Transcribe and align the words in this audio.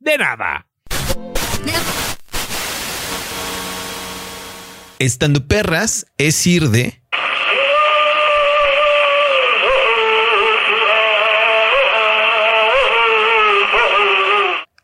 de 0.00 0.18
nada. 0.18 0.66
Estando 4.98 5.46
perras 5.46 6.06
es 6.18 6.46
ir 6.46 6.68
de. 6.68 7.00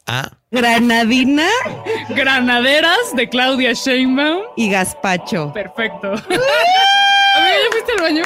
A. 0.07 0.31
Granadina 0.53 1.49
Granaderas 2.11 3.15
de 3.17 3.29
Claudia 3.29 3.73
Sheinbaum. 3.73 4.43
y 4.57 4.71
gazpacho. 4.71 5.53
Perfecto. 5.53 6.13
Amiga, 6.13 6.37
¿ya 7.37 7.71
fuiste 7.73 7.93
al 7.97 8.01
baño? 8.03 8.25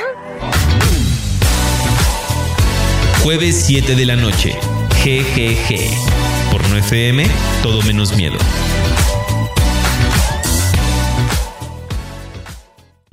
Jueves 3.23 3.65
7 3.67 3.95
de 3.95 4.05
la 4.07 4.17
noche. 4.17 4.55
GGG. 5.03 6.30
Por 6.51 6.69
no 6.69 6.77
FM, 6.77 7.25
todo 7.63 7.83
menos 7.83 8.17
miedo. 8.17 8.37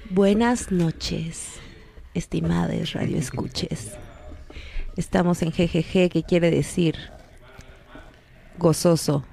Buenas 0.09 0.71
noches, 0.71 1.59
estimadas 2.13 2.93
radioescuches. 2.93 3.91
Estamos 4.95 5.41
en 5.43 5.51
GGG, 5.51 6.09
que 6.09 6.23
quiere 6.27 6.49
decir 6.49 6.95
gozoso. 8.57 9.23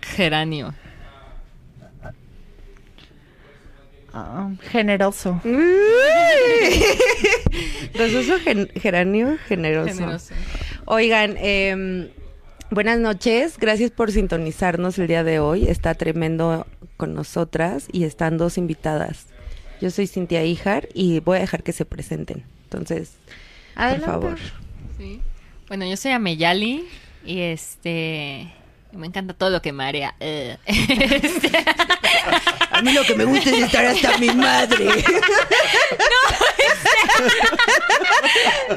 Geranio. 0.00 0.74
Ah, 4.12 4.50
generoso. 4.72 5.40
gozoso, 7.94 8.40
gen- 8.40 8.70
geranio, 8.74 9.36
generoso. 9.46 9.94
Generoso. 9.94 10.34
Oigan, 10.92 11.36
em, 11.38 12.08
buenas 12.68 12.98
noches. 12.98 13.58
Gracias 13.58 13.92
por 13.92 14.10
sintonizarnos 14.10 14.98
el 14.98 15.06
día 15.06 15.22
de 15.22 15.38
hoy. 15.38 15.68
Está 15.68 15.94
tremendo 15.94 16.66
con 16.96 17.14
nosotras 17.14 17.86
y 17.92 18.02
están 18.02 18.38
dos 18.38 18.58
invitadas. 18.58 19.26
Yo 19.80 19.92
soy 19.92 20.08
Cintia 20.08 20.44
Ijar 20.44 20.88
y 20.92 21.20
voy 21.20 21.36
a 21.36 21.42
dejar 21.42 21.62
que 21.62 21.70
se 21.70 21.84
presenten. 21.84 22.42
Entonces, 22.64 23.12
Adelante. 23.76 24.04
por 24.04 24.14
favor. 24.14 24.38
Sí. 24.98 25.20
Bueno, 25.68 25.88
yo 25.88 25.96
soy 25.96 26.10
Ameyali 26.10 26.84
y 27.24 27.38
este 27.38 28.52
me 28.92 29.06
encanta 29.06 29.34
todo 29.34 29.50
lo 29.50 29.60
que 29.62 29.72
marea. 29.72 30.14
Este, 30.20 30.58
A 32.70 32.82
mí 32.82 32.92
lo 32.92 33.02
que 33.04 33.14
me 33.14 33.24
gusta 33.24 33.50
es 33.50 33.58
estar 33.64 33.84
hasta 33.86 34.16
mi 34.18 34.30
madre. 34.30 34.84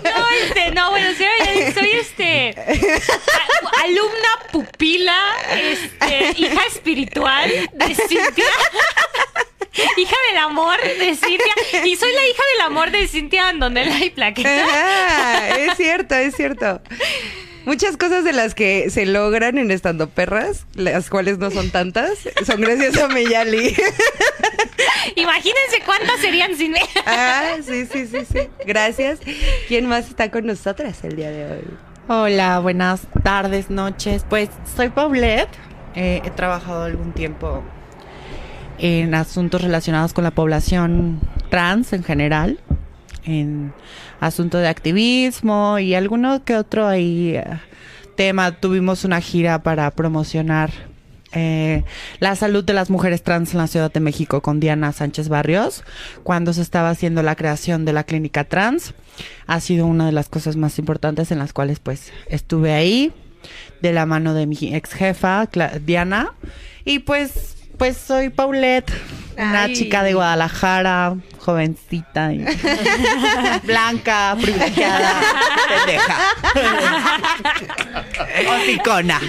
no, 0.03 0.29
este, 0.43 0.71
no, 0.71 0.89
bueno, 0.91 1.07
soy, 1.17 1.27
soy 1.73 1.91
este 1.91 2.55
a- 2.57 3.83
alumna 3.83 4.29
pupila, 4.51 5.17
este, 5.51 6.33
hija 6.41 6.61
espiritual 6.67 7.49
de 7.73 7.95
Cintia. 7.95 8.45
Hija 9.97 10.15
del 10.29 10.37
amor 10.37 10.79
de 10.81 11.15
Cintia. 11.15 11.53
Y 11.85 11.95
soy 11.95 12.11
la 12.13 12.25
hija 12.27 12.43
del 12.57 12.61
amor 12.67 12.91
de 12.91 13.07
Cintia 13.07 13.47
Andonela 13.49 13.97
y 14.03 14.09
Plaqueta. 14.11 15.49
Es 15.57 15.77
cierto, 15.77 16.15
es 16.15 16.35
cierto. 16.35 16.81
Muchas 17.65 17.95
cosas 17.95 18.23
de 18.25 18.33
las 18.33 18.55
que 18.55 18.89
se 18.89 19.05
logran 19.05 19.57
en 19.57 19.71
Estando 19.71 20.09
Perras, 20.09 20.65
las 20.75 21.09
cuales 21.09 21.37
no 21.37 21.49
son 21.49 21.69
tantas, 21.69 22.11
son 22.45 22.59
gracias 22.59 22.97
a 22.97 23.07
Meyali. 23.07 23.75
Imagínense 25.15 25.81
cuántas 25.85 26.19
serían 26.19 26.55
sin 26.55 26.73
mí. 26.73 26.79
Ah, 27.05 27.55
sí, 27.65 27.85
sí, 27.85 28.07
sí, 28.07 28.25
sí. 28.29 28.49
Gracias. 28.65 29.19
¿Quién 29.67 29.87
más 29.87 30.09
está 30.09 30.29
con 30.29 30.45
nosotras 30.45 31.03
el 31.03 31.15
día 31.15 31.31
de 31.31 31.51
hoy? 31.51 31.63
Hola, 32.09 32.59
buenas 32.59 33.07
tardes, 33.23 33.69
noches. 33.69 34.25
Pues 34.27 34.49
soy 34.75 34.89
Paulette. 34.89 35.49
Eh, 35.95 36.21
he 36.25 36.29
trabajado 36.31 36.83
algún 36.83 37.13
tiempo 37.13 37.63
en 38.77 39.15
asuntos 39.15 39.61
relacionados 39.61 40.11
con 40.11 40.25
la 40.25 40.31
población 40.31 41.21
trans 41.49 41.93
en 41.93 42.03
general, 42.03 42.59
en 43.23 43.73
asuntos 44.25 44.61
de 44.61 44.67
activismo 44.67 45.79
y 45.79 45.95
alguno 45.95 46.43
que 46.45 46.55
otro 46.55 46.87
ahí 46.87 47.35
eh, 47.35 47.45
tema. 48.15 48.51
Tuvimos 48.59 49.03
una 49.03 49.19
gira 49.19 49.63
para 49.63 49.91
promocionar 49.91 50.71
eh, 51.33 51.83
la 52.19 52.35
salud 52.35 52.63
de 52.63 52.73
las 52.73 52.89
mujeres 52.89 53.23
trans 53.23 53.53
en 53.53 53.57
la 53.57 53.67
Ciudad 53.67 53.91
de 53.91 53.99
México 53.99 54.41
con 54.41 54.59
Diana 54.59 54.91
Sánchez 54.93 55.29
Barrios, 55.29 55.83
cuando 56.23 56.53
se 56.53 56.61
estaba 56.61 56.89
haciendo 56.89 57.21
la 57.23 57.35
creación 57.35 57.85
de 57.85 57.93
la 57.93 58.03
clínica 58.03 58.45
trans. 58.45 58.93
Ha 59.45 59.59
sido 59.59 59.85
una 59.85 60.05
de 60.05 60.11
las 60.11 60.29
cosas 60.29 60.55
más 60.55 60.79
importantes 60.79 61.31
en 61.31 61.39
las 61.39 61.51
cuales 61.51 61.79
pues 61.79 62.11
estuve 62.27 62.73
ahí, 62.73 63.11
de 63.81 63.91
la 63.91 64.05
mano 64.05 64.33
de 64.33 64.47
mi 64.47 64.57
ex 64.73 64.93
jefa, 64.93 65.49
Diana. 65.85 66.33
Y 66.85 66.99
pues, 66.99 67.57
pues 67.77 67.97
soy 67.97 68.29
Paulette, 68.29 68.91
una 69.37 69.63
Ay. 69.63 69.73
chica 69.73 70.03
de 70.03 70.13
Guadalajara, 70.13 71.15
jovencita 71.39 72.33
y 72.33 72.45
blanca, 73.63 74.35
privilegiada, 74.41 75.21
pendeja. 75.67 76.17
Hocicona. 78.55 79.19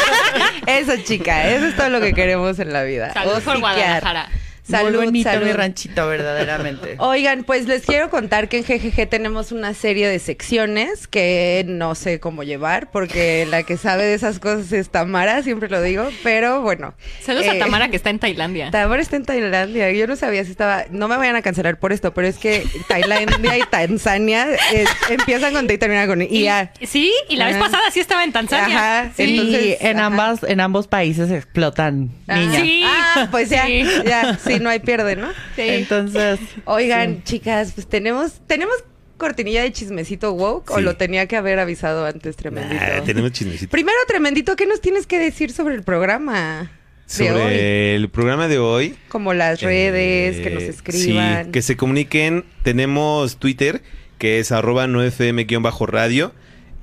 Eso, 0.66 0.96
chica, 1.04 1.48
eso 1.48 1.66
es 1.66 1.76
todo 1.76 1.88
lo 1.88 2.00
que 2.00 2.12
queremos 2.12 2.58
en 2.58 2.72
la 2.72 2.82
vida. 2.82 3.12
Salud 3.12 3.42
por. 3.42 3.58
Guadalajara. 3.58 4.28
Salud, 4.68 4.96
Muy 4.96 5.04
bonito 5.06 5.30
salud. 5.30 5.46
mi 5.46 5.52
ranchito, 5.52 6.06
verdaderamente. 6.08 6.96
Oigan, 6.98 7.44
pues 7.44 7.66
les 7.66 7.84
quiero 7.84 8.10
contar 8.10 8.48
que 8.48 8.58
en 8.58 8.64
GGG 8.64 9.08
tenemos 9.08 9.50
una 9.52 9.72
serie 9.74 10.06
de 10.08 10.18
secciones 10.18 11.06
que 11.08 11.64
no 11.66 11.94
sé 11.94 12.20
cómo 12.20 12.42
llevar, 12.42 12.90
porque 12.90 13.46
la 13.48 13.62
que 13.62 13.76
sabe 13.76 14.04
de 14.04 14.14
esas 14.14 14.38
cosas 14.38 14.70
es 14.72 14.90
Tamara, 14.90 15.42
siempre 15.42 15.68
lo 15.68 15.80
digo, 15.80 16.08
pero 16.22 16.60
bueno. 16.60 16.94
Saludos 17.22 17.46
Eh, 17.46 17.50
a 17.50 17.58
Tamara 17.58 17.88
que 17.88 17.96
está 17.96 18.10
en 18.10 18.18
Tailandia. 18.18 18.70
Tamara 18.72 19.00
está 19.00 19.16
en 19.16 19.24
Tailandia. 19.24 19.90
Yo 19.92 20.06
no 20.06 20.16
sabía 20.16 20.44
si 20.44 20.50
estaba. 20.50 20.84
No 20.90 21.08
me 21.08 21.16
vayan 21.16 21.36
a 21.36 21.42
cancelar 21.42 21.78
por 21.78 21.92
esto, 21.92 22.12
pero 22.12 22.26
es 22.28 22.36
que 22.36 22.64
Tailandia 22.88 23.56
y 23.58 23.62
Tanzania 23.70 24.46
eh, 24.74 24.84
empiezan 25.10 25.52
con 25.54 25.66
T 25.66 25.74
y 25.74 25.78
terminan 25.78 26.06
con 26.08 26.20
I. 26.22 26.26
Y 26.30 26.42
ya. 26.44 26.72
Sí, 26.82 27.12
y 27.28 27.36
la 27.36 27.46
vez 27.46 27.56
Ajá. 27.56 27.64
pasada 27.66 27.90
sí 27.90 28.00
estaba 28.00 28.24
en 28.24 28.32
Tanzania. 28.32 28.76
Ajá, 29.00 29.12
Sí. 29.16 29.22
y 29.24 29.38
entonces, 29.38 29.76
en 29.80 29.96
ajá. 29.98 30.06
ambas, 30.06 30.42
en 30.42 30.60
ambos 30.60 30.88
países 30.88 31.30
explotan 31.30 32.10
Ah, 32.28 32.36
niñas. 32.36 32.62
Sí. 32.62 32.82
Ah, 32.84 33.28
pues 33.30 33.48
ya, 33.50 33.64
Sí. 33.66 33.84
ya, 34.06 34.38
sí, 34.44 34.57
no 34.62 34.70
hay 34.70 34.80
pierde, 34.80 35.16
¿no? 35.16 35.28
Entonces, 35.56 36.38
Oigan, 36.64 37.22
chicas, 37.24 37.72
pues 37.74 37.86
tenemos, 37.88 38.40
tenemos 38.46 38.76
cortinilla 39.16 39.62
de 39.62 39.72
chismecito 39.72 40.32
woke 40.32 40.70
o 40.70 40.78
Sí. 40.78 40.82
lo 40.82 40.96
tenía 40.96 41.26
que 41.26 41.36
haber 41.36 41.58
avisado 41.58 42.06
antes, 42.06 42.36
tremendito. 42.36 42.80
Nah, 42.80 43.02
tenemos 43.04 43.32
chismecito. 43.32 43.70
Primero, 43.70 43.98
tremendito, 44.06 44.54
¿qué 44.56 44.66
nos 44.66 44.80
tienes 44.80 45.06
que 45.06 45.18
decir 45.18 45.52
sobre 45.52 45.74
el 45.74 45.82
programa? 45.82 46.70
Sobre 47.06 47.94
el 47.94 48.10
programa 48.10 48.48
de 48.48 48.58
hoy. 48.58 48.94
Como 49.08 49.32
las 49.32 49.62
redes, 49.62 50.40
que 50.40 50.50
nos 50.50 50.62
eh, 50.62 50.68
escriban. 50.68 51.46
Sí, 51.46 51.50
que 51.52 51.62
se 51.62 51.76
comuniquen. 51.76 52.44
Tenemos 52.62 53.38
Twitter, 53.38 53.82
que 54.18 54.40
es 54.40 54.52
arroba 54.52 54.86
9fm-radio. 54.86 56.32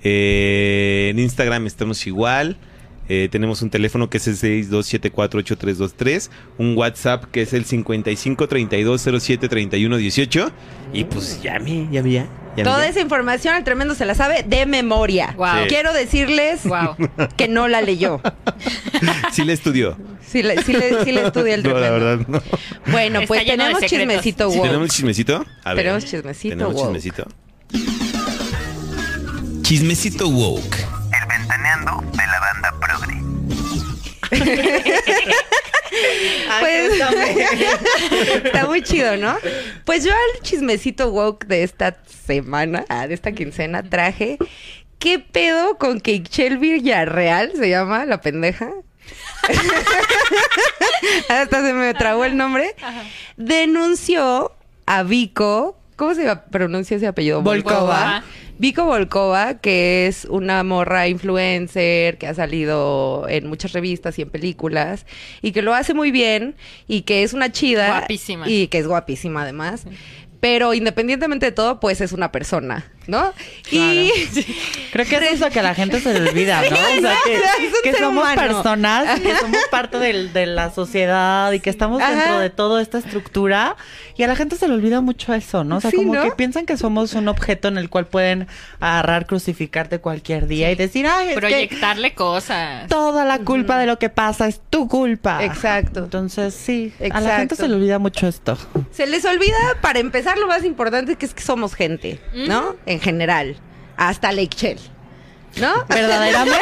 Eh, 0.03 1.09
en 1.11 1.19
Instagram 1.19 1.67
estamos 1.67 2.07
igual. 2.07 2.57
Eh, 3.07 3.29
tenemos 3.31 3.61
un 3.61 3.69
teléfono 3.69 4.09
que 4.09 4.17
es 4.17 4.27
el 4.27 4.35
62748323. 4.37 6.29
Un 6.57 6.75
WhatsApp 6.77 7.25
que 7.31 7.43
es 7.43 7.53
el 7.53 7.65
5532073118. 7.65 10.51
Y 10.93 11.03
pues 11.03 11.41
llame, 11.43 11.87
llame 11.91 12.11
ya. 12.11 12.27
llame 12.55 12.63
Toda 12.63 12.83
ya. 12.83 12.89
esa 12.89 13.01
información 13.01 13.55
el 13.55 13.63
tremendo 13.63 13.93
se 13.95 14.05
la 14.05 14.15
sabe 14.15 14.43
de 14.47 14.65
memoria. 14.65 15.35
Sí. 15.37 15.67
Quiero 15.67 15.93
decirles 15.93 16.61
Wow. 16.65 16.95
que 17.37 17.47
no 17.47 17.67
la 17.67 17.81
leyó. 17.81 18.21
Sí 19.31 19.43
le 19.43 19.53
estudió. 19.53 19.97
Sí 20.25 20.41
le, 20.41 20.61
sí 20.63 20.73
le, 20.73 21.03
sí 21.03 21.11
le 21.11 21.27
estudia 21.27 21.53
el 21.55 21.63
No, 21.63 21.73
tremendo. 21.73 21.79
la 21.79 21.91
verdad, 21.91 22.25
no. 22.27 22.41
Bueno, 22.91 23.19
Está 23.19 23.27
pues 23.27 23.45
tenemos 23.45 23.81
chismecito 23.85 24.49
woke. 24.49 24.63
¿Tenemos 24.63 24.89
chismecito? 24.89 25.45
A 25.63 25.73
ver. 25.73 25.83
Tenemos 25.83 26.05
chismecito 26.05 26.49
Tenemos 26.55 26.73
woke. 26.75 26.85
chismecito. 26.85 27.27
Chismecito 29.61 30.29
woke. 30.29 30.77
De 31.83 32.27
la 32.27 32.39
banda 32.39 32.73
progre. 32.79 33.15
Pues, 36.59 36.91
está 38.43 38.65
muy 38.65 38.81
chido, 38.81 39.15
¿no? 39.15 39.37
Pues 39.85 40.03
yo 40.03 40.11
al 40.11 40.41
chismecito 40.41 41.09
woke 41.09 41.45
de 41.45 41.63
esta 41.63 41.95
semana, 42.25 42.83
ah, 42.89 43.07
de 43.07 43.13
esta 43.13 43.31
quincena, 43.31 43.81
traje 43.81 44.37
¿qué 44.99 45.19
pedo 45.19 45.77
con 45.77 46.01
que 46.01 46.13
Ixchel 46.13 46.57
Villarreal 46.57 47.51
se 47.55 47.69
llama 47.69 48.05
la 48.05 48.21
pendeja? 48.21 48.71
Hasta 51.29 51.61
se 51.61 51.73
me 51.73 51.93
trabó 51.93 52.25
el 52.25 52.35
nombre. 52.35 52.75
Denunció 53.37 54.51
a 54.87 55.03
Vico, 55.03 55.77
¿cómo 55.95 56.15
se 56.15 56.35
pronuncia 56.49 56.97
ese 56.97 57.07
apellido? 57.07 57.41
Volkova. 57.41 58.23
Vico 58.57 58.85
Volkova, 58.85 59.55
que 59.55 60.07
es 60.07 60.25
una 60.25 60.63
morra 60.63 61.07
influencer 61.07 62.17
que 62.17 62.27
ha 62.27 62.33
salido 62.33 63.25
en 63.27 63.47
muchas 63.47 63.73
revistas 63.73 64.17
y 64.17 64.21
en 64.21 64.29
películas 64.29 65.05
y 65.41 65.51
que 65.51 65.61
lo 65.61 65.73
hace 65.73 65.93
muy 65.93 66.11
bien 66.11 66.55
y 66.87 67.01
que 67.01 67.23
es 67.23 67.33
una 67.33 67.51
chida. 67.51 67.87
Guapísima. 67.99 68.49
Y 68.49 68.67
que 68.67 68.77
es 68.77 68.87
guapísima 68.87 69.41
además. 69.41 69.85
Pero 70.39 70.73
independientemente 70.73 71.47
de 71.47 71.51
todo, 71.51 71.79
pues 71.79 72.01
es 72.01 72.13
una 72.13 72.31
persona, 72.31 72.91
¿no? 73.07 73.33
Y 73.71 74.11
Creo 74.91 75.05
que 75.05 75.15
es 75.17 75.33
eso 75.33 75.49
que 75.49 75.59
a 75.59 75.63
la 75.63 75.75
gente 75.75 75.99
se 75.99 76.13
le 76.13 76.29
olvida, 76.29 76.61
¿no? 76.61 76.67
O 76.75 77.01
sea, 77.01 77.15
que, 77.83 77.93
somos 77.93 78.23
humano. 78.23 78.41
personas, 78.41 79.19
que 79.19 79.35
somos 79.37 79.59
parte 79.69 79.99
del- 79.99 80.31
de 80.33 80.45
la 80.45 80.71
sociedad 80.71 81.51
y 81.51 81.59
que 81.59 81.69
estamos 81.69 82.01
Ajá. 82.01 82.11
dentro 82.15 82.39
de 82.39 82.49
toda 82.49 82.81
esta 82.81 82.97
estructura. 82.97 83.75
Y 84.17 84.23
a 84.23 84.27
la 84.27 84.35
gente 84.35 84.55
se 84.55 84.67
le 84.67 84.73
olvida 84.73 85.01
mucho 85.01 85.33
eso, 85.33 85.63
¿no? 85.65 85.77
O 85.77 85.81
sea, 85.81 85.91
Sí, 85.91 85.97
como 85.97 86.15
¿no? 86.15 86.23
que 86.23 86.31
piensan 86.31 86.65
que 86.65 86.77
somos 86.77 87.13
un 87.13 87.27
objeto 87.27 87.67
en 87.67 87.77
el 87.77 87.89
cual 87.89 88.07
pueden 88.07 88.47
agarrar, 88.79 89.25
crucificarte 89.25 89.99
cualquier 89.99 90.47
día 90.47 90.71
y 90.71 90.75
decir, 90.75 91.05
ay, 91.07 91.27
es 91.29 91.33
que 91.33 91.39
Proyectarle 91.41 92.13
cosas. 92.13 92.87
toda 92.87 93.25
la 93.25 93.39
culpa 93.39 93.77
de 93.77 93.85
lo 93.87 93.99
que 93.99 94.09
pasa 94.09 94.47
es 94.47 94.61
tu 94.69 94.87
culpa. 94.87 95.43
Exacto. 95.43 95.99
Entonces, 96.05 96.53
sí, 96.53 96.93
a 96.99 97.01
la 97.03 97.07
Exacto. 97.07 97.35
gente 97.37 97.55
se 97.57 97.67
le 97.67 97.75
olvida 97.75 97.99
mucho 97.99 98.27
esto. 98.27 98.57
se 98.91 99.05
les 99.05 99.25
olvida, 99.25 99.57
para 99.81 99.99
empezar, 99.99 100.37
lo 100.37 100.47
más 100.47 100.63
importante 100.63 101.15
que 101.17 101.25
es 101.25 101.33
que 101.33 101.41
somos 101.43 101.73
gente, 101.75 102.19
¿no? 102.47 102.75
En 102.95 103.01
general. 103.01 103.55
Hasta 103.97 104.31
Lake 104.31 104.77
¿No? 105.59 105.85
Verdaderamente, 105.89 106.59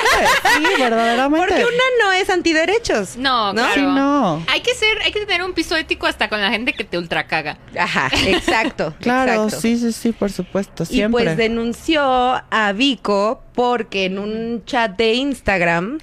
sí, 0.55 0.81
verdaderamente. 0.81 1.47
Porque 1.47 1.63
una 1.65 1.83
no 2.03 2.11
es 2.13 2.29
antiderechos. 2.29 3.17
No, 3.17 3.53
¿No? 3.53 3.61
claro. 3.61 3.73
Sí, 3.73 3.81
no. 3.81 4.45
Hay 4.47 4.61
que 4.61 4.73
ser, 4.75 5.01
hay 5.03 5.11
que 5.11 5.25
tener 5.25 5.43
un 5.43 5.53
piso 5.53 5.75
ético 5.75 6.05
hasta 6.05 6.29
con 6.29 6.41
la 6.41 6.51
gente 6.51 6.73
que 6.73 6.83
te 6.83 6.97
ultracaga. 6.97 7.57
Ajá, 7.77 8.09
exacto. 8.27 8.93
Claro, 8.99 9.45
exacto. 9.45 9.61
sí, 9.61 9.77
sí, 9.77 9.91
sí, 9.91 10.11
por 10.11 10.31
supuesto, 10.31 10.83
Y 10.83 10.87
siempre. 10.87 11.23
pues 11.23 11.37
denunció 11.37 12.03
a 12.03 12.73
Vico 12.75 13.41
porque 13.53 14.05
en 14.05 14.19
un 14.19 14.63
chat 14.65 14.95
de 14.95 15.13
Instagram 15.13 15.97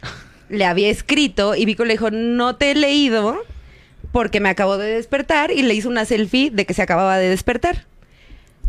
le 0.49 0.65
había 0.65 0.89
escrito 0.89 1.55
y 1.55 1.65
Vico 1.65 1.85
le 1.85 1.95
dijo, 1.95 2.11
no 2.11 2.57
te 2.57 2.73
he 2.73 2.75
leído 2.75 3.41
porque 4.13 4.41
me 4.41 4.49
acabo 4.49 4.79
de 4.79 4.95
despertar 4.95 5.53
y 5.53 5.63
le 5.63 5.75
hizo 5.75 5.89
una 5.89 6.05
selfie 6.05 6.51
de 6.51 6.67
que 6.67 6.75
se 6.75 6.83
acababa 6.83 7.19
de 7.19 7.29
despertar. 7.29 7.87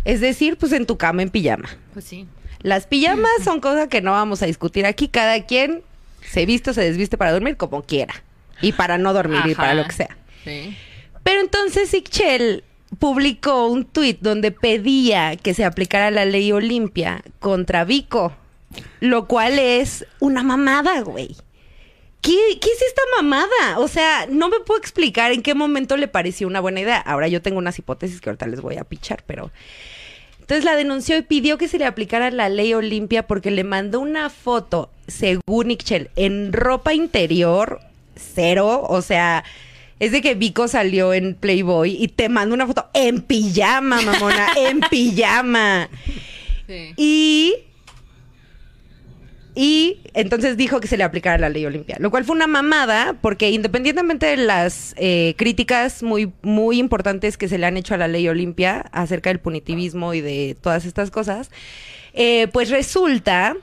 Es 0.06 0.22
decir, 0.22 0.58
pues 0.58 0.72
en 0.72 0.86
tu 0.86 0.98
cama 0.98 1.22
en 1.22 1.30
pijama. 1.30 1.70
Pues 1.94 2.06
sí. 2.06 2.28
Las 2.62 2.86
pijamas 2.88 3.32
son 3.44 3.60
cosas 3.60 3.88
que 3.88 4.02
no 4.02 4.12
vamos 4.12 4.42
a 4.42 4.46
discutir 4.46 4.86
aquí. 4.86 5.08
Cada 5.08 5.46
quien 5.46 5.82
se 6.28 6.46
viste 6.46 6.72
o 6.72 6.74
se 6.74 6.82
desviste 6.82 7.18
para 7.18 7.32
dormir 7.32 7.58
como 7.58 7.84
quiera. 7.84 8.24
Y 8.62 8.74
para 8.74 8.98
no 8.98 9.14
dormir 9.14 9.42
y 9.46 9.56
para 9.56 9.74
lo 9.74 9.86
que 9.86 9.94
sea. 9.94 10.18
Sí. 10.44 10.78
Pero 11.24 11.42
entonces 11.42 11.94
Ixchel 11.94 12.64
publicó 13.00 13.68
un 13.68 13.86
tuit 13.86 14.20
donde 14.22 14.52
pedía 14.52 15.36
que 15.36 15.54
se 15.54 15.66
aplicara 15.66 16.12
la 16.12 16.26
ley 16.26 16.52
Olimpia 16.52 17.24
contra 17.40 17.86
Vico, 17.86 18.34
lo 19.00 19.28
cual 19.28 19.58
es 19.60 20.06
una 20.20 20.44
mamada, 20.44 21.02
güey. 21.02 21.36
¿Qué, 22.22 22.38
¿Qué 22.62 22.70
es 22.70 22.82
esta 22.84 23.02
mamada? 23.18 23.80
O 23.80 23.88
sea, 23.88 24.28
no 24.30 24.50
me 24.50 24.60
puedo 24.60 24.80
explicar 24.80 25.32
en 25.32 25.42
qué 25.42 25.56
momento 25.56 25.98
le 25.98 26.08
pareció 26.08 26.48
una 26.48 26.60
buena 26.60 26.82
idea. 26.82 27.00
Ahora 27.00 27.28
yo 27.28 27.42
tengo 27.42 27.58
unas 27.58 27.80
hipótesis 27.80 28.22
que 28.22 28.30
ahorita 28.30 28.46
les 28.48 28.62
voy 28.62 28.78
a 28.78 28.84
pichar, 28.84 29.24
pero... 29.26 29.52
Entonces 30.52 30.66
la 30.66 30.76
denunció 30.76 31.16
y 31.16 31.22
pidió 31.22 31.58
que 31.58 31.70
se 31.70 31.80
le 31.80 31.86
aplicara 31.86 32.30
la 32.30 32.50
ley 32.50 32.74
Olimpia 32.74 33.26
porque 33.26 33.52
le 33.52 33.64
mandó 33.64 34.02
una 34.02 34.30
foto, 34.30 34.90
según 35.08 35.72
Ixchel, 35.72 36.10
en 36.18 36.52
ropa 36.52 36.94
interior, 36.94 37.80
cero. 38.18 38.86
O 38.90 39.02
sea, 39.02 39.46
es 40.02 40.12
de 40.12 40.22
que 40.22 40.36
Vico 40.36 40.68
salió 40.68 41.14
en 41.14 41.36
Playboy 41.36 41.96
y 41.98 42.10
te 42.10 42.28
manda 42.28 42.54
una 42.54 42.68
foto 42.68 42.90
en 42.94 43.22
pijama, 43.22 44.02
mamona, 44.02 44.50
en 44.58 44.82
pijama. 44.82 45.88
Sí. 46.68 46.96
Y. 46.98 47.56
Y 49.64 50.00
entonces 50.16 50.58
dijo 50.58 50.80
que 50.80 50.88
se 50.88 50.98
le 50.98 51.04
aplicara 51.04 51.38
la 51.38 51.50
ley 51.50 51.64
Olimpia, 51.68 51.98
lo 52.00 52.10
cual 52.10 52.24
fue 52.26 52.36
una 52.36 52.48
mamada, 52.48 53.16
porque 53.22 53.52
independientemente 53.52 54.26
de 54.26 54.38
las 54.38 54.96
eh, 54.98 55.36
críticas 55.38 56.02
muy, 56.02 56.32
muy 56.42 56.80
importantes 56.80 57.38
que 57.38 57.48
se 57.48 57.60
le 57.60 57.68
han 57.68 57.78
hecho 57.78 57.94
a 57.94 57.98
la 57.98 58.08
ley 58.08 58.28
Olimpia 58.28 58.86
acerca 58.92 59.30
del 59.30 59.40
punitivismo 59.40 60.16
y 60.16 60.22
de 60.22 60.58
todas 60.60 60.86
estas 60.86 61.12
cosas, 61.12 61.52
eh, 62.14 62.48
pues 62.52 62.72
resulta 62.72 63.56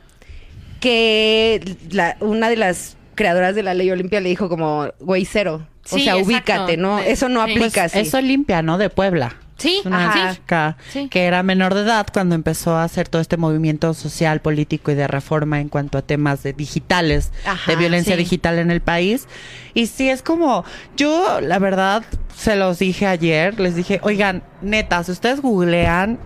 que 0.80 1.60
la- 1.90 2.16
una 2.20 2.48
de 2.48 2.56
las 2.56 2.96
creadoras 3.14 3.54
de 3.56 3.62
la 3.64 3.74
ley 3.74 3.90
Olimpia 3.90 4.20
le 4.20 4.28
dijo 4.28 4.48
como, 4.48 4.88
güey, 5.00 5.24
cero. 5.24 5.66
O 5.90 5.96
Sí, 5.96 6.04
sea, 6.04 6.12
exacto. 6.18 6.26
ubícate, 6.28 6.76
¿no? 6.76 6.98
Eso 7.00 7.28
no 7.28 7.44
Sí. 7.44 7.50
aplica 7.52 7.82
Pues 7.82 7.96
así. 7.96 7.98
es 8.00 8.14
Olimpia, 8.14 8.62
¿no? 8.62 8.78
De 8.78 8.90
Puebla. 8.90 9.36
Sí, 9.58 9.82
una 9.84 10.08
ajá. 10.10 10.34
chica 10.34 10.76
Sí. 10.90 11.08
que 11.08 11.24
era 11.24 11.42
menor 11.42 11.74
de 11.74 11.80
edad 11.82 12.06
cuando 12.12 12.34
empezó 12.36 12.76
a 12.76 12.84
hacer 12.84 13.08
todo 13.08 13.20
este 13.20 13.36
movimiento 13.36 13.92
social, 13.92 14.40
político 14.40 14.90
y 14.92 14.94
de 14.94 15.06
reforma 15.08 15.60
en 15.60 15.68
cuanto 15.68 15.98
a 15.98 16.02
temas 16.02 16.42
de 16.44 16.52
digitales, 16.52 17.32
Ajá, 17.44 17.70
de 17.70 17.76
violencia 17.76 18.14
sí. 18.14 18.18
digital 18.22 18.58
en 18.60 18.70
el 18.70 18.80
país. 18.80 19.26
Y 19.74 19.86
sí, 19.86 20.08
es 20.08 20.22
como, 20.22 20.64
yo 20.96 21.40
la 21.40 21.58
verdad 21.58 22.04
se 22.36 22.54
los 22.56 22.78
dije 22.78 23.06
ayer, 23.06 23.58
les 23.58 23.74
dije, 23.74 23.98
oigan, 24.04 24.42
neta, 24.62 25.02
si 25.02 25.10
ustedes 25.12 25.40
googlean 25.42 26.18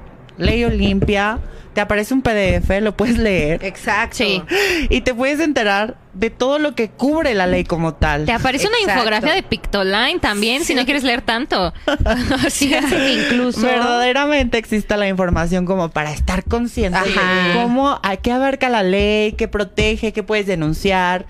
Ley 0.42 0.64
Olimpia, 0.64 1.38
te 1.74 1.80
aparece 1.80 2.12
un 2.12 2.22
PDF, 2.22 2.68
lo 2.80 2.96
puedes 2.96 3.16
leer 3.16 3.64
Exacto. 3.64 4.18
Sí. 4.18 4.42
y 4.90 5.00
te 5.00 5.14
puedes 5.14 5.40
enterar 5.40 5.96
de 6.12 6.28
todo 6.28 6.58
lo 6.58 6.74
que 6.74 6.90
cubre 6.90 7.34
la 7.34 7.46
ley 7.46 7.64
como 7.64 7.94
tal. 7.94 8.26
Te 8.26 8.32
aparece 8.32 8.68
una 8.68 8.78
infografía 8.80 9.32
de 9.32 9.42
Pictoline 9.42 10.18
también, 10.20 10.64
si 10.64 10.74
no 10.74 10.84
quieres 10.84 11.02
leer 11.02 11.22
tanto. 11.22 11.72
O 12.46 12.50
sea, 12.50 12.80
que 12.82 13.12
incluso... 13.14 13.62
verdaderamente 13.62 14.58
exista 14.58 14.96
la 14.96 15.08
información 15.08 15.64
como 15.64 15.90
para 15.90 16.12
estar 16.12 16.44
consciente 16.44 16.98
Ajá. 16.98 17.06
de 17.06 17.54
cómo, 17.54 17.98
a 18.02 18.16
qué 18.16 18.32
abarca 18.32 18.68
la 18.68 18.82
ley, 18.82 19.32
qué 19.32 19.48
protege, 19.48 20.12
qué 20.12 20.22
puedes 20.22 20.46
denunciar. 20.46 21.26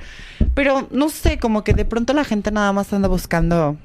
Pero 0.55 0.89
no 0.91 1.09
sé, 1.09 1.39
como 1.39 1.63
que 1.63 1.75
de 1.75 1.85
pronto 1.85 2.13
la 2.13 2.25
gente 2.25 2.51
nada 2.51 2.73
más 2.73 2.93
anda 2.93 3.09
buscando, 3.09 3.77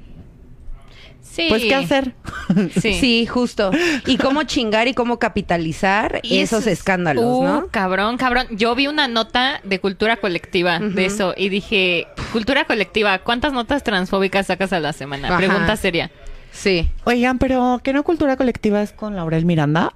sí. 1.38 1.46
pues, 1.48 1.62
qué 1.62 1.74
hacer. 1.74 2.14
Sí. 2.80 2.94
Sí. 2.94 3.26
justo. 3.26 3.70
Y 4.06 4.16
cómo 4.16 4.42
chingar 4.44 4.88
y 4.88 4.94
cómo 4.94 5.18
capitalizar 5.18 6.20
Y 6.22 6.38
esos 6.38 6.60
eso 6.60 6.70
es- 6.70 6.78
escándalos, 6.78 7.24
Uh, 7.24 7.44
¿no? 7.44 7.66
Cabrón, 7.70 8.16
cabrón. 8.16 8.46
Yo 8.50 8.74
vi 8.74 8.86
una 8.86 9.06
nota 9.08 9.60
de 9.64 9.80
cultura 9.80 10.16
colectiva 10.16 10.78
de 10.78 11.06
eso 11.06 11.34
y 11.36 11.48
dije, 11.48 12.06
cultura 12.32 12.64
colectiva, 12.64 13.18
¿cuántas 13.20 13.52
notas 13.52 13.82
transfóbicas 13.84 14.46
sacas 14.46 14.72
a 14.72 14.80
la 14.80 14.92
semana? 14.92 15.28
Ajá. 15.28 15.36
Pregunta 15.38 15.76
seria. 15.76 16.10
Sí. 16.50 16.88
Oigan, 17.04 17.38
pero 17.38 17.80
¿qué 17.84 17.92
no 17.92 18.02
cultura 18.02 18.36
colectiva 18.36 18.80
es 18.82 18.92
con 18.92 19.14
Laurel 19.14 19.44
Miranda? 19.44 19.92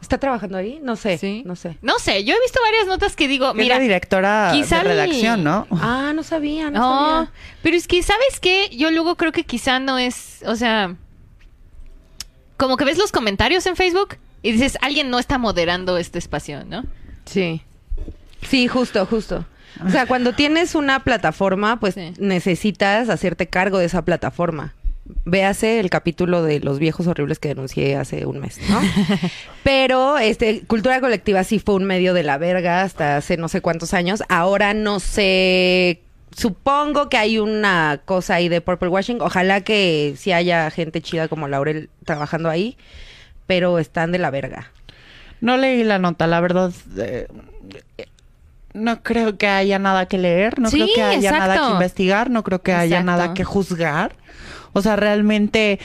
¿Está 0.00 0.18
trabajando 0.18 0.56
ahí? 0.58 0.78
No 0.82 0.96
sé. 0.96 1.18
Sí. 1.18 1.42
No 1.44 1.56
sé. 1.56 1.76
No 1.82 1.98
sé, 1.98 2.24
yo 2.24 2.34
he 2.34 2.40
visto 2.40 2.60
varias 2.62 2.86
notas 2.86 3.16
que 3.16 3.26
digo, 3.28 3.48
es 3.50 3.54
mira, 3.56 3.76
la 3.76 3.80
directora 3.82 4.50
quizá 4.54 4.76
de 4.78 4.82
mi- 4.84 4.88
redacción, 4.90 5.44
¿no? 5.44 5.66
Ah, 5.82 6.12
no 6.14 6.22
sabía, 6.22 6.70
no, 6.70 6.78
no, 6.80 7.10
sabía. 7.26 7.32
pero 7.62 7.76
es 7.76 7.86
que, 7.88 8.02
¿sabes 8.02 8.40
qué? 8.40 8.68
Yo 8.76 8.90
luego 8.90 9.16
creo 9.16 9.32
que 9.32 9.44
quizá 9.44 9.80
no 9.80 9.98
es, 9.98 10.42
o 10.46 10.54
sea, 10.56 10.94
como 12.56 12.76
que 12.76 12.84
ves 12.84 12.98
los 12.98 13.12
comentarios 13.12 13.66
en 13.66 13.76
Facebook 13.76 14.16
y 14.42 14.52
dices, 14.52 14.78
alguien 14.80 15.10
no 15.10 15.18
está 15.18 15.38
moderando 15.38 15.96
este 15.98 16.18
espacio, 16.18 16.64
¿no? 16.64 16.84
Sí. 17.24 17.62
Sí, 18.48 18.68
justo, 18.68 19.04
justo. 19.06 19.44
O 19.84 19.90
sea, 19.90 20.06
cuando 20.06 20.32
tienes 20.32 20.74
una 20.74 21.04
plataforma, 21.04 21.78
pues 21.78 21.94
Sí. 21.94 22.12
necesitas 22.18 23.08
hacerte 23.10 23.46
cargo 23.48 23.78
de 23.78 23.84
esa 23.86 24.02
plataforma. 24.04 24.74
Véase 25.24 25.80
el 25.80 25.88
capítulo 25.90 26.42
de 26.42 26.60
los 26.60 26.78
viejos 26.78 27.06
horribles 27.06 27.38
que 27.38 27.48
denuncié 27.48 27.96
hace 27.96 28.26
un 28.26 28.40
mes, 28.40 28.58
¿no? 28.68 28.80
Pero 29.62 30.18
este 30.18 30.62
cultura 30.66 31.00
colectiva 31.00 31.44
sí 31.44 31.58
fue 31.58 31.76
un 31.76 31.84
medio 31.84 32.12
de 32.14 32.22
la 32.22 32.36
verga 32.38 32.82
hasta 32.82 33.16
hace 33.16 33.36
no 33.36 33.48
sé 33.48 33.60
cuántos 33.60 33.94
años. 33.94 34.22
Ahora 34.28 34.74
no 34.74 35.00
sé. 35.00 36.02
Supongo 36.36 37.08
que 37.08 37.16
hay 37.16 37.38
una 37.38 38.00
cosa 38.04 38.34
ahí 38.34 38.48
de 38.48 38.60
purple 38.60 38.88
washing. 38.88 39.20
Ojalá 39.22 39.62
que 39.62 40.14
sí 40.16 40.32
haya 40.32 40.70
gente 40.70 41.00
chida 41.00 41.26
como 41.28 41.48
Laurel 41.48 41.88
trabajando 42.04 42.50
ahí, 42.50 42.76
pero 43.46 43.78
están 43.78 44.12
de 44.12 44.18
la 44.18 44.30
verga. 44.30 44.70
No 45.40 45.56
leí 45.56 45.84
la 45.84 45.98
nota, 45.98 46.26
la 46.26 46.40
verdad. 46.40 46.72
eh, 46.98 47.26
no 48.74 49.02
creo 49.02 49.38
que 49.38 49.48
haya 49.48 49.78
nada 49.78 50.06
que 50.06 50.18
leer, 50.18 50.58
no 50.58 50.70
Sí, 50.70 50.76
creo 50.76 50.94
que 50.94 51.02
haya 51.02 51.32
nada 51.32 51.66
que 51.66 51.72
investigar, 51.72 52.30
no 52.30 52.44
creo 52.44 52.62
que 52.62 52.72
haya 52.72 52.98
Exacto. 53.00 53.06
nada 53.06 53.34
que 53.34 53.44
juzgar. 53.44 54.14
O 54.72 54.82
sea, 54.82 54.96
realmente 54.96 55.78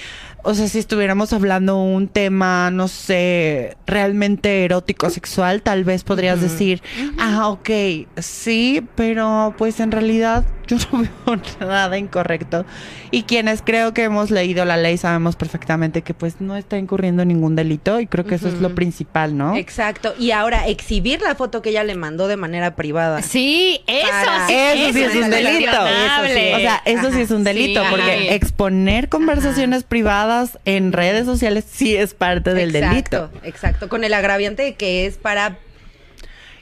o 0.45 0.53
sea, 0.53 0.67
si 0.67 0.77
estuviéramos 0.77 1.31
hablando 1.31 1.81
un 1.81 2.09
tema, 2.09 2.69
no 2.69 2.89
sé, 2.89 3.77
realmente 3.87 4.65
erótico 4.65 5.09
sexual, 5.09 5.61
tal 5.61 5.85
vez 5.85 6.03
podrías 6.03 6.41
decir, 6.41 6.81
ah, 7.17 7.47
ok, 7.47 7.69
sí, 8.17 8.85
pero 8.95 9.55
pues 9.57 9.79
en 9.79 9.91
realidad 9.91 10.43
yo 10.67 10.77
no 10.91 10.99
veo 11.25 11.41
nada 11.59 11.97
incorrecto. 11.97 12.65
Y 13.11 13.23
quienes 13.23 13.61
creo 13.61 13.93
que 13.93 14.03
hemos 14.03 14.31
leído 14.31 14.65
la 14.65 14.77
ley 14.77 14.97
sabemos 14.97 15.35
perfectamente 15.35 16.01
que 16.01 16.13
pues 16.13 16.41
no 16.41 16.55
está 16.55 16.77
incurriendo 16.77 17.21
en 17.21 17.27
ningún 17.29 17.55
delito 17.55 17.99
y 17.99 18.07
creo 18.07 18.25
que 18.25 18.35
eso 18.35 18.47
es 18.47 18.55
lo 18.55 18.73
principal, 18.75 19.37
¿no? 19.37 19.55
Exacto. 19.55 20.13
Y 20.17 20.31
ahora, 20.31 20.67
exhibir 20.67 21.21
la 21.21 21.35
foto 21.35 21.61
que 21.61 21.69
ella 21.69 21.83
le 21.83 21.95
mandó 21.95 22.27
de 22.27 22.37
manera 22.37 22.75
privada. 22.75 23.21
Sí, 23.21 23.81
eso 23.87 24.07
Para- 24.09 24.47
sí. 24.47 24.53
Eso 24.53 24.93
sí 24.93 25.03
es 25.03 25.15
un 25.15 25.29
delito. 25.29 25.71
O 25.81 26.57
sea, 26.59 26.81
eso 26.85 27.11
sí 27.11 27.21
es 27.21 27.31
un 27.31 27.43
delito, 27.43 27.81
Sí. 27.83 27.87
porque 27.89 28.35
exponer 28.35 29.09
conversaciones 29.09 29.83
privadas 29.83 30.57
en 30.65 30.91
redes 30.93 31.25
sociales 31.25 31.65
sí 31.69 31.95
es 31.95 32.13
parte 32.13 32.53
del 32.53 32.75
exacto, 32.75 33.29
delito. 33.29 33.47
Exacto, 33.47 33.89
con 33.89 34.03
el 34.03 34.13
agraviante 34.13 34.63
de 34.63 34.75
que 34.75 35.05
es 35.05 35.17
para... 35.17 35.57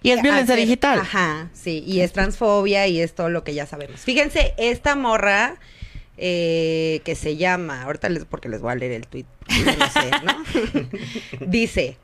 Y 0.04 0.12
es 0.12 0.22
violencia 0.22 0.56
hacer- 0.56 0.66
digital. 0.66 1.00
Ajá, 1.00 1.50
sí, 1.54 1.84
y 1.86 2.02
es 2.02 2.12
transfobia 2.14 2.88
y 2.88 3.00
es 3.00 3.14
todo 3.14 3.30
lo 3.30 3.44
que 3.44 3.54
ya 3.54 3.66
sabemos. 3.66 4.00
Fíjense, 4.02 4.54
esta 4.58 4.96
morra 4.96 5.56
eh, 6.18 7.02
que 7.04 7.16
se 7.16 7.36
llama, 7.38 7.84
ahorita 7.84 8.10
les, 8.10 8.26
porque 8.26 8.50
les 8.50 8.62
voy 8.62 8.72
a 8.72 8.76
leer 8.76 8.92
el 8.92 9.08
tweet, 9.08 9.26
no 9.78 9.90
sé, 9.90 10.12
¿no? 10.26 11.46
Dice, 11.48 11.98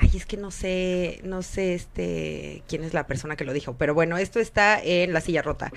ay, 0.00 0.10
es 0.14 0.26
que 0.26 0.36
no 0.36 0.50
sé, 0.50 1.20
no 1.24 1.42
sé 1.42 1.74
este, 1.74 2.62
quién 2.68 2.84
es 2.84 2.94
la 2.94 3.06
persona 3.06 3.36
que 3.36 3.44
lo 3.44 3.52
dijo, 3.52 3.74
pero 3.78 3.94
bueno, 3.94 4.16
esto 4.18 4.40
está 4.40 4.80
en 4.82 5.12
la 5.12 5.20
silla 5.20 5.42
rota. 5.42 5.72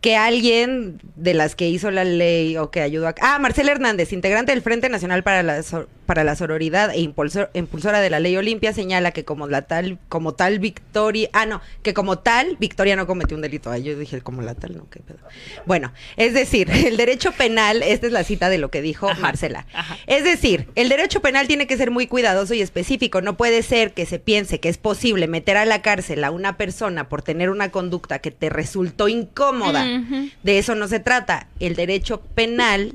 Que 0.00 0.16
alguien 0.16 0.98
de 1.16 1.34
las 1.34 1.54
que 1.54 1.68
hizo 1.68 1.90
la 1.90 2.04
ley 2.04 2.56
o 2.56 2.70
que 2.70 2.80
ayudó 2.80 3.08
a... 3.08 3.14
Ah, 3.20 3.38
Marcela 3.38 3.70
Hernández, 3.72 4.14
integrante 4.14 4.52
del 4.52 4.62
Frente 4.62 4.88
Nacional 4.88 5.22
para 5.22 5.42
la, 5.42 5.62
Sor- 5.62 5.90
para 6.10 6.24
la 6.24 6.34
Sororidad 6.34 6.92
e 6.92 6.98
impulsor- 6.98 7.50
impulsora 7.54 8.00
de 8.00 8.10
la 8.10 8.18
ley 8.18 8.36
Olimpia, 8.36 8.72
señala 8.72 9.12
que 9.12 9.24
como 9.24 9.46
la 9.46 9.62
tal, 9.62 9.96
como 10.08 10.34
tal 10.34 10.58
Victoria... 10.58 11.28
Ah, 11.32 11.46
no, 11.46 11.60
que 11.84 11.94
como 11.94 12.18
tal 12.18 12.56
Victoria 12.58 12.96
no 12.96 13.06
cometió 13.06 13.36
un 13.36 13.42
delito. 13.42 13.70
Ay, 13.70 13.84
yo 13.84 13.96
dije 13.96 14.20
como 14.20 14.42
la 14.42 14.56
tal, 14.56 14.76
no, 14.76 14.90
qué 14.90 14.98
pedo. 14.98 15.18
Bueno, 15.66 15.92
es 16.16 16.34
decir, 16.34 16.68
el 16.84 16.96
derecho 16.96 17.30
penal, 17.30 17.84
esta 17.84 18.08
es 18.08 18.12
la 18.12 18.24
cita 18.24 18.48
de 18.48 18.58
lo 18.58 18.72
que 18.72 18.82
dijo 18.82 19.08
Marcela. 19.20 19.66
Es 20.08 20.24
decir, 20.24 20.66
el 20.74 20.88
derecho 20.88 21.22
penal 21.22 21.46
tiene 21.46 21.68
que 21.68 21.76
ser 21.76 21.92
muy 21.92 22.08
cuidadoso 22.08 22.54
y 22.54 22.60
específico. 22.60 23.20
No 23.20 23.36
puede 23.36 23.62
ser 23.62 23.92
que 23.92 24.04
se 24.04 24.18
piense 24.18 24.58
que 24.58 24.68
es 24.68 24.78
posible 24.78 25.28
meter 25.28 25.58
a 25.58 25.64
la 25.64 25.80
cárcel 25.80 26.24
a 26.24 26.32
una 26.32 26.56
persona 26.56 27.08
por 27.08 27.22
tener 27.22 27.50
una 27.50 27.70
conducta 27.70 28.18
que 28.18 28.32
te 28.32 28.48
resultó 28.50 29.06
incómoda. 29.06 29.86
De 30.42 30.58
eso 30.58 30.74
no 30.74 30.88
se 30.88 30.98
trata. 30.98 31.46
El 31.60 31.76
derecho 31.76 32.20
penal, 32.34 32.94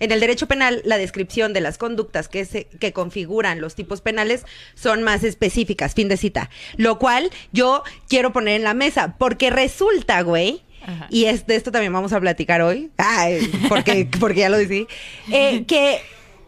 en 0.00 0.12
el 0.12 0.20
derecho 0.20 0.46
penal, 0.48 0.82
la 0.84 0.98
descripción 0.98 1.52
de 1.52 1.60
las 1.60 1.78
conductas 1.78 2.28
que, 2.28 2.44
se, 2.44 2.64
que 2.64 2.92
configuran 2.92 3.60
los 3.60 3.74
tipos 3.74 4.00
penales 4.00 4.44
son 4.74 5.02
más 5.02 5.24
específicas. 5.24 5.94
Fin 5.94 6.08
de 6.08 6.16
cita. 6.16 6.50
Lo 6.76 6.98
cual 6.98 7.30
yo 7.52 7.82
quiero 8.08 8.32
poner 8.32 8.56
en 8.56 8.64
la 8.64 8.74
mesa, 8.74 9.16
porque 9.18 9.50
resulta, 9.50 10.22
güey. 10.22 10.62
Ajá. 10.82 11.06
Y 11.10 11.26
es, 11.26 11.46
de 11.46 11.56
esto 11.56 11.72
también 11.72 11.92
vamos 11.92 12.12
a 12.12 12.20
platicar 12.20 12.60
hoy, 12.60 12.90
ay, 12.98 13.50
porque, 13.68 14.06
porque 14.20 14.40
ya 14.40 14.50
lo 14.50 14.58
decidí, 14.58 14.86
eh, 15.32 15.64
que 15.64 16.02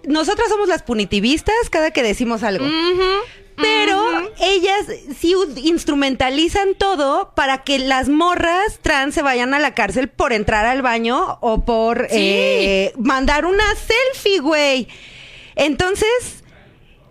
nosotras 0.05 0.49
somos 0.51 0.69
las 0.69 0.83
punitivistas 0.83 1.55
cada 1.71 1.91
que 1.91 2.03
decimos 2.03 2.43
algo. 2.43 2.67
Pero 3.57 4.33
ellas 4.39 4.87
sí 5.19 5.35
instrumentalizan 5.63 6.75
todo 6.75 7.33
para 7.35 7.65
que 7.65 7.79
las 7.79 8.09
morras 8.09 8.79
trans 8.83 9.15
se 9.15 9.23
vayan 9.23 9.55
a 9.55 9.59
la 9.59 9.75
cárcel 9.75 10.09
por 10.09 10.33
entrar 10.33 10.67
al 10.67 10.83
baño 10.83 11.39
o 11.41 11.65
por 11.65 12.07
eh, 12.11 12.93
mandar 12.99 13.47
una 13.47 13.65
selfie, 13.75 14.41
güey. 14.41 14.89
Entonces, 15.55 16.45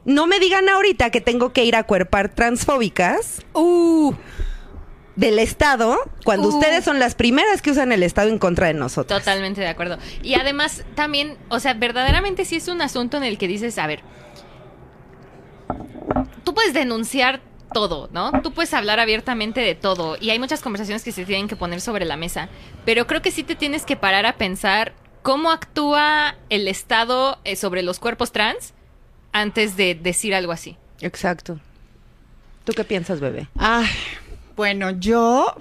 no 0.05 0.27
me 0.27 0.39
digan 0.39 0.69
ahorita 0.69 1.09
que 1.09 1.19
tengo 1.21 1.51
que 1.51 1.63
ir 1.63 1.75
a 1.75 1.83
cuerpar 1.83 2.29
transfóbicas 2.29 3.41
Uh, 3.53 4.13
del 5.15 5.39
Estado 5.39 5.97
cuando 6.23 6.49
Uh. 6.49 6.55
ustedes 6.57 6.83
son 6.85 6.99
las 6.99 7.15
primeras 7.15 7.61
que 7.63 7.71
usan 7.71 7.91
el 7.91 8.03
Estado 8.03 8.29
en 8.29 8.37
contra 8.37 8.67
de 8.67 8.75
nosotros. 8.75 9.17
Totalmente 9.19 9.61
de 9.61 9.67
acuerdo. 9.67 9.97
Y 10.21 10.35
además 10.35 10.83
también, 10.93 11.37
o 11.49 11.59
sea, 11.59 11.73
verdaderamente 11.73 12.45
sí 12.45 12.57
es 12.57 12.67
un 12.67 12.81
asunto 12.83 13.17
en 13.17 13.23
el 13.23 13.37
que 13.39 13.47
dices, 13.47 13.77
a 13.79 13.87
ver, 13.87 14.01
tú 16.43 16.53
puedes 16.53 16.73
denunciar 16.73 17.41
todo, 17.73 18.09
¿no? 18.13 18.31
Tú 18.41 18.51
puedes 18.53 18.73
hablar 18.73 18.99
abiertamente 18.99 19.59
de 19.61 19.75
todo 19.75 20.17
y 20.19 20.29
hay 20.29 20.39
muchas 20.39 20.61
conversaciones 20.61 21.03
que 21.03 21.11
se 21.11 21.25
tienen 21.25 21.47
que 21.47 21.55
poner 21.55 21.81
sobre 21.81 22.05
la 22.05 22.15
mesa, 22.15 22.47
pero 22.85 23.05
creo 23.07 23.21
que 23.21 23.31
sí 23.31 23.43
te 23.43 23.55
tienes 23.55 23.85
que 23.85 23.95
parar 23.95 24.25
a 24.25 24.33
pensar 24.37 24.93
cómo 25.23 25.51
actúa 25.51 26.35
el 26.49 26.67
Estado 26.67 27.39
eh, 27.43 27.55
sobre 27.55 27.81
los 27.81 27.99
cuerpos 27.99 28.31
trans 28.31 28.73
antes 29.33 29.75
de 29.75 29.95
decir 29.95 30.33
algo 30.35 30.51
así. 30.51 30.77
Exacto. 31.01 31.59
¿Tú 32.63 32.73
qué 32.73 32.83
piensas, 32.83 33.19
bebé? 33.19 33.47
Ay, 33.57 33.87
bueno, 34.55 34.91
yo... 34.91 35.55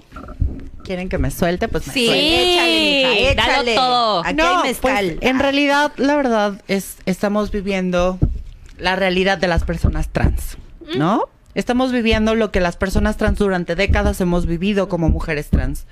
¿Quieren 0.85 1.09
que 1.09 1.17
me 1.17 1.31
suelte? 1.31 1.67
Pues 1.67 1.87
me 1.87 1.93
Sí. 1.93 2.05
suelto. 2.05 2.23
échale, 2.23 3.35
dalo 3.35 3.51
échale. 3.53 3.75
todo. 3.75 4.19
Aquí 4.23 4.35
no, 4.35 4.47
hay 4.61 4.67
mezcal. 4.67 5.05
pues, 5.19 5.29
en 5.31 5.39
realidad, 5.39 5.91
la 5.97 6.15
verdad 6.15 6.61
es 6.67 6.97
estamos 7.07 7.49
viviendo 7.49 8.19
la 8.77 8.95
realidad 8.95 9.37
de 9.37 9.47
las 9.47 9.63
personas 9.63 10.09
trans, 10.09 10.57
¿no? 10.95 11.29
Estamos 11.53 11.93
viviendo 11.93 12.35
lo 12.35 12.51
que 12.51 12.59
las 12.59 12.75
personas 12.75 13.15
trans 13.15 13.39
durante 13.39 13.75
décadas 13.75 14.19
hemos 14.19 14.45
vivido 14.45 14.89
como 14.89 15.09
mujeres 15.09 15.49
trans. 15.49 15.85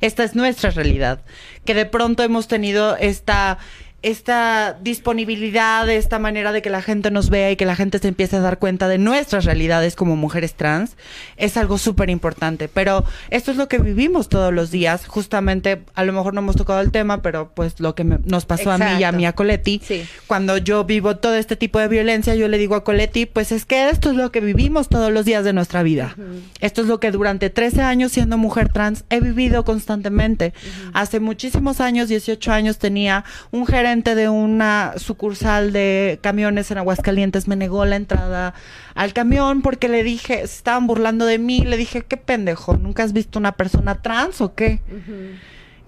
Esta 0.00 0.24
es 0.24 0.34
nuestra 0.34 0.70
realidad, 0.70 1.20
que 1.66 1.74
de 1.74 1.84
pronto 1.84 2.22
hemos 2.22 2.48
tenido 2.48 2.96
esta 2.96 3.58
esta 4.02 4.78
disponibilidad, 4.82 5.88
esta 5.90 6.18
manera 6.18 6.52
de 6.52 6.62
que 6.62 6.70
la 6.70 6.80
gente 6.82 7.10
nos 7.10 7.28
vea 7.28 7.50
y 7.50 7.56
que 7.56 7.66
la 7.66 7.76
gente 7.76 7.98
se 7.98 8.08
empiece 8.08 8.36
a 8.36 8.40
dar 8.40 8.58
cuenta 8.58 8.88
de 8.88 8.96
nuestras 8.98 9.44
realidades 9.44 9.94
como 9.96 10.16
mujeres 10.16 10.54
trans, 10.54 10.96
es 11.36 11.56
algo 11.56 11.76
súper 11.76 12.08
importante. 12.08 12.68
Pero 12.68 13.04
esto 13.28 13.50
es 13.50 13.56
lo 13.56 13.68
que 13.68 13.78
vivimos 13.78 14.28
todos 14.28 14.54
los 14.54 14.70
días. 14.70 15.06
Justamente, 15.06 15.82
a 15.94 16.04
lo 16.04 16.12
mejor 16.12 16.32
no 16.32 16.40
hemos 16.40 16.56
tocado 16.56 16.80
el 16.80 16.90
tema, 16.92 17.20
pero 17.22 17.50
pues 17.54 17.78
lo 17.80 17.94
que 17.94 18.04
me- 18.04 18.18
nos 18.24 18.46
pasó 18.46 18.70
a 18.70 18.78
mí 18.78 18.86
y 19.00 19.04
a 19.04 19.12
mi 19.12 19.26
a 19.26 19.32
Coletti, 19.34 19.82
Sí. 19.84 20.04
cuando 20.26 20.56
yo 20.56 20.84
vivo 20.84 21.16
todo 21.16 21.34
este 21.34 21.56
tipo 21.56 21.78
de 21.78 21.88
violencia, 21.88 22.34
yo 22.34 22.48
le 22.48 22.56
digo 22.56 22.76
a 22.76 22.84
Coletti, 22.84 23.26
pues 23.26 23.52
es 23.52 23.66
que 23.66 23.90
esto 23.90 24.10
es 24.10 24.16
lo 24.16 24.32
que 24.32 24.40
vivimos 24.40 24.88
todos 24.88 25.12
los 25.12 25.24
días 25.24 25.44
de 25.44 25.52
nuestra 25.52 25.82
vida. 25.82 26.16
Esto 26.60 26.80
es 26.80 26.86
lo 26.86 27.00
que 27.00 27.10
durante 27.10 27.50
13 27.50 27.82
años 27.82 28.12
siendo 28.12 28.38
mujer 28.38 28.72
trans 28.72 29.04
he 29.10 29.20
vivido 29.20 29.64
constantemente. 29.64 30.54
Hace 30.94 31.20
muchísimos 31.20 31.80
años, 31.80 32.08
18 32.08 32.52
años, 32.52 32.78
tenía 32.78 33.24
un 33.50 33.66
gerente 33.66 33.89
de 33.90 34.28
una 34.28 34.92
sucursal 34.96 35.72
de 35.72 36.20
camiones 36.22 36.70
en 36.70 36.78
Aguascalientes, 36.78 37.48
me 37.48 37.56
negó 37.56 37.84
la 37.84 37.96
entrada 37.96 38.54
al 38.94 39.12
camión 39.12 39.62
porque 39.62 39.88
le 39.88 40.04
dije, 40.04 40.36
se 40.38 40.44
estaban 40.56 40.86
burlando 40.86 41.26
de 41.26 41.38
mí, 41.38 41.62
le 41.62 41.76
dije, 41.76 42.02
qué 42.02 42.16
pendejo, 42.16 42.76
¿nunca 42.76 43.02
has 43.02 43.12
visto 43.12 43.38
una 43.40 43.52
persona 43.52 44.00
trans 44.00 44.40
o 44.40 44.54
qué? 44.54 44.80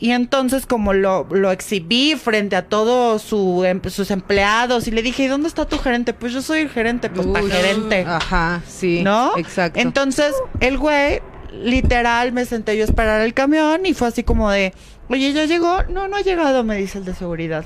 Y 0.00 0.10
entonces 0.10 0.66
como 0.66 0.92
lo, 0.94 1.28
lo 1.30 1.52
exhibí 1.52 2.16
frente 2.16 2.56
a 2.56 2.62
todos 2.66 3.22
su, 3.22 3.64
em- 3.64 3.80
sus 3.88 4.10
empleados 4.10 4.88
y 4.88 4.90
le 4.90 5.00
dije, 5.00 5.22
¿y 5.22 5.26
dónde 5.28 5.46
está 5.46 5.64
tu 5.66 5.78
gerente? 5.78 6.12
Pues 6.12 6.32
yo 6.32 6.42
soy 6.42 6.60
el 6.60 6.70
gerente, 6.70 7.08
pues 7.08 7.24
Uy. 7.24 7.48
gerente. 7.48 8.04
Ajá, 8.04 8.62
sí. 8.66 9.02
¿No? 9.04 9.38
Exacto. 9.38 9.78
Entonces 9.78 10.34
el 10.58 10.76
güey, 10.76 11.20
literal, 11.52 12.32
me 12.32 12.44
senté 12.46 12.76
yo 12.76 12.82
a 12.82 12.86
esperar 12.86 13.20
el 13.20 13.32
camión 13.32 13.86
y 13.86 13.94
fue 13.94 14.08
así 14.08 14.24
como 14.24 14.50
de, 14.50 14.74
oye, 15.08 15.32
¿ya 15.32 15.44
llegó? 15.44 15.84
No, 15.84 16.08
no 16.08 16.16
ha 16.16 16.22
llegado, 16.22 16.64
me 16.64 16.76
dice 16.76 16.98
el 16.98 17.04
de 17.04 17.14
seguridad. 17.14 17.64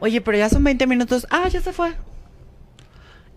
Oye, 0.00 0.20
pero 0.20 0.36
ya 0.36 0.48
son 0.48 0.64
20 0.64 0.86
minutos. 0.86 1.26
Ah, 1.30 1.48
ya 1.48 1.60
se 1.60 1.72
fue. 1.72 1.92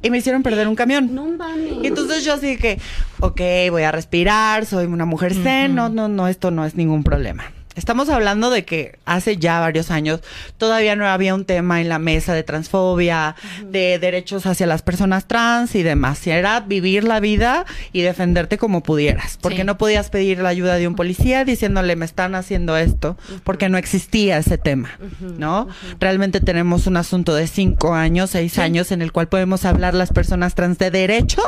Y 0.02 0.10
me 0.10 0.18
hicieron 0.18 0.44
perder 0.44 0.68
un 0.68 0.76
camión. 0.76 1.14
no 1.16 1.26
mames. 1.26 1.76
Y 1.82 1.88
entonces 1.88 2.26
yo 2.26 2.34
así 2.34 2.58
que, 2.58 2.80
ok, 3.20 3.40
voy 3.70 3.84
a 3.84 3.92
respirar, 3.92 4.66
soy 4.66 4.86
una 4.86 5.06
mujer 5.06 5.34
zen, 5.34 5.76
no, 5.76 5.88
no, 5.88 6.10
no, 6.10 6.28
esto 6.28 6.52
no 6.52 6.66
es 6.66 6.76
ningún 6.76 7.04
problema. 7.04 7.46
Estamos 7.76 8.10
hablando 8.10 8.50
de 8.50 8.66
que 8.66 8.98
hace 9.06 9.38
ya 9.38 9.60
varios 9.60 9.92
años 9.92 10.22
todavía 10.58 10.96
no 10.96 11.08
había 11.08 11.34
un 11.36 11.46
tema 11.46 11.82
en 11.82 11.90
la 11.90 12.00
mesa 12.00 12.34
de 12.34 12.44
transfobia, 12.44 13.36
de 13.66 14.00
derechos 14.00 14.46
hacia 14.46 14.68
las 14.68 14.82
personas 14.82 15.28
trans 15.28 15.76
y 15.76 15.84
demás. 15.84 16.26
Era 16.28 16.60
vivir 16.62 17.04
la 17.04 17.20
vida 17.20 17.66
y 17.92 18.02
defenderte 18.02 18.58
como 18.58 18.84
pudieras. 18.84 19.38
Porque 19.42 19.58
Sí. 19.60 19.64
no 19.64 19.78
podías 19.78 20.10
pedir 20.10 20.40
la 20.40 20.50
ayuda 20.50 20.76
de 20.76 20.88
un 20.88 20.96
policía 20.96 21.46
diciéndole 21.46 21.96
me 21.96 22.06
están 22.06 22.36
haciendo 22.36 22.78
esto, 22.78 23.18
porque 23.44 23.70
no 23.70 23.78
existía 23.78 24.38
ese 24.38 24.58
tema, 24.58 24.90
¿no? 25.20 25.68
Realmente 26.00 26.40
tenemos 26.42 26.88
un 26.88 26.98
asunto 26.98 27.34
de 27.36 27.48
cinco 27.48 27.94
años, 27.96 28.32
seis 28.32 28.58
años 28.60 28.92
en 28.92 29.02
el 29.02 29.12
cual 29.12 29.28
podemos 29.28 29.66
hablar 29.66 29.94
las 29.94 30.12
personas 30.12 30.56
trans 30.56 30.78
de 30.78 30.92
derechos 30.92 31.44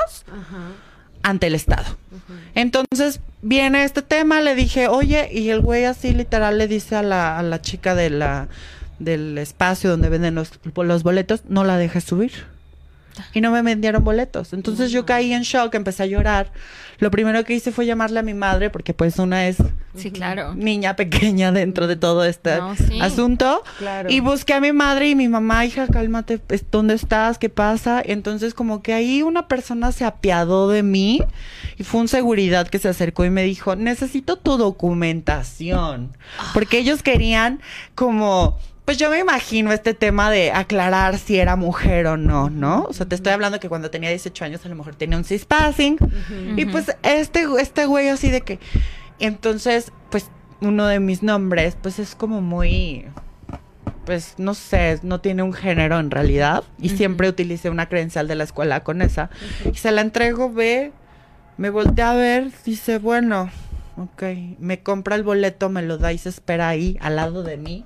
ante 1.26 1.48
el 1.48 1.56
Estado. 1.56 1.98
Entonces 2.54 3.20
viene 3.42 3.84
este 3.84 4.02
tema, 4.02 4.42
le 4.42 4.56
dije, 4.56 4.88
oye, 4.88 5.28
y 5.32 5.50
el 5.50 5.60
güey 5.60 5.86
así 5.86 6.14
literal 6.14 6.58
le 6.58 6.68
dice 6.68 6.96
a 6.96 7.02
la, 7.02 7.38
a 7.38 7.44
la 7.44 7.62
chica 7.62 7.96
de 7.96 8.12
la, 8.12 8.48
del 9.00 9.38
espacio 9.40 9.90
donde 9.90 10.10
venden 10.10 10.36
los, 10.36 10.52
los 10.76 11.04
boletos, 11.04 11.42
no 11.50 11.64
la 11.64 11.78
dejes 11.78 12.04
subir. 12.04 12.32
Y 13.34 13.42
no 13.42 13.52
me 13.52 13.62
vendieron 13.62 14.04
boletos. 14.04 14.54
Entonces 14.54 14.92
yo 14.92 15.06
caí 15.06 15.34
en 15.34 15.44
shock, 15.44 15.74
empecé 15.76 16.04
a 16.04 16.06
llorar. 16.06 16.52
Lo 17.00 17.12
primero 17.12 17.44
que 17.44 17.54
hice 17.54 17.74
fue 17.74 17.86
llamarle 17.86 18.20
a 18.20 18.24
mi 18.24 18.34
madre 18.34 18.70
porque 18.70 18.94
pues 18.94 19.20
una 19.20 19.48
es 19.48 19.58
Sí, 19.96 20.12
claro. 20.12 20.56
niña 20.56 20.96
pequeña 20.96 21.52
dentro 21.52 21.88
de 21.88 21.98
todo 21.98 22.24
este 22.24 22.56
No, 22.58 22.76
sí. 22.76 23.00
asunto. 23.02 23.64
Claro. 23.80 24.10
Y 24.10 24.22
busqué 24.22 24.54
a 24.54 24.62
mi 24.62 24.72
madre 24.72 25.10
y 25.10 25.16
mi 25.16 25.28
mamá, 25.28 25.66
hija, 25.66 25.88
cálmate, 25.88 26.38
pues, 26.38 26.64
¿dónde 26.72 26.94
estás? 26.94 27.38
¿Qué 27.38 27.50
pasa? 27.50 28.02
Entonces 28.06 28.54
como 28.54 28.82
que 28.82 28.94
ahí 28.94 29.22
una 29.24 29.48
persona 29.50 29.92
se 29.92 30.06
apiadó 30.06 30.70
de 30.70 30.84
mí 30.84 31.22
y 31.78 31.84
fue 31.84 32.00
un 32.02 32.08
seguridad 32.08 32.68
que 32.70 32.80
se 32.80 32.88
acercó 32.88 33.26
y 33.26 33.30
me 33.30 33.44
dijo, 33.44 33.76
necesito 33.76 34.38
tu 34.38 34.58
documentación. 34.58 36.12
Porque 36.54 36.78
ellos 36.80 37.04
querían 37.04 37.60
como... 37.96 38.58
Pues 38.86 39.00
yo 39.00 39.10
me 39.10 39.18
imagino 39.18 39.72
este 39.72 39.96
tema 39.96 40.30
de 40.30 40.52
aclarar 40.52 41.18
si 41.18 41.40
era 41.40 41.56
mujer 41.56 42.06
o 42.06 42.18
no, 42.18 42.52
¿no? 42.52 42.86
O 42.88 42.94
sea, 42.94 43.08
te 43.08 43.16
estoy 43.16 43.34
hablando 43.34 43.60
que 43.60 43.68
cuando 43.68 43.90
tenía 43.90 44.10
18 44.10 44.46
años 44.46 44.64
a 44.64 44.70
lo 44.70 44.76
mejor 44.76 44.96
tenía 44.96 45.18
un 45.18 45.24
cispassing. 45.24 45.98
Y 46.56 46.66
pues 46.66 46.96
este, 47.02 47.46
este 47.60 47.88
güey 47.88 48.10
así 48.10 48.30
de 48.30 48.42
que... 48.42 48.60
Entonces, 49.18 49.92
pues 50.12 50.30
uno 50.62 50.86
de 50.86 51.00
mis 51.00 51.24
nombres, 51.24 51.76
pues 51.82 51.98
es 51.98 52.14
como 52.14 52.42
muy... 52.42 53.08
Pues 54.06 54.36
no 54.38 54.54
sé, 54.54 55.00
no 55.02 55.20
tiene 55.20 55.42
un 55.42 55.54
género 55.54 56.00
en 56.00 56.12
realidad. 56.12 56.64
Y 56.80 56.90
siempre 56.90 57.28
utilicé 57.28 57.72
una 57.72 57.90
credencial 57.90 58.28
de 58.28 58.36
la 58.36 58.44
escuela 58.44 58.84
con 58.84 59.02
esa. 59.02 59.32
Y 59.66 59.76
se 59.78 59.92
la 59.92 60.02
entrego, 60.02 60.54
ve, 60.54 60.92
me 61.58 61.72
voltea 61.72 62.12
a 62.12 62.16
ver, 62.16 62.52
dice, 62.64 63.00
bueno, 63.00 63.50
ok. 63.98 64.24
Me 64.60 64.82
compra 64.82 65.16
el 65.16 65.24
boleto, 65.24 65.70
me 65.70 65.82
lo 65.82 65.98
da 65.98 66.14
y 66.14 66.18
se 66.18 66.30
espera 66.30 66.70
ahí, 66.70 66.98
al 67.02 67.16
lado 67.16 67.44
de 67.44 67.58
mí. 67.58 67.84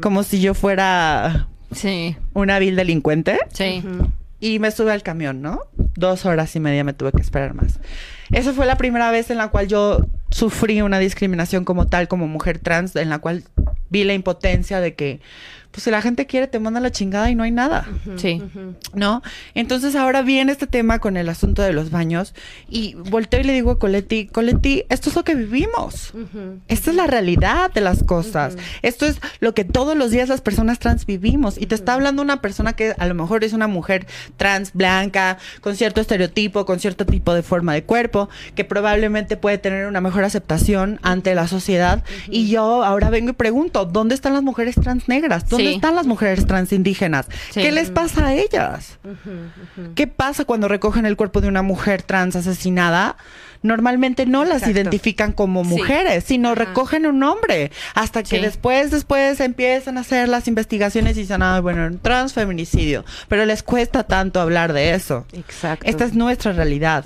Como 0.00 0.22
si 0.22 0.40
yo 0.40 0.54
fuera 0.54 1.48
Sí, 1.72 2.16
una 2.32 2.58
vil 2.58 2.74
delincuente 2.76 3.38
sí. 3.52 3.82
y 4.40 4.58
me 4.58 4.70
sube 4.72 4.92
al 4.92 5.02
camión, 5.04 5.40
¿no? 5.42 5.60
Dos 5.96 6.26
horas 6.26 6.54
y 6.56 6.60
media 6.60 6.82
me 6.82 6.92
tuve 6.94 7.12
que 7.12 7.20
esperar 7.20 7.54
más. 7.54 7.78
Esa 8.32 8.52
fue 8.52 8.66
la 8.66 8.76
primera 8.76 9.10
vez 9.10 9.30
en 9.30 9.38
la 9.38 9.48
cual 9.48 9.68
yo 9.68 10.06
sufrí 10.30 10.82
una 10.82 10.98
discriminación 10.98 11.64
como 11.64 11.86
tal, 11.86 12.08
como 12.08 12.26
mujer 12.26 12.58
trans, 12.58 12.94
en 12.96 13.08
la 13.08 13.18
cual 13.18 13.44
vi 13.88 14.04
la 14.04 14.14
impotencia 14.14 14.80
de 14.80 14.94
que, 14.94 15.20
pues 15.70 15.84
si 15.84 15.90
la 15.90 16.02
gente 16.02 16.26
quiere, 16.26 16.46
te 16.46 16.58
manda 16.58 16.80
la 16.80 16.90
chingada 16.90 17.30
y 17.30 17.34
no 17.34 17.42
hay 17.42 17.50
nada. 17.50 17.86
Sí. 18.16 18.42
¿no? 18.94 19.22
Entonces 19.54 19.94
ahora 19.94 20.22
viene 20.22 20.52
este 20.52 20.66
tema 20.66 20.98
con 20.98 21.16
el 21.16 21.28
asunto 21.28 21.62
de 21.62 21.72
los 21.72 21.90
baños 21.90 22.34
y 22.68 22.94
volteo 22.94 23.40
y 23.40 23.44
le 23.44 23.52
digo 23.52 23.72
a 23.72 23.78
Coletti, 23.78 24.26
Coletti, 24.26 24.84
esto 24.88 25.10
es 25.10 25.16
lo 25.16 25.24
que 25.24 25.34
vivimos. 25.34 26.12
Esta 26.68 26.90
es 26.90 26.96
la 26.96 27.06
realidad 27.06 27.72
de 27.72 27.80
las 27.80 28.02
cosas. 28.02 28.56
Esto 28.82 29.06
es 29.06 29.20
lo 29.40 29.54
que 29.54 29.64
todos 29.64 29.96
los 29.96 30.10
días 30.10 30.28
las 30.28 30.40
personas 30.40 30.78
trans 30.78 31.06
vivimos. 31.06 31.58
Y 31.58 31.66
te 31.66 31.74
está 31.74 31.94
hablando 31.94 32.22
una 32.22 32.40
persona 32.40 32.72
que 32.72 32.94
a 32.98 33.06
lo 33.06 33.14
mejor 33.14 33.44
es 33.44 33.52
una 33.52 33.66
mujer 33.66 34.06
trans, 34.36 34.72
blanca, 34.72 35.38
con 35.60 35.76
cierto 35.76 36.00
estereotipo, 36.00 36.64
con 36.64 36.80
cierto 36.80 37.06
tipo 37.06 37.34
de 37.34 37.42
forma 37.42 37.74
de 37.74 37.84
cuerpo, 37.84 38.28
que 38.54 38.64
probablemente 38.64 39.36
puede 39.36 39.58
tener 39.58 39.86
una 39.86 40.00
mejor 40.00 40.24
aceptación 40.24 40.98
ante 41.02 41.34
la 41.34 41.46
sociedad. 41.46 42.02
Y 42.28 42.48
yo 42.48 42.84
ahora 42.84 43.10
vengo 43.10 43.30
y 43.30 43.34
pregunto, 43.34 43.84
¿dónde 43.84 44.14
están 44.14 44.32
las 44.32 44.42
mujeres 44.42 44.74
trans 44.74 45.08
negras? 45.08 45.48
¿Dónde 45.48 45.59
Sí. 45.60 45.74
están 45.74 45.94
las 45.94 46.06
mujeres 46.06 46.46
trans 46.46 46.72
indígenas? 46.72 47.26
Sí. 47.50 47.60
¿Qué 47.62 47.72
les 47.72 47.90
pasa 47.90 48.26
a 48.26 48.34
ellas? 48.34 48.98
¿Qué 49.94 50.06
pasa 50.06 50.44
cuando 50.44 50.68
recogen 50.68 51.06
el 51.06 51.16
cuerpo 51.16 51.40
de 51.40 51.48
una 51.48 51.62
mujer 51.62 52.02
trans 52.02 52.36
asesinada? 52.36 53.16
Normalmente 53.62 54.24
no 54.24 54.44
las 54.44 54.62
Exacto. 54.62 54.80
identifican 54.80 55.32
como 55.32 55.64
mujeres, 55.64 56.24
sino 56.24 56.54
recogen 56.54 57.06
un 57.06 57.22
hombre. 57.22 57.70
Hasta 57.94 58.22
que 58.22 58.40
después, 58.40 58.90
después 58.90 59.38
empiezan 59.40 59.98
a 59.98 60.00
hacer 60.00 60.28
las 60.28 60.48
investigaciones 60.48 61.16
y 61.16 61.20
dicen, 61.20 61.42
ah, 61.42 61.60
bueno, 61.60 61.98
transfeminicidio. 62.00 63.04
Pero 63.28 63.44
les 63.44 63.62
cuesta 63.62 64.04
tanto 64.04 64.40
hablar 64.40 64.72
de 64.72 64.94
eso. 64.94 65.26
Exacto. 65.32 65.86
Esta 65.86 66.04
es 66.04 66.14
nuestra 66.14 66.52
realidad. 66.52 67.04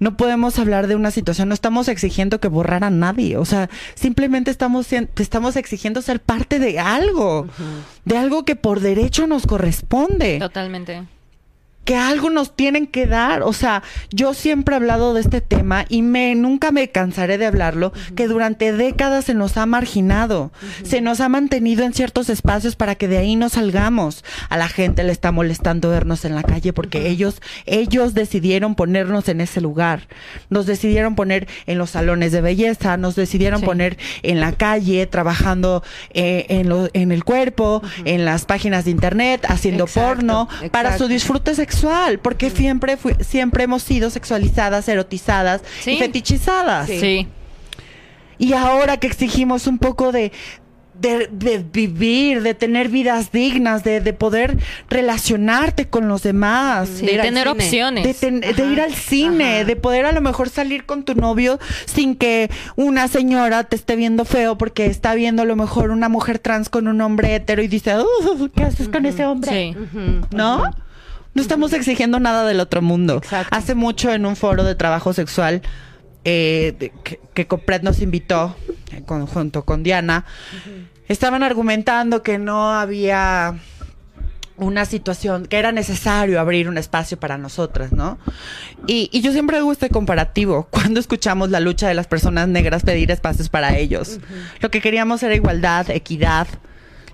No 0.00 0.16
podemos 0.16 0.58
hablar 0.58 0.86
de 0.88 0.96
una 0.96 1.10
situación, 1.10 1.48
no 1.48 1.54
estamos 1.54 1.86
exigiendo 1.86 2.40
que 2.40 2.48
borrar 2.48 2.82
a 2.84 2.90
nadie, 2.90 3.36
o 3.36 3.44
sea, 3.44 3.70
simplemente 3.94 4.50
estamos, 4.50 4.92
estamos 4.92 5.56
exigiendo 5.56 6.02
ser 6.02 6.20
parte 6.20 6.58
de 6.58 6.80
algo, 6.80 7.46
de 8.04 8.16
algo 8.16 8.44
que 8.44 8.56
por 8.56 8.80
derecho 8.80 9.26
nos 9.26 9.46
corresponde 9.46 10.38
Totalmente. 10.38 11.04
Que 11.84 11.96
algo 11.96 12.30
nos 12.30 12.54
tienen 12.54 12.86
que 12.86 13.06
dar. 13.06 13.42
O 13.42 13.52
sea, 13.52 13.82
yo 14.10 14.34
siempre 14.34 14.74
he 14.74 14.76
hablado 14.76 15.14
de 15.14 15.20
este 15.22 15.40
tema 15.40 15.86
y 15.88 16.02
me 16.02 16.34
nunca 16.34 16.70
me 16.70 16.88
cansaré 16.90 17.36
de 17.38 17.46
hablarlo, 17.46 17.92
que 18.14 18.28
durante 18.28 18.72
décadas 18.72 19.24
se 19.24 19.34
nos 19.34 19.56
ha 19.56 19.66
marginado, 19.66 20.52
se 20.84 21.00
nos 21.00 21.20
ha 21.20 21.28
mantenido 21.28 21.84
en 21.84 21.92
ciertos 21.94 22.28
espacios 22.28 22.76
para 22.76 22.94
que 22.94 23.08
de 23.08 23.18
ahí 23.18 23.34
no 23.34 23.48
salgamos. 23.48 24.24
A 24.48 24.56
la 24.56 24.68
gente 24.68 25.02
le 25.04 25.12
está 25.12 25.32
molestando 25.32 25.88
vernos 25.90 26.24
en 26.24 26.34
la 26.34 26.42
calle 26.42 26.72
porque 26.72 27.08
ellos, 27.08 27.40
ellos 27.66 28.14
decidieron 28.14 28.74
ponernos 28.74 29.28
en 29.28 29.40
ese 29.40 29.60
lugar. 29.60 30.06
Nos 30.48 30.66
decidieron 30.66 31.14
poner 31.16 31.48
en 31.66 31.78
los 31.78 31.90
salones 31.90 32.30
de 32.32 32.40
belleza, 32.40 32.96
nos 32.98 33.16
decidieron 33.16 33.60
Sí. 33.60 33.66
poner 33.66 33.98
en 34.22 34.38
la 34.40 34.52
calle, 34.52 35.06
trabajando 35.06 35.82
eh, 36.12 36.46
en, 36.50 36.68
lo- 36.68 36.88
en 36.92 37.10
el 37.10 37.24
cuerpo, 37.24 37.82
en 38.04 38.24
las 38.24 38.44
páginas 38.44 38.84
de 38.84 38.90
internet, 38.92 39.44
haciendo 39.48 39.84
Exacto, 39.84 40.08
porno, 40.08 40.48
para 40.70 40.96
su 40.98 41.08
disfrute 41.08 41.54
sexual, 41.54 41.69
porque 42.22 42.50
siempre, 42.50 42.96
fui- 42.96 43.16
siempre 43.20 43.64
hemos 43.64 43.82
sido 43.82 44.10
sexualizadas, 44.10 44.88
erotizadas 44.88 45.62
Sí. 45.82 45.92
y 45.92 45.98
fetichizadas. 45.98 46.88
Sí. 46.88 47.26
Y 48.38 48.52
ahora 48.54 48.96
que 48.96 49.06
exigimos 49.06 49.66
un 49.66 49.78
poco 49.78 50.12
de, 50.12 50.32
de, 50.98 51.28
de 51.30 51.58
vivir, 51.72 52.42
de 52.42 52.54
tener 52.54 52.88
vidas 52.88 53.32
dignas, 53.32 53.84
de, 53.84 54.00
de 54.00 54.12
poder 54.12 54.58
relacionarte 54.88 55.88
con 55.88 56.08
los 56.08 56.22
demás. 56.22 56.88
Sí, 56.88 57.06
De 57.06 57.18
tener 57.18 57.48
opciones. 57.48 58.04
De, 58.04 58.14
ten- 58.14 58.40
de 58.40 58.48
Ajá, 58.48 58.62
ir 58.64 58.80
al 58.80 58.94
cine, 58.94 59.56
ajá. 59.56 59.64
de 59.64 59.76
poder 59.76 60.04
a 60.06 60.12
lo 60.12 60.20
mejor 60.20 60.48
salir 60.48 60.84
con 60.86 61.04
tu 61.04 61.14
novio 61.14 61.58
sin 61.86 62.14
que 62.16 62.50
una 62.76 63.08
señora 63.08 63.64
te 63.64 63.76
esté 63.76 63.96
viendo 63.96 64.24
feo 64.24 64.56
porque 64.58 64.86
está 64.86 65.14
viendo 65.14 65.42
a 65.42 65.44
lo 65.46 65.56
mejor 65.56 65.90
una 65.90 66.08
mujer 66.08 66.38
trans 66.38 66.68
con 66.68 66.88
un 66.88 67.00
hombre 67.00 67.34
hetero 67.34 67.62
y 67.62 67.68
dice, 67.68 67.94
"Uh, 67.98 68.48
¿qué 68.54 68.64
haces 68.64 68.88
con 68.88 69.06
ese 69.06 69.24
hombre? 69.24 69.50
Sí. 69.50 69.76
¿No? 70.34 70.64
No 71.34 71.42
estamos 71.42 71.72
exigiendo 71.72 72.18
nada 72.20 72.44
del 72.44 72.60
otro 72.60 72.82
mundo. 72.82 73.16
Exacto. 73.18 73.56
Hace 73.56 73.74
mucho 73.74 74.12
en 74.12 74.26
un 74.26 74.36
foro 74.36 74.64
de 74.64 74.74
trabajo 74.74 75.12
sexual 75.12 75.62
eh, 76.24 76.92
que, 77.04 77.20
que 77.34 77.46
Copred 77.46 77.82
nos 77.82 78.00
invitó, 78.00 78.56
en 78.92 79.04
conjunto 79.04 79.64
con 79.64 79.82
Diana, 79.82 80.24
estaban 81.08 81.42
argumentando 81.42 82.22
que 82.22 82.38
no 82.38 82.72
había 82.72 83.54
una 84.60 84.84
situación, 84.84 85.46
que 85.46 85.58
era 85.58 85.72
necesario 85.72 86.38
abrir 86.38 86.68
un 86.68 86.76
espacio 86.76 87.18
para 87.18 87.38
nosotras, 87.38 87.92
¿no? 87.92 88.18
Y, 88.86 89.08
y 89.10 89.22
yo 89.22 89.32
siempre 89.32 89.56
hago 89.56 89.72
este 89.72 89.88
comparativo, 89.88 90.68
cuando 90.70 91.00
escuchamos 91.00 91.50
la 91.50 91.60
lucha 91.60 91.88
de 91.88 91.94
las 91.94 92.06
personas 92.06 92.46
negras 92.48 92.82
pedir 92.82 93.10
espacios 93.10 93.48
para 93.48 93.76
ellos. 93.76 94.20
Lo 94.60 94.70
que 94.70 94.80
queríamos 94.80 95.22
era 95.22 95.34
igualdad, 95.34 95.90
equidad. 95.90 96.46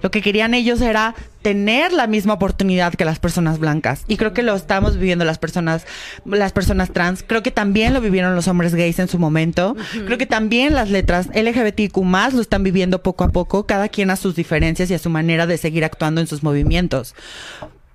Lo 0.03 0.11
que 0.11 0.23
querían 0.23 0.55
ellos 0.55 0.81
era 0.81 1.15
tener 1.43 1.93
la 1.93 2.07
misma 2.07 2.35
oportunidad 2.35 2.95
que 2.95 3.05
las 3.05 3.19
personas 3.19 3.59
blancas. 3.59 4.03
Y 4.09 4.17
creo 4.17 4.33
que 4.33 4.43
lo 4.43 4.55
estamos 4.55 4.97
viviendo 4.97 5.25
las 5.25 5.39
personas, 5.39 5.87
las 6.25 6.53
personas 6.53 6.93
trans. 6.93 7.25
Creo 7.27 7.43
que 7.43 7.51
también 7.51 7.95
lo 7.95 8.01
vivieron 8.01 8.35
los 8.35 8.49
hombres 8.49 8.75
gays 8.75 8.99
en 8.99 9.09
su 9.09 9.19
momento. 9.19 9.77
Creo 10.07 10.19
que 10.19 10.27
también 10.27 10.75
las 10.75 10.91
letras 10.91 11.29
LGBTQ 11.35 11.97
más 12.03 12.35
lo 12.35 12.41
están 12.41 12.63
viviendo 12.63 13.03
poco 13.03 13.25
a 13.25 13.29
poco, 13.29 13.65
cada 13.65 13.89
quien 13.89 14.11
a 14.11 14.17
sus 14.17 14.35
diferencias 14.35 14.91
y 14.91 14.95
a 14.95 14.99
su 14.99 15.09
manera 15.09 15.47
de 15.47 15.57
seguir 15.57 15.85
actuando 15.85 16.21
en 16.21 16.27
sus 16.27 16.43
movimientos. 16.43 17.15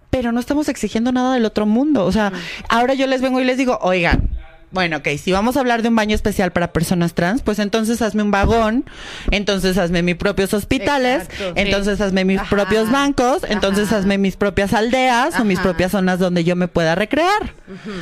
Pero 0.10 0.32
no 0.32 0.40
estamos 0.40 0.68
exigiendo 0.70 1.12
nada 1.12 1.34
del 1.34 1.46
otro 1.46 1.66
mundo. 1.66 2.06
O 2.06 2.12
sea, 2.12 2.32
ahora 2.70 2.94
yo 2.94 3.06
les 3.08 3.22
vengo 3.22 3.40
y 3.40 3.46
les 3.46 3.58
digo, 3.58 3.80
oigan, 3.82 4.30
bueno, 4.72 4.98
ok, 4.98 5.08
si 5.22 5.32
vamos 5.32 5.58
a 5.58 5.60
hablar 5.60 5.82
de 5.82 5.90
un 5.90 5.96
baño 5.96 6.16
especial 6.16 6.52
para 6.52 6.72
personas 6.74 7.14
trans, 7.14 7.42
pues 7.42 7.60
entonces 7.60 8.02
hazme 8.02 8.24
un 8.24 8.32
vagón, 8.32 8.86
entonces 9.30 9.78
hazme 9.78 10.02
mis 10.02 10.16
propios 10.16 10.54
hospitales, 10.54 11.24
Exacto, 11.24 11.54
entonces 11.56 12.00
hazme 12.02 12.26
mis 12.26 12.40
Ajá. 12.40 12.50
propios 12.50 12.90
bancos, 12.92 13.44
entonces 13.50 13.88
Ajá. 13.88 13.98
hazme 13.98 14.18
mis 14.18 14.36
propias 14.38 14.74
aldeas 14.74 15.40
o 15.40 15.44
mis 15.44 15.60
propias 15.60 15.92
zonas 15.92 16.20
donde 16.20 16.44
yo 16.44 16.56
me 16.56 16.68
pueda 16.68 16.96
recrear. 16.96 17.54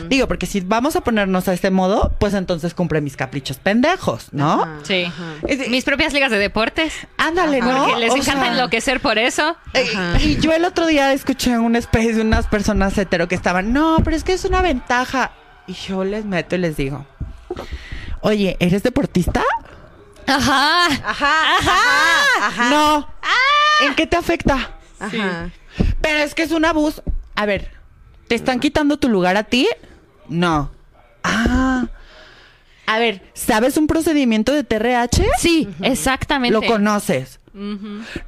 Digo, 0.10 0.27
porque 0.27 0.45
si 0.45 0.62
vamos 0.62 0.95
a 0.95 1.01
ponernos 1.01 1.47
a 1.47 1.53
este 1.53 1.69
modo, 1.71 2.13
pues 2.19 2.34
entonces 2.34 2.73
cumple 2.73 3.01
mis 3.01 3.15
caprichos 3.17 3.58
pendejos, 3.58 4.27
¿no? 4.32 4.63
Ajá. 4.63 4.77
Sí. 4.84 5.05
Es- 5.47 5.69
Mis 5.69 5.84
propias 5.84 6.13
ligas 6.13 6.32
de 6.32 6.38
deportes. 6.38 6.93
Ándale, 7.17 7.62
¿no? 7.62 7.86
Porque 7.86 7.99
les 7.99 8.12
O 8.12 8.17
encanta 8.17 8.43
sea, 8.45 8.51
enloquecer 8.53 8.99
por 8.99 9.17
eso. 9.17 9.55
eh, 9.73 9.86
Ajá. 9.95 10.19
Y 10.21 10.38
yo 10.38 10.51
el 10.53 10.65
otro 10.65 10.88
día 10.88 11.13
escuché 11.13 11.51
en 11.51 11.62
un 11.62 11.75
space 11.75 12.13
de 12.13 12.21
unas 12.21 12.47
personas 12.47 12.97
hetero 12.97 13.27
que 13.27 13.36
estaban, 13.36 13.73
no, 13.73 13.97
pero 14.03 14.15
es 14.15 14.23
que 14.23 14.34
es 14.34 14.45
una 14.45 14.62
ventaja. 14.62 15.32
Y 15.69 15.73
yo 15.73 16.03
les 16.03 16.25
meto 16.25 16.55
y 16.55 16.60
les 16.60 16.77
digo, 16.77 17.05
oye, 18.21 18.58
¿eres 18.60 18.82
deportista? 18.82 19.43
Ajá. 20.25 20.88
Ajá, 20.88 21.58
ajá, 21.58 22.47
ajá. 22.47 22.69
No. 22.71 23.08
¿En 23.86 23.93
qué 23.93 24.08
te 24.08 24.17
afecta? 24.17 24.71
Ajá. 24.99 25.51
Pero 26.01 26.19
es 26.23 26.34
que 26.34 26.41
es 26.41 26.51
un 26.51 26.65
abuso. 26.65 27.03
A 27.36 27.45
ver, 27.45 27.69
¿te 28.27 28.34
están 28.34 28.60
quitando 28.60 28.97
tu 28.97 29.10
lugar 29.10 29.38
a 29.38 29.43
ti? 29.43 29.69
No. 30.27 30.71
Ah. 31.23 31.86
A 32.88 32.97
ver, 32.97 33.21
¿sabes 33.36 33.77
un 33.77 33.86
procedimiento 33.86 34.51
de 34.51 34.63
TRH? 34.63 35.23
Sí, 35.38 35.69
exactamente. 35.84 36.60
Lo 36.60 36.65
conoces. 36.65 37.39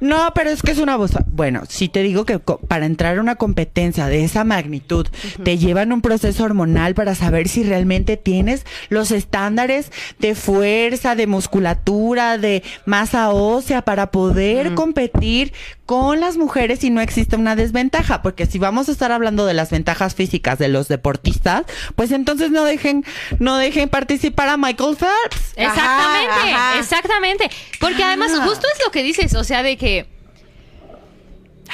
No, 0.00 0.32
pero 0.34 0.50
es 0.50 0.62
que 0.62 0.72
es 0.72 0.78
una 0.78 0.94
abuso. 0.94 1.20
Bueno, 1.26 1.62
si 1.68 1.88
te 1.88 2.02
digo 2.02 2.24
que 2.24 2.38
para 2.38 2.86
entrar 2.86 3.16
a 3.16 3.20
una 3.20 3.36
competencia 3.36 4.06
de 4.06 4.24
esa 4.24 4.44
magnitud, 4.44 5.06
te 5.42 5.58
llevan 5.58 5.92
un 5.92 6.02
proceso 6.02 6.44
hormonal 6.44 6.94
para 6.94 7.14
saber 7.14 7.48
si 7.48 7.62
realmente 7.62 8.16
tienes 8.16 8.66
los 8.88 9.10
estándares 9.10 9.90
de 10.18 10.34
fuerza, 10.34 11.14
de 11.14 11.26
musculatura, 11.26 12.38
de 12.38 12.62
masa 12.84 13.30
ósea 13.30 13.82
para 13.82 14.10
poder 14.10 14.74
competir 14.74 15.52
con 15.92 16.20
las 16.20 16.38
mujeres 16.38 16.82
y 16.84 16.88
no 16.90 17.02
existe 17.02 17.36
una 17.36 17.54
desventaja. 17.54 18.22
Porque 18.22 18.46
si 18.46 18.58
vamos 18.58 18.88
a 18.88 18.92
estar 18.92 19.12
hablando 19.12 19.44
de 19.44 19.52
las 19.52 19.68
ventajas 19.70 20.14
físicas 20.14 20.58
de 20.58 20.68
los 20.68 20.88
deportistas, 20.88 21.64
pues 21.96 22.12
entonces 22.12 22.50
no 22.50 22.64
dejen, 22.64 23.04
no 23.40 23.58
dejen 23.58 23.90
participar 23.90 24.48
a 24.48 24.56
Michael 24.56 24.96
Phelps. 24.96 25.52
Exactamente, 25.54 26.30
Ajá, 26.30 26.70
ajá. 26.70 26.78
exactamente. 26.80 27.50
Porque 27.78 28.02
además, 28.02 28.32
Ah. 28.34 28.42
justo 28.46 28.66
es 28.74 28.82
lo 28.82 28.90
que 28.90 29.02
dices, 29.02 29.34
o 29.34 29.44
sea, 29.44 29.62
de 29.62 29.76
que 29.76 30.06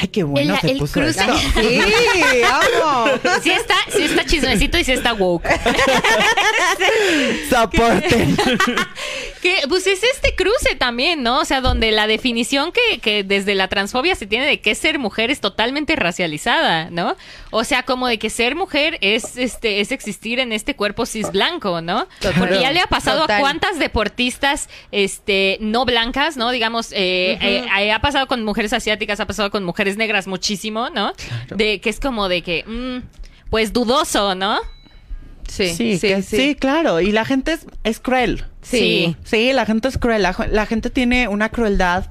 Ay, 0.00 0.06
qué 0.08 0.22
bueno 0.22 0.54
El- 0.54 0.60
se 0.60 0.70
el 0.70 0.78
puso 0.78 0.92
cruce. 0.92 1.20
Sí, 1.60 1.80
vamos. 2.42 3.10
sí 3.42 3.50
está, 3.50 3.74
sí 3.90 4.02
está 4.04 4.24
chismecito 4.24 4.78
y 4.78 4.84
sí 4.84 4.92
está 4.92 5.12
woke. 5.12 5.48
Soporten. 7.50 8.36
Que, 9.42 9.54
pues 9.68 9.86
es 9.86 10.02
este 10.02 10.34
cruce 10.34 10.74
también, 10.74 11.22
¿no? 11.22 11.38
O 11.38 11.44
sea, 11.44 11.60
donde 11.60 11.92
la 11.92 12.08
definición 12.08 12.72
que, 12.72 12.98
que 12.98 13.22
desde 13.22 13.54
la 13.54 13.68
transfobia 13.68 14.16
se 14.16 14.26
tiene 14.26 14.46
de 14.46 14.60
qué 14.60 14.72
es 14.72 14.78
ser 14.78 14.98
mujer 14.98 15.30
es 15.30 15.40
totalmente 15.40 15.94
racializada, 15.94 16.90
¿no? 16.90 17.16
O 17.52 17.62
sea, 17.62 17.84
como 17.84 18.08
de 18.08 18.18
que 18.18 18.30
ser 18.30 18.56
mujer 18.56 18.98
es 19.00 19.36
este 19.36 19.80
es 19.80 19.92
existir 19.92 20.40
en 20.40 20.52
este 20.52 20.74
cuerpo 20.74 21.06
cis 21.06 21.30
blanco, 21.30 21.80
¿no? 21.80 22.08
Porque 22.36 22.58
ya 22.60 22.72
le 22.72 22.80
ha 22.80 22.88
pasado 22.88 23.20
Total. 23.22 23.36
a 23.36 23.40
cuántas 23.40 23.78
deportistas 23.78 24.68
este 24.90 25.56
no 25.60 25.84
blancas, 25.84 26.36
¿no? 26.36 26.50
Digamos, 26.50 26.90
eh, 26.90 27.38
eh, 27.40 27.64
eh, 27.78 27.92
ha 27.92 28.00
pasado 28.00 28.26
con 28.26 28.42
mujeres 28.44 28.72
asiáticas, 28.72 29.20
ha 29.20 29.26
pasado 29.26 29.52
con 29.52 29.62
mujeres 29.62 29.87
negras 29.96 30.26
muchísimo, 30.26 30.90
¿no? 30.90 31.12
De 31.54 31.80
que 31.80 31.90
es 31.90 32.00
como 32.00 32.28
de 32.28 32.42
que, 32.42 32.64
mm, 32.66 33.48
pues 33.50 33.72
dudoso, 33.72 34.34
¿no? 34.34 34.58
Sí, 35.48 35.68
Sí, 35.74 35.98
sí, 35.98 36.08
que- 36.08 36.22
sí. 36.22 36.36
sí, 36.36 36.54
claro. 36.54 37.00
Y 37.00 37.10
la 37.12 37.24
gente 37.24 37.52
es, 37.54 37.66
es 37.82 38.00
cruel. 38.00 38.44
Sí. 38.60 39.16
Sí, 39.24 39.52
la 39.54 39.64
gente 39.64 39.88
es 39.88 39.96
cruel. 39.96 40.22
La, 40.22 40.36
la 40.50 40.66
gente 40.66 40.90
tiene 40.90 41.26
una 41.28 41.48
crueldad 41.48 42.04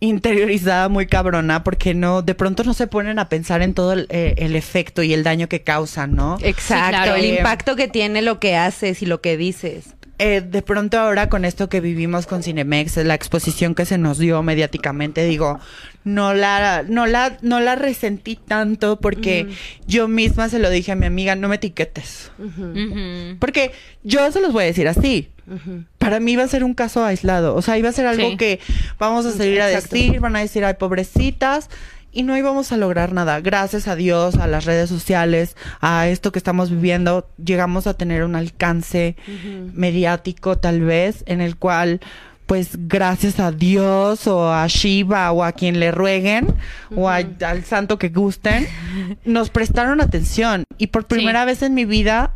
interiorizada 0.00 0.88
muy 0.88 1.06
cabrona 1.06 1.62
porque 1.62 1.94
no 1.94 2.22
de 2.22 2.34
pronto 2.34 2.64
no 2.64 2.74
se 2.74 2.88
ponen 2.88 3.20
a 3.20 3.28
pensar 3.28 3.62
en 3.62 3.72
todo 3.74 3.92
el, 3.92 4.06
eh, 4.10 4.34
el 4.38 4.56
efecto 4.56 5.04
y 5.04 5.12
el 5.14 5.22
daño 5.22 5.48
que 5.48 5.62
causan, 5.62 6.16
¿no? 6.16 6.38
Exacto, 6.42 6.84
Sí, 6.86 6.90
claro. 7.04 7.14
el 7.14 7.24
impacto 7.36 7.76
que 7.76 7.86
tiene 7.86 8.20
lo 8.22 8.40
que 8.40 8.56
haces 8.56 9.02
y 9.02 9.06
lo 9.06 9.20
que 9.20 9.36
dices. 9.36 9.94
Eh, 10.18 10.40
de 10.40 10.62
pronto 10.62 10.98
ahora 11.00 11.28
con 11.28 11.44
esto 11.44 11.68
que 11.68 11.80
vivimos 11.80 12.26
con 12.26 12.42
Cinemex, 12.44 12.96
la 12.98 13.14
exposición 13.14 13.74
que 13.74 13.84
se 13.86 13.98
nos 13.98 14.18
dio 14.18 14.40
mediáticamente, 14.42 15.24
digo, 15.24 15.58
no 16.04 16.32
la, 16.32 16.84
no 16.86 17.06
la, 17.06 17.38
no 17.42 17.58
la 17.58 17.74
resentí 17.74 18.36
tanto 18.36 19.00
porque 19.00 19.48
yo 19.88 20.06
misma 20.06 20.48
se 20.48 20.60
lo 20.60 20.70
dije 20.70 20.92
a 20.92 20.96
mi 20.96 21.06
amiga, 21.06 21.34
no 21.34 21.48
me 21.48 21.56
etiquetes. 21.56 22.30
Porque 23.40 23.72
yo 24.04 24.30
se 24.30 24.40
los 24.40 24.52
voy 24.52 24.64
a 24.64 24.66
decir 24.66 24.86
así. 24.86 25.28
Para 25.98 26.20
mí 26.20 26.36
va 26.36 26.44
a 26.44 26.48
ser 26.48 26.62
un 26.62 26.74
caso 26.74 27.04
aislado. 27.04 27.56
O 27.56 27.62
sea, 27.62 27.76
iba 27.78 27.88
a 27.88 27.92
ser 27.92 28.06
algo 28.06 28.30
Sí. 28.30 28.36
que 28.36 28.60
vamos 28.98 29.26
a 29.26 29.32
salir 29.32 29.60
a 29.60 29.66
decir, 29.66 30.20
van 30.20 30.36
a 30.36 30.40
decir, 30.40 30.64
ay, 30.64 30.74
pobrecitas. 30.78 31.68
Y 32.12 32.22
no 32.24 32.36
íbamos 32.36 32.70
a 32.72 32.76
lograr 32.76 33.12
nada. 33.12 33.40
Gracias 33.40 33.88
a 33.88 33.96
Dios, 33.96 34.36
a 34.36 34.46
las 34.46 34.66
redes 34.66 34.90
sociales, 34.90 35.56
a 35.80 36.08
esto 36.08 36.30
que 36.30 36.38
estamos 36.38 36.70
viviendo, 36.70 37.26
llegamos 37.42 37.86
a 37.86 37.94
tener 37.94 38.22
un 38.24 38.36
alcance 38.36 39.16
mediático 39.74 40.58
tal 40.58 40.82
vez, 40.82 41.24
en 41.26 41.40
el 41.40 41.56
cual, 41.56 42.00
pues 42.46 42.72
gracias 42.86 43.40
a 43.40 43.50
Dios 43.50 44.26
o 44.26 44.52
a 44.52 44.66
Shiva 44.66 45.32
o 45.32 45.42
a 45.42 45.52
quien 45.52 45.80
le 45.80 45.90
rueguen 45.90 46.48
o 46.94 47.08
a- 47.08 47.22
al 47.46 47.64
santo 47.64 47.98
que 47.98 48.10
gusten, 48.10 48.66
nos 49.24 49.48
prestaron 49.48 50.00
atención. 50.02 50.64
Y 50.76 50.88
por 50.88 51.06
primera 51.06 51.44
vez 51.46 51.62
en 51.62 51.72
mi 51.72 51.86
vida 51.86 52.34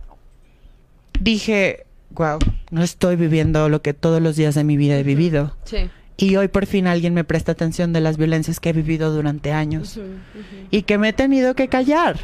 dije, 1.21 1.85
wow, 2.11 2.39
no 2.71 2.83
estoy 2.83 3.17
viviendo 3.17 3.69
lo 3.69 3.83
que 3.83 3.95
todos 3.95 4.23
los 4.23 4.37
días 4.37 4.55
de 4.55 4.65
mi 4.65 4.77
vida 4.77 4.97
he 4.99 5.03
vivido. 5.03 5.55
Sí. 5.65 5.91
Y 6.16 6.37
hoy 6.37 6.48
por 6.48 6.66
fin 6.66 6.87
alguien 6.87 7.12
me 7.14 7.24
presta 7.24 7.52
atención 7.52 7.92
de 7.92 8.00
las 8.00 8.16
violencias 8.16 8.59
que 8.61 8.70
he 8.70 8.72
vivido 8.72 9.12
durante 9.12 9.52
años 9.52 10.00
y 10.70 10.83
que 10.83 10.96
me 10.98 11.11
he 11.11 11.12
tenido 11.12 11.55
que 11.55 11.68
callar. 11.68 12.16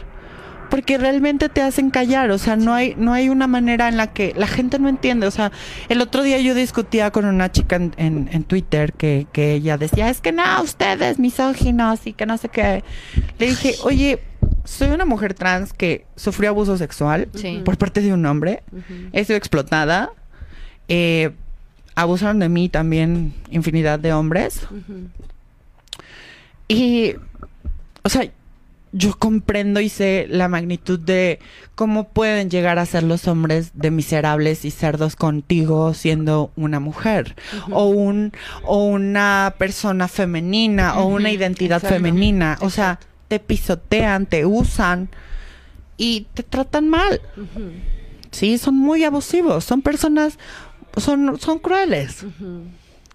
Porque 0.70 0.96
realmente 0.96 1.50
te 1.50 1.61
hacen 1.61 1.90
callar, 1.90 2.31
o 2.31 2.38
sea, 2.38 2.57
no 2.57 2.72
hay, 2.72 2.94
no 2.96 3.12
hay 3.12 3.28
una 3.28 3.46
manera 3.46 3.88
en 3.88 3.98
la 3.98 4.14
que 4.14 4.33
la 4.35 4.46
gente 4.46 4.78
no 4.78 4.88
entiende. 4.88 5.26
O 5.26 5.31
sea, 5.31 5.52
el 5.90 6.00
otro 6.00 6.22
día 6.22 6.38
yo 6.40 6.55
discutía 6.55 7.11
con 7.11 7.26
una 7.26 7.52
chica 7.52 7.76
en, 7.76 7.92
en- 7.98 8.31
en 8.33 8.44
Twitter 8.44 8.94
que, 8.94 9.26
que 9.33 9.52
ella 9.52 9.76
decía, 9.76 10.09
es 10.09 10.22
que 10.22 10.33
no, 10.33 10.62
ustedes 10.62 11.18
misóginos 11.18 12.07
y 12.07 12.14
que 12.14 12.24
no 12.24 12.38
sé 12.38 12.48
qué. 12.48 12.83
Le 13.38 13.48
dije, 13.48 13.74
oye, 13.85 14.20
soy 14.64 14.88
una 14.88 15.05
mujer 15.05 15.35
trans 15.35 15.74
que 15.74 16.07
sufrió 16.16 16.48
abuso 16.48 16.78
sexual 16.78 17.28
Sí. 17.35 17.61
por 17.62 17.76
parte 17.76 18.00
de 18.00 18.14
un 18.14 18.24
hombre, 18.24 18.62
he 19.12 19.24
sido 19.24 19.37
explotada, 19.37 20.09
eh, 20.88 21.33
abusaron 21.94 22.38
de 22.38 22.48
mí 22.48 22.68
también 22.68 23.35
infinidad 23.50 23.98
de 23.98 24.12
hombres. 24.12 24.61
Y, 26.68 27.14
o 28.02 28.09
sea, 28.09 28.31
yo 28.92 29.16
comprendo 29.18 29.81
y 29.81 29.88
sé 29.88 30.26
la 30.28 30.48
magnitud 30.48 30.98
de 30.98 31.38
cómo 31.74 32.09
pueden 32.09 32.50
llegar 32.50 32.78
a 32.78 32.85
ser 32.87 33.02
los 33.02 33.26
hombres 33.26 33.70
de 33.74 33.90
miserables 33.90 34.64
y 34.66 34.70
cerdos 34.70 35.16
contigo 35.16 35.94
siendo 35.94 36.50
una 36.57 36.78
mujer 36.78 37.35
o 37.70 37.87
un 37.87 38.33
o 38.64 38.85
una 38.85 39.55
persona 39.57 40.09
femenina 40.09 40.98
o 40.98 41.07
una 41.07 41.31
identidad 41.31 41.78
Exacto. 41.78 41.96
femenina, 41.96 42.59
o 42.61 42.68
sea, 42.68 42.98
te 43.28 43.38
pisotean, 43.38 44.26
te 44.26 44.44
usan 44.44 45.09
y 45.96 46.26
te 46.35 46.42
tratan 46.42 46.90
mal. 46.90 47.22
Sí, 48.31 48.59
son 48.59 48.76
muy 48.76 49.05
abusivos, 49.05 49.64
son 49.64 49.81
personas 49.81 50.38
son 50.96 51.38
son 51.40 51.59
crueles. 51.59 52.24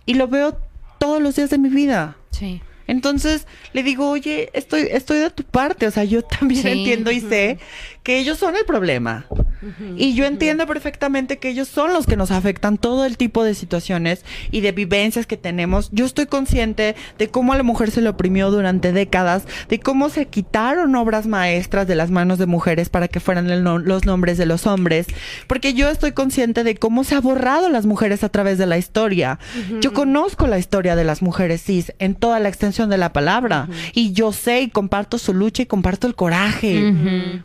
Y 0.05 0.13
lo 0.15 0.27
veo 0.27 0.57
todos 0.99 1.21
los 1.21 1.35
días 1.35 1.49
de 1.49 1.57
mi 1.57 1.69
vida. 1.69 2.17
Sí. 2.31 2.61
Entonces 2.87 3.45
le 3.73 3.83
digo, 3.83 4.09
oye, 4.09 4.49
estoy, 4.53 4.87
estoy 4.89 5.17
de 5.19 5.29
tu 5.29 5.43
parte, 5.43 5.87
o 5.87 5.91
sea, 5.91 6.05
yo 6.05 6.21
también 6.39 6.61
Sí. 6.61 6.69
entiendo 6.69 7.11
y 7.11 7.19
sé 7.19 7.59
que 8.07 8.19
ellos 8.19 8.37
son 8.37 8.55
el 8.55 8.63
problema. 8.63 9.25
Y 9.97 10.13
yo 10.13 10.25
entiendo 10.25 10.65
perfectamente 10.65 11.39
que 11.39 11.49
ellos 11.49 11.67
son 11.67 11.91
los 11.91 12.05
que 12.05 12.15
nos 12.15 12.31
afectan 12.31 12.77
todo 12.77 13.03
el 13.05 13.17
tipo 13.17 13.43
de 13.43 13.53
situaciones 13.53 14.23
y 14.49 14.61
de 14.61 14.71
vivencias 14.71 15.25
que 15.25 15.35
tenemos. 15.35 15.89
Yo 15.91 16.05
estoy 16.05 16.27
consciente 16.27 16.95
de 17.17 17.27
cómo 17.27 17.51
a 17.51 17.57
la 17.57 17.63
mujer 17.63 17.91
se 17.91 17.99
le 18.01 18.07
oprimió 18.07 18.49
durante 18.49 18.93
décadas, 18.93 19.43
de 19.67 19.79
cómo 19.81 20.07
se 20.09 20.27
quitaron 20.27 20.95
obras 20.95 21.27
maestras 21.27 21.85
de 21.87 21.95
las 21.95 22.11
manos 22.11 22.37
de 22.37 22.45
mujeres 22.45 22.87
para 22.87 23.09
que 23.09 23.19
fueran 23.19 23.49
el 23.49 23.61
no- 23.63 23.79
los 23.79 24.05
nombres 24.05 24.37
de 24.37 24.45
los 24.45 24.67
hombres, 24.67 25.07
porque 25.47 25.73
yo 25.73 25.89
estoy 25.89 26.13
consciente 26.13 26.63
de 26.63 26.75
cómo 26.75 27.03
se 27.03 27.15
ha 27.15 27.19
borrado 27.19 27.67
las 27.67 27.85
mujeres 27.87 28.23
a 28.23 28.29
través 28.29 28.57
de 28.59 28.67
la 28.67 28.77
historia. 28.77 29.37
Yo 29.81 29.91
conozco 29.91 30.47
la 30.47 30.59
historia 30.59 30.95
de 30.95 31.03
las 31.03 31.21
mujeres 31.21 31.61
cis 31.63 31.91
en 31.99 32.15
toda 32.15 32.39
la 32.39 32.47
extensión 32.47 32.89
de 32.89 32.97
la 32.99 33.11
palabra 33.11 33.67
y 33.93 34.13
yo 34.13 34.31
sé 34.31 34.61
y 34.61 34.69
comparto 34.69 35.17
su 35.17 35.33
lucha 35.33 35.63
y 35.63 35.65
comparto 35.65 36.07
el 36.07 36.15
coraje, 36.15 36.93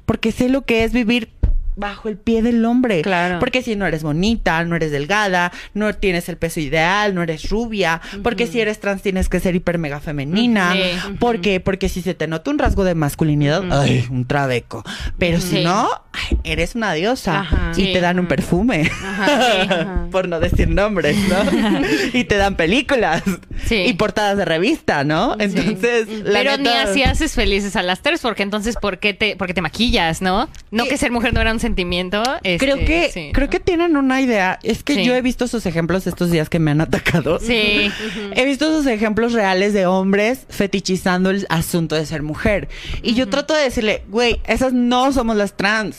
porque 0.06 0.30
sé 0.30 0.50
lo 0.52 0.62
que 0.62 0.84
es 0.84 0.92
vivir 0.92 1.28
bajo 1.76 2.08
el 2.08 2.16
pie 2.16 2.42
del 2.42 2.64
hombre. 2.64 3.02
Claro. 3.02 3.38
Porque 3.38 3.62
si 3.62 3.76
no 3.76 3.86
eres 3.86 4.02
bonita, 4.02 4.64
no 4.64 4.76
eres 4.76 4.90
delgada, 4.90 5.52
no 5.74 5.92
tienes 5.94 6.28
el 6.28 6.36
peso 6.36 6.60
ideal, 6.60 7.14
no 7.14 7.22
eres 7.22 7.48
rubia, 7.50 8.00
porque 8.22 8.46
si 8.46 8.60
eres 8.60 8.80
trans 8.80 9.02
tienes 9.02 9.28
que 9.28 9.40
ser 9.40 9.54
hiper 9.54 9.78
mega 9.78 10.00
femenina. 10.00 10.72
Sí. 10.72 11.14
¿Por 11.18 11.40
qué? 11.40 11.60
Porque 11.60 11.88
si 11.88 12.02
se 12.02 12.14
te 12.14 12.26
nota 12.26 12.50
un 12.50 12.58
rasgo 12.58 12.84
de 12.84 12.94
masculinidad, 12.94 13.62
ay, 13.72 14.06
un 14.10 14.26
trabeco. 14.26 14.84
Pero 15.18 15.40
si 15.40 15.58
Sí. 15.58 15.64
no, 15.64 15.88
ay, 16.12 16.38
eres 16.44 16.74
una 16.74 16.92
diosa 16.94 17.40
Ajá. 17.40 17.72
y 17.76 17.86
Sí. 17.86 17.92
te 17.92 18.00
dan 18.00 18.18
un 18.18 18.26
perfume. 18.26 18.90
Ajá. 19.04 20.06
Por 20.10 20.28
no 20.28 20.40
decir 20.40 20.68
nombres, 20.68 21.16
¿no? 21.28 21.36
y 22.12 22.24
te 22.24 22.36
dan 22.36 22.56
películas 22.56 23.22
Sí. 23.66 23.76
y 23.86 23.92
portadas 23.94 24.36
de 24.36 24.44
revista, 24.44 25.04
¿no? 25.04 25.36
Entonces, 25.38 26.08
la 26.24 26.40
Pero 26.40 26.56
ni 26.56 26.64
neta- 26.64 26.82
así 26.82 27.02
haces 27.02 27.34
felices 27.34 27.76
a 27.76 27.82
las 27.82 28.00
tres, 28.02 28.20
porque 28.20 28.42
entonces, 28.42 28.76
¿por 28.80 28.98
qué 28.98 29.14
te, 29.14 29.36
porque 29.36 29.54
te 29.54 29.60
maquillas, 29.60 30.20
no? 30.22 30.48
No 30.70 30.84
que 30.84 30.96
ser 30.96 31.10
mujer 31.10 31.32
no 31.32 31.40
era 31.40 31.52
un 31.52 31.60
sentimiento. 31.62 32.22
este, 32.42 32.58
Creo 32.58 32.76
que, 32.76 33.10
sí, 33.10 33.30
creo 33.32 33.46
¿no? 33.46 33.50
que 33.50 33.58
tienen 33.60 33.96
una 33.96 34.20
idea. 34.20 34.58
Es 34.62 34.82
que 34.84 34.96
Sí. 34.96 35.04
yo 35.04 35.14
he 35.14 35.22
visto 35.22 35.48
sus 35.48 35.64
ejemplos 35.64 36.06
estos 36.06 36.30
días 36.30 36.50
que 36.50 36.58
me 36.58 36.70
han 36.72 36.82
atacado. 36.82 37.38
Sí. 37.40 37.90
He 38.34 38.44
visto 38.44 38.66
sus 38.76 38.86
ejemplos 38.86 39.32
reales 39.32 39.72
de 39.72 39.86
hombres 39.86 40.46
fetichizando 40.50 41.30
el 41.30 41.46
asunto 41.48 41.94
de 41.94 42.04
ser 42.04 42.22
mujer. 42.22 42.68
Y 43.02 43.14
yo 43.14 43.28
trato 43.30 43.54
de 43.54 43.62
decirle, 43.62 44.02
güey, 44.10 44.40
esas 44.46 44.72
no 44.74 45.10
somos 45.12 45.36
las 45.36 45.56
trans. 45.56 45.96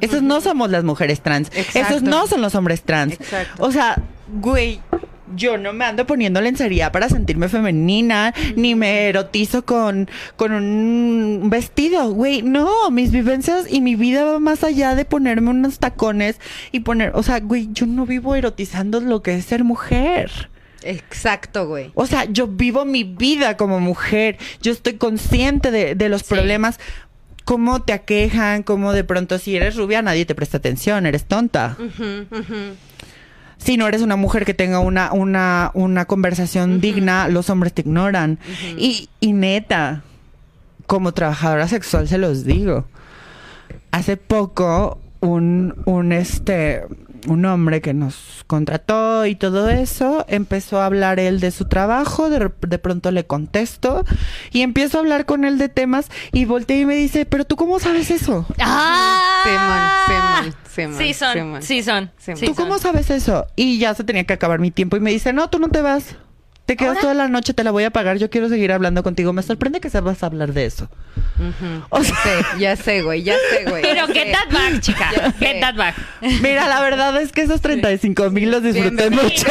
Esas 0.00 0.22
no 0.22 0.40
somos 0.40 0.70
las 0.70 0.84
mujeres 0.84 1.20
trans. 1.20 1.48
Exacto. 1.54 1.78
Esos 1.80 2.02
no 2.02 2.26
son 2.26 2.40
los 2.42 2.54
hombres 2.54 2.82
trans. 2.82 3.14
Exacto. 3.14 3.62
O 3.64 3.72
sea, 3.72 4.00
güey, 4.40 4.80
yo 5.34 5.56
no 5.58 5.72
me 5.72 5.84
ando 5.84 6.06
poniendo 6.06 6.40
lencería 6.40 6.92
para 6.92 7.08
sentirme 7.08 7.48
femenina, 7.48 8.34
ni 8.56 8.74
me 8.74 9.08
erotizo 9.08 9.64
con, 9.64 10.08
con 10.36 10.52
un 10.52 11.48
vestido, 11.50 12.10
güey. 12.12 12.42
No, 12.42 12.90
mis 12.90 13.10
vivencias 13.10 13.66
y 13.70 13.80
mi 13.80 13.94
vida 13.96 14.24
va 14.24 14.38
más 14.38 14.64
allá 14.64 14.94
de 14.94 15.04
ponerme 15.04 15.50
unos 15.50 15.78
tacones 15.78 16.38
y 16.72 16.80
poner, 16.80 17.12
o 17.14 17.22
sea, 17.22 17.40
güey, 17.40 17.68
yo 17.72 17.86
no 17.86 18.06
vivo 18.06 18.34
erotizando 18.34 19.00
lo 19.00 19.22
que 19.22 19.34
es 19.36 19.44
ser 19.46 19.64
mujer. 19.64 20.50
Exacto, 20.82 21.66
güey. 21.66 21.90
O 21.94 22.06
sea, 22.06 22.24
yo 22.26 22.46
vivo 22.46 22.84
mi 22.84 23.04
vida 23.04 23.56
como 23.56 23.80
mujer. 23.80 24.36
Yo 24.60 24.70
estoy 24.70 24.94
consciente 24.94 25.70
de, 25.70 25.94
de 25.94 26.08
los 26.10 26.20
Sí. 26.22 26.34
problemas. 26.34 26.78
Cómo 27.46 27.82
te 27.82 27.92
aquejan, 27.92 28.62
cómo 28.62 28.92
de 28.94 29.04
pronto 29.04 29.38
si 29.38 29.54
eres 29.56 29.76
rubia 29.76 30.00
nadie 30.00 30.24
te 30.26 30.34
presta 30.34 30.56
atención, 30.58 31.04
eres 31.06 31.24
tonta. 31.24 31.76
Si 33.64 33.78
no 33.78 33.88
eres 33.88 34.02
una 34.02 34.16
mujer 34.16 34.44
que 34.44 34.52
tenga 34.52 34.78
una, 34.78 35.10
una, 35.14 35.70
una 35.72 36.04
conversación 36.04 36.82
digna, 36.82 37.28
los 37.28 37.48
hombres 37.48 37.72
te 37.72 37.80
ignoran. 37.80 38.38
y, 38.76 39.08
y 39.20 39.32
neta, 39.32 40.02
como 40.86 41.12
trabajadora 41.12 41.66
sexual 41.66 42.06
se 42.06 42.18
los 42.18 42.44
digo. 42.44 42.84
Hace 43.90 44.18
poco 44.18 44.98
un, 45.20 45.74
un 45.86 46.12
este 46.12 46.82
un 47.26 47.44
hombre 47.46 47.80
que 47.80 47.94
nos 47.94 48.44
contrató 48.46 49.26
y 49.26 49.34
todo 49.34 49.68
eso, 49.68 50.24
empezó 50.28 50.80
a 50.80 50.86
hablar 50.86 51.18
él 51.20 51.40
de 51.40 51.50
su 51.50 51.66
trabajo, 51.66 52.30
de, 52.30 52.50
de 52.66 52.78
pronto 52.78 53.10
le 53.10 53.26
contesto 53.26 54.04
y 54.52 54.62
empiezo 54.62 54.98
a 54.98 55.00
hablar 55.00 55.26
con 55.26 55.44
él 55.44 55.58
de 55.58 55.68
temas 55.68 56.08
y 56.32 56.44
volteé 56.44 56.80
y 56.80 56.86
me 56.86 56.94
dice, 56.96 57.26
pero 57.26 57.44
tú 57.44 57.56
cómo 57.56 57.78
sabes 57.78 58.10
eso? 58.10 58.46
¡Ah! 58.60 59.42
Simón, 59.44 60.54
Simón, 60.74 60.98
Sí 60.98 61.14
son, 61.14 61.62
sí 61.62 61.82
son. 61.82 62.10
Sí 62.18 62.32
¿Tú 62.34 62.46
son. 62.46 62.54
cómo 62.54 62.78
sabes 62.78 63.10
eso? 63.10 63.46
Y 63.56 63.78
ya 63.78 63.94
se 63.94 64.04
tenía 64.04 64.24
que 64.24 64.32
acabar 64.32 64.58
mi 64.58 64.70
tiempo 64.70 64.96
y 64.96 65.00
me 65.00 65.10
dice, 65.10 65.32
no, 65.32 65.48
tú 65.48 65.58
no 65.58 65.68
te 65.68 65.82
vas. 65.82 66.16
Te 66.66 66.76
quedas 66.76 66.98
toda 66.98 67.12
la 67.12 67.28
noche, 67.28 67.52
te 67.52 67.62
la 67.62 67.70
voy 67.72 67.84
a 67.84 67.90
pagar, 67.90 68.16
yo 68.16 68.30
quiero 68.30 68.48
seguir 68.48 68.72
hablando 68.72 69.02
contigo. 69.02 69.34
Me 69.34 69.42
sorprende 69.42 69.80
que 69.80 69.90
sepas 69.90 70.22
hablar 70.22 70.54
de 70.54 70.64
eso. 70.64 70.88
O 71.90 71.98
Ya 72.00 72.04
sea, 72.04 72.16
sé, 72.22 72.58
ya 72.58 72.76
sé, 72.76 73.02
güey, 73.02 73.22
ya 73.22 73.34
sé, 73.50 73.68
güey. 73.68 73.82
Pero 73.82 74.06
get 74.06 74.28
sé. 74.28 74.32
that 74.32 74.50
back, 74.50 74.80
chica. 74.80 75.10
Ya 75.14 75.30
sé. 75.32 75.38
Get 75.46 75.60
that 75.60 75.76
back. 75.76 75.94
mira, 76.40 76.66
la 76.66 76.80
verdad 76.80 77.20
es 77.20 77.32
que 77.32 77.42
esos 77.42 77.60
35 77.60 78.30
mil 78.30 78.50
los 78.50 78.62
disfruté 78.62 79.10
Bienvenido. 79.10 79.24
mucho. 79.24 79.46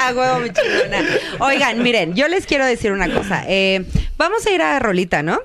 A 0.00 0.12
huevo, 0.12 0.40
mi 0.40 0.50
chingona. 0.50 1.04
Oigan, 1.40 1.82
miren, 1.82 2.14
yo 2.14 2.28
les 2.28 2.46
quiero 2.46 2.64
decir 2.66 2.92
una 2.92 3.08
cosa. 3.12 3.44
Eh, 3.46 3.84
vamos 4.18 4.44
a 4.46 4.50
ir 4.50 4.62
a 4.62 4.78
Rolita, 4.78 5.22
¿no? 5.22 5.38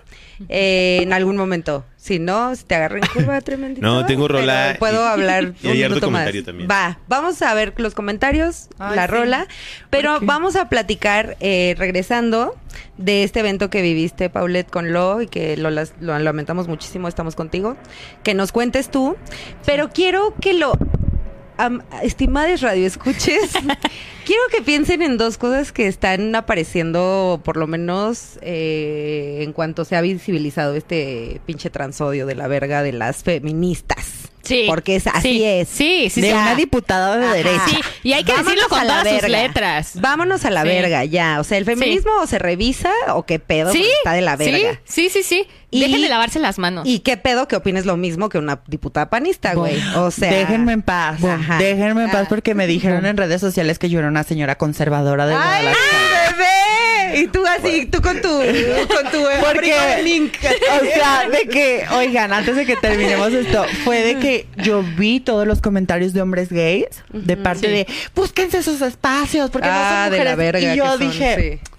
Eh, 0.50 1.00
en 1.02 1.14
algún 1.14 1.38
momento. 1.38 1.86
Si 1.98 2.18
no, 2.18 2.56
si 2.56 2.64
te 2.64 2.74
agarro 2.76 2.98
en 2.98 3.04
curva 3.14 3.40
tremendito. 3.42 3.86
No, 3.86 4.06
tengo 4.08 4.28
rola 4.28 4.70
pero 4.70 4.80
Puedo 4.80 5.06
hablar 5.06 5.54
y 5.62 5.68
un 5.68 5.74
minuto 5.74 5.94
más. 6.10 6.22
comentario 6.22 6.44
también. 6.44 6.68
Va, 6.70 7.00
vamos 7.08 7.42
a 7.44 7.54
ver 7.54 7.74
los 7.78 7.94
comentarios, 7.94 8.70
Ay, 8.80 8.96
la 8.96 9.06
sí. 9.06 9.12
rola. 9.12 9.48
Pero 9.92 10.20
vamos 10.22 10.56
a 10.56 10.68
platicar, 10.68 11.38
eh, 11.42 11.76
regresando, 11.78 12.56
de 12.98 13.24
este 13.24 13.42
evento 13.42 13.70
que 13.70 13.82
viviste, 13.82 14.30
Paulette, 14.30 14.70
con 14.70 14.94
Lo, 14.94 15.22
y 15.22 15.28
que 15.28 15.58
lo 15.58 15.70
lamentamos 16.20 16.68
muchísimo, 16.68 17.08
estamos 17.08 17.36
contigo. 17.36 17.78
Que 18.24 18.34
nos 18.34 18.52
cuentes 18.52 18.90
tú. 18.90 19.16
Pero 19.66 19.90
quiero 19.90 20.34
que 20.42 20.54
lo 20.54 20.74
am- 21.66 21.82
estimades 22.04 22.62
radioescuches, 22.62 23.52
quiero 24.26 24.42
que 24.52 24.62
piensen 24.62 25.02
en 25.02 25.18
dos 25.18 25.38
cosas 25.38 25.72
que 25.72 25.88
están 25.88 26.34
apareciendo, 26.36 27.42
por 27.44 27.58
lo 27.58 27.68
menos 27.68 28.38
eh, 28.42 29.40
en 29.42 29.54
cuanto 29.54 29.86
se 29.86 29.96
ha 29.96 30.02
visibilizado 30.02 30.76
este 30.76 31.42
pinche 31.46 31.70
transodio 31.70 32.26
de 32.26 32.36
la 32.36 32.48
verga 32.48 32.84
de 32.84 32.94
las 32.94 33.24
feministas. 33.24 34.06
Sí. 34.44 34.66
Porque 34.68 34.96
es, 34.96 35.06
así 35.06 35.22
Sí. 35.38 35.44
es. 35.44 35.70
Sí, 35.70 36.10
sí, 36.10 36.20
de 36.20 36.28
sí. 36.30 36.34
una 36.34 36.56
diputada 36.56 37.16
de 37.18 37.26
Ajá. 37.26 37.36
derecha. 37.36 37.64
Sí, 37.70 37.78
y 38.02 38.14
hay 38.14 38.24
que 38.24 38.34
decirlo 38.36 38.68
con 38.70 38.82
todas 38.82 39.08
sus 39.08 39.30
letras. 39.30 39.92
Vámonos 40.02 40.46
a 40.46 40.50
la 40.50 40.64
verga, 40.64 41.06
ya. 41.06 41.40
O 41.40 41.44
sea, 41.44 41.60
el 41.60 41.66
feminismo 41.66 42.12
o 42.22 42.26
se 42.26 42.40
revisa 42.40 42.92
o 43.14 43.24
qué 43.24 43.38
pedo 43.38 43.72
está 43.72 44.14
de 44.14 44.22
la 44.22 44.36
verga. 44.38 44.82
Sí, 44.84 45.10
sí, 45.10 45.22
sí, 45.22 45.46
Dejen 45.72 46.02
de 46.02 46.10
lavarse 46.10 46.40
las 46.40 46.60
manos. 46.60 46.86
¿Y 46.88 47.00
qué 47.00 47.16
pedo 47.18 47.48
que 47.48 47.56
opines 47.56 47.86
lo 47.86 47.96
mismo 47.98 48.28
que 48.30 48.38
una 48.38 48.60
diputada 48.68 49.10
panista, 49.10 49.54
güey? 49.54 49.80
O 49.96 50.12
sea, 50.12 50.30
déjenme 50.32 50.74
en 50.74 50.82
paz. 50.82 51.24
Ajá. 51.24 51.58
Déjenme 51.58 52.04
en 52.06 52.12
paz 52.12 52.24
Ah. 52.26 52.30
porque 52.30 52.54
me 52.56 52.68
dijeron 52.68 53.06
en 53.06 53.16
redes 53.18 53.40
sociales 53.42 53.80
que 53.80 53.90
yo 53.90 54.00
era 54.00 54.08
una 54.10 54.24
señora 54.24 54.58
conservadora 54.58 55.26
de 55.28 55.36
¡Ay, 55.36 55.66
bebé! 55.66 57.22
Y 57.24 57.28
tú 57.28 57.44
así, 57.46 57.86
tú 57.88 58.02
con 58.02 58.22
tu, 58.22 58.28
con 58.30 59.12
tu 59.12 59.22
Porque, 59.42 60.02
link. 60.04 60.34
o 60.42 60.86
sea, 60.96 61.28
de 61.30 61.48
que, 61.50 61.84
oigan, 61.94 62.32
antes 62.32 62.56
de 62.56 62.66
que 62.66 62.76
terminemos 62.78 63.34
esto, 63.34 63.66
fue 63.84 64.02
de 64.02 64.18
que 64.20 64.48
yo 64.58 64.82
vi 64.98 65.20
todos 65.20 65.46
los 65.46 65.60
comentarios 65.62 66.14
de 66.14 66.22
hombres 66.22 66.50
gays 66.52 67.04
de 67.12 67.36
parte 67.38 67.68
Sí. 67.68 67.74
de 67.74 67.88
búsquense 68.16 68.64
sus 68.64 68.82
espacios 68.82 69.50
porque 69.52 69.68
no 69.68 69.74
ah, 69.76 70.04
son 70.06 70.12
de 70.14 70.18
mujeres. 70.20 70.32
la 70.32 70.36
verga 70.36 70.74
y 70.74 70.78
yo 70.78 70.84
que 70.84 70.90
son, 70.90 71.00
dije, 71.00 71.60
sí. 71.64 71.72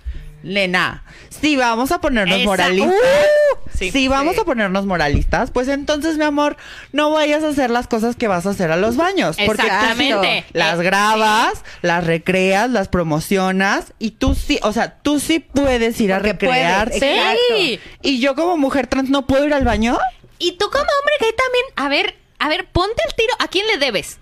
Nena, 0.43 1.05
si 1.33 1.57
vamos 1.57 1.91
a 1.93 2.01
ponernos 2.01 2.37
Esa- 2.39 2.45
moralistas, 2.47 2.93
Uh, 2.95 3.69
sí, 3.77 3.91
si 3.91 4.09
vamos 4.09 4.35
sí. 4.35 4.41
a 4.41 4.45
ponernos 4.45 4.87
moralistas, 4.87 5.51
pues 5.51 5.69
entonces, 5.69 6.17
mi 6.19 6.25
amor, 6.25 6.57
no 6.93 7.11
vayas 7.11 7.43
a 7.43 7.49
hacer 7.49 7.71
las 7.71 7.87
cosas 7.87 8.17
que 8.17 8.29
vas 8.29 8.47
a 8.47 8.51
hacer 8.51 8.71
a 8.71 8.77
los 8.77 8.97
baños. 8.97 9.37
Porque 9.45 9.63
tú 9.63 9.69
Exactamente. 9.69 10.45
las 10.53 10.79
Eh, 10.79 10.83
grabas, 10.83 11.65
las 11.83 12.05
recreas, 12.07 12.71
las 12.71 12.89
promocionas 12.89 13.93
y 13.99 14.13
tú 14.13 14.35
sí, 14.35 14.59
o 14.63 14.73
sea, 14.73 14.97
tú 15.03 15.19
sí 15.21 15.39
puedes 15.41 16.01
ir 16.01 16.11
Porque 16.13 16.29
a 16.31 16.33
recrearte. 16.33 17.81
Y 18.03 18.21
yo 18.21 18.35
como 18.35 18.57
mujer 18.57 18.87
trans 18.87 19.11
no 19.11 19.27
puedo 19.27 19.47
ir 19.47 19.55
al 19.55 19.65
baño. 19.65 19.99
Y 20.39 20.53
tú 20.53 20.67
como 20.71 20.83
hombre 20.83 21.15
gay 21.21 21.31
también, 21.37 21.65
a 21.77 21.89
ver, 21.89 22.17
a 22.39 22.49
ver, 22.49 22.67
ponte 22.73 23.01
el 23.09 23.15
tiro. 23.15 23.33
¿A 23.39 23.47
quién 23.49 23.67
le 23.69 23.79
debes? 23.79 24.19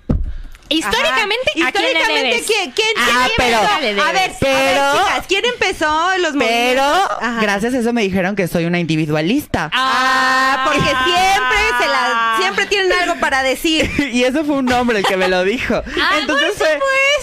Históricamente, 0.73 1.51
Ajá. 1.59 1.69
¿a 1.69 1.73
quién 1.73 1.83
le 1.85 1.91
Históricamente? 2.01 2.45
¿quién, 2.47 2.71
quién, 2.71 2.89
Ah, 2.97 3.23
quién 3.27 3.33
pero- 3.37 3.59
empezó? 3.59 3.73
A 3.75 3.81
ver, 3.81 3.97
Pero- 3.97 4.03
a 4.03 4.13
ver, 4.13 5.03
chicas, 5.05 5.27
¿quién 5.27 5.45
empezó 5.45 6.19
los 6.19 6.33
Pero? 6.39 6.83
Ajá. 6.83 7.39
gracias 7.43 7.75
a 7.75 7.79
eso 7.79 7.93
me 7.93 8.03
dijeron 8.03 8.37
que 8.37 8.47
soy 8.47 8.67
una 8.67 8.79
individualista. 8.79 9.69
Ah, 9.75 10.63
porque 10.67 10.89
siempre 10.89 11.59
se 11.81 11.89
la, 11.89 12.37
siempre 12.39 12.67
tienen 12.67 12.93
algo 12.93 13.17
para 13.19 13.43
decir. 13.43 13.91
y 14.13 14.23
eso 14.23 14.45
fue 14.45 14.55
un 14.57 14.73
hombre 14.73 15.01
el 15.01 15.05
que 15.05 15.17
me 15.17 15.27
lo 15.29 15.43
dijo. 15.45 15.83
Ah, 16.01 16.19
entonces 16.21 16.51
por 16.51 16.67
fue- 16.69 16.79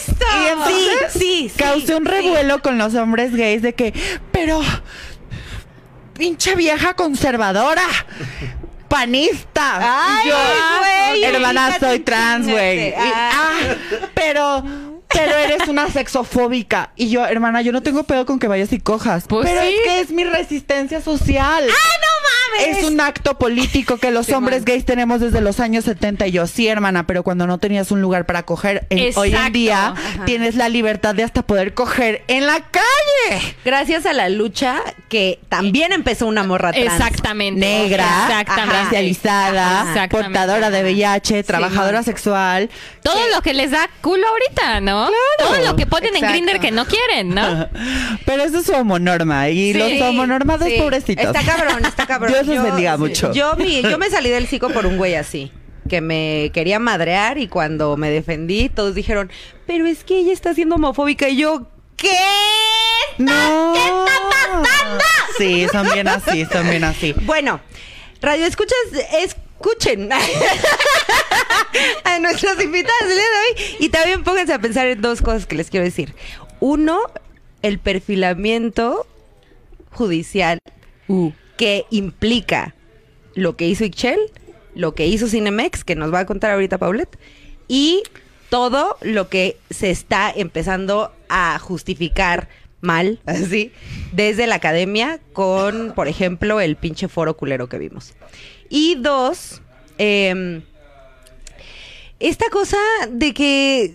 supuesto. 0.06 0.26
Y 0.44 0.48
entonces 0.48 1.14
Sí, 1.14 1.20
sí, 1.20 1.50
sí, 1.50 1.58
causé 1.58 1.96
un 1.96 2.04
sí. 2.06 2.12
revuelo 2.12 2.62
con 2.62 2.78
los 2.78 2.94
hombres 2.96 3.34
gays 3.36 3.62
de 3.62 3.74
que, 3.74 3.94
pero 4.34 4.62
pinche 6.18 6.56
vieja 6.56 6.96
conservadora, 6.96 7.84
panista. 8.88 10.20
Ay, 10.20 10.30
yo, 10.30 10.36
güey, 10.80 11.24
hermana, 11.24 11.66
ubícate, 11.68 11.86
soy 11.86 12.00
trans, 12.00 12.48
güey. 12.48 12.92
Chingate. 12.94 13.12
ah, 13.34 13.58
pero 14.14 14.64
pero 15.10 15.36
eres 15.38 15.68
una 15.68 15.90
sexofóbica. 15.90 16.92
Y 16.96 17.10
yo, 17.10 17.26
hermana, 17.26 17.62
yo 17.62 17.72
no 17.72 17.82
tengo 17.82 18.04
pedo 18.04 18.26
con 18.26 18.40
que 18.40 18.48
vayas 18.48 18.72
y 18.74 18.80
cojas. 18.80 19.26
Pues 19.28 19.48
pero 19.50 19.62
sí. 19.62 19.68
es 19.68 19.82
que 19.84 20.00
es 20.02 20.10
mi 20.12 20.24
resistencia 20.24 21.02
social. 21.02 21.64
¡Ah, 21.70 21.98
no 22.02 22.64
mames! 22.68 22.78
Es 22.78 22.84
un 22.86 23.00
acto 23.00 23.38
político 23.38 23.98
que 23.98 24.12
los 24.12 24.26
Sí, 24.28 24.34
hombres 24.34 24.60
man. 24.60 24.66
gays 24.66 24.86
tenemos 24.86 25.20
desde 25.22 25.42
los 25.42 25.60
años 25.60 25.86
70. 25.86 26.28
Y 26.28 26.32
yo, 26.32 26.48
sí, 26.48 26.68
hermana, 26.68 27.08
pero 27.08 27.24
cuando 27.24 27.48
no 27.48 27.58
tenías 27.58 27.92
un 27.92 28.02
lugar 28.02 28.26
para 28.26 28.44
coger, 28.44 28.86
en- 28.90 29.18
hoy 29.18 29.34
en 29.36 29.52
día 29.54 29.88
Ajá. 29.90 30.26
tienes 30.26 30.56
la 30.56 30.68
libertad 30.70 31.16
de 31.16 31.24
hasta 31.24 31.42
poder 31.44 31.74
coger 31.74 32.24
en 32.28 32.46
la 32.46 32.60
calle. 32.62 33.56
Gracias 33.64 34.06
a 34.06 34.14
la 34.14 34.30
lucha 34.30 34.82
que 35.10 35.40
también 35.50 35.94
empezó 35.94 36.26
una 36.28 36.44
morra 36.44 36.72
trans. 36.74 36.94
Exactamente. 36.94 37.60
Negra, 37.60 38.06
Exactamente. 38.28 38.74
racializada, 38.76 39.86
Exactamente. 39.90 40.10
portadora 40.32 40.70
de 40.70 40.84
VIH, 40.84 41.44
trabajadora 41.44 42.04
sexual. 42.04 42.70
Todo 43.04 43.20
lo 43.34 43.42
que 43.42 43.54
les 43.54 43.72
da 43.72 43.90
culo 44.02 44.28
ahorita, 44.28 44.82
¿no? 44.82 44.97
Todo 45.38 45.58
lo 45.66 45.76
que 45.76 45.86
ponen 45.86 46.08
Exacto. 46.16 46.26
en 46.26 46.32
Grinder 46.32 46.60
que 46.60 46.72
no 46.72 46.86
quieren, 46.86 47.30
¿no? 47.36 47.68
Pero 48.26 48.44
eso 48.44 48.60
es 48.60 48.66
su 48.66 48.74
homonorma. 48.74 49.50
Y 49.50 49.74
Sí, 49.74 49.80
los 49.80 50.02
homonormados, 50.10 50.68
Sí, 50.68 50.76
pobrecitos. 50.80 51.26
Está 51.26 51.44
cabrón, 51.44 51.86
está 51.86 52.06
cabrón. 52.08 52.34
Dios 52.34 52.48
los 52.48 52.64
bendiga 52.64 52.94
sí. 52.96 53.00
mucho. 53.00 53.34
Yo, 53.34 53.56
mi- 53.56 53.82
yo 53.82 53.98
me 53.98 54.10
salí 54.12 54.30
del 54.30 54.48
psico 54.48 54.70
por 54.70 54.86
un 54.86 54.98
güey 54.98 55.16
así. 55.16 55.52
Que 55.90 56.02
me 56.02 56.52
quería 56.54 56.80
madrear 56.80 57.38
y 57.38 57.48
cuando 57.48 57.96
me 57.96 58.10
defendí, 58.10 58.68
todos 58.70 58.94
dijeron, 58.96 59.32
pero 59.66 59.86
es 59.88 60.04
que 60.04 60.20
ella 60.20 60.34
está 60.34 60.54
siendo 60.54 60.76
homofóbica. 60.76 61.30
Y 61.30 61.38
yo, 61.38 61.68
¿qué? 61.96 62.18
No. 63.18 63.74
¿Qué 63.74 63.80
está 63.80 64.30
pasando? 64.30 65.04
Sí, 65.38 65.68
son 65.72 65.88
bien 65.94 66.08
así, 66.08 66.46
son 66.52 66.70
bien 66.70 66.84
así. 66.84 67.14
Bueno, 67.22 67.62
radio 68.22 68.46
escuchas, 68.46 68.76
escuchen 69.60 70.10
a 72.04 72.20
nuestros 72.20 72.64
invitados 72.64 73.08
del 73.08 73.18
día 73.18 73.26
de 73.26 73.38
hoy 73.38 73.76
y 73.80 73.90
también 73.90 74.24
pónganse 74.24 74.54
a 74.54 74.60
pensar 74.60 74.88
en 74.88 75.02
dos 75.02 75.22
cosas 75.22 75.46
que 75.46 75.56
les 75.56 75.70
quiero 75.70 75.84
decir. 75.84 76.14
Uno, 76.60 77.02
el 77.62 77.80
perfilamiento 77.80 79.08
judicial 79.92 80.60
que 81.58 81.86
implica 81.90 82.76
lo 83.34 83.56
que 83.56 83.68
hizo 83.68 83.84
Ixchel, 83.84 84.20
lo 84.76 84.94
que 84.94 85.08
hizo 85.08 85.28
Cinemex, 85.28 85.84
que 85.84 85.96
nos 85.96 86.14
va 86.14 86.20
a 86.20 86.26
contar 86.26 86.52
ahorita 86.52 86.78
Paulette, 86.78 87.18
y 87.68 88.04
todo 88.50 88.98
lo 89.02 89.30
que 89.30 89.58
se 89.70 89.90
está 89.90 90.32
empezando 90.36 91.12
a 91.30 91.58
justificar 91.60 92.48
mal, 92.82 93.20
así, 93.26 93.72
desde 94.12 94.48
la 94.48 94.56
academia 94.56 95.20
con, 95.34 95.94
por 95.94 96.08
ejemplo, 96.08 96.60
el 96.62 96.76
pinche 96.76 97.08
foro 97.08 97.36
culero 97.36 97.68
que 97.70 97.80
vimos. 97.80 98.14
Y 98.70 98.96
dos, 98.96 99.62
em, 99.98 100.62
esta 102.20 102.50
cosa 102.50 102.78
de 103.10 103.34
que 103.34 103.94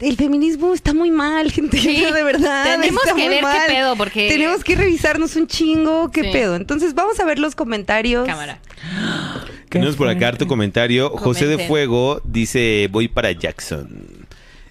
el 0.00 0.16
feminismo 0.16 0.74
está 0.74 0.92
muy 0.92 1.10
mal, 1.10 1.50
gente, 1.52 1.78
Sí, 1.78 2.04
de 2.04 2.22
verdad. 2.22 2.64
tenemos 2.80 3.02
está 3.04 3.14
que 3.16 3.22
muy 3.26 3.34
ver 3.36 3.44
qué 3.44 3.72
pedo, 3.74 3.96
porque- 3.96 4.28
Tenemos 4.28 4.64
que 4.64 4.74
revisarnos 4.76 5.36
un 5.36 5.46
chingo, 5.46 6.10
qué 6.10 6.24
Sí. 6.24 6.30
pedo. 6.32 6.56
Entonces 6.56 6.94
vamos 6.94 7.18
a 7.20 7.24
ver 7.24 7.38
los 7.38 7.54
comentarios. 7.54 8.26
Cámara. 8.26 8.58
Qué 9.70 9.70
Tenemos 9.78 9.96
por 9.96 10.08
acá 10.08 10.28
harto 10.28 10.46
comentario. 10.46 11.10
José 11.10 11.46
de. 11.46 11.66
Fuego 11.66 12.20
dice, 12.24 12.88
voy 12.90 13.08
para 13.08 13.32
Jackson. 13.32 14.26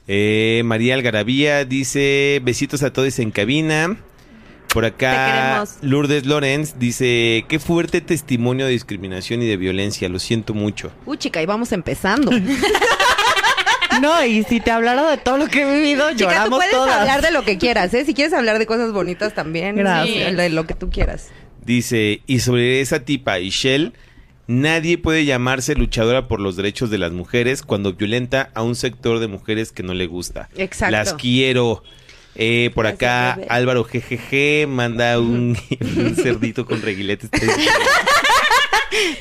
Eh, 0.08 0.62
María 0.66 0.96
Algarabía 0.96 1.64
dice 1.64 2.42
besitos 2.44 2.84
a 2.84 2.92
todos 2.92 3.18
en 3.20 3.32
cabina. 3.32 3.98
Por 4.74 4.86
acá. 4.86 5.64
Lourdes 5.82 6.26
Lorenz 6.26 6.80
dice, 6.80 7.46
qué 7.48 7.60
fuerte 7.60 8.02
testimonio 8.02 8.66
de 8.66 8.72
discriminación 8.72 9.44
y 9.44 9.48
de 9.48 9.56
violencia, 9.56 10.10
lo 10.10 10.18
siento 10.18 10.56
mucho. 10.56 10.92
Uy, 11.06 11.18
chica, 11.18 11.42
y 11.42 11.46
vamos 11.46 11.72
empezando. 11.72 12.32
No, 14.02 14.26
y 14.26 14.44
si 14.44 14.60
te 14.60 14.72
hablara 14.72 15.10
de 15.10 15.18
todo 15.18 15.38
lo 15.38 15.48
que 15.48 15.62
he 15.62 15.80
vivido, 15.80 16.10
Chica, 16.12 16.16
tú 16.16 16.24
lloramos 16.24 16.58
puedes 16.58 16.72
todas. 16.72 17.00
hablar 17.00 17.22
de 17.22 17.32
lo 17.32 17.44
que 17.44 17.58
quieras, 17.58 17.94
¿eh? 17.94 18.04
Si 18.06 18.14
quieres 18.14 18.34
hablar 18.34 18.60
de 18.60 18.66
cosas 18.66 18.92
bonitas 18.92 19.34
también. 19.34 19.76
Gracias. 19.76 20.36
De 20.36 20.50
lo 20.50 20.66
que 20.66 20.74
tú 20.74 20.90
quieras. 20.90 21.30
Dice, 21.64 22.22
y 22.26 22.40
sobre 22.40 22.82
esa 22.82 23.02
tipa, 23.02 23.40
Ishel, 23.40 23.94
nadie 24.48 24.98
puede 24.98 25.26
llamarse 25.26 25.76
luchadora 25.76 26.28
por 26.28 26.40
los 26.40 26.56
derechos 26.56 26.90
de 26.90 26.98
las 26.98 27.12
mujeres 27.12 27.62
cuando 27.62 27.94
violenta 27.94 28.50
a 28.54 28.64
un 28.64 28.76
sector 28.76 29.20
de 29.20 29.28
mujeres 29.28 29.72
que 29.72 29.84
no 29.84 29.94
le 29.94 30.08
gusta. 30.08 30.50
Exacto. 30.58 30.92
Las 30.92 31.14
quiero. 31.14 31.84
Eh, 32.36 32.72
por 32.74 32.88
acá. 32.88 33.40
Álvaro 33.50 33.84
GGG 33.84 34.68
manda 34.68 35.20
un, 35.20 35.58
un 35.98 36.16
cerdito 36.16 36.66
con 36.66 36.82
reguiletes. 36.82 37.30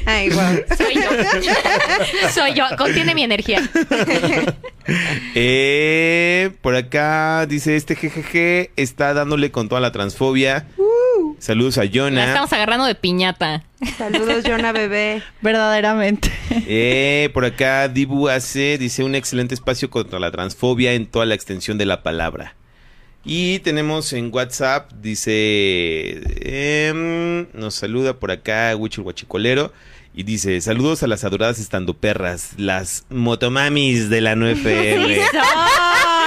Ay, 0.06 0.28
wow. 0.30 0.62
Soy 0.76 0.94
yo. 0.94 2.28
Soy 2.30 2.54
yo. 2.54 2.64
Contiene 2.76 3.14
mi 3.14 3.22
energía. 3.22 3.62
Eh, 5.34 6.50
por 6.60 6.74
acá 6.76 7.46
dice 7.46 7.76
este 7.76 7.94
GGG 7.94 8.70
está 8.76 9.14
dándole 9.14 9.50
con 9.50 9.68
toda 9.68 9.80
la 9.80 9.92
transfobia. 9.92 10.66
Saludos 11.38 11.78
a 11.78 11.84
La 11.84 11.90
Jonah. 11.92 12.26
estamos 12.26 12.52
agarrando 12.52 12.84
de 12.84 12.94
piñata. 12.94 13.64
Saludos, 13.96 14.44
Jonah 14.46 14.72
Bebé. 14.72 15.22
Verdaderamente. 15.40 16.30
Eh, 16.50 17.30
por 17.32 17.44
acá 17.44 17.88
Dibu 17.88 18.28
hace, 18.28 18.78
dice 18.78 19.02
un 19.02 19.14
excelente 19.14 19.54
espacio 19.54 19.90
contra 19.90 20.20
la 20.20 20.30
transfobia 20.30 20.92
en 20.92 21.06
toda 21.06 21.26
la 21.26 21.34
extensión 21.34 21.78
de 21.78 21.86
la 21.86 22.02
palabra. 22.02 22.54
Y 23.24 23.60
tenemos 23.60 24.12
en 24.12 24.30
WhatsApp, 24.32 24.90
dice, 25.00 26.20
em, 26.40 27.46
nos 27.52 27.76
saluda 27.76 28.14
por 28.14 28.32
acá 28.32 28.74
Huichul 28.76 29.04
Guachicolero 29.04 29.72
y 30.12 30.24
dice, 30.24 30.60
saludos 30.60 31.04
a 31.04 31.06
las 31.06 31.22
adoradas 31.22 31.60
estando 31.60 31.94
perras, 31.94 32.50
las 32.56 33.04
motomamis 33.10 34.10
de 34.10 34.20
la 34.20 34.34
9FM. 34.34 35.20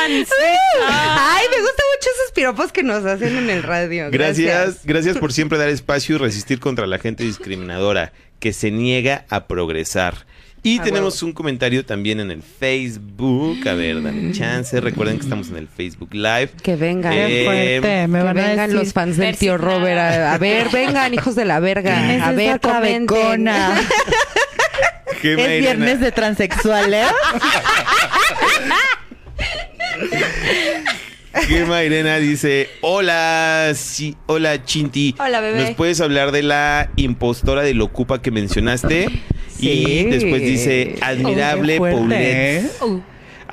Ay, 0.08 1.46
me 1.50 1.62
gustan 1.62 1.86
mucho 1.96 2.10
esos 2.16 2.32
piropos 2.34 2.72
que 2.72 2.84
nos 2.84 3.06
hacen 3.06 3.36
en 3.38 3.50
el 3.50 3.64
radio. 3.64 4.08
Gracias, 4.10 4.86
gracias 4.86 5.18
por 5.18 5.34
siempre 5.34 5.58
dar 5.58 5.70
espacio 5.70 6.16
y 6.16 6.20
resistir 6.20 6.60
contra 6.60 6.88
la 6.88 7.00
gente 7.00 7.26
discriminadora 7.26 8.14
que 8.40 8.54
se 8.54 8.72
niega 8.72 9.26
a 9.30 9.48
progresar. 9.48 10.26
Y 10.66 10.80
Ah, 10.80 10.84
tenemos 10.84 11.22
un 11.22 11.32
comentario 11.32 11.86
también 11.86 12.20
en 12.20 12.32
el 12.32 12.42
Facebook. 12.42 13.68
A 13.68 13.74
ver, 13.76 14.02
dame 14.02 14.32
chance. 14.32 14.82
Recuerden 14.82 15.18
que 15.18 15.24
estamos 15.24 15.50
en 15.50 15.58
el 15.58 15.68
Facebook 15.68 16.12
Live. 16.14 16.50
Que 16.64 16.76
vengan. 16.76 17.14
Eh, 17.14 17.28
Qué 17.28 17.46
fuerte. 17.46 18.08
Me 18.08 18.18
que 18.20 18.24
van 18.26 18.40
a 18.40 18.42
vengan 18.42 18.70
decir. 18.70 18.76
los 18.84 18.94
fans 18.94 19.18
del 19.18 19.38
tío. 19.38 19.58
Robert. 19.60 20.00
A, 20.00 20.34
a 20.34 20.38
ver, 20.40 20.70
vengan, 20.72 21.14
hijos 21.14 21.36
de 21.36 21.46
la 21.46 21.60
verga. 21.60 21.94
¿Quién 22.08 22.10
es 22.10 22.24
A 22.24 22.32
ver, 22.32 22.60
comenten. 22.60 23.48
Es 25.22 25.62
viernes 25.62 26.00
de 26.00 26.12
transexuales. 26.12 27.06
Gema 31.48 31.84
Irena 31.84 32.18
dice: 32.18 32.70
Hola, 32.82 33.72
sí, 33.76 34.16
hola 34.26 34.64
Chinti. 34.64 35.16
Hola, 35.20 35.42
bebé. 35.42 35.62
¿Nos 35.62 35.72
puedes 35.72 36.00
hablar 36.02 36.32
de 36.32 36.44
la 36.44 36.90
impostora 36.96 37.62
de 37.62 37.74
Locupa 37.74 38.22
que 38.22 38.32
mencionaste? 38.32 39.10
Sí. 39.60 39.70
Y 39.70 40.04
después 40.06 40.42
dice: 40.42 40.96
Admirable. 41.02 41.80
Uh, 41.80 43.02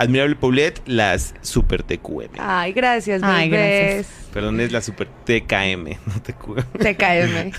Admirable 0.02 0.36
Paulette, 0.36 0.80
las 0.86 1.34
Super 1.42 1.82
TQM. 1.82 2.30
Ay, 2.38 2.72
gracias, 2.72 3.22
Ay, 3.22 3.48
bebés. 3.48 4.08
Perdón, 4.32 4.60
es 4.60 4.72
la 4.72 4.80
Super 4.80 5.06
TKM, 5.24 5.84
no 6.06 6.22
TQM. 6.22 6.62
TKM. 6.78 7.52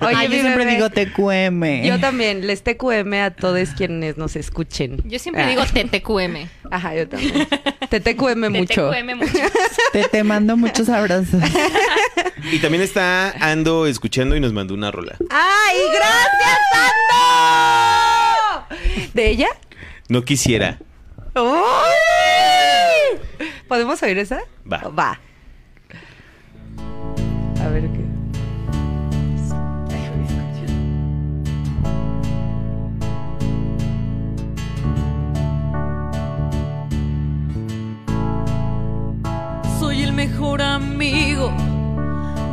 Oye, 0.00 0.14
Ay, 0.16 0.28
yo 0.28 0.32
siempre 0.40 0.64
bebé, 0.64 0.74
digo 0.76 0.90
TQM. 0.90 1.82
Yo 1.84 1.98
también, 2.00 2.46
les 2.46 2.62
TQM 2.62 3.14
a 3.14 3.30
todos 3.30 3.70
quienes 3.70 4.16
nos 4.16 4.36
escuchen. 4.36 5.02
yo 5.06 5.18
siempre 5.18 5.42
Ah. 5.44 5.48
digo 5.48 5.62
TTQM. 5.64 6.48
Ajá, 6.70 6.94
yo 6.94 7.08
también. 7.08 7.46
Te 7.88 8.00
TQM 8.00 8.50
mucho. 8.50 8.90
TTQM 8.90 9.14
mucho. 9.16 9.32
Te, 9.92 10.04
te 10.04 10.22
mando 10.22 10.56
muchos 10.56 10.88
abrazos. 10.90 11.40
Y 12.52 12.58
también 12.58 12.82
está 12.82 13.30
Ando 13.40 13.86
escuchando 13.86 14.36
y 14.36 14.40
nos 14.40 14.52
mandó 14.52 14.74
una 14.74 14.90
rola. 14.90 15.16
¡Ay, 15.30 15.76
gracias, 15.94 16.58
Ando! 18.68 18.76
¿De 19.14 19.30
ella? 19.30 19.48
No 20.08 20.24
quisiera. 20.24 20.78
¡Uy! 21.40 23.18
¿Podemos 23.68 24.02
oír 24.02 24.18
esa? 24.18 24.40
Va. 24.70 24.88
Va. 24.88 25.20
A 27.62 27.68
ver 27.68 27.82
qué. 27.82 28.08
Soy 39.78 40.02
el 40.02 40.12
mejor 40.12 40.60
amigo 40.60 41.52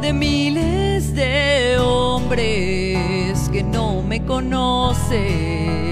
de 0.01 0.13
miles 0.13 1.15
de 1.15 1.77
hombres 1.79 3.49
que 3.51 3.63
no 3.63 4.03
me 4.03 4.23
conocen. 4.23 5.84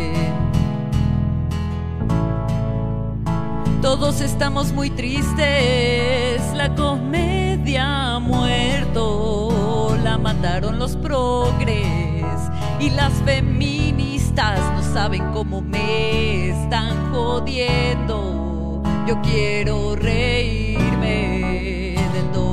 Todos 3.83 4.21
estamos 4.21 4.71
muy 4.71 4.89
tristes, 4.89 6.41
la 6.55 6.73
comedia 6.73 8.15
ha 8.15 8.19
muerto, 8.19 9.93
la 10.01 10.17
mataron 10.17 10.79
los 10.79 10.95
progres 10.95 12.39
y 12.79 12.89
las 12.91 13.11
feministas 13.25 14.61
no 14.73 14.81
saben 14.93 15.33
cómo 15.33 15.59
me 15.59 16.51
están 16.51 17.11
jodiendo. 17.11 18.81
Yo 19.05 19.21
quiero 19.21 19.97
reírme 19.97 21.95
del 22.13 22.31
dolor 22.31 22.52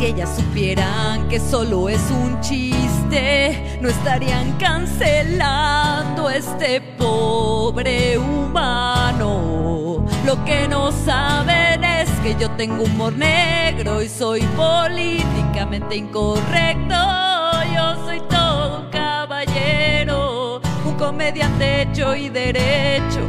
Si 0.00 0.06
ellas 0.06 0.34
supieran 0.34 1.28
que 1.28 1.38
solo 1.38 1.90
es 1.90 2.00
un 2.10 2.40
chiste, 2.40 3.78
no 3.82 3.90
estarían 3.90 4.52
cancelando 4.52 6.30
este 6.30 6.80
pobre 6.80 8.16
humano. 8.16 10.06
Lo 10.24 10.42
que 10.46 10.66
no 10.68 10.90
saben 10.90 11.84
es 11.84 12.08
que 12.22 12.34
yo 12.40 12.50
tengo 12.52 12.84
humor 12.84 13.12
negro 13.12 14.00
y 14.00 14.08
soy 14.08 14.40
políticamente 14.56 15.96
incorrecto. 15.96 16.96
Yo 17.74 18.02
soy 18.06 18.22
todo 18.30 18.84
un 18.84 18.90
caballero, 18.90 20.62
un 20.86 20.94
comediante 20.94 21.82
hecho 21.82 22.16
y 22.16 22.30
derecho. 22.30 23.28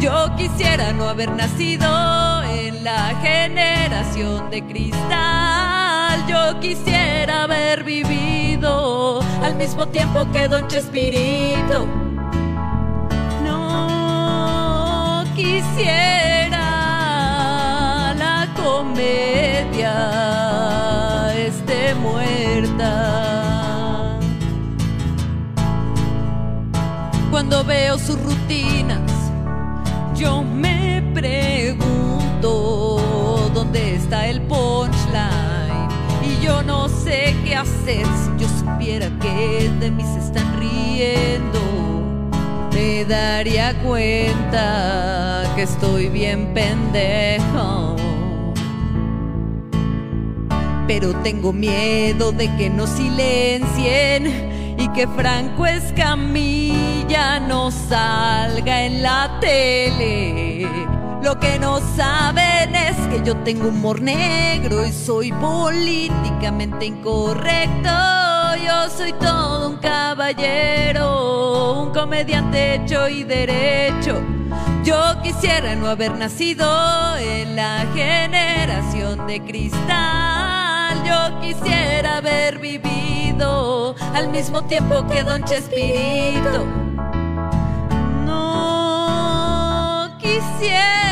Yo 0.00 0.34
quisiera 0.34 0.92
no 0.92 1.08
haber 1.08 1.30
nacido 1.30 2.42
en 2.42 2.82
la 2.82 3.14
generación 3.22 4.50
de 4.50 4.66
cristal. 4.66 5.79
Yo 6.30 6.60
quisiera 6.60 7.42
haber 7.42 7.82
vivido 7.82 9.20
al 9.42 9.56
mismo 9.56 9.88
tiempo 9.88 10.24
que 10.32 10.46
Don 10.46 10.68
Chespirito. 10.68 11.88
No 13.44 15.24
quisiera 15.34 16.54
la 18.16 18.46
comedia 18.54 19.92
esté 21.34 21.96
muerta. 21.96 22.92
Cuando 27.32 27.64
veo 27.64 27.98
sus 27.98 28.22
rutinas, 28.22 29.10
yo 30.14 30.44
me 30.44 31.02
pregunto 31.12 33.00
dónde 33.52 33.96
está 33.96 34.28
el 34.28 34.40
punchline 34.42 34.99
y 34.99 34.99
yo 36.50 36.62
no 36.64 36.88
sé 36.88 37.36
qué 37.44 37.54
hacer 37.54 38.04
si 38.04 38.42
yo 38.42 38.48
supiera 38.48 39.08
que 39.20 39.70
de 39.78 39.90
mí 39.90 40.02
se 40.02 40.18
están 40.18 40.58
riendo. 40.58 41.60
Me 42.72 43.04
daría 43.04 43.72
cuenta 43.82 45.44
que 45.54 45.62
estoy 45.62 46.08
bien 46.08 46.52
pendejo. 46.52 47.94
Pero 50.88 51.14
tengo 51.22 51.52
miedo 51.52 52.32
de 52.32 52.46
que 52.56 52.68
nos 52.68 52.90
silencien 52.90 54.74
y 54.76 54.88
que 54.88 55.06
Franco 55.06 55.66
Escamilla 55.66 57.38
no 57.38 57.70
salga 57.70 58.86
en 58.86 59.04
la 59.04 59.38
tele. 59.40 60.66
Lo 61.22 61.38
que 61.38 61.58
no 61.58 61.80
saben 61.96 62.74
es 62.74 62.96
que 63.08 63.22
yo 63.22 63.36
tengo 63.38 63.68
humor 63.68 64.00
negro 64.00 64.86
y 64.86 64.92
soy 64.92 65.32
políticamente 65.32 66.86
incorrecto. 66.86 67.90
yo 68.64 68.88
soy 68.88 69.12
todo 69.14 69.68
un 69.68 69.76
caballero, 69.76 71.82
un 71.82 71.92
comediante 71.92 72.76
hecho 72.76 73.06
y 73.08 73.24
derecho. 73.24 74.22
Yo 74.82 75.20
quisiera 75.22 75.76
no 75.76 75.88
haber 75.88 76.16
nacido 76.16 76.66
en 77.18 77.54
la 77.54 77.86
generación 77.94 79.26
de 79.26 79.44
cristal. 79.44 81.04
Yo 81.04 81.38
quisiera 81.40 82.16
haber 82.16 82.58
vivido 82.58 83.94
al 84.14 84.30
mismo 84.30 84.64
tiempo 84.64 85.06
que 85.06 85.22
Don 85.22 85.44
Chespirito. 85.44 86.64
No 88.24 90.16
quisiera 90.18 91.09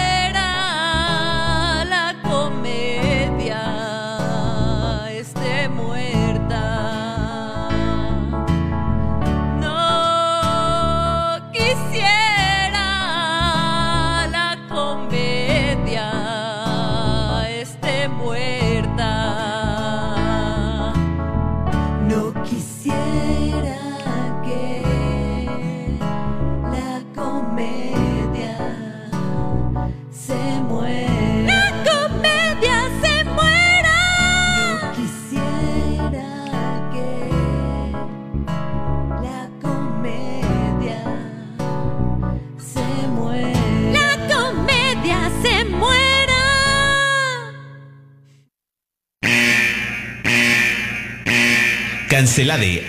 Cancelade. 52.19 52.83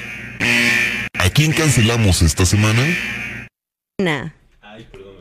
¿A 1.20 1.30
quién 1.30 1.54
cancelamos 1.54 2.24
esta 2.24 2.48
semana? 2.48 2.82
Nah. 4.00 4.30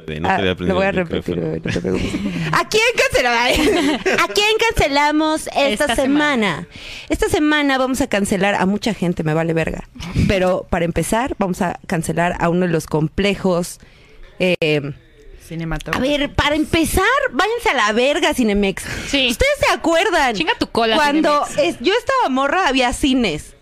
Bebé, 0.07 0.21
no 0.21 0.31
Ah, 0.31 0.37
te 0.39 0.55
voy 0.55 0.71
a 0.71 0.73
voy 0.73 0.85
a 0.87 0.89
el 0.89 0.95
repetir, 0.97 1.37
micrófono. 1.37 1.43
bebé, 1.43 1.61
no 1.63 1.73
te 1.75 1.81
preocupes. 1.83 2.53
¿A 2.55 2.69
quién 2.71 2.83
cancelamos? 2.97 4.21
¿A 4.23 4.29
quién 4.33 4.57
cancelamos 4.67 5.47
esta, 5.49 5.85
Esta 5.85 5.95
semana? 5.97 6.67
Esta 7.11 7.29
semana 7.29 7.77
vamos 7.77 8.01
a 8.01 8.07
cancelar 8.07 8.55
a 8.55 8.65
mucha 8.65 8.95
gente, 8.95 9.23
me 9.25 9.35
vale 9.35 9.53
verga. 9.53 9.87
Pero 10.27 10.67
para 10.71 10.87
empezar, 10.87 11.35
vamos 11.39 11.61
a 11.61 11.79
cancelar 11.87 12.35
a 12.41 12.49
uno 12.49 12.65
de 12.65 12.73
los 12.73 12.87
complejos. 12.87 13.79
eh, 14.39 14.81
a 15.93 15.99
ver, 15.99 16.33
para 16.35 16.55
empezar, 16.57 17.05
váyanse 17.33 17.69
a 17.71 17.75
la 17.75 17.93
verga, 17.93 18.33
Cinemex. 18.33 18.83
Sí. 19.09 19.29
¿Ustedes 19.33 19.53
se 19.67 19.71
acuerdan? 19.75 20.35
Chinga 20.35 20.55
tu 20.59 20.67
cola, 20.71 20.97
Cuando 20.97 21.45
es- 21.59 21.77
yo 21.81 21.93
estaba 21.93 22.31
morra, 22.31 22.69
había 22.69 22.91
cines. 22.95 23.55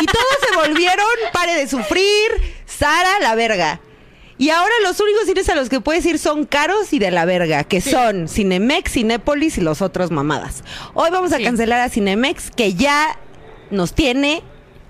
Y 0.00 0.06
todos 0.06 0.36
se 0.50 0.56
volvieron, 0.56 1.06
pare 1.32 1.54
de 1.54 1.68
sufrir, 1.68 2.30
Sara, 2.66 3.18
la 3.20 3.34
verga. 3.34 3.80
Y 4.38 4.50
ahora 4.50 4.72
los 4.82 5.00
únicos 5.00 5.24
cines 5.26 5.48
a 5.48 5.54
los 5.54 5.68
que 5.70 5.80
puedes 5.80 6.04
ir 6.04 6.18
son 6.18 6.44
caros 6.44 6.92
y 6.92 6.98
de 6.98 7.10
la 7.10 7.24
verga, 7.24 7.64
que 7.64 7.80
son 7.80 8.28
Cinemex, 8.28 8.92
Cinépolis 8.92 9.56
y 9.56 9.62
los 9.62 9.80
otros 9.80 10.10
mamadas. 10.10 10.62
Hoy 10.92 11.10
vamos 11.10 11.32
a 11.32 11.38
Sí. 11.38 11.44
cancelar 11.44 11.80
a 11.80 11.88
Cinemex, 11.88 12.50
que 12.50 12.74
ya 12.74 13.18
nos 13.70 13.94
tiene 13.94 14.42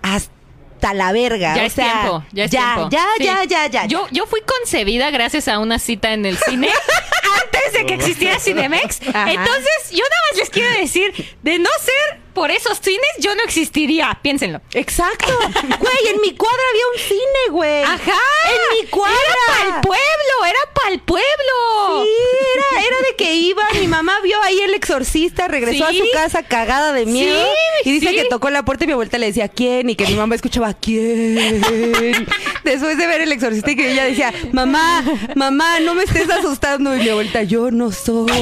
hasta 0.02 0.94
la 0.94 1.12
verga. 1.12 1.54
Ya 1.54 1.62
o 1.62 1.66
es 1.66 1.72
sea, 1.74 1.92
tiempo, 2.00 2.24
ya 2.32 2.44
es 2.44 2.50
ya, 2.50 2.74
tiempo. 2.74 2.88
Ya, 2.90 3.06
Sí. 3.18 3.24
ya, 3.24 3.44
ya, 3.44 3.66
ya. 3.68 3.86
Yo, 3.86 4.08
yo 4.10 4.26
fui 4.26 4.40
concebida 4.40 5.10
gracias 5.12 5.46
a 5.46 5.60
una 5.60 5.78
cita 5.78 6.12
en 6.12 6.26
el 6.26 6.36
cine 6.38 6.68
antes 7.44 7.72
de 7.72 7.86
que 7.86 7.94
existiera 8.02 8.40
Cinemex. 8.40 9.00
Ajá. 9.08 9.30
Entonces, 9.30 9.90
yo 9.90 9.98
nada 10.02 10.22
más 10.30 10.38
les 10.40 10.50
quiero 10.50 10.70
decir, 10.80 11.36
de 11.44 11.58
no 11.60 11.70
ser 11.80 12.20
por 12.36 12.50
esos 12.50 12.78
cines, 12.80 13.10
yo 13.18 13.34
no 13.34 13.42
existiría. 13.44 14.18
Piénsenlo. 14.22 14.60
Exacto. 14.74 15.32
Güey, 15.80 16.14
en 16.14 16.20
mi 16.20 16.34
cuadra 16.36 16.62
había 16.70 16.86
un 16.94 17.08
cine, 17.08 17.42
güey. 17.50 17.82
Ajá. 17.82 18.20
En 18.52 18.78
mi 18.78 18.86
cuadra. 18.88 19.16
Era 19.16 19.34
para 19.46 19.76
el 19.76 19.80
pueblo, 19.80 20.44
era 20.46 20.58
para 20.74 20.88
el 20.90 21.00
pueblo. 21.00 22.04
Sí, 22.04 22.10
era, 22.54 22.86
era 22.86 22.96
de 23.08 23.16
que 23.16 23.32
iba, 23.32 23.62
mi 23.80 23.88
mamá 23.88 24.20
vio 24.20 24.40
ahí 24.42 24.60
el 24.60 24.74
exorcista, 24.86 25.48
regresó 25.48 25.86
Sí. 25.88 26.00
a 26.00 26.04
su 26.04 26.10
casa 26.12 26.42
cagada 26.44 26.92
de 26.92 27.06
miedo 27.06 27.34
Sí, 27.82 27.88
y 27.90 27.92
dice 27.92 28.08
sí. 28.10 28.14
que 28.16 28.24
tocó 28.24 28.50
la 28.50 28.64
puerta 28.64 28.84
y 28.84 28.86
mi 28.86 28.92
abuelita 28.92 29.18
le 29.18 29.26
decía 29.26 29.48
quién 29.48 29.90
y 29.90 29.96
que 29.96 30.06
mi 30.06 30.14
mamá 30.14 30.34
escuchaba 30.36 30.72
quién. 30.74 31.60
Después 32.64 32.96
de 32.96 33.06
ver 33.06 33.20
el 33.22 33.32
exorcista 33.32 33.70
y 33.72 33.76
que 33.76 33.92
ella 33.92 34.04
decía, 34.04 34.32
mamá, 34.52 35.04
mamá, 35.34 35.80
no 35.80 35.94
me 35.94 36.04
estés 36.04 36.30
asustando 36.30 36.96
y 36.96 37.00
mi 37.00 37.08
abuelita, 37.08 37.42
yo 37.42 37.70
no 37.70 37.90
soy. 37.92 38.26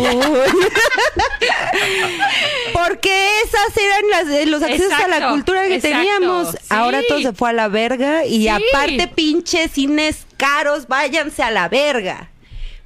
Porque 2.72 3.26
esas 3.45 3.76
eran 3.76 4.11
las, 4.11 4.28
eh, 4.34 4.47
los 4.47 4.62
accesos 4.62 4.92
a 4.92 5.09
la 5.09 5.30
cultura 5.30 5.66
que 5.66 5.76
exacto, 5.76 5.97
teníamos. 5.99 6.57
Ahora 6.68 7.01
todo 7.09 7.20
se 7.20 7.32
fue 7.32 7.51
a 7.51 7.53
la 7.53 7.68
verga 7.68 8.24
y 8.26 8.49
aparte 8.49 9.09
pinches 9.14 9.70
cines 9.72 10.26
caros, 10.36 10.88
váyanse 10.88 11.42
a 11.42 11.51
la 11.51 11.68
verga. 11.68 12.30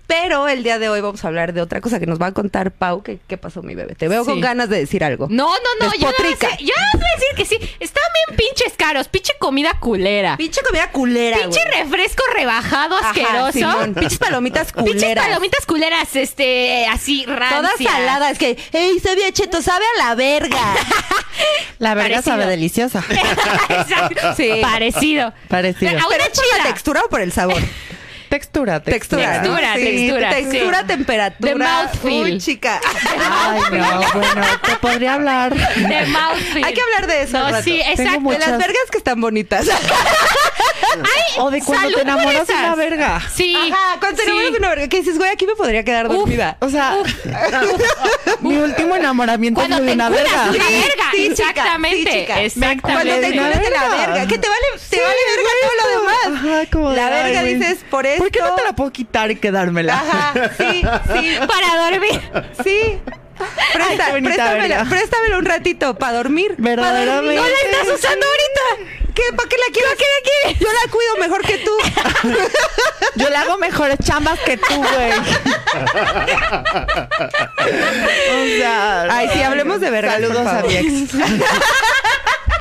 Pero 0.09 0.49
el 0.49 0.63
día 0.63 0.79
de 0.79 0.89
hoy 0.89 1.03
vamos 1.03 1.23
a 1.23 1.29
hablar 1.29 1.53
de 1.53 1.61
otra 1.61 1.83
cosa 1.83 2.01
que 2.01 2.07
nos 2.07 2.19
va 2.21 2.27
a 2.29 2.33
contar 2.33 2.71
Pau. 2.73 3.03
¿Qué, 3.03 3.19
qué 3.29 3.37
pasó, 3.37 3.63
mi 3.63 3.75
bebé? 3.75 3.95
Te 3.95 4.09
veo 4.09 4.25
Sí. 4.25 4.31
con 4.31 4.41
ganas 4.41 4.71
de 4.71 4.79
decir 4.79 5.05
algo. 5.05 5.27
No, 5.31 5.49
no, 5.51 5.87
no, 5.87 5.93
yo 5.99 6.07
más 6.09 6.17
Despotrica. 6.17 6.57
sé- 6.57 6.65
yo 6.65 6.73
voy 6.95 7.03
a 7.03 7.15
decir 7.19 7.37
que 7.37 7.45
sí, 7.45 7.77
están 7.79 8.03
bien 8.27 8.39
pinches 8.39 8.73
caros, 8.79 9.07
pinche 9.09 9.35
comida 9.39 9.75
culera. 9.79 10.39
Pinche 10.39 10.63
comida 10.63 10.91
culera, 10.93 11.37
Pinche 11.39 11.61
güey. 11.69 11.83
refresco 11.83 12.23
rebajado 12.35 12.97
Ajá, 12.97 13.11
asqueroso. 13.11 13.53
Simón. 13.53 13.95
Pinches 13.95 14.19
palomitas 14.19 14.73
Pinches 14.73 14.95
culeras. 14.95 15.27
palomitas 15.27 15.67
culeras, 15.67 16.17
este, 16.17 16.87
así 16.87 17.27
rancias. 17.27 17.61
Todas 17.61 17.73
saladas. 17.93 18.39
Que, 18.39 18.57
ey, 18.73 18.99
se 19.01 19.15
ve 19.15 19.31
cheto, 19.35 19.61
sabe 19.61 19.85
a 20.01 20.07
la 20.09 20.15
verga. 20.15 20.59
La 21.79 21.95
verga 21.95 22.17
Parecido. 22.17 22.33
sabe 22.35 22.47
deliciosa. 22.47 23.05
Exacto. 23.69 24.35
Sí. 24.37 24.51
Parecido. 24.61 25.33
Parecido. 25.49 25.93
Pero 25.93 26.07
a 26.07 26.09
¿Pero 26.09 26.25
es 26.25 26.31
por 26.31 26.45
la 26.47 26.57
chida. 26.57 26.65
textura 26.73 27.03
o 27.05 27.09
por 27.09 27.21
el 27.21 27.31
sabor? 27.31 27.63
Textura, 28.29 28.81
textura. 28.83 29.33
Textura. 29.41 29.74
Sí, 29.76 29.85
textura, 29.85 30.31
Textura, 30.31 30.81
sí. 30.81 30.87
temperatura. 30.87 31.53
The 31.53 31.59
mouthfeel. 31.59 32.22
Uy, 32.35 32.39
chica. 32.39 32.81
Ay, 33.31 33.61
no, 33.72 34.01
bueno, 34.14 34.43
te 34.64 34.76
podría 34.76 35.14
hablar. 35.14 35.55
De 35.55 36.07
mouthfeel. 36.07 36.64
Hay 36.64 36.74
que 36.74 36.81
hablar 36.83 37.07
de 37.07 37.22
eso. 37.22 37.39
No, 37.39 37.51
rato. 37.51 37.62
sí, 37.64 37.81
exacto. 37.81 38.12
De 38.12 38.18
muchas- 38.20 38.49
las 38.49 38.59
vergas 38.59 38.83
que 38.91 38.99
están 38.99 39.20
bonitas. 39.20 39.66
O 41.39 41.51
de 41.51 41.61
cuando 41.61 41.91
te 41.93 42.01
enamoras 42.01 42.47
de 42.47 42.55
una 42.55 42.74
verga. 42.74 43.22
Sí. 43.33 43.55
Ajá, 43.55 43.99
cuando 44.01 44.16
te 44.16 44.22
sí. 44.24 44.29
enamoras 44.31 44.53
de 44.53 44.59
una 44.59 44.68
verga, 44.70 44.89
que 44.89 44.99
dices, 44.99 45.18
güey, 45.18 45.31
aquí 45.31 45.47
me 45.47 45.55
podría 45.55 45.85
quedar 45.85 46.09
dormida. 46.09 46.57
O 46.61 46.68
sea, 46.68 46.97
mi 48.41 48.57
último 48.57 48.97
enamoramiento 48.97 49.61
fue 49.61 49.68
de 49.81 49.93
una 49.93 50.09
verga. 50.09 50.45
de 50.51 50.57
una 50.57 50.68
verga. 50.68 51.05
Sí, 51.12 51.26
Exactamente. 51.26 52.20
chica. 52.20 52.43
Exactamente. 52.43 52.83
Cuando 52.83 53.14
te 53.14 53.20
de 53.20 53.26
encuentras 53.29 53.62
de 53.62 53.70
la 53.70 53.89
verga. 53.89 54.26
que 54.26 54.39
te 54.39 54.49
vale, 54.49 54.66
te 54.89 55.01
vale 55.01 55.16
verga 55.37 55.51
todo 55.62 55.72
lo 55.76 56.01
demás. 56.01 56.41
Ajá, 56.41 56.70
como 56.72 56.91
La 56.93 57.11
de, 57.11 57.22
verga 57.22 57.43
dices, 57.43 57.79
por 57.91 58.07
esto. 58.19 58.25
¿Por 58.25 58.31
qué 58.33 58.41
no 58.41 58.55
te 58.55 58.64
la 58.64 58.73
puedo 58.75 58.93
quitar 58.93 59.31
y 59.31 59.37
quedármela? 59.37 59.95
Ajá, 59.95 60.51
sí, 60.57 60.83
sí, 61.12 61.39
Para 61.47 61.91
dormir. 61.91 62.21
sí. 62.64 63.01
Presta, 63.73 64.11
bonita 64.11 64.85
préstamela, 64.89 65.39
un 65.39 65.45
ratito 65.45 65.95
para 65.97 66.16
dormir. 66.16 66.57
Pa' 66.57 66.62
dormir. 66.62 66.77
Verdaderamente. 66.77 67.37
No 67.37 67.43
la 67.43 67.55
estás 67.71 67.89
usando 67.95 68.27
ahorita. 68.27 68.62
¿Qué? 69.14 69.23
¿Para 69.37 69.49
qué 69.49 69.57
la 69.57 69.64
qué 69.73 69.81
la 69.81 69.95
quieres? 69.97 70.59
Yo 70.61 70.69
la 70.73 70.91
cuido 70.91 71.16
mejor 71.19 71.43
que 71.43 71.59
tú. 71.59 71.71
Yo 73.16 73.29
le 73.29 73.37
hago 73.37 73.59
mejores 73.59 73.99
chambas 74.03 74.39
que 74.41 74.57
tú, 74.57 74.77
güey. 74.77 75.12
o 78.31 78.59
sea. 78.59 79.03
Ay, 79.11 79.29
sí, 79.33 79.43
hablemos 79.43 79.81
de 79.81 79.91
vergas, 79.91 80.14
Saludos 80.14 80.39
por 80.39 80.49
a 80.49 80.62
mi 80.62 80.77
ex. 80.77 81.12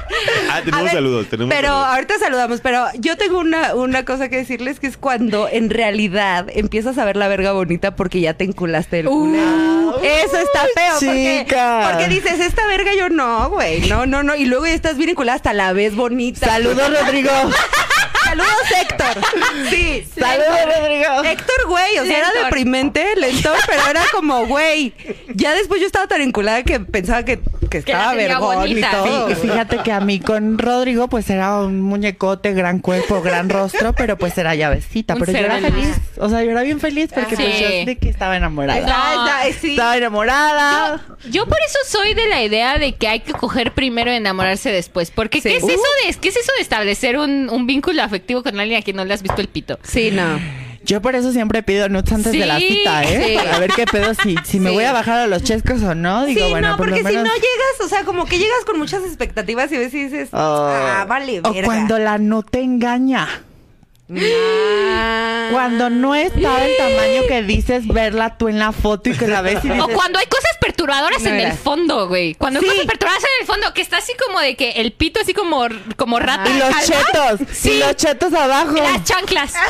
Ah, 0.49 0.61
tenemos 0.63 0.85
ver, 0.85 0.93
saludos, 0.93 1.27
tenemos 1.29 1.53
Pero 1.53 1.67
saludos. 1.69 1.87
ahorita 1.89 2.19
saludamos, 2.19 2.61
pero 2.61 2.85
yo 2.99 3.17
tengo 3.17 3.39
una, 3.39 3.75
una 3.75 4.05
cosa 4.05 4.29
que 4.29 4.37
decirles 4.37 4.79
que 4.79 4.87
es 4.87 4.97
cuando 4.97 5.47
en 5.49 5.69
realidad 5.69 6.47
empiezas 6.53 6.97
a 6.97 7.05
ver 7.05 7.17
la 7.17 7.27
verga 7.27 7.51
bonita 7.51 7.95
porque 7.95 8.21
ya 8.21 8.33
te 8.33 8.45
enculaste 8.45 8.99
el 9.01 9.05
culero. 9.07 9.99
Eso 10.01 10.37
está 10.37 10.61
feo. 10.73 10.93
Porque, 10.99 11.43
Chica. 11.45 11.89
porque 11.91 12.07
dices, 12.07 12.39
esta 12.39 12.65
verga 12.67 12.91
yo 12.97 13.09
no, 13.09 13.49
güey. 13.49 13.87
No, 13.89 14.05
no, 14.05 14.23
no. 14.23 14.35
Y 14.35 14.45
luego 14.45 14.65
ya 14.67 14.73
estás 14.73 14.97
bien 14.97 15.09
enculada 15.09 15.35
hasta 15.35 15.53
la 15.53 15.73
vez 15.73 15.95
bonita. 15.95 16.47
Saludos, 16.47 16.89
Rodrigo. 17.01 17.31
Saludos, 18.23 18.71
Héctor. 18.81 19.23
Sí. 19.69 20.05
Saludos, 20.19 20.59
Rodrigo. 20.77 21.23
Héctor, 21.23 21.67
güey, 21.67 21.97
o 21.99 22.05
sea, 22.05 22.17
era 22.19 22.31
deprimente, 22.43 23.05
lento, 23.15 23.53
pero 23.67 23.81
era 23.89 24.03
como, 24.11 24.45
güey. 24.47 24.93
Ya 25.33 25.53
después 25.53 25.79
yo 25.79 25.87
estaba 25.87 26.07
tan 26.07 26.21
enculada 26.21 26.63
que 26.63 26.79
pensaba 26.81 27.23
que 27.23 27.39
Que 27.69 27.79
estaba 27.79 28.13
vergón 28.15 28.55
y 28.67 28.69
bonita. 28.69 28.91
todo. 28.91 29.29
Y 29.31 29.35
fíjate 29.35 29.77
que 29.79 29.91
a 29.91 29.99
mí 29.99 30.19
con 30.19 30.57
Rodrigo, 30.57 31.07
pues 31.07 31.29
era 31.29 31.57
un 31.59 31.81
muñecote, 31.81 32.53
gran 32.53 32.79
cuerpo, 32.79 33.21
gran 33.21 33.49
rostro, 33.49 33.93
pero 33.93 34.17
pues 34.17 34.37
era 34.37 34.55
llavecita. 34.55 35.13
Un 35.15 35.19
pero 35.21 35.31
yo 35.33 35.37
era 35.39 35.59
feliz. 35.59 35.95
O 36.17 36.29
sea, 36.29 36.43
yo 36.43 36.51
era 36.51 36.61
bien 36.63 36.79
feliz 36.79 37.09
porque 37.13 37.35
Sí. 37.35 37.43
pues 37.43 37.59
yo 37.59 37.85
de 37.85 37.97
que 37.97 38.09
estaba 38.09 38.37
enamorada. 38.37 38.79
Está- 38.79 39.13
está- 39.45 39.59
sí. 39.59 39.71
Estaba 39.71 39.97
enamorada. 39.97 41.01
Yo 41.29 41.45
por 41.45 41.57
eso 41.65 41.77
soy 41.87 42.13
de 42.13 42.27
la 42.27 42.43
idea 42.43 42.77
de 42.77 42.95
que 42.95 43.07
hay 43.07 43.19
que 43.21 43.33
coger 43.33 43.73
primero 43.73 44.11
y 44.11 44.15
enamorarse 44.15 44.71
después. 44.71 45.11
Porque 45.11 45.41
Sí. 45.41 45.49
¿qué, 45.49 45.57
es 45.57 45.63
Uh. 45.63 45.69
eso 45.69 45.81
de, 46.05 46.13
¿qué 46.15 46.29
es 46.29 46.35
eso 46.37 46.51
de 46.55 46.61
establecer 46.61 47.17
un, 47.17 47.49
un 47.49 47.67
vínculo 47.67 48.01
afectivo 48.03 48.43
con 48.43 48.59
alguien 48.59 48.79
a 48.79 48.83
quien 48.83 48.95
no 48.97 49.05
le 49.05 49.13
has 49.13 49.21
visto 49.21 49.41
el 49.41 49.47
pito? 49.47 49.79
Sí, 49.83 50.11
no. 50.11 50.39
Yo 50.87 51.01
por 51.01 51.15
eso 51.15 51.31
siempre 51.33 51.63
pido 51.63 51.89
nudes 51.89 52.11
antes 52.13 52.31
de 52.31 52.45
la 52.45 52.57
cita, 52.59 53.03
¿eh? 53.03 53.25
sí. 53.27 53.35
Para 53.35 53.59
ver 53.59 53.71
qué 53.75 53.85
pedo, 53.85 54.13
si, 54.13 54.35
si 54.45 54.59
me 54.59 54.71
voy 54.71 54.85
a 54.85 54.93
bajar 54.93 55.19
a 55.19 55.27
los 55.27 55.43
chescos 55.43 55.83
o 55.83 55.93
no. 55.93 56.25
Digo, 56.25 56.45
sí, 56.45 56.49
bueno, 56.51 56.69
no, 56.69 56.77
por 56.77 56.87
lo 56.87 56.95
porque 56.95 57.09
si 57.09 57.15
no 57.17 57.23
llegas, 57.23 57.85
o 57.85 57.87
sea, 57.89 58.05
como 58.05 58.25
que 58.25 58.39
llegas 58.39 58.63
con 58.65 58.79
muchas 58.79 59.03
expectativas 59.03 59.71
y 59.71 59.77
ves 59.77 59.93
y 59.93 60.03
dices, 60.05 60.29
ah, 60.31 61.05
vale, 61.07 61.41
O 61.43 61.51
verga. 61.53 61.65
cuando 61.65 61.99
la 61.99 62.17
no 62.17 62.41
te 62.41 62.61
engaña. 62.61 63.27
Ah. 64.09 65.49
Cuando 65.51 65.89
no 65.89 66.15
está 66.15 66.59
del 66.59 66.77
tamaño 66.77 67.21
que 67.27 67.41
dices 67.43 67.87
verla 67.87 68.37
tú 68.37 68.47
en 68.47 68.57
la 68.59 68.71
foto 68.71 69.09
y 69.09 69.17
que 69.17 69.27
la 69.27 69.41
ves 69.41 69.59
y 69.63 69.67
dices... 69.69 69.83
O 69.83 69.87
cuando 69.89 70.17
hay 70.19 70.25
cosas 70.27 70.51
perturbadoras 70.61 71.21
No 71.21 71.29
en 71.29 71.35
era. 71.39 71.49
el 71.51 71.57
fondo, 71.57 72.07
güey. 72.07 72.35
Cuando 72.35 72.59
hay 72.59 72.65
Sí. 72.65 72.71
cosas 72.71 72.85
perturbadoras 72.87 73.23
en 73.23 73.41
el 73.41 73.47
fondo, 73.47 73.73
que 73.73 73.81
está 73.81 73.97
así 73.97 74.13
como 74.25 74.39
de 74.39 74.55
que 74.55 74.71
el 74.71 74.93
pito 74.93 75.19
así 75.19 75.33
como, 75.33 75.65
como 75.97 76.19
rata. 76.19 76.49
Y 76.49 76.53
los 76.57 76.69
calva. 76.69 76.81
chetos. 76.83 77.39
Sí. 77.53 77.71
Y 77.71 77.79
los 77.79 77.95
chetos 77.95 78.33
abajo. 78.33 78.73
Las 78.73 79.03
chanclas. 79.03 79.53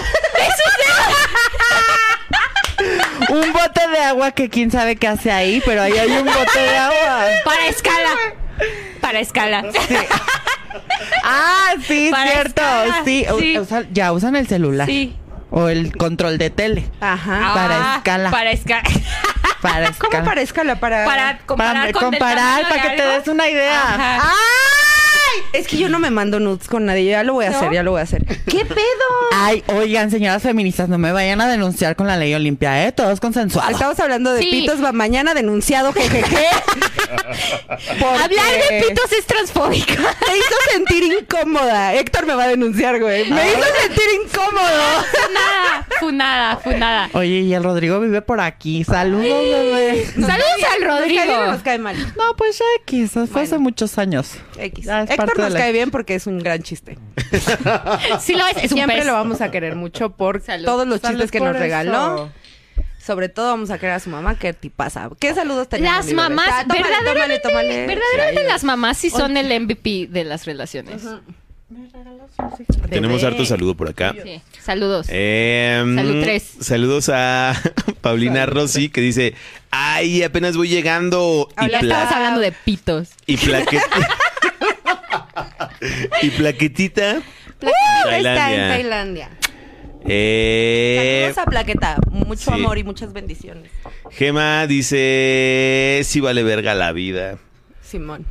Un 3.29 3.53
bote 3.53 3.88
de 3.89 3.97
agua 3.99 4.31
que 4.31 4.49
quién 4.49 4.69
sabe 4.71 4.95
qué 4.97 5.07
hace 5.07 5.31
ahí, 5.31 5.61
pero 5.65 5.81
ahí 5.81 5.93
hay 5.97 6.11
un 6.11 6.25
bote 6.25 6.59
de 6.59 6.77
agua. 6.77 7.25
Para 7.43 7.67
escala. 7.67 8.09
Para 9.01 9.19
escala. 9.19 9.63
Ah, 11.23 11.73
sí, 11.86 12.09
Para 12.11 12.32
cierto. 12.32 12.61
Sí, 13.05 13.25
u- 13.34 13.39
sí. 13.39 13.57
usan- 13.59 13.88
ya 13.91 14.11
usan 14.11 14.36
el 14.36 14.47
celular. 14.47 14.88
Sí. 14.88 15.15
O 15.49 15.69
el 15.69 15.95
control 15.95 16.38
de 16.38 16.49
tele. 16.49 16.89
Ajá. 16.99 17.51
Para 17.53 17.75
Ah, 17.93 17.95
escala. 17.97 18.32
Para 18.32 18.51
escala. 18.51 18.84
Para 19.61 19.91
¿Cómo 19.93 20.07
escala. 20.09 20.23
para 20.25 20.41
escala? 20.41 20.80
Para... 20.80 21.05
Para 21.05 21.38
comparar 21.39 21.73
Para 21.73 21.91
con 21.93 22.03
el 22.03 22.19
comparar, 22.19 22.61
tamaño 22.61 22.69
para 22.69 22.84
de 22.84 22.89
que 22.89 22.95
te 22.95 23.01
algo. 23.01 23.13
des 23.17 23.28
una 23.28 23.49
idea. 23.49 23.82
Ajá. 23.82 24.15
¡Ay! 24.21 24.96
Es 25.53 25.67
que 25.67 25.78
yo 25.78 25.89
no 25.89 25.99
me 25.99 26.09
mando 26.11 26.39
nudes 26.39 26.67
con 26.67 26.86
nadie. 26.86 27.05
Ya 27.11 27.23
lo 27.23 27.34
voy 27.34 27.45
a 27.45 27.49
¿No? 27.51 27.57
hacer, 27.57 27.71
ya 27.71 27.84
lo 27.84 27.91
voy 27.91 27.99
a 27.99 28.03
hacer. 28.03 28.25
¿Qué 28.25 28.65
pedo? 28.65 28.78
Ay, 29.34 29.63
oigan, 29.67 30.11
señoras 30.11 30.43
feministas, 30.43 30.89
no 30.89 30.97
me 30.97 31.11
vayan 31.11 31.41
a 31.41 31.47
denunciar 31.47 31.95
con 31.95 32.07
la 32.07 32.17
ley 32.17 32.34
Olimpia, 32.34 32.86
¿eh? 32.88 32.91
Todos 32.91 33.19
consensuados. 33.19 33.71
Estamos 33.71 33.99
hablando 33.99 34.34
de 34.34 34.41
Sí. 34.41 34.49
pitos, 34.51 34.84
va 34.84 34.91
mañana 34.91 35.34
denunciado, 35.34 35.93
jejeje. 35.93 36.25
Porque 37.99 38.05
Hablar 38.23 38.45
de 38.69 38.84
pitos 38.88 39.11
es 39.11 39.25
transfóbico. 39.25 39.93
Me 39.93 40.38
hizo 40.38 40.55
sentir 40.71 41.03
incómoda. 41.03 41.93
Héctor 41.95 42.25
me 42.25 42.34
va 42.36 42.43
a 42.45 42.47
denunciar, 42.47 42.99
güey. 42.99 43.30
Me 43.30 43.49
hizo 43.49 43.63
sentir 43.82 44.05
incómodo. 44.23 45.03
Funada, 45.11 45.88
funada, 45.99 46.57
funada. 46.57 47.09
Oye, 47.13 47.39
y 47.41 47.53
el 47.53 47.63
Rodrigo 47.63 47.99
vive 47.99 48.21
por 48.21 48.39
aquí. 48.39 48.84
Saludos, 48.84 49.23
bebé. 49.23 50.05
Saludos 50.13 50.63
al 50.73 50.88
¿Nos 50.88 50.97
cae 50.99 51.07
bien 51.07 51.23
o 51.30 51.32
Rodrigo. 51.34 51.51
nos 51.51 51.61
cae 51.63 51.80
mal? 51.80 51.97
No, 52.17 52.36
pues 52.38 52.57
ya 52.59 52.65
X, 52.84 53.11
fue 53.32 53.41
hace 53.43 53.57
muchos 53.57 53.97
años. 53.97 54.32
X. 54.57 54.88
Héctor 55.26 55.39
nos 55.43 55.53
la- 55.53 55.59
cae 55.59 55.72
bien 55.72 55.91
porque 55.91 56.15
es 56.15 56.28
un 56.28 56.39
gran 56.39 56.61
chiste. 56.63 56.97
Sí 58.22 58.36
lo 58.36 58.45
es, 58.47 58.57
es 58.57 58.72
un 58.72 58.78
Siempre 58.78 58.97
pez. 58.97 59.05
lo 59.05 59.13
vamos 59.13 59.41
a 59.41 59.51
querer 59.51 59.76
mucho 59.76 60.11
por 60.11 60.41
Salud. 60.41 60.65
todos 60.65 60.88
los 60.88 61.01
Salud 61.01 61.15
chistes 61.20 61.32
que 61.32 61.39
nos 61.39 61.51
eso. 61.55 61.59
regaló. 61.59 62.32
Sobre 63.05 63.30
todo 63.30 63.47
vamos 63.51 63.70
a 63.72 63.78
querer 63.78 63.95
a 63.95 63.99
su 64.01 64.09
mamá, 64.09 64.38
qué 64.38 64.51
tipaza. 64.53 65.09
¿Qué 65.20 65.34
saludos 65.34 65.70
tenemos? 65.70 65.95
Las 66.05 66.13
mamás, 66.13 66.49
Ah, 66.51 66.63
tómale, 66.68 66.82
verdaderamente, 66.84 67.39
tómale, 67.39 67.70
tómale. 67.70 67.88
verdaderamente 67.88 68.41
Sí, 68.41 68.47
las 68.47 68.63
mamás 68.65 68.97
sí 68.97 69.09
son 69.09 69.38
el 69.38 69.61
MVP 69.61 70.07
de 70.09 70.24
las 70.26 70.45
relaciones. 70.45 71.03
Tenemos 72.89 73.22
Bebé. 73.22 73.28
harto 73.34 73.45
saludo 73.45 73.76
por 73.76 73.89
acá. 73.89 74.13
Sí. 74.24 74.41
Saludos. 74.61 75.07
Em, 75.09 75.95
Salud, 75.95 76.24
tres. 76.24 76.51
Saludos 76.61 77.09
a 77.13 77.53
Paulina 78.01 78.45
Rossi 78.45 78.89
que 78.89 79.01
dice, 79.01 79.34
ay, 79.72 80.24
apenas 80.24 80.55
voy 80.55 80.70
llegando. 80.70 81.49
Y, 81.61 81.70
ya 81.70 81.80
pla- 81.80 81.95
estamos 81.95 82.11
hablando 82.15 82.39
de 82.41 82.51
pitos. 82.51 83.09
y 83.26 83.38
plaquetita. 83.38 83.82
y 86.21 86.30
plaquetita. 86.32 87.21
Está 88.09 88.53
en 88.53 88.69
Tailandia. 88.69 89.30
Eh, 90.09 91.30
Saludos 91.30 91.38
a 91.38 91.45
Plaqueta. 91.49 91.97
Mucho 92.11 92.51
sí. 92.51 92.51
amor 92.51 92.78
y 92.78 92.84
muchas 92.84 93.13
bendiciones. 93.13 93.71
Gema 94.11 94.65
dice, 94.67 96.01
sí 96.03 96.19
vale 96.21 96.43
verga 96.43 96.75
la 96.75 96.91
vida. 96.93 97.38
Simón. 97.82 98.25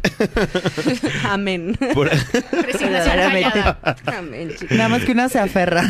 Amén. 1.24 1.76
Por-. 1.94 2.10
Amén, 4.06 4.50
chicos. 4.58 4.76
Nada 4.76 4.88
más 4.88 5.04
que 5.04 5.12
una 5.12 5.28
se 5.28 5.38
aferra. 5.38 5.82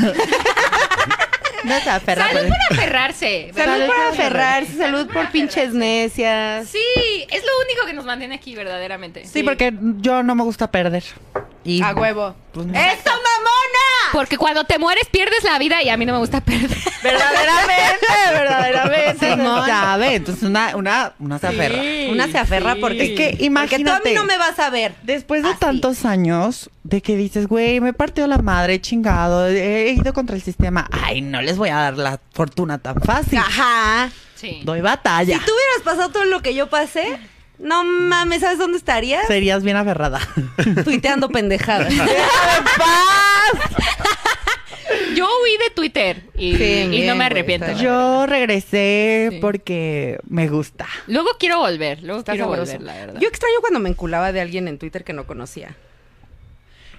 Una 1.66 1.80
se 1.80 1.90
aferra. 1.90 2.28
Salud 2.28 2.48
por 2.48 2.78
aferrarse. 2.78 3.50
Salud 3.54 3.72
Salud 3.72 3.86
por 3.86 4.00
aferrarse, 4.06 4.76
salud 4.76 5.06
por 5.12 5.30
pinches 5.30 5.72
necias. 5.74 6.68
Sí, 6.68 7.26
es 7.30 7.42
lo 7.44 7.50
único 7.64 7.86
que 7.86 7.92
nos 7.92 8.04
mantiene 8.04 8.34
aquí 8.34 8.54
verdaderamente. 8.54 9.26
Sí, 9.26 9.42
porque 9.42 9.72
yo 9.98 10.22
no 10.22 10.34
me 10.34 10.42
gusta 10.44 10.70
perder. 10.70 11.04
Y 11.64 11.82
A 11.82 11.94
huevo. 11.94 12.34
Pues 12.52 12.66
no. 12.66 12.72
¡Esto, 12.78 13.10
mamona! 13.10 13.85
Porque 14.12 14.36
cuando 14.36 14.64
te 14.64 14.78
mueres 14.78 15.06
pierdes 15.10 15.42
la 15.44 15.58
vida 15.58 15.82
y 15.82 15.88
a 15.88 15.96
mí 15.96 16.06
no 16.06 16.12
me 16.14 16.18
gusta 16.18 16.40
perder. 16.40 16.70
Verdaderamente, 17.02 18.06
verdaderamente. 18.32 19.30
Simón. 19.30 19.66
Ya 19.66 19.96
ve, 19.96 20.14
entonces 20.16 20.42
una, 20.44 20.76
una, 20.76 21.12
una 21.18 21.38
se 21.38 21.46
aferra. 21.48 21.82
Una 22.10 22.28
se 22.30 22.38
aferra 22.38 22.76
porque 22.80 23.04
Es 23.04 23.10
que 23.10 23.24
Porque 23.30 23.36
tú 23.38 23.42
a 23.42 23.46
imagínate. 23.46 24.08
mí 24.10 24.14
no 24.14 24.24
me 24.24 24.38
vas 24.38 24.58
a 24.58 24.70
ver. 24.70 24.94
Después 25.02 25.42
de 25.42 25.50
Así. 25.50 25.58
tantos 25.60 26.04
años 26.04 26.70
de 26.84 27.02
que 27.02 27.16
dices, 27.16 27.46
güey, 27.48 27.80
me 27.80 27.92
partió 27.92 28.26
la 28.26 28.38
madre, 28.38 28.74
he 28.74 28.80
chingado, 28.80 29.46
he 29.48 29.90
ido 29.90 30.12
contra 30.12 30.36
el 30.36 30.42
sistema. 30.42 30.88
Ay, 30.90 31.20
no 31.20 31.42
les 31.42 31.56
voy 31.56 31.68
a 31.70 31.76
dar 31.76 31.96
la 31.98 32.20
fortuna 32.32 32.78
tan 32.78 33.00
fácil. 33.00 33.38
Ajá. 33.38 34.10
Sí. 34.34 34.60
Doy 34.64 34.80
batalla. 34.82 35.38
Si 35.38 35.44
tú 35.44 35.50
hubieras 35.52 35.82
pasado 35.84 36.10
todo 36.12 36.24
lo 36.26 36.42
que 36.42 36.54
yo 36.54 36.68
pasé, 36.68 37.18
no 37.58 37.84
mames, 37.84 38.40
¿sabes 38.40 38.58
dónde 38.58 38.78
estarías? 38.78 39.26
Serías 39.26 39.62
bien 39.62 39.76
aferrada. 39.76 40.20
Tuiteando 40.84 41.28
pendejadas. 41.28 41.92
Yo 45.16 45.26
huí 45.42 45.56
de 45.58 45.70
Twitter 45.74 46.22
y, 46.36 46.56
Sí, 46.56 46.62
y 46.64 46.88
bien, 46.88 47.06
no 47.06 47.16
me 47.16 47.24
arrepiento. 47.24 47.72
Yo 47.72 48.26
regresé 48.26 49.28
Sí. 49.32 49.38
porque 49.40 50.18
me 50.28 50.48
gusta. 50.48 50.86
Luego 51.06 51.30
quiero 51.38 51.58
volver, 51.58 52.02
luego 52.02 52.20
Está 52.20 52.32
quiero 52.32 52.46
sabroso. 52.48 52.72
volver, 52.72 52.86
la 52.86 52.94
verdad. 52.94 53.20
Yo 53.20 53.28
extraño 53.28 53.54
cuando 53.60 53.80
me 53.80 53.88
enculaba 53.88 54.32
de 54.32 54.40
alguien 54.40 54.68
en 54.68 54.78
Twitter 54.78 55.02
que 55.04 55.12
no 55.12 55.26
conocía. 55.26 55.74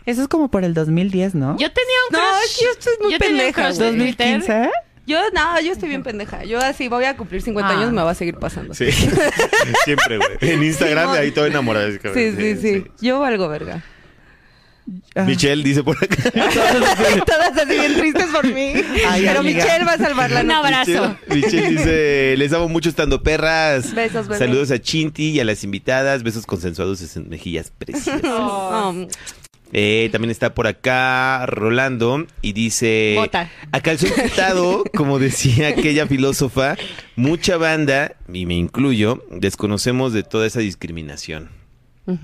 Eso 0.05 0.21
es 0.21 0.27
como 0.27 0.49
por 0.49 0.63
el 0.63 0.73
2010, 0.73 1.35
¿no? 1.35 1.57
Yo 1.57 1.71
tenía 1.71 1.95
un 2.09 2.13
No, 2.13 2.19
crush. 2.19 2.43
es 2.45 2.57
que 2.57 2.65
yo 2.65 2.71
estoy 2.71 2.93
muy 3.01 3.11
yo 3.13 3.19
tenía 3.19 3.33
un 3.33 3.53
pendeja, 3.53 3.61
crush 3.69 3.81
en 3.81 3.97
güey. 3.97 4.13
Twitter. 4.13 4.39
2015. 4.39 4.71
Yo, 5.07 5.17
no, 5.33 5.59
yo 5.61 5.71
estoy 5.71 5.87
bien 5.89 6.03
pendeja. 6.03 6.43
Yo 6.43 6.59
así 6.59 6.89
voy 6.89 7.05
a 7.05 7.15
cumplir 7.17 7.41
50 7.41 7.69
Ah. 7.71 7.77
años, 7.79 7.91
me 7.93 8.01
va 8.03 8.11
a 8.11 8.15
seguir 8.15 8.35
pasando. 8.35 8.73
Sí. 8.73 8.91
Siempre, 9.85 10.17
güey. 10.17 10.29
En 10.41 10.61
Instagram, 10.63 11.05
Simón. 11.05 11.17
ahí 11.17 11.31
todo 11.31 11.45
enamorado. 11.45 11.89
Sí, 12.13 12.31
sí, 12.37 12.55
sí. 12.57 12.85
Yo 13.01 13.19
valgo 13.21 13.47
verga. 13.47 13.83
Ah. 15.15 15.23
Michelle 15.23 15.63
dice 15.63 15.83
por 15.83 15.97
acá. 16.01 16.31
Todas 17.25 17.57
así 17.57 17.77
bien 17.77 17.95
tristes 17.97 18.27
por 18.27 18.45
mí. 18.47 18.73
Ay, 19.07 19.23
Pero 19.25 19.39
amiga. 19.41 19.63
Michelle 19.63 19.83
va 19.85 19.93
a 19.93 19.97
salvar 19.97 20.31
la 20.31 20.41
Un 20.41 20.51
abrazo. 20.51 21.17
Michelle, 21.27 21.45
Michelle 21.45 21.69
dice, 21.69 22.35
les 22.37 22.53
amo 22.53 22.69
mucho 22.69 22.87
estando 22.89 23.21
perras. 23.23 23.93
Besos, 23.93 24.27
bebé. 24.27 24.39
Saludos 24.39 24.71
a 24.71 24.79
Chinti 24.79 25.31
y 25.31 25.39
a 25.41 25.45
las 25.45 25.63
invitadas. 25.65 26.23
Besos 26.23 26.45
consensuados 26.45 27.15
en 27.17 27.29
mejillas 27.29 27.71
preciosas. 27.77 28.21
Oh. 28.25 29.07
Eh, 29.73 30.09
también 30.11 30.31
está 30.31 30.53
por 30.53 30.67
acá 30.67 31.45
Rolando 31.45 32.25
y 32.41 32.53
dice... 32.53 33.15
Bota. 33.17 33.49
A 33.71 33.81
calzón 33.81 34.11
quitado, 34.11 34.83
como 34.95 35.19
decía 35.19 35.69
aquella 35.69 36.07
filósofa, 36.07 36.77
mucha 37.15 37.57
banda, 37.57 38.15
y 38.31 38.45
me 38.45 38.55
incluyo, 38.55 39.25
desconocemos 39.29 40.13
de 40.13 40.23
toda 40.23 40.47
esa 40.47 40.59
discriminación. 40.59 41.49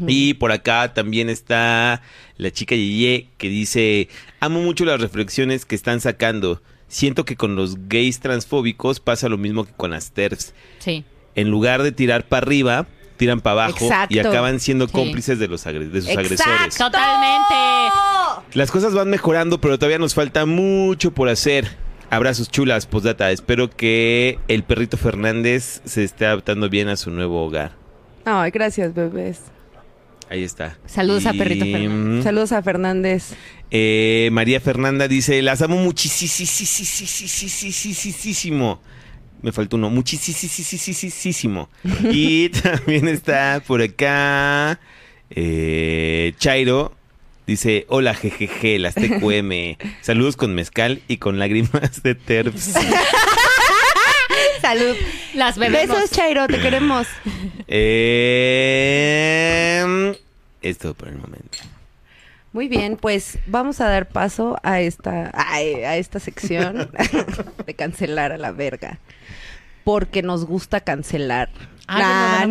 Y 0.08 0.36
por 0.36 0.54
acá 0.54 0.94
también 0.94 1.30
está 1.30 2.02
la 2.38 2.52
chica 2.52 2.74
Yeye 2.74 3.28
que 3.38 3.50
dice, 3.50 4.08
amo 4.40 4.62
mucho 4.62 4.86
las 4.86 5.02
reflexiones 5.02 5.66
que 5.66 5.76
están 5.76 6.00
sacando. 6.00 6.62
Siento 6.88 7.26
que 7.26 7.36
con 7.36 7.58
los 7.58 7.90
gays 7.90 8.22
transfóbicos 8.22 9.02
pasa 9.02 9.28
lo 9.28 9.38
mismo 9.38 9.66
que 9.66 9.74
con 9.74 9.92
las 9.92 10.12
TERFs. 10.12 10.54
Sí. 10.80 11.04
En 11.36 11.50
lugar 11.50 11.84
de 11.84 11.92
tirar 11.92 12.30
para 12.30 12.46
arriba, 12.46 12.88
tiran 13.18 13.42
para 13.42 13.66
abajo 13.66 13.86
Exacto. 13.86 14.16
y 14.16 14.20
acaban 14.20 14.60
siendo 14.60 14.88
Sí. 14.88 14.94
cómplices 14.94 15.40
de, 15.40 15.48
los 15.48 15.66
agre- 15.66 15.90
de 15.90 16.02
sus 16.02 16.10
Exacto. 16.10 16.44
agresores. 16.44 16.78
Totalmente. 16.78 17.54
Las 18.54 18.72
cosas 18.72 18.94
van 18.94 19.10
mejorando, 19.10 19.60
pero 19.62 19.78
todavía 19.78 20.00
nos 20.00 20.14
falta 20.14 20.46
mucho 20.46 21.12
por 21.12 21.30
hacer. 21.30 21.68
Abrazos 22.10 22.50
chulas, 22.50 22.86
postdata. 22.86 23.32
Espero 23.32 23.70
que 23.70 24.38
el 24.48 24.64
perrito 24.64 24.98
Fernández 24.98 25.82
se 25.86 26.04
esté 26.04 26.26
adaptando 26.28 26.70
bien 26.70 26.88
a 26.90 26.96
su 26.96 27.10
nuevo 27.10 27.44
hogar. 27.44 27.72
Ay, 28.26 28.52
gracias, 28.52 28.94
bebés. 28.94 29.42
Ahí 30.30 30.44
está. 30.44 30.78
Saludos 30.86 31.26
a 31.26 31.34
Perrito 31.34 31.66
Fernández. 31.66 31.90
mm, 31.92 32.24
Saludos 32.24 32.52
a 32.54 32.62
Fernández. 32.64 33.34
eh, 33.72 34.30
María 34.32 34.60
Fernanda 34.62 35.08
dice, 35.08 35.42
las 35.42 35.62
amo 35.62 35.78
muchísimo. 38.04 38.80
Me 39.44 39.52
faltó 39.52 39.76
uno, 39.76 39.92
muchísimo. 39.92 41.70
Y 42.10 42.50
también 42.62 43.08
está 43.08 43.62
por 43.66 43.82
acá 43.84 44.80
eh, 45.30 46.34
Chairo. 46.38 46.96
Dice, 47.46 47.86
hola 47.90 48.16
jejeje, 48.16 48.80
las 48.80 48.96
TQM. 48.96 49.76
Saludos 50.02 50.38
con 50.38 50.56
mezcal 50.56 51.02
y 51.10 51.18
con 51.18 51.38
lágrimas 51.40 52.02
de 52.02 52.16
terps. 52.16 52.74
Salud. 54.62 54.96
Las 55.34 55.58
bebemos. 55.58 55.90
Besos, 55.90 56.10
Chairo, 56.12 56.48
te 56.48 56.62
queremos. 56.62 57.06
Eh, 57.68 58.94
es 60.62 60.78
todo 60.78 60.94
por 60.94 61.10
el 61.10 61.18
momento. 61.18 61.58
Muy 62.54 62.70
bien, 62.70 62.96
pues 62.96 63.40
vamos 63.48 63.82
a 63.82 63.90
dar 63.90 64.08
paso 64.08 64.58
a 64.64 64.80
esta, 64.80 65.32
a, 65.34 65.56
a 65.56 65.98
esta 65.98 66.22
sección 66.22 66.90
de 67.66 67.74
cancelar 67.74 68.32
a 68.32 68.38
la 68.38 68.52
verga. 68.52 69.00
Porque 69.84 70.22
nos 70.22 70.46
gusta 70.46 70.80
cancelar. 70.82 71.50
Ah, 71.86 72.00
Nah, 72.00 72.00
no 72.00 72.00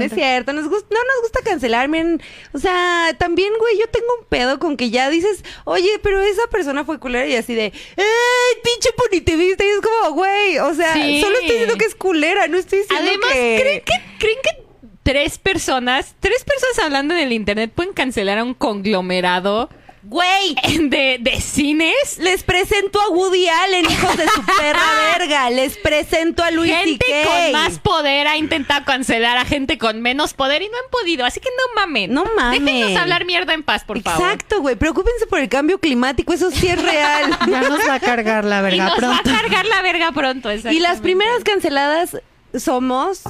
es 0.05 0.11
verdaderamente. 0.11 0.15
cierto, 0.15 0.53
nos 0.53 0.69
gusta, 0.69 0.89
no 0.91 1.01
nos 1.01 1.23
gusta 1.23 1.41
cancelar, 1.43 1.89
miren, 1.89 2.21
o 2.53 2.59
sea, 2.59 3.17
también, 3.19 3.51
güey, 3.59 3.79
yo 3.79 3.87
tengo 3.89 4.07
un 4.21 4.27
pedo 4.27 4.59
con 4.59 4.77
que 4.77 4.91
ya 4.91 5.09
dices, 5.09 5.43
oye, 5.65 5.89
pero 6.03 6.21
esa 6.21 6.47
persona 6.51 6.85
fue 6.85 6.99
culera 7.01 7.27
y 7.27 7.35
así 7.37 7.55
de, 7.55 7.67
¡eh, 7.67 8.61
pinche 8.63 8.91
punitivista! 8.95 9.65
Y 9.65 9.69
es 9.69 9.81
como, 9.81 10.15
güey, 10.15 10.59
o 10.59 10.75
sea, 10.75 10.93
Sí. 10.93 11.23
solo 11.23 11.35
estoy 11.37 11.51
diciendo 11.53 11.77
que 11.79 11.87
es 11.87 11.95
culera, 11.95 12.47
no 12.47 12.59
estoy 12.59 12.81
diciendo 12.81 13.09
Además, 13.09 13.33
que... 13.33 13.59
¿creen 13.59 13.83
que, 13.87 14.19
¿creen 14.19 14.39
que 14.43 14.63
tres 15.03 15.39
personas, 15.39 16.15
tres 16.21 16.45
personas 16.45 16.79
hablando 16.85 17.15
en 17.15 17.21
el 17.21 17.33
internet 17.33 17.73
pueden 17.75 17.95
cancelar 17.95 18.37
a 18.37 18.45
un 18.45 18.53
conglomerado 18.53 19.71
Güey, 20.05 20.57
de, 20.89 21.19
de 21.21 21.41
cines? 21.41 22.19
les 22.19 22.43
presento 22.43 23.01
a 23.01 23.09
Woody 23.11 23.49
Allen, 23.49 23.85
hijos 23.89 24.17
de 24.17 24.29
su 24.29 24.43
perra 24.59 24.83
verga, 25.17 25.51
les 25.51 25.77
presento 25.79 26.43
a 26.43 26.51
Luis 26.51 26.73
Gente 26.75 27.05
con 27.25 27.53
más 27.53 27.79
poder 27.79 28.27
ha 28.27 28.37
intentado 28.37 28.85
cancelar 28.85 29.39
a 29.39 29.45
gente 29.45 29.79
con 29.79 30.01
menos 30.03 30.35
poder 30.35 30.63
y 30.63 30.69
no 30.69 30.77
han 30.77 30.91
podido. 30.91 31.25
Así 31.25 31.39
que 31.41 31.49
no 31.51 31.81
mamen. 31.81 32.13
No 32.13 32.25
mamen. 32.37 32.65
Déjenos 32.65 32.97
hablar 33.01 33.25
mierda 33.27 33.55
en 33.55 33.63
paz, 33.63 33.85
por 33.85 34.01
favor. 34.03 34.23
Exacto, 34.23 34.61
güey. 34.61 34.75
Preocúpense 34.77 35.27
por 35.27 35.39
el 35.39 35.49
cambio 35.49 35.79
climático, 35.79 36.33
eso 36.33 36.51
sí 36.51 36.67
es 36.69 36.83
real. 36.83 37.31
Ya 37.49 37.63
nos 37.63 37.81
va 37.89 37.95
a 37.95 38.01
cargar 38.01 38.45
la 38.45 38.59
Y 38.59 38.63
verga 38.63 38.85
nos 38.87 38.97
pronto. 38.97 39.31
va 39.31 39.37
a 39.37 39.41
cargar 39.41 39.67
la 39.67 39.83
verga 39.83 40.13
pronto. 40.13 40.51
y 40.53 40.81
las 40.81 41.01
primeras 41.01 41.45
canceladas 41.45 42.17
somos 42.59 43.23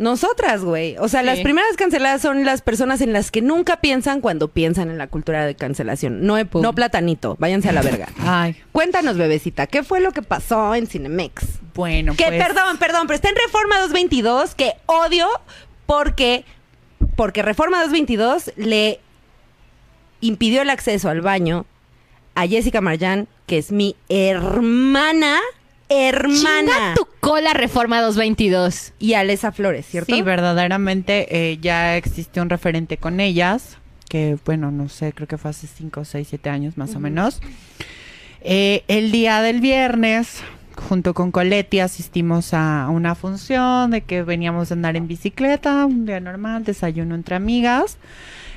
nosotras, 0.00 0.62
güey. 0.64 0.96
O 0.98 1.08
sea, 1.08 1.20
Sí. 1.20 1.26
las 1.26 1.38
primeras 1.40 1.76
canceladas 1.76 2.22
son 2.22 2.44
las 2.44 2.62
personas 2.62 3.00
en 3.00 3.12
las 3.12 3.30
que 3.30 3.42
nunca 3.42 3.80
piensan 3.80 4.20
cuando 4.20 4.48
piensan 4.48 4.90
en 4.90 4.98
la 4.98 5.06
cultura 5.06 5.46
de 5.46 5.54
cancelación. 5.54 6.26
No, 6.26 6.44
Pum. 6.46 6.62
no 6.62 6.72
platanito, 6.74 7.36
váyanse 7.38 7.68
a 7.68 7.72
la 7.72 7.82
verga. 7.82 8.08
Ay, 8.18 8.56
Cuéntanos, 8.72 9.16
bebecita, 9.16 9.66
¿qué 9.66 9.82
fue 9.84 10.00
lo 10.00 10.12
que 10.12 10.22
pasó 10.22 10.74
en 10.74 10.86
Cinemex? 10.86 11.44
bueno, 11.74 12.14
Que 12.16 12.24
pues. 12.26 12.42
perdón, 12.42 12.78
perdón, 12.78 13.06
pero 13.06 13.14
está 13.14 13.28
en 13.28 13.36
Reforma 13.36 13.78
222 13.80 14.54
que 14.56 14.72
odio 14.86 15.28
porque 15.86 16.44
porque 17.16 17.42
Reforma 17.42 17.78
222 17.82 18.52
le 18.56 18.98
impidió 20.20 20.62
el 20.62 20.70
acceso 20.70 21.08
al 21.10 21.20
baño 21.20 21.66
a 22.34 22.46
Jessica 22.46 22.80
Marjan, 22.80 23.28
que 23.46 23.58
es 23.58 23.70
mi 23.72 23.96
hermana, 24.08 25.38
hermana, 25.90 26.34
Chinga 26.34 26.94
tu 26.94 27.06
cola 27.20 27.52
Reforma 27.52 28.00
222. 28.00 28.92
y 28.98 29.14
Alesa 29.14 29.52
Flores, 29.52 29.86
¿cierto? 29.86 30.14
Sí, 30.14 30.22
verdaderamente 30.22 31.26
eh, 31.52 31.58
ya 31.60 31.96
existe 31.96 32.40
un 32.40 32.48
referente 32.48 32.96
con 32.96 33.20
ellas, 33.20 33.76
que 34.08 34.38
bueno, 34.44 34.70
no 34.70 34.88
sé, 34.88 35.12
creo 35.12 35.28
que 35.28 35.36
fue 35.36 35.50
hace 35.50 35.66
5, 35.66 36.04
6, 36.04 36.26
7 36.28 36.50
años 36.50 36.76
más 36.78 36.94
o 36.94 37.00
menos. 37.00 37.40
Eh, 38.42 38.84
el 38.88 39.12
día 39.12 39.42
del 39.42 39.60
viernes, 39.60 40.42
junto 40.88 41.12
con 41.12 41.30
Coletti, 41.30 41.80
asistimos 41.80 42.54
a 42.54 42.88
una 42.90 43.14
función 43.14 43.90
de 43.90 44.00
que 44.00 44.22
veníamos 44.22 44.70
a 44.70 44.74
andar 44.74 44.96
en 44.96 45.06
bicicleta, 45.08 45.84
un 45.84 46.06
día 46.06 46.20
normal, 46.20 46.64
desayuno 46.64 47.14
entre 47.14 47.36
amigas. 47.36 47.98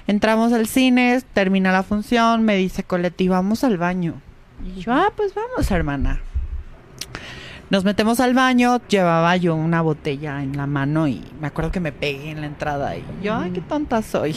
Entramos 0.08 0.52
al 0.54 0.68
cine, 0.68 1.22
termina 1.34 1.72
la 1.72 1.84
función, 1.84 2.44
me 2.44 2.56
dice 2.58 2.84
Coletti, 2.84 3.28
vamos 3.28 3.64
al 3.64 3.78
baño. 3.78 4.22
Y 4.66 4.82
yo, 4.82 4.94
ah, 4.94 5.12
pues 5.16 5.34
vamos, 5.34 5.70
hermana. 5.72 6.22
Nos 7.74 7.84
metemos 7.84 8.20
al 8.20 8.36
baño, 8.36 8.80
llevaba 8.88 9.36
yo 9.36 9.56
una 9.56 9.82
botella 9.82 10.44
en 10.44 10.56
la 10.56 10.68
mano 10.68 11.08
y 11.08 11.24
me 11.42 11.48
acuerdo 11.48 11.72
que 11.72 11.80
me 11.80 11.92
pegué 11.92 12.30
en 12.30 12.42
la 12.42 12.46
entrada 12.46 12.96
y 12.96 13.04
yo, 13.24 13.34
ay, 13.34 13.50
qué 13.50 13.62
tonta 13.62 14.04
soy. 14.04 14.36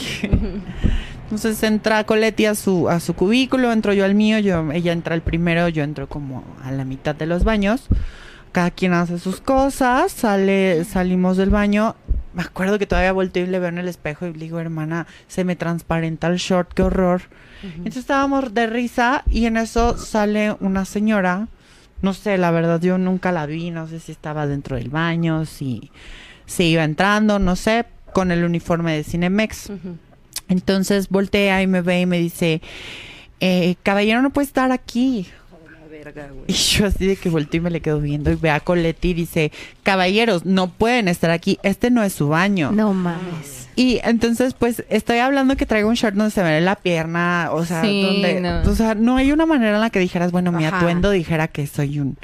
Entonces 1.21 1.61
entra 1.61 2.03
Coletti 2.03 2.47
a 2.47 2.55
su, 2.55 2.89
a 2.89 2.99
su 2.99 3.13
cubículo, 3.13 3.71
entro 3.71 3.93
yo 3.93 4.05
al 4.05 4.15
mío, 4.15 4.39
yo, 4.39 4.71
ella 4.71 4.91
entra 4.91 5.13
al 5.13 5.21
primero, 5.21 5.69
yo 5.69 5.83
entro 5.83 6.09
como 6.09 6.43
a 6.63 6.71
la 6.71 6.83
mitad 6.83 7.13
de 7.13 7.27
los 7.27 7.43
baños. 7.43 7.89
Cada 8.53 8.71
quien 8.71 8.93
hace 8.93 9.19
sus 9.19 9.39
cosas, 9.39 10.11
sale, 10.11 10.83
salimos 10.83 11.37
del 11.37 11.51
baño. 11.51 11.95
Me 12.33 12.41
acuerdo 12.41 12.79
que 12.79 12.87
todavía 12.87 13.11
volteo 13.11 13.43
y 13.43 13.49
le 13.49 13.59
veo 13.59 13.69
en 13.69 13.77
el 13.77 13.87
espejo 13.87 14.25
y 14.25 14.33
le 14.33 14.39
digo, 14.39 14.59
hermana, 14.59 15.05
se 15.27 15.43
me 15.43 15.55
transparenta 15.55 16.25
el 16.25 16.37
short, 16.37 16.73
qué 16.73 16.81
horror. 16.81 17.21
Entonces 17.61 17.97
estábamos 17.97 18.55
de 18.55 18.65
risa 18.65 19.23
y 19.29 19.45
en 19.45 19.57
eso 19.57 19.95
sale 19.95 20.55
una 20.59 20.85
señora, 20.85 21.47
no 22.01 22.13
sé, 22.13 22.37
la 22.37 22.51
verdad 22.51 22.81
yo 22.81 22.97
nunca 22.97 23.31
la 23.31 23.45
vi, 23.45 23.71
no 23.71 23.87
sé 23.87 23.99
si 23.99 24.11
estaba 24.11 24.47
dentro 24.47 24.75
del 24.75 24.89
baño, 24.89 25.45
si, 25.45 25.91
si 26.45 26.65
iba 26.65 26.83
entrando, 26.83 27.39
no 27.39 27.55
sé, 27.55 27.85
con 28.13 28.31
el 28.31 28.43
uniforme 28.43 28.95
de 28.95 29.03
Cinemex. 29.03 29.71
Entonces 30.49 31.09
voltea 31.09 31.61
y 31.61 31.67
me 31.67 31.81
ve 31.81 32.01
y 32.01 32.05
me 32.05 32.19
dice, 32.19 32.61
eh, 33.39 33.75
caballero 33.83 34.21
no 34.21 34.31
puede 34.31 34.47
estar 34.47 34.71
aquí. 34.71 35.27
Y 36.47 36.53
yo 36.53 36.85
así 36.87 37.05
de 37.07 37.15
que 37.15 37.29
volteo 37.29 37.59
y 37.59 37.61
me 37.63 37.69
le 37.69 37.81
quedo 37.81 37.99
viendo 37.99 38.31
y 38.31 38.35
ve 38.35 38.49
a 38.51 38.59
Coletti 38.59 39.09
y 39.09 39.13
dice, 39.13 39.51
caballeros, 39.83 40.45
no 40.45 40.69
pueden 40.69 41.07
estar 41.07 41.31
aquí, 41.31 41.59
este 41.63 41.89
no 41.91 42.03
es 42.03 42.13
su 42.13 42.29
baño. 42.29 42.71
No 42.71 42.93
mames. 42.93 43.67
Y 43.75 43.99
entonces, 44.03 44.55
pues, 44.55 44.83
estoy 44.89 45.19
hablando 45.19 45.55
que 45.55 45.65
traigo 45.67 45.87
un 45.89 45.95
short 45.95 46.15
donde 46.15 46.31
se 46.31 46.41
me 46.41 46.51
ve 46.51 46.61
la 46.61 46.75
pierna, 46.75 47.49
o 47.51 47.63
sea, 47.63 47.81
Sí, 47.83 48.01
donde, 48.01 48.39
no. 48.41 48.61
o 48.69 48.75
sea, 48.75 48.95
no 48.95 49.17
hay 49.17 49.31
una 49.31 49.45
manera 49.45 49.75
en 49.75 49.81
la 49.81 49.89
que 49.91 49.99
dijeras, 49.99 50.31
bueno, 50.31 50.51
mi 50.51 50.65
Ajá. 50.65 50.77
atuendo 50.77 51.11
dijera 51.11 51.47
que 51.47 51.67
soy 51.67 51.99
un, 51.99 52.07
un, 52.07 52.17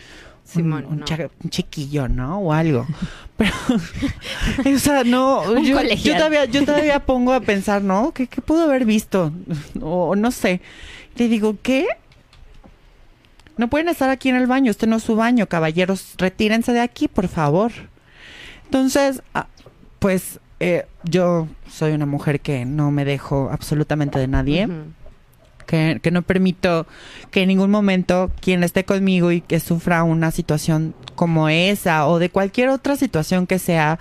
Simón, 0.45 0.85
un 0.89 0.99
no. 0.99 1.05
cha- 1.05 1.29
un 1.43 1.49
chiquillo, 1.51 2.07
¿no? 2.07 2.39
O 2.39 2.53
algo. 2.53 2.87
Pero, 3.37 3.51
o 4.75 4.79
sea, 4.79 5.03
no, 5.03 5.41
Un 5.51 5.63
yo, 5.63 5.77
todavía, 6.15 6.45
yo 6.45 6.65
todavía 6.65 6.99
pongo 6.99 7.33
a 7.33 7.41
pensar, 7.41 7.81
¿no? 7.83 8.11
¿Qué, 8.13 8.25
qué 8.27 8.41
pudo 8.41 8.63
haber 8.63 8.85
visto? 8.85 9.31
O, 9.81 10.09
o 10.09 10.15
no 10.15 10.31
sé. 10.31 10.59
Le 11.17 11.27
digo, 11.27 11.55
¿qué? 11.61 11.85
No 13.57 13.69
pueden 13.69 13.89
estar 13.89 14.09
aquí 14.09 14.29
en 14.29 14.35
el 14.35 14.47
baño, 14.47 14.71
este 14.71 14.87
no 14.87 14.97
es 14.97 15.03
su 15.03 15.15
baño, 15.15 15.47
caballeros, 15.47 16.15
retírense 16.17 16.73
de 16.73 16.81
aquí, 16.81 17.07
por 17.07 17.27
favor. 17.27 17.71
Entonces, 18.65 19.21
ah, 19.33 19.47
pues 19.99 20.39
eh, 20.59 20.85
yo 21.03 21.47
soy 21.69 21.91
una 21.91 22.05
mujer 22.05 22.39
que 22.39 22.65
no 22.65 22.89
me 22.91 23.05
dejo 23.05 23.49
absolutamente 23.51 24.17
de 24.17 24.27
nadie, 24.27 24.67
que, 25.67 25.99
que 26.01 26.11
no 26.11 26.23
permito 26.23 26.87
que 27.31 27.43
en 27.43 27.49
ningún 27.49 27.69
momento 27.69 28.31
quien 28.41 28.63
esté 28.63 28.85
conmigo 28.85 29.31
y 29.31 29.41
que 29.41 29.59
sufra 29.59 30.03
una 30.03 30.31
situación 30.31 30.95
como 31.15 31.49
esa 31.49 32.07
o 32.07 32.19
de 32.19 32.29
cualquier 32.29 32.69
otra 32.69 32.95
situación 32.95 33.45
que 33.45 33.59
sea, 33.59 33.99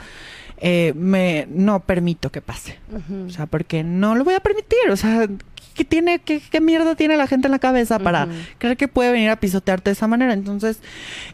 eh, 0.64 0.92
me 0.94 1.48
no 1.50 1.80
permito 1.80 2.30
que 2.30 2.40
pase. 2.40 2.78
O 3.26 3.30
sea, 3.30 3.46
porque 3.46 3.82
no 3.82 4.14
lo 4.14 4.22
voy 4.22 4.34
a 4.34 4.40
permitir. 4.40 4.78
O 4.90 4.96
sea, 4.96 5.26
¿qué, 5.74 5.84
tiene, 5.84 6.18
qué, 6.20 6.40
qué 6.40 6.60
mierda 6.60 6.94
tiene 6.94 7.16
la 7.16 7.26
gente 7.26 7.48
en 7.48 7.52
la 7.52 7.58
cabeza 7.58 7.98
para 7.98 8.28
creer 8.58 8.76
que 8.76 8.88
puede 8.88 9.12
venir 9.12 9.30
a 9.30 9.36
pisotearte 9.36 9.90
de 9.90 9.92
esa 9.92 10.06
manera? 10.06 10.32
Entonces 10.32 10.80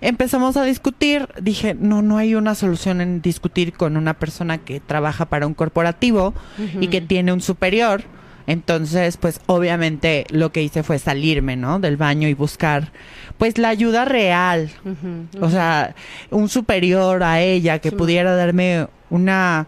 empezamos 0.01 0.57
a 0.57 0.65
discutir. 0.65 1.29
Dije, 1.41 1.75
no, 1.75 2.03
no 2.03 2.19
hay 2.19 2.35
una 2.35 2.55
solución 2.55 3.01
en 3.01 3.23
discutir 3.23 3.73
con 3.73 3.97
una 3.97 4.15
persona 4.15 4.59
que 4.59 4.81
trabaja 4.81 5.27
para 5.27 5.47
un 5.47 5.55
corporativo 5.55 6.35
y 6.81 6.89
que 6.89 7.01
tiene 7.01 7.33
un 7.33 7.41
superior. 7.41 8.03
Entonces, 8.49 9.19
pues 9.19 9.43
obviamente 9.45 10.25
lo 10.31 10.53
que 10.53 10.63
hice 10.63 10.83
fue 10.83 10.99
salirme, 10.99 11.55
¿no? 11.57 11.81
Del 11.81 11.99
baño 11.99 12.29
y 12.29 12.35
buscar, 12.35 12.93
pues 13.37 13.59
la 13.59 13.69
ayuda 13.69 14.07
real, 14.07 14.71
o 15.39 15.51
sea, 15.51 15.95
un 16.31 16.49
superior 16.49 17.23
a 17.23 17.43
ella 17.43 17.79
que 17.79 17.93
pudiera 17.93 18.35
darme 18.35 18.87
una, 19.11 19.67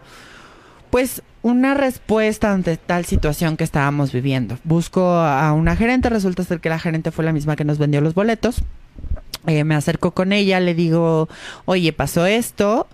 pues, 0.90 1.22
una 1.42 1.74
respuesta 1.74 2.52
ante 2.52 2.76
tal 2.76 3.04
situación 3.04 3.56
que 3.56 3.64
estábamos 3.64 4.12
viviendo. 4.12 4.58
Busco 4.64 5.14
a 5.14 5.52
una 5.52 5.76
gerente, 5.76 6.10
resulta 6.10 6.44
ser 6.44 6.60
que 6.60 6.68
la 6.68 6.78
gerente 6.78 7.10
fue 7.10 7.24
la 7.24 7.32
misma 7.32 7.56
que 7.56 7.64
nos 7.64 7.78
vendió 7.78 8.00
los 8.00 8.14
boletos. 8.14 8.62
Eh, 9.46 9.64
me 9.64 9.74
acerco 9.74 10.10
con 10.10 10.32
ella, 10.32 10.60
le 10.60 10.74
digo, 10.74 11.28
oye, 11.64 11.92
pasó 11.92 12.26
esto. 12.26 12.86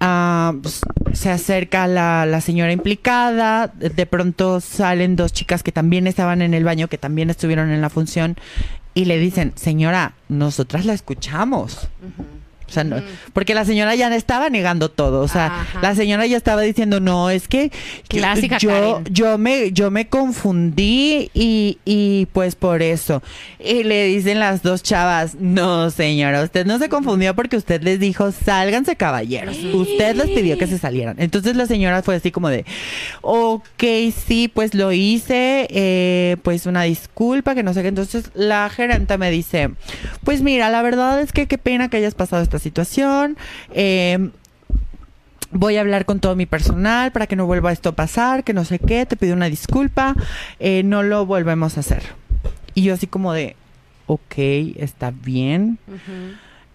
Ah, 0.00 0.54
pues, 0.62 0.80
se 1.12 1.30
acerca 1.30 1.88
la, 1.88 2.24
la 2.26 2.40
señora 2.40 2.70
implicada, 2.70 3.66
de, 3.66 4.06
pronto 4.06 4.60
salen 4.60 5.16
dos 5.16 5.32
chicas 5.32 5.64
que 5.64 5.72
también 5.72 6.06
estaban 6.06 6.42
en 6.42 6.54
el 6.54 6.62
baño, 6.62 6.86
que 6.86 6.98
también 6.98 7.30
estuvieron 7.30 7.70
en 7.70 7.80
la 7.80 7.90
función, 7.90 8.36
y 8.94 9.06
le 9.06 9.18
dicen, 9.18 9.52
señora, 9.56 10.14
nosotras 10.28 10.84
la 10.84 10.92
escuchamos. 10.92 11.88
O 12.68 12.72
sea, 12.72 12.84
no- 12.84 13.02
porque 13.32 13.54
la 13.54 13.64
señora 13.64 13.94
ya 13.94 14.14
estaba 14.14 14.50
negando 14.50 14.90
todo. 14.90 15.20
O 15.22 15.28
sea, 15.28 15.46
Ajá. 15.46 15.80
la 15.80 15.94
señora 15.94 16.26
ya 16.26 16.36
estaba 16.36 16.62
diciendo, 16.62 17.00
no, 17.00 17.30
es 17.30 17.48
que 17.48 17.70
Clásica 18.08 18.58
yo, 18.58 18.68
Karen. 18.70 19.04
yo 19.10 19.38
me, 19.38 19.72
yo 19.72 19.90
me 19.90 20.06
confundí 20.08 21.30
y, 21.34 21.78
y 21.84 22.26
pues 22.32 22.54
por 22.54 22.82
eso. 22.82 23.22
Y 23.58 23.84
le 23.84 24.04
dicen 24.06 24.38
las 24.38 24.62
dos 24.62 24.82
chavas, 24.82 25.34
no 25.36 25.90
señora, 25.90 26.42
usted 26.42 26.66
no 26.66 26.78
se 26.78 26.88
confundió 26.88 27.34
porque 27.34 27.56
usted 27.56 27.82
les 27.82 27.98
dijo, 28.00 28.32
sálganse 28.32 28.96
caballeros. 28.96 29.56
Usted 29.72 30.16
les 30.16 30.28
pidió 30.30 30.58
que 30.58 30.66
se 30.66 30.78
salieran. 30.78 31.16
Entonces 31.18 31.56
la 31.56 31.66
señora 31.66 32.02
fue 32.02 32.16
así 32.16 32.30
como 32.30 32.48
de, 32.48 32.64
ok, 33.22 33.82
sí, 34.26 34.48
pues 34.52 34.74
lo 34.74 34.92
hice, 34.92 35.66
eh, 35.70 36.36
pues 36.42 36.66
una 36.66 36.82
disculpa, 36.82 37.54
que 37.54 37.62
no 37.62 37.74
sé 37.74 37.82
qué. 37.82 37.88
Entonces 37.88 38.30
la 38.34 38.68
gerente 38.70 39.18
me 39.18 39.30
dice, 39.30 39.70
pues 40.24 40.42
mira, 40.42 40.70
la 40.70 40.82
verdad 40.82 41.20
es 41.20 41.32
que 41.32 41.46
qué 41.46 41.58
pena 41.58 41.88
que 41.88 41.96
hayas 41.96 42.14
pasado 42.14 42.42
esta 42.42 42.57
situación. 42.58 43.36
Eh, 43.72 44.30
voy 45.50 45.76
a 45.76 45.80
hablar 45.80 46.04
con 46.04 46.20
todo 46.20 46.36
mi 46.36 46.46
personal 46.46 47.12
para 47.12 47.26
que 47.26 47.36
no 47.36 47.46
vuelva 47.46 47.72
esto 47.72 47.90
a 47.90 47.92
pasar, 47.92 48.44
que 48.44 48.52
no 48.52 48.64
sé 48.64 48.78
qué, 48.78 49.06
te 49.06 49.16
pido 49.16 49.34
una 49.34 49.48
disculpa, 49.48 50.14
eh, 50.58 50.82
no 50.82 51.02
lo 51.02 51.26
volvemos 51.26 51.76
a 51.76 51.80
hacer. 51.80 52.02
Y 52.74 52.82
yo 52.82 52.94
así 52.94 53.06
como 53.06 53.32
de, 53.32 53.56
ok, 54.06 54.34
está 54.76 55.10
bien. 55.10 55.78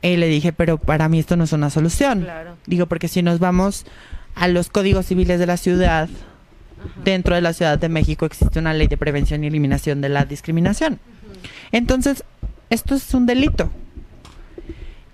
Eh, 0.02 0.18
le 0.18 0.28
dije, 0.28 0.52
pero 0.54 0.78
para 0.78 1.08
mí 1.08 1.20
esto 1.20 1.38
no 1.38 1.46
es 1.46 1.54
una 1.54 1.70
solución. 1.70 2.22
Claro. 2.22 2.58
Digo, 2.66 2.88
porque 2.88 3.08
si 3.08 3.22
nos 3.22 3.40
vamos 3.40 3.86
a 4.36 4.48
los 4.48 4.70
códigos 4.70 5.06
civiles 5.06 5.40
de 5.40 5.46
la 5.46 5.58
ciudad, 5.58 6.10
dentro 7.04 7.36
de 7.36 7.42
la 7.42 7.54
Ciudad 7.54 7.80
de 7.80 7.90
México 7.90 8.26
existe 8.26 8.60
una 8.60 8.74
ley 8.74 8.88
de 8.88 8.98
prevención 8.98 9.44
y 9.44 9.48
eliminación 9.48 10.02
de 10.02 10.10
la 10.10 10.26
discriminación. 10.26 11.00
Entonces, 11.72 12.24
esto 12.70 12.96
es 12.96 13.14
un 13.14 13.26
delito. 13.26 13.70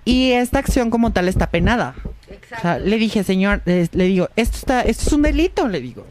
Y 0.10 0.32
esta 0.32 0.58
acción 0.58 0.90
como 0.90 1.12
tal 1.12 1.28
está 1.28 1.52
penada. 1.52 1.94
O 2.58 2.62
sea, 2.62 2.80
le 2.80 2.98
dije, 2.98 3.24
señor, 3.24 3.62
le 3.66 3.88
digo, 3.92 4.30
esto 4.36 4.58
está, 4.58 4.82
esto 4.82 5.04
es 5.06 5.14
un 5.14 5.22
delito, 5.22 5.68
le 5.68 5.82
digo. 5.82 6.08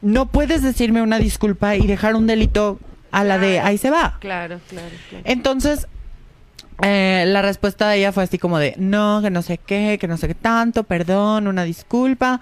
No 0.00 0.26
puedes 0.26 0.62
decirme 0.62 1.02
una 1.02 1.18
disculpa 1.18 1.76
y 1.76 1.86
dejar 1.86 2.14
un 2.14 2.26
delito 2.26 2.78
a 3.10 3.22
la 3.22 3.38
de 3.38 3.60
ahí 3.60 3.76
se 3.76 3.90
va. 3.90 4.16
Claro, 4.20 4.60
claro, 4.68 4.88
claro. 5.10 5.24
Entonces, 5.26 5.86
eh, 6.82 7.24
la 7.26 7.42
respuesta 7.42 7.88
de 7.88 7.98
ella 7.98 8.12
fue 8.12 8.22
así 8.22 8.38
como 8.38 8.58
de, 8.58 8.74
no, 8.78 9.20
que 9.22 9.30
no 9.30 9.42
sé 9.42 9.58
qué, 9.58 9.98
que 10.00 10.08
no 10.08 10.16
sé 10.16 10.28
qué 10.28 10.34
tanto, 10.34 10.84
perdón, 10.84 11.48
una 11.48 11.64
disculpa. 11.64 12.40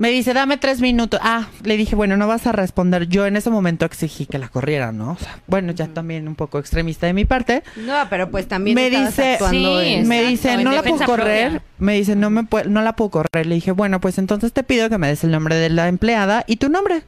Me 0.00 0.08
dice, 0.10 0.32
dame 0.32 0.56
tres 0.56 0.80
minutos. 0.80 1.20
Ah, 1.22 1.48
le 1.62 1.76
dije, 1.76 1.94
bueno, 1.94 2.16
no 2.16 2.26
vas 2.26 2.46
a 2.46 2.52
responder. 2.52 3.06
Yo 3.06 3.26
en 3.26 3.36
ese 3.36 3.50
momento 3.50 3.84
exigí 3.84 4.24
que 4.24 4.38
la 4.38 4.48
corrieran, 4.48 4.96
¿no? 4.96 5.12
O 5.12 5.16
sea, 5.18 5.38
bueno, 5.46 5.72
ya 5.72 5.88
también 5.88 6.26
un 6.26 6.36
poco 6.36 6.58
extremista 6.58 7.06
de 7.06 7.12
mi 7.12 7.26
parte. 7.26 7.62
No, 7.76 7.92
pero 8.08 8.30
pues 8.30 8.48
también 8.48 8.74
me 8.76 8.88
dice, 8.88 9.34
actuando 9.34 9.82
Sí, 9.82 9.88
en- 9.88 10.08
me 10.08 10.22
dice, 10.24 10.56
no 10.56 10.72
la 10.72 10.82
puedo 10.82 11.04
correr. 11.04 11.50
propia. 11.50 11.62
Me 11.78 11.94
dice, 11.96 12.16
no 12.16 12.30
me 12.30 12.44
pue- 12.44 12.64
no 12.64 12.80
la 12.80 12.96
puedo 12.96 13.10
correr. 13.10 13.44
Le 13.44 13.56
dije, 13.56 13.72
bueno, 13.72 14.00
pues 14.00 14.16
entonces 14.16 14.54
te 14.54 14.62
pido 14.62 14.88
que 14.88 14.96
me 14.96 15.06
des 15.08 15.22
el 15.22 15.32
nombre 15.32 15.56
de 15.56 15.68
la 15.68 15.86
empleada 15.88 16.44
y 16.46 16.56
tu 16.56 16.70
nombre 16.70 17.02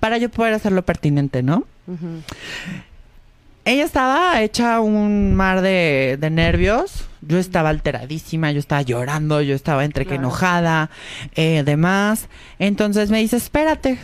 para 0.00 0.18
yo 0.18 0.28
poder 0.28 0.52
hacerlo 0.52 0.82
pertinente, 0.82 1.42
¿no? 1.42 1.64
ujú. 1.86 2.20
Ella 3.70 3.84
estaba 3.84 4.42
hecha 4.42 4.80
un 4.80 5.34
mar 5.36 5.60
de, 5.60 6.18
de 6.20 6.28
nervios. 6.28 7.04
Yo 7.20 7.38
estaba 7.38 7.68
alteradísima, 7.68 8.50
yo 8.50 8.58
estaba 8.58 8.82
llorando, 8.82 9.42
yo 9.42 9.54
estaba 9.54 9.84
entre 9.84 10.06
que 10.06 10.16
enojada, 10.16 10.90
eh, 11.36 11.62
demás. 11.64 12.28
Entonces 12.58 13.10
me 13.10 13.20
dice, 13.20 13.36
espérate. 13.36 13.98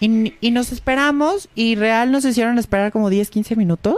Y, 0.00 0.34
y 0.42 0.50
nos 0.50 0.70
esperamos 0.70 1.48
y 1.54 1.76
real 1.76 2.12
nos 2.12 2.26
hicieron 2.26 2.58
esperar 2.58 2.92
como 2.92 3.08
10, 3.08 3.30
15 3.30 3.56
minutos. 3.56 3.96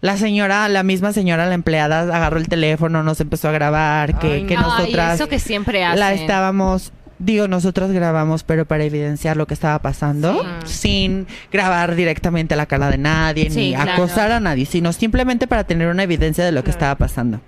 La 0.00 0.16
señora, 0.16 0.68
la 0.68 0.84
misma 0.84 1.12
señora, 1.12 1.46
la 1.46 1.54
empleada, 1.54 2.02
agarró 2.02 2.38
el 2.38 2.46
teléfono, 2.46 3.02
nos 3.02 3.20
empezó 3.20 3.48
a 3.48 3.52
grabar, 3.52 4.20
que, 4.20 4.34
Ay, 4.34 4.46
que 4.46 4.54
no. 4.54 4.72
Ay, 4.72 4.82
nosotras 4.82 5.14
eso 5.16 5.28
que 5.28 5.40
siempre 5.40 5.84
hacen. 5.84 5.98
la 5.98 6.12
estábamos 6.12 6.92
digo 7.18 7.48
nosotros 7.48 7.90
grabamos 7.90 8.42
pero 8.44 8.64
para 8.66 8.84
evidenciar 8.84 9.36
lo 9.36 9.46
que 9.46 9.54
estaba 9.54 9.78
pasando 9.80 10.44
sin 10.64 11.26
grabar 11.52 11.94
directamente 11.94 12.54
la 12.56 12.66
cara 12.66 12.90
de 12.90 12.98
nadie 12.98 13.50
Sí, 13.50 13.70
ni 13.70 13.74
claro. 13.74 13.92
acosar 13.92 14.30
a 14.32 14.40
nadie 14.40 14.66
sino 14.66 14.92
simplemente 14.92 15.46
para 15.46 15.64
tener 15.64 15.88
una 15.88 16.02
evidencia 16.04 16.44
de 16.44 16.52
lo 16.52 16.62
que 16.64 16.70
estaba 16.70 16.94
pasando 16.96 17.40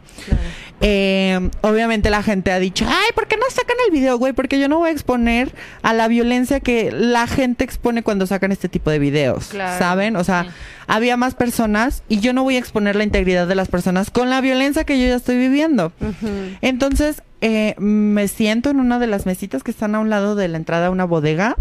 Eh, 0.83 1.51
obviamente 1.61 2.09
la 2.09 2.23
gente 2.23 2.51
ha 2.53 2.59
dicho 2.59 2.87
ay 2.89 3.11
¿por 3.15 3.27
qué 3.29 3.37
no 3.37 3.43
sacan 3.51 3.77
el 3.87 3.93
video 3.93 4.17
güey? 4.17 4.33
porque 4.33 4.59
yo 4.59 4.67
no 4.67 4.79
voy 4.79 4.89
a 4.89 4.93
exponer 4.93 5.55
a 5.83 5.93
la 5.93 6.09
violencia 6.09 6.59
que 6.61 6.91
la 6.91 7.27
gente 7.27 7.65
expone 7.65 8.03
cuando 8.03 8.27
sacan 8.27 8.51
este 8.51 8.71
tipo 8.71 8.91
de 8.91 8.99
videos 8.99 9.49
Claro. 9.49 9.79
¿saben? 9.79 10.17
o 10.17 10.25
sea 10.25 10.45
Sí. 10.45 10.51
había 10.87 11.19
más 11.19 11.35
personas 11.35 12.03
y 12.09 12.21
yo 12.21 12.33
no 12.33 12.45
voy 12.45 12.57
a 12.57 12.59
exponer 12.59 12.97
la 12.97 13.05
integridad 13.05 13.47
de 13.47 13.55
las 13.57 13.69
personas 13.69 14.11
con 14.11 14.31
la 14.31 14.41
violencia 14.41 14.85
que 14.85 14.99
yo 14.99 15.07
ya 15.07 15.17
estoy 15.17 15.37
viviendo 15.37 15.93
entonces, 16.63 17.23
eh, 17.43 17.75
me 17.79 18.27
siento 18.29 18.71
en 18.71 18.81
una 18.81 18.99
de 18.99 19.07
las 19.07 19.27
mesitas 19.27 19.63
que 19.63 19.71
están 19.73 19.95
a 19.95 20.01
un 20.01 20.09
lado 20.09 20.35
de 20.35 20.49
la 20.49 20.57
entrada 20.57 20.87
a 20.87 20.91
una 20.91 21.05
bodega. 21.05 21.57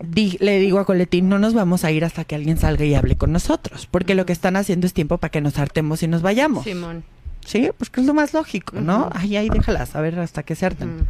Di- 0.00 0.36
le 0.40 0.58
digo 0.58 0.78
a 0.80 0.84
Coletín, 0.84 1.28
no 1.28 1.38
nos 1.38 1.54
vamos 1.54 1.84
a 1.84 1.90
ir 1.90 2.04
hasta 2.04 2.24
que 2.24 2.34
alguien 2.34 2.58
salga 2.58 2.84
y 2.84 2.94
hable 2.94 3.16
con 3.16 3.32
nosotros, 3.32 3.86
porque 3.90 4.14
lo 4.14 4.26
que 4.26 4.32
están 4.34 4.56
haciendo 4.56 4.86
es 4.86 4.92
tiempo 4.92 5.16
para 5.18 5.30
que 5.30 5.40
nos 5.40 5.58
hartemos 5.58 6.02
y 6.02 6.08
nos 6.08 6.20
vayamos. 6.20 6.64
Simón. 6.64 7.04
Sí, 7.44 7.70
pues 7.76 7.90
que 7.90 8.00
es 8.00 8.06
lo 8.06 8.14
más 8.14 8.32
lógico, 8.32 8.80
¿no? 8.80 9.06
Ujú. 9.06 9.10
Ay, 9.14 9.36
ay, 9.36 9.48
déjalas, 9.50 9.94
a 9.94 10.00
ver 10.00 10.18
hasta 10.18 10.42
que 10.42 10.54
se 10.54 10.66
harten. 10.66 11.06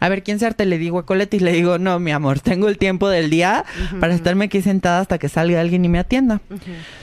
A 0.00 0.08
ver, 0.08 0.22
¿quién 0.22 0.38
se 0.38 0.46
arte? 0.46 0.66
Le 0.66 0.78
digo 0.78 0.98
a 0.98 1.06
Coletti, 1.06 1.40
le 1.40 1.52
digo, 1.52 1.78
no, 1.78 1.98
mi 1.98 2.12
amor, 2.12 2.40
tengo 2.40 2.68
el 2.68 2.78
tiempo 2.78 3.08
del 3.08 3.30
día 3.30 3.64
para 4.00 4.14
estarme 4.14 4.46
aquí 4.46 4.62
sentada 4.62 5.00
hasta 5.00 5.18
que 5.18 5.28
salga 5.28 5.60
alguien 5.60 5.84
y 5.84 5.88
me 5.88 5.98
atienda. 5.98 6.40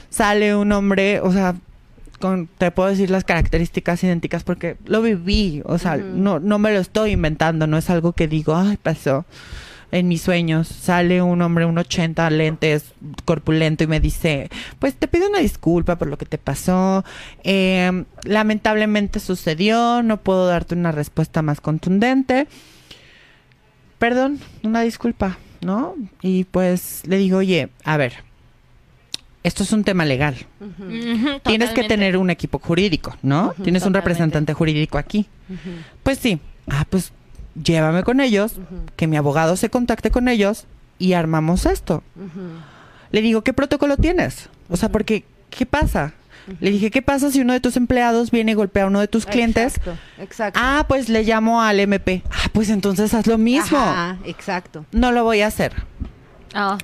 Sale 0.10 0.56
un 0.56 0.72
hombre, 0.72 1.20
o 1.22 1.32
sea, 1.32 1.56
con, 2.20 2.48
te 2.48 2.72
puedo 2.72 2.90
decir 2.90 3.10
las 3.10 3.24
características 3.24 4.04
idénticas 4.04 4.44
porque 4.44 4.78
lo 4.86 5.02
viví, 5.02 5.62
o 5.66 5.78
sea, 5.78 5.98
no, 5.98 6.40
no 6.40 6.60
me 6.60 6.72
lo 6.72 6.80
estoy 6.80 7.12
inventando, 7.12 7.68
no 7.68 7.78
es 7.78 7.90
algo 7.90 8.14
que 8.14 8.28
digo, 8.28 8.56
ay, 8.56 8.78
pasó 8.78 9.26
en 9.92 10.08
mis 10.08 10.22
sueños. 10.22 10.68
Sale 10.68 11.22
un 11.22 11.42
hombre, 11.42 11.66
un 11.66 11.78
80, 11.78 12.30
lentes, 12.30 12.94
corpulento 13.26 13.84
y 13.84 13.88
me 13.88 14.00
dice, 14.00 14.50
pues 14.80 14.96
te 14.96 15.08
pido 15.08 15.30
una 15.30 15.40
disculpa 15.40 15.98
por 15.98 16.08
lo 16.08 16.18
que 16.18 16.26
te 16.26 16.38
pasó. 16.38 17.04
Eh, 17.44 18.04
lamentablemente 18.24 19.20
sucedió, 19.20 20.02
no 20.04 20.18
puedo 20.18 20.48
darte 20.48 20.76
una 20.76 20.92
respuesta 20.92 21.42
más 21.42 21.62
contundente. 21.62 22.48
Perdón, 24.00 24.40
una 24.64 24.82
disculpa, 24.82 25.38
¿no? 25.62 25.96
Y 26.22 26.46
pues 26.46 27.04
le 27.06 27.18
digo, 27.18 27.38
oye, 27.38 27.70
a 27.84 27.98
ver, 27.98 28.14
esto 29.44 29.64
es 29.64 29.72
un 29.72 29.84
tema 29.84 30.06
legal. 30.06 30.36
Tienes 31.44 31.72
que 31.72 31.84
tener 31.84 32.18
un 32.18 32.30
equipo 32.30 32.60
jurídico, 32.60 33.16
¿no? 33.22 33.54
Tienes 33.64 33.86
un 33.86 33.94
representante 33.94 34.54
jurídico 34.54 34.98
aquí. 34.98 35.28
Pues 36.04 36.20
sí. 36.20 36.40
Ah, 36.68 36.86
pues 36.90 37.12
llévame 37.62 38.04
con 38.04 38.20
ellos, 38.20 38.54
que 38.96 39.08
mi 39.08 39.18
abogado 39.18 39.56
se 39.56 39.70
contacte 39.70 40.12
con 40.12 40.28
ellos 40.28 40.66
y 41.00 41.14
armamos 41.14 41.66
esto. 41.66 42.04
Le 43.12 43.22
digo, 43.22 43.42
¿qué 43.44 43.54
protocolo 43.54 43.98
tienes? 43.98 44.50
O 44.70 44.78
sea, 44.78 44.90
porque, 44.90 45.26
¿qué 45.50 45.66
pasa? 45.66 46.14
Le 46.60 46.72
dije, 46.72 46.90
¿qué 46.90 47.02
pasa 47.02 47.30
si 47.30 47.40
uno 47.42 47.54
de 47.54 47.60
tus 47.60 47.78
empleados 47.78 48.32
viene 48.32 48.54
y 48.54 48.56
golpea 48.56 48.84
a 48.84 48.88
uno 48.88 49.00
de 49.00 49.08
tus 49.08 49.26
clientes? 49.26 49.78
Exacto, 49.78 49.98
exacto. 50.18 50.60
Ah, 50.62 50.86
pues 50.88 51.08
le 51.10 51.24
llamo 51.24 51.62
al 51.62 51.80
MP. 51.80 52.24
Ah, 52.32 52.48
pues 52.52 52.70
entonces 52.70 53.14
haz 53.14 53.28
lo 53.28 53.38
mismo. 53.38 53.78
Ajá, 53.78 54.18
exacto. 54.26 54.86
No 54.92 55.12
lo 55.12 55.24
voy 55.24 55.42
a 55.42 55.48
hacer. 55.48 55.74
Ah, 56.56 56.78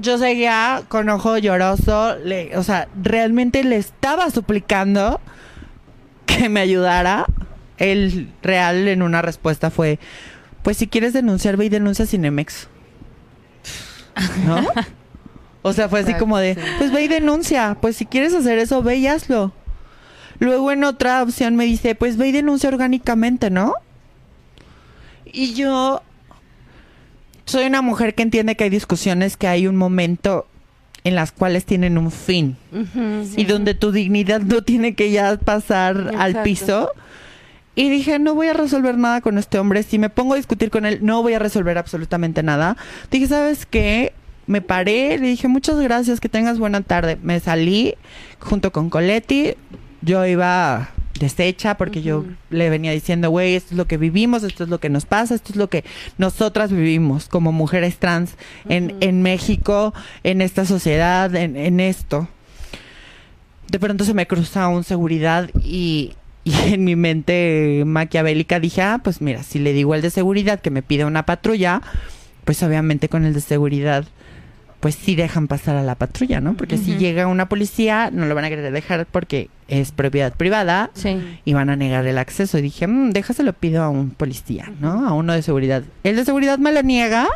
yo 0.00 0.16
seguía 0.18 0.82
con 0.88 1.08
ojo 1.08 1.36
lloroso, 1.38 2.16
le- 2.16 2.56
o 2.56 2.62
sea, 2.62 2.88
realmente 3.02 3.62
le 3.64 3.76
estaba 3.76 4.30
suplicando 4.30 5.20
que 6.26 6.48
me 6.48 6.60
ayudara. 6.60 7.26
El 7.82 8.28
real 8.42 8.86
en 8.86 9.02
una 9.02 9.22
respuesta 9.22 9.70
fue, 9.70 9.98
pues 10.62 10.76
si 10.76 10.86
quieres 10.86 11.12
denunciar, 11.12 11.56
ve 11.56 11.64
y 11.64 11.68
denuncia 11.68 12.06
Cinemex. 12.06 12.68
¿No? 14.46 14.64
O 15.62 15.72
sea, 15.72 15.88
fue 15.88 16.00
así 16.00 16.14
como 16.14 16.38
de, 16.38 16.56
pues 16.78 16.92
ve 16.92 17.04
y 17.04 17.08
denuncia, 17.08 17.76
pues 17.80 17.96
si 17.96 18.06
quieres 18.06 18.34
hacer 18.34 18.58
eso, 18.58 18.82
ve 18.82 18.96
y 18.96 19.06
hazlo. 19.06 19.52
Luego 20.38 20.72
en 20.72 20.84
otra 20.84 21.22
opción 21.22 21.56
me 21.56 21.64
dice, 21.64 21.94
pues 21.94 22.16
ve 22.16 22.28
y 22.28 22.32
denuncia 22.32 22.68
orgánicamente, 22.68 23.50
¿no? 23.50 23.74
Y 25.24 25.54
yo 25.54 26.02
soy 27.44 27.66
una 27.66 27.82
mujer 27.82 28.14
que 28.14 28.22
entiende 28.22 28.56
que 28.56 28.64
hay 28.64 28.70
discusiones, 28.70 29.36
que 29.36 29.48
hay 29.48 29.66
un 29.66 29.76
momento 29.76 30.46
en 31.04 31.14
las 31.16 31.32
cuales 31.32 31.64
tienen 31.64 31.98
un 31.98 32.12
fin 32.12 32.56
y 33.36 33.44
donde 33.44 33.74
tu 33.74 33.90
dignidad 33.90 34.40
no 34.40 34.62
tiene 34.62 34.94
que 34.94 35.10
ya 35.10 35.36
pasar 35.36 36.12
al 36.16 36.42
piso. 36.42 36.90
Y 37.74 37.88
dije, 37.88 38.18
no 38.18 38.34
voy 38.34 38.48
a 38.48 38.52
resolver 38.52 38.98
nada 38.98 39.20
con 39.20 39.38
este 39.38 39.58
hombre. 39.58 39.82
Si 39.82 39.98
me 39.98 40.10
pongo 40.10 40.34
a 40.34 40.36
discutir 40.36 40.70
con 40.70 40.84
él, 40.84 40.98
no 41.02 41.22
voy 41.22 41.34
a 41.34 41.38
resolver 41.38 41.78
absolutamente 41.78 42.42
nada. 42.42 42.76
Dije, 43.10 43.26
¿sabes 43.28 43.64
qué? 43.64 44.12
Me 44.46 44.60
paré, 44.60 45.18
le 45.18 45.28
dije, 45.28 45.48
muchas 45.48 45.78
gracias, 45.80 46.20
que 46.20 46.28
tengas 46.28 46.58
buena 46.58 46.82
tarde. 46.82 47.18
Me 47.22 47.40
salí 47.40 47.94
junto 48.40 48.72
con 48.72 48.90
Coletti. 48.90 49.54
Yo 50.02 50.26
iba 50.26 50.90
deshecha 51.18 51.76
porque 51.76 52.02
yo 52.02 52.24
le 52.50 52.68
venía 52.68 52.92
diciendo, 52.92 53.30
güey, 53.30 53.54
esto 53.54 53.74
es 53.74 53.78
lo 53.78 53.86
que 53.86 53.96
vivimos, 53.96 54.42
esto 54.42 54.64
es 54.64 54.70
lo 54.70 54.80
que 54.80 54.90
nos 54.90 55.06
pasa, 55.06 55.34
esto 55.34 55.52
es 55.52 55.56
lo 55.56 55.68
que 55.68 55.84
nosotras 56.18 56.72
vivimos 56.72 57.28
como 57.28 57.52
mujeres 57.52 57.98
trans 57.98 58.34
en, 58.68 58.96
en 59.00 59.22
México, 59.22 59.94
en 60.24 60.42
esta 60.42 60.64
sociedad, 60.66 61.34
en, 61.34 61.56
en 61.56 61.80
esto. 61.80 62.28
de 63.68 63.78
pronto 63.78 64.04
se 64.04 64.14
me 64.14 64.26
cruza 64.26 64.68
un 64.68 64.84
seguridad 64.84 65.48
y, 65.62 66.14
y 66.66 66.74
en 66.74 66.84
mi 66.84 66.96
mente 66.96 67.82
maquiavélica 67.86 68.58
dije, 68.60 68.82
ah, 68.82 69.00
pues 69.02 69.20
mira, 69.20 69.42
si 69.42 69.58
le 69.58 69.72
digo 69.72 69.94
al 69.94 70.02
de 70.02 70.10
seguridad 70.10 70.60
que 70.60 70.70
me 70.70 70.82
pide 70.82 71.04
una 71.04 71.24
patrulla, 71.24 71.80
pues 72.44 72.62
obviamente 72.62 73.08
con 73.08 73.24
el 73.24 73.32
de 73.34 73.40
seguridad, 73.40 74.04
pues 74.80 74.96
sí 74.96 75.14
dejan 75.14 75.46
pasar 75.46 75.76
a 75.76 75.82
la 75.84 75.94
patrulla, 75.94 76.40
¿no? 76.40 76.54
Porque 76.54 76.76
si 76.76 76.96
llega 76.96 77.28
una 77.28 77.48
policía, 77.48 78.10
no 78.12 78.26
lo 78.26 78.34
van 78.34 78.44
a 78.44 78.48
querer 78.48 78.72
dejar 78.72 79.06
porque 79.06 79.48
es 79.68 79.92
propiedad 79.92 80.34
privada 80.34 80.90
Sí. 80.94 81.16
y 81.44 81.52
van 81.52 81.70
a 81.70 81.76
negar 81.76 82.04
el 82.08 82.18
acceso. 82.18 82.58
Y 82.58 82.62
dije, 82.62 82.88
"Mm, 82.88 83.10
déjaselo 83.12 83.52
pido 83.52 83.84
a 83.84 83.88
un 83.88 84.10
policía, 84.10 84.72
¿no? 84.80 85.06
A 85.06 85.12
uno 85.12 85.34
de 85.34 85.42
seguridad. 85.42 85.84
El 86.02 86.16
de 86.16 86.24
seguridad 86.24 86.58
me 86.58 86.72
lo 86.72 86.82
niega, 86.82 87.28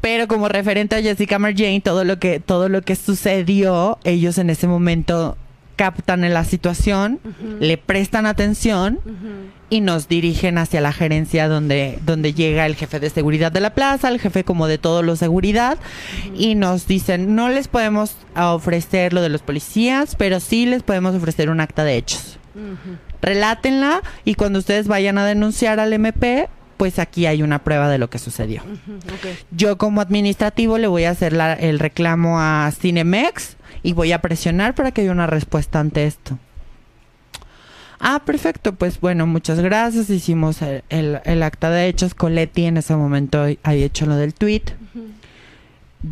pero 0.00 0.28
como 0.28 0.48
referente 0.48 0.94
a 0.94 1.02
Jessica 1.02 1.38
Marjane, 1.38 1.80
todo 1.80 2.04
lo 2.04 2.18
que 2.20 2.38
todo 2.38 2.68
lo 2.68 2.82
que 2.82 2.94
sucedió, 2.94 3.98
ellos 4.04 4.38
en 4.38 4.50
ese 4.50 4.68
momento 4.68 5.36
captan 5.76 6.24
en 6.24 6.34
la 6.34 6.44
situación, 6.44 7.20
le 7.60 7.76
prestan 7.78 8.26
atención 8.26 8.98
y 9.68 9.80
nos 9.80 10.08
dirigen 10.08 10.58
hacia 10.58 10.80
la 10.80 10.92
gerencia 10.92 11.48
donde 11.48 11.98
donde 12.06 12.32
llega 12.34 12.66
el 12.66 12.76
jefe 12.76 12.98
de 13.00 13.10
seguridad 13.10 13.52
de 13.52 13.60
la 13.60 13.74
plaza, 13.74 14.08
el 14.08 14.18
jefe 14.20 14.42
como 14.44 14.66
de 14.68 14.78
todo 14.78 15.02
lo 15.02 15.16
seguridad 15.16 15.78
y 16.36 16.54
nos 16.54 16.86
dicen, 16.86 17.34
"No 17.34 17.48
les 17.48 17.68
podemos 17.68 18.16
ofrecer 18.34 19.12
lo 19.12 19.22
de 19.22 19.28
los 19.28 19.42
policías, 19.42 20.16
pero 20.16 20.40
sí 20.40 20.66
les 20.66 20.82
podemos 20.82 21.14
ofrecer 21.14 21.50
un 21.50 21.60
acta 21.60 21.84
de 21.84 21.96
hechos." 21.96 22.38
relátenla 23.22 24.02
y 24.24 24.34
cuando 24.34 24.58
ustedes 24.58 24.88
vayan 24.88 25.18
a 25.18 25.26
denunciar 25.26 25.80
al 25.80 25.92
MP, 25.92 26.48
pues 26.76 26.98
aquí 26.98 27.26
hay 27.26 27.42
una 27.42 27.64
prueba 27.64 27.88
de 27.88 27.98
lo 27.98 28.08
que 28.10 28.18
sucedió. 28.18 28.62
Yo 29.50 29.78
como 29.78 30.00
administrativo 30.00 30.78
le 30.78 30.86
voy 30.86 31.04
a 31.04 31.10
hacer 31.10 31.32
la- 31.32 31.54
el 31.54 31.78
reclamo 31.78 32.38
a 32.40 32.70
Cinemex 32.78 33.55
y 33.86 33.92
voy 33.92 34.12
a 34.12 34.20
presionar 34.20 34.74
para 34.74 34.90
que 34.90 35.02
haya 35.02 35.12
una 35.12 35.26
respuesta 35.26 35.78
ante 35.80 36.06
esto. 36.06 36.38
Ah, 37.98 38.20
perfecto, 38.26 38.74
pues 38.74 39.00
bueno, 39.00 39.26
muchas 39.26 39.60
gracias. 39.60 40.10
Hicimos 40.10 40.60
el, 40.60 40.82
el- 40.90 41.20
el 41.24 41.42
acta 41.42 41.70
de 41.70 41.86
hechos. 41.88 42.14
Coletti 42.14 42.66
en 42.66 42.76
ese 42.76 42.94
momento 42.96 43.46
había 43.62 43.84
hecho 43.86 44.04
lo 44.06 44.16
del 44.16 44.34
tweet. 44.34 44.62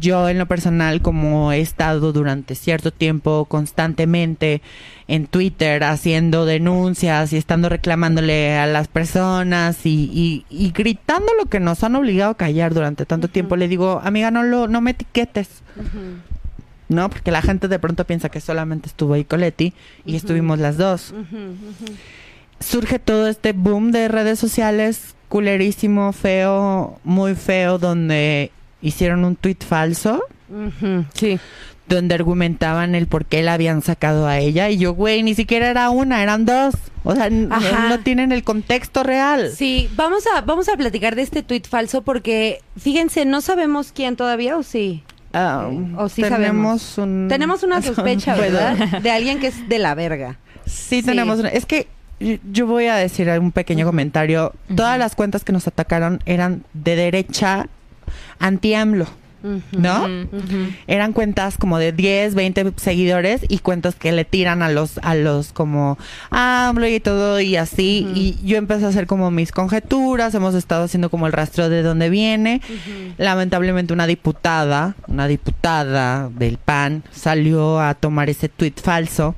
Yo 0.01 0.29
en 0.31 0.39
lo 0.39 0.47
personal, 0.47 1.03
como 1.03 1.53
he 1.53 1.61
estado 1.61 2.13
durante 2.13 2.55
cierto 2.55 2.91
tiempo 2.91 3.45
constantemente 3.45 4.63
en 5.09 5.27
Twitter 5.27 5.85
haciendo 5.85 6.47
denuncias 6.47 7.33
y 7.33 7.37
estando 7.37 7.69
reclamándole 7.69 8.57
a 8.57 8.67
las 8.67 8.89
personas 8.89 9.85
y, 9.85 10.11
y- 10.13 10.47
y 10.49 10.73
gritando 10.73 11.33
lo 11.39 11.47
que 11.51 11.61
nos 11.61 11.85
han 11.85 11.95
obligado 11.97 12.31
a 12.33 12.37
callar 12.37 12.73
durante 12.73 13.05
tanto 13.05 13.29
tiempo, 13.29 13.57
le 13.57 13.69
digo, 13.69 14.01
amiga, 14.03 14.31
no, 14.31 14.43
lo, 14.43 14.69
no 14.69 14.81
me 14.81 14.93
etiquetes. 14.93 15.63
¿No? 16.95 17.11
Porque 17.11 17.31
la 17.31 17.43
gente 17.43 17.69
de 17.69 17.79
pronto 17.79 18.05
piensa 18.07 18.29
que 18.29 18.41
solamente 18.41 18.89
estuvo 18.89 19.15
ahí 19.15 19.25
Coletti 19.25 19.75
y 20.07 20.17
estuvimos 20.17 20.59
las 20.59 20.77
dos. 20.77 21.13
Surge 22.61 22.99
todo 22.99 23.29
este 23.29 23.53
boom 23.53 23.91
de 23.91 24.09
redes 24.09 24.39
sociales 24.39 25.15
culerísimo, 25.29 26.13
feo, 26.13 26.99
muy 27.05 27.35
feo, 27.35 27.79
donde 27.79 28.51
hicieron 28.81 29.25
un 29.25 29.37
tweet 29.37 29.57
falso 29.67 30.23
Sí. 31.15 31.39
donde 31.89 32.15
argumentaban 32.15 32.95
el 32.95 33.09
por 33.09 33.25
qué 33.25 33.43
la 33.43 33.55
habían 33.55 33.83
sacado 33.83 34.27
a 34.27 34.39
ella 34.39 34.71
y 34.71 34.79
yo, 34.79 34.95
güey, 34.95 35.23
ni 35.23 35.35
siquiera 35.35 35.69
era 35.71 35.91
una, 35.91 36.23
eran 36.23 36.47
dos. 36.47 36.75
O 37.03 37.15
sea, 37.15 37.29
Ajá. 37.51 37.89
no 37.89 38.01
tienen 38.01 38.31
el 38.33 38.45
contexto 38.45 39.03
real. 39.03 39.51
Sí, 39.55 39.91
vamos 39.97 40.25
a, 40.35 40.41
vamos 40.43 40.69
a 40.71 40.77
platicar 40.77 41.17
de 41.17 41.23
este 41.23 41.43
tuit 41.43 41.67
falso 41.67 42.03
porque, 42.03 42.61
fíjense, 42.79 43.25
no 43.27 43.41
sabemos 43.41 43.93
quién 43.93 44.17
todavía 44.17 44.57
o 44.57 44.63
sí. 44.63 45.03
Ah, 45.35 45.69
O 45.99 46.09
sí 46.09 46.23
tenemos 46.23 46.83
sabemos. 46.83 46.99
un... 46.99 47.27
Tenemos 47.29 47.63
una 47.63 47.83
sospecha. 47.83 48.35
¿verdad? 48.37 49.01
De 49.03 49.11
alguien 49.11 49.41
que 49.41 49.49
es 49.49 49.69
de 49.69 49.79
la 49.79 49.95
verga. 49.95 50.39
Sí, 50.67 51.03
tenemos 51.03 51.41
una. 51.41 51.49
Es 51.51 51.67
que 51.67 51.89
yo- 52.21 52.37
yo 52.51 52.67
voy 52.67 52.87
a 52.87 52.95
decir 52.97 53.29
un 53.31 53.53
pequeño 53.53 53.85
comentario. 53.85 54.53
Todas 54.75 54.99
las 54.99 55.15
cuentas 55.17 55.45
que 55.45 55.53
nos 55.53 55.67
atacaron 55.67 56.21
eran 56.25 56.65
de 56.73 56.97
derecha 56.97 57.67
anti-AMLO. 58.39 59.07
¿No? 59.73 60.09
Eran 60.87 61.13
cuentas 61.13 61.59
como 61.59 61.79
de 61.79 61.93
10, 61.93 62.35
20 62.35 62.73
seguidores 62.77 63.43
y 63.49 63.59
cuentas 63.59 63.95
que 63.95 64.11
le 64.11 64.25
tiran 64.25 64.63
a 64.63 64.71
los, 64.71 64.99
a 64.99 65.15
los 65.15 65.53
como 65.53 65.99
AMLO 66.31 66.89
y 66.89 66.99
todo 67.01 67.41
y 67.41 67.57
así. 67.57 68.09
Y 68.15 68.39
yo 68.43 68.57
empecé 68.57 68.87
a 68.87 68.89
hacer 68.89 69.07
como 69.07 69.31
mis 69.31 69.53
conjeturas, 69.53 70.35
hemos 70.35 70.55
estado 70.55 70.85
haciendo 70.85 71.11
como 71.11 71.27
el 71.27 71.33
rastro 71.33 71.69
de 71.69 71.83
dónde 71.83 72.09
viene. 72.09 72.63
Lamentablemente 73.19 73.93
una 73.93 74.07
diputada, 74.07 74.97
una 75.09 75.27
diputada 75.29 76.31
del 76.31 76.59
PAN 76.59 77.05
salió 77.11 77.81
a 77.81 77.95
tomar 77.95 78.31
ese 78.31 78.49
tuit 78.49 78.81
falso 78.81 79.35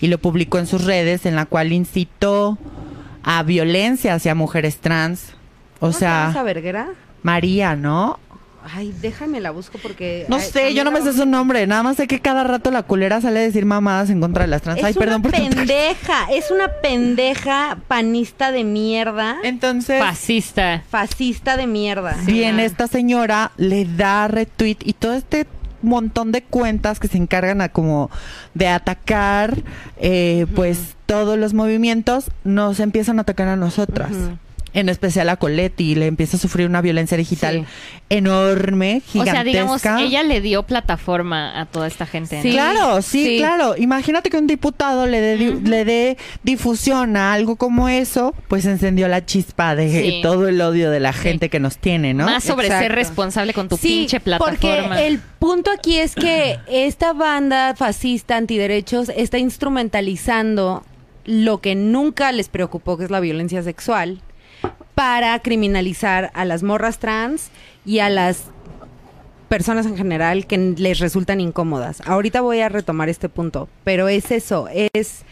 y 0.00 0.06
lo 0.06 0.18
publicó 0.18 0.58
en 0.58 0.66
sus 0.66 0.84
redes 0.84 1.26
en 1.26 1.36
la 1.36 1.46
cual 1.46 1.72
incitó 1.72 2.58
a 3.22 3.42
violencia 3.42 4.14
hacia 4.14 4.34
mujeres 4.34 4.78
trans. 4.78 5.34
O 5.76 5.80
¿Cómo 5.80 5.92
se 5.92 6.04
llama 6.04 6.30
esa 6.30 6.42
sea? 6.44 6.88
María, 7.22 7.76
¿no? 7.76 8.18
Ay, 8.74 8.94
déjame 9.00 9.40
la 9.40 9.50
busco 9.50 9.78
porque... 9.82 10.26
No 10.28 10.36
ay, 10.36 10.42
sé, 10.42 10.74
yo 10.74 10.84
no 10.84 10.90
me 10.90 11.00
sé 11.02 11.12
su 11.12 11.26
nombre, 11.26 11.66
nada 11.66 11.82
más 11.82 11.96
sé 11.96 12.06
que 12.06 12.20
cada 12.20 12.44
rato 12.44 12.70
la 12.70 12.82
culera 12.82 13.20
sale 13.20 13.38
a 13.40 13.42
decir 13.42 13.64
mamadas 13.64 14.10
en 14.10 14.20
contra 14.20 14.42
de 14.44 14.48
las 14.48 14.62
trans. 14.62 14.78
Es 14.78 14.84
Ay, 14.84 14.94
perdón 14.94 15.22
por 15.22 15.32
tu- 15.32 15.38
pendeja, 15.38 16.30
es 16.30 16.50
una 16.50 16.68
pendeja 16.82 17.78
panista 17.88 18.52
de 18.52 18.64
mierda, 18.64 19.36
Entonces, 19.42 20.00
Fascista. 20.02 20.82
fascista 20.88 21.56
de 21.56 21.66
mierda. 21.66 22.16
viene 22.26 22.64
esta 22.64 22.86
señora, 22.86 23.52
le 23.56 23.84
da 23.84 24.28
retweet 24.28 24.76
y 24.84 24.92
todo 24.92 25.14
este 25.14 25.46
montón 25.82 26.30
de 26.30 26.42
cuentas 26.42 27.00
que 27.00 27.08
se 27.08 27.16
encargan 27.16 27.62
a 27.62 27.70
como 27.70 28.10
de 28.52 28.68
atacar 28.68 29.56
eh, 29.96 30.46
pues 30.54 30.94
todos 31.06 31.38
los 31.38 31.54
movimientos 31.54 32.30
nos 32.44 32.80
empiezan 32.80 33.18
a 33.18 33.22
atacar 33.22 33.48
a 33.48 33.56
nosotras. 33.56 34.10
En 34.72 34.88
especial 34.88 35.28
a 35.28 35.36
Coletti, 35.36 35.94
le 35.96 36.06
empieza 36.06 36.36
a 36.36 36.40
sufrir 36.40 36.66
una 36.68 36.80
violencia 36.80 37.16
digital 37.16 37.66
enorme, 38.08 39.02
O 39.06 39.10
gigantesca. 39.10 39.32
sea, 39.34 39.44
digamos, 39.44 39.84
ella 40.00 40.22
le 40.22 40.40
dio 40.40 40.62
plataforma 40.64 41.58
a 41.60 41.66
toda 41.66 41.86
esta 41.86 42.06
gente. 42.06 42.36
¿no? 42.36 42.42
Sí. 42.42 42.50
Claro, 42.52 43.02
sí, 43.02 43.24
sí. 43.24 43.36
claro. 43.38 43.74
Imagínate 43.76 44.30
que 44.30 44.36
un 44.36 44.46
diputado 44.46 45.06
le 45.06 45.20
dé 45.20 45.36
le 45.36 45.84
dé 45.84 46.18
difusión 46.42 47.16
a 47.16 47.32
algo 47.32 47.56
como 47.56 47.88
eso, 47.88 48.34
pues 48.48 48.64
encendió 48.64 49.08
la 49.08 49.24
chispa 49.26 49.74
de 49.74 49.90
Sí. 49.90 50.20
todo 50.22 50.48
el 50.48 50.60
odio 50.60 50.90
de 50.90 51.00
la 51.00 51.12
gente 51.12 51.48
que 51.48 51.60
nos 51.60 51.78
tiene, 51.78 52.14
¿no? 52.14 52.24
Más 52.26 52.44
sobre 52.44 52.66
Exacto. 52.66 52.84
ser 52.86 52.94
responsable 52.94 53.52
con 53.54 53.68
tu 53.68 53.76
Sí, 53.76 53.88
pinche 54.00 54.20
plataforma. 54.20 54.88
Porque 54.88 55.06
el 55.06 55.18
punto 55.38 55.70
aquí 55.70 55.98
es 55.98 56.14
que 56.14 56.58
esta 56.68 57.12
banda 57.12 57.74
fascista 57.76 58.36
antiderechos 58.36 59.08
está 59.16 59.38
instrumentalizando 59.38 60.84
lo 61.24 61.60
que 61.60 61.74
nunca 61.74 62.32
les 62.32 62.48
preocupó, 62.48 62.96
que 62.96 63.04
es 63.04 63.10
la 63.10 63.20
violencia 63.20 63.62
sexual, 63.62 64.20
para 65.00 65.38
criminalizar 65.38 66.30
a 66.34 66.44
las 66.44 66.62
morras 66.62 66.98
trans 66.98 67.48
y 67.86 68.00
a 68.00 68.10
las 68.10 68.42
personas 69.48 69.86
en 69.86 69.96
general 69.96 70.46
que 70.46 70.58
les 70.58 70.98
resultan 70.98 71.40
incómodas. 71.40 72.02
Ahorita 72.04 72.42
voy 72.42 72.60
a 72.60 72.68
retomar 72.68 73.08
este 73.08 73.30
punto, 73.30 73.70
pero 73.82 74.08
es 74.08 74.30
eso, 74.30 74.68
es 74.92 75.24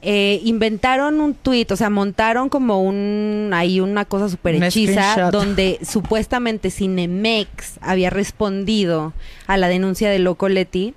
eh, 0.00 0.40
inventaron 0.44 1.20
un 1.20 1.34
tweet, 1.34 1.66
o 1.70 1.76
sea, 1.76 1.90
montaron 1.90 2.48
como 2.48 2.82
un 2.82 3.50
ahí 3.52 3.78
una 3.78 4.06
cosa 4.06 4.30
súper 4.30 4.54
hechiza 4.54 5.30
donde 5.30 5.80
supuestamente 5.82 6.70
Cinemex 6.70 7.74
había 7.82 8.08
respondido 8.08 9.12
a 9.46 9.58
la 9.58 9.68
denuncia 9.68 10.08
de 10.08 10.18
Loco 10.18 10.48
Leti, 10.48 10.94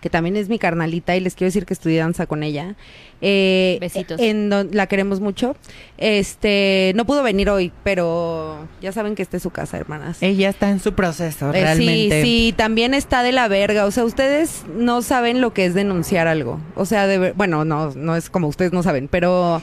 que 0.00 0.10
también 0.10 0.36
es 0.36 0.48
mi 0.48 0.58
carnalita 0.58 1.16
y 1.16 1.20
les 1.20 1.34
quiero 1.34 1.48
decir 1.48 1.66
que 1.66 1.74
estudié 1.74 1.98
danza 1.98 2.26
con 2.26 2.42
ella. 2.42 2.76
Eh, 3.20 3.78
Besitos. 3.80 4.20
En 4.20 4.48
don- 4.48 4.68
la 4.72 4.86
queremos 4.86 5.20
mucho. 5.20 5.56
Este, 5.98 6.92
no 6.94 7.04
pudo 7.04 7.22
venir 7.22 7.50
hoy, 7.50 7.72
pero 7.82 8.68
ya 8.80 8.92
saben 8.92 9.14
que 9.14 9.22
esta 9.22 9.36
es 9.38 9.42
su 9.42 9.50
casa, 9.50 9.76
hermanas. 9.76 10.18
Ella 10.22 10.48
está 10.50 10.70
en 10.70 10.78
su 10.80 10.94
proceso, 10.94 11.48
Eh, 11.50 11.60
realmente. 11.62 12.22
Sí, 12.22 12.48
sí, 12.48 12.54
también 12.56 12.94
está 12.94 13.22
de 13.22 13.32
la 13.32 13.48
verga. 13.48 13.84
O 13.86 13.90
sea, 13.90 14.04
ustedes 14.04 14.62
no 14.76 15.02
saben 15.02 15.40
lo 15.40 15.52
que 15.52 15.66
es 15.66 15.74
denunciar 15.74 16.28
algo. 16.28 16.60
O 16.76 16.84
sea, 16.86 17.06
de 17.06 17.18
ver- 17.18 17.32
bueno, 17.34 17.64
no, 17.64 17.90
no 17.94 18.14
es 18.14 18.30
como 18.30 18.46
ustedes 18.48 18.72
no 18.72 18.82
saben, 18.84 19.08
pero 19.08 19.60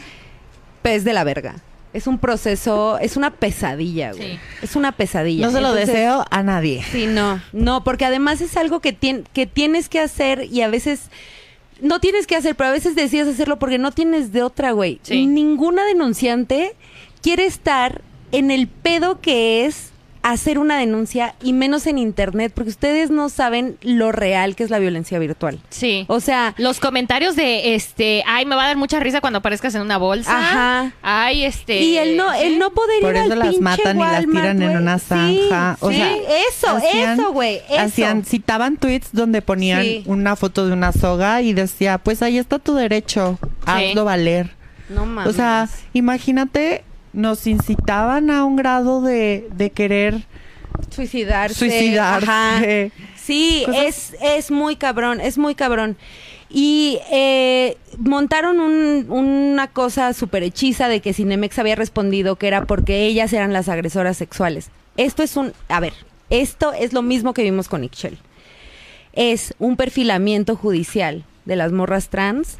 es 0.83 1.03
de 1.05 1.13
la 1.13 1.23
verga. 1.23 1.55
Es 1.95 2.07
un 2.07 2.17
proceso, 2.19 2.97
es 2.99 3.15
una 3.17 3.31
pesadilla, 3.31 4.11
güey. 4.11 4.33
Sí. 4.33 4.39
Es 4.61 4.75
una 4.75 4.91
pesadilla. 4.91 5.45
No 5.45 5.51
se 5.51 5.61
lo 5.61 5.69
Entonces, 5.69 5.87
deseo 5.87 6.25
a 6.29 6.43
nadie. 6.43 6.83
Sí, 6.91 7.07
no, 7.07 7.41
no, 7.53 7.83
porque 7.83 8.05
además 8.05 8.41
es 8.41 8.57
algo 8.57 8.81
que, 8.81 8.97
tien- 8.99 9.23
que 9.33 9.45
tienes 9.47 9.87
que 9.89 9.99
hacer 9.99 10.43
y 10.51 10.61
a 10.61 10.67
veces 10.67 11.09
no 11.81 11.99
tienes 11.99 12.27
que 12.27 12.35
hacer, 12.35 12.55
pero 12.55 12.69
a 12.69 12.73
veces 12.73 12.95
decides 12.95 13.27
hacerlo 13.27 13.59
porque 13.59 13.77
no 13.77 13.91
tienes 13.91 14.31
de 14.33 14.43
otra, 14.43 14.71
güey. 14.71 14.99
Sí. 15.03 15.25
Ninguna 15.25 15.85
denunciante 15.85 16.75
quiere 17.21 17.45
estar 17.45 18.01
en 18.31 18.51
el 18.51 18.67
pedo 18.67 19.21
que 19.21 19.65
es 19.65 19.91
hacer 20.31 20.57
una 20.57 20.77
denuncia 20.79 21.35
y 21.41 21.53
menos 21.53 21.85
en 21.85 21.97
internet, 21.99 22.51
porque 22.55 22.71
ustedes 22.71 23.11
no 23.11 23.29
saben 23.29 23.77
lo 23.81 24.11
real 24.11 24.55
que 24.55 24.63
es 24.63 24.69
la 24.71 24.79
violencia 24.79 25.19
virtual. 25.19 25.59
Sí. 25.69 26.05
O 26.07 26.19
sea, 26.19 26.55
Los 26.57 26.79
comentarios 26.79 27.35
de 27.35 27.75
este, 27.75 28.23
ay, 28.25 28.45
me 28.45 28.55
va 28.55 28.63
a 28.63 28.67
dar 28.67 28.77
mucha 28.77 28.99
risa 28.99 29.21
cuando 29.21 29.37
aparezcas 29.39 29.75
en 29.75 29.81
una 29.81 29.97
bolsa. 29.97 30.35
Ajá. 30.35 30.93
Ay, 31.03 31.45
este. 31.45 31.79
y 31.79 31.97
el 31.97 32.17
no, 32.17 32.33
el 32.33 32.57
no 32.57 32.71
poder 32.71 33.01
Por 33.01 33.11
ir 33.15 33.21
eso 33.21 33.33
al 33.33 33.39
las 33.39 33.59
matan 33.59 33.97
y 33.97 34.01
las 34.01 34.25
tiran 34.25 34.61
en 34.63 34.77
una 34.77 34.97
Sí, 34.97 35.05
zanja. 35.07 35.77
o 35.79 35.89
sí, 35.91 35.97
sea, 35.97 36.11
eso, 36.49 36.67
hacían- 36.77 37.19
eso, 37.19 37.31
güey, 37.31 37.61
eso. 37.69 37.79
Hacían, 37.81 38.25
citaban 38.25 38.77
tweets 38.77 39.09
donde 39.11 39.41
ponían 39.43 39.83
Sí. 39.83 40.03
una 40.07 40.35
foto 40.35 40.65
de 40.65 40.73
una 40.73 40.91
soga 40.91 41.41
y 41.43 41.53
decía, 41.53 41.99
pues 41.99 42.21
ahí 42.23 42.37
está 42.39 42.57
tu 42.57 42.73
derecho, 42.73 43.37
hazlo 43.65 44.05
valer. 44.05 44.49
No 44.89 45.05
mames. 45.05 45.31
O 45.31 45.35
sea, 45.35 45.67
imagínate, 45.93 46.83
nos 47.15 47.47
incitaban 47.47 48.29
a 48.29 48.45
un 48.45 48.55
grado 48.55 49.01
de, 49.01 49.47
de 49.55 49.69
querer 49.71 50.23
suicidarse. 50.89 51.55
suicidarse. 51.55 52.91
Sí, 53.15 53.63
Cosas- 53.65 53.83
es, 53.85 54.15
es 54.21 54.51
muy 54.51 54.75
cabrón, 54.75 55.19
es 55.21 55.37
muy 55.37 55.55
cabrón. 55.55 55.97
Y 56.49 56.99
eh, 57.11 57.75
montaron 57.97 58.59
un- 58.59 59.07
una 59.09 59.67
cosa 59.67 60.13
súper 60.13 60.43
hechiza 60.43 60.87
de 60.87 61.01
que 61.01 61.13
Cinemex 61.13 61.57
había 61.59 61.75
respondido 61.75 62.35
que 62.35 62.47
era 62.47 62.65
porque 62.65 63.05
ellas 63.07 63.33
eran 63.33 63.51
las 63.51 63.67
agresoras 63.67 64.15
sexuales. 64.17 64.69
Esto 64.95 65.23
es 65.23 65.35
un... 65.37 65.53
A 65.69 65.79
ver, 65.79 65.93
esto 66.29 66.71
es 66.73 66.93
lo 66.93 67.01
mismo 67.01 67.33
que 67.33 67.43
vimos 67.43 67.67
con 67.67 67.83
Ixchel. 67.83 68.17
Es 69.13 69.53
un 69.59 69.75
perfilamiento 69.75 70.55
judicial 70.55 71.23
de 71.45 71.55
las 71.55 71.71
morras 71.71 72.09
trans 72.09 72.59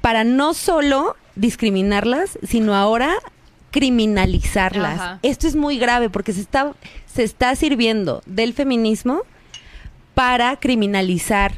para 0.00 0.22
no 0.24 0.54
solo 0.54 1.16
discriminarlas, 1.34 2.38
sino 2.46 2.74
ahora 2.74 3.14
criminalizarlas. 3.74 5.00
Ajá. 5.00 5.18
Esto 5.22 5.48
es 5.48 5.56
muy 5.56 5.78
grave 5.78 6.08
porque 6.08 6.32
se 6.32 6.40
está, 6.40 6.74
se 7.12 7.24
está 7.24 7.56
sirviendo 7.56 8.22
del 8.24 8.52
feminismo 8.54 9.22
para 10.14 10.54
criminalizar 10.60 11.54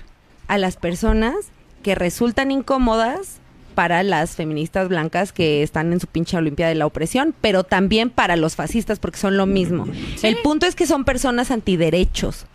a 0.49 0.57
las 0.57 0.79
personas 0.79 1.35
que 1.83 1.95
resultan 1.95 2.51
incómodas 2.51 3.37
para 3.75 4.03
las 4.03 4.35
feministas 4.35 4.89
blancas 4.89 5.31
que 5.31 5.63
están 5.63 5.93
en 5.93 6.01
su 6.01 6.07
pinche 6.07 6.39
Olimpiada 6.39 6.71
de 6.71 6.77
la 6.77 6.87
opresión, 6.87 7.35
pero 7.43 7.65
también 7.65 8.09
para 8.09 8.37
los 8.37 8.57
fascistas 8.57 8.99
porque 8.99 9.19
son 9.19 9.37
lo 9.37 9.45
mismo. 9.45 9.87
El 10.23 10.39
punto 10.39 10.65
es 10.65 10.75
que 10.75 10.87
son 10.87 11.05
personas 11.05 11.51
antiderechos. 11.51 12.47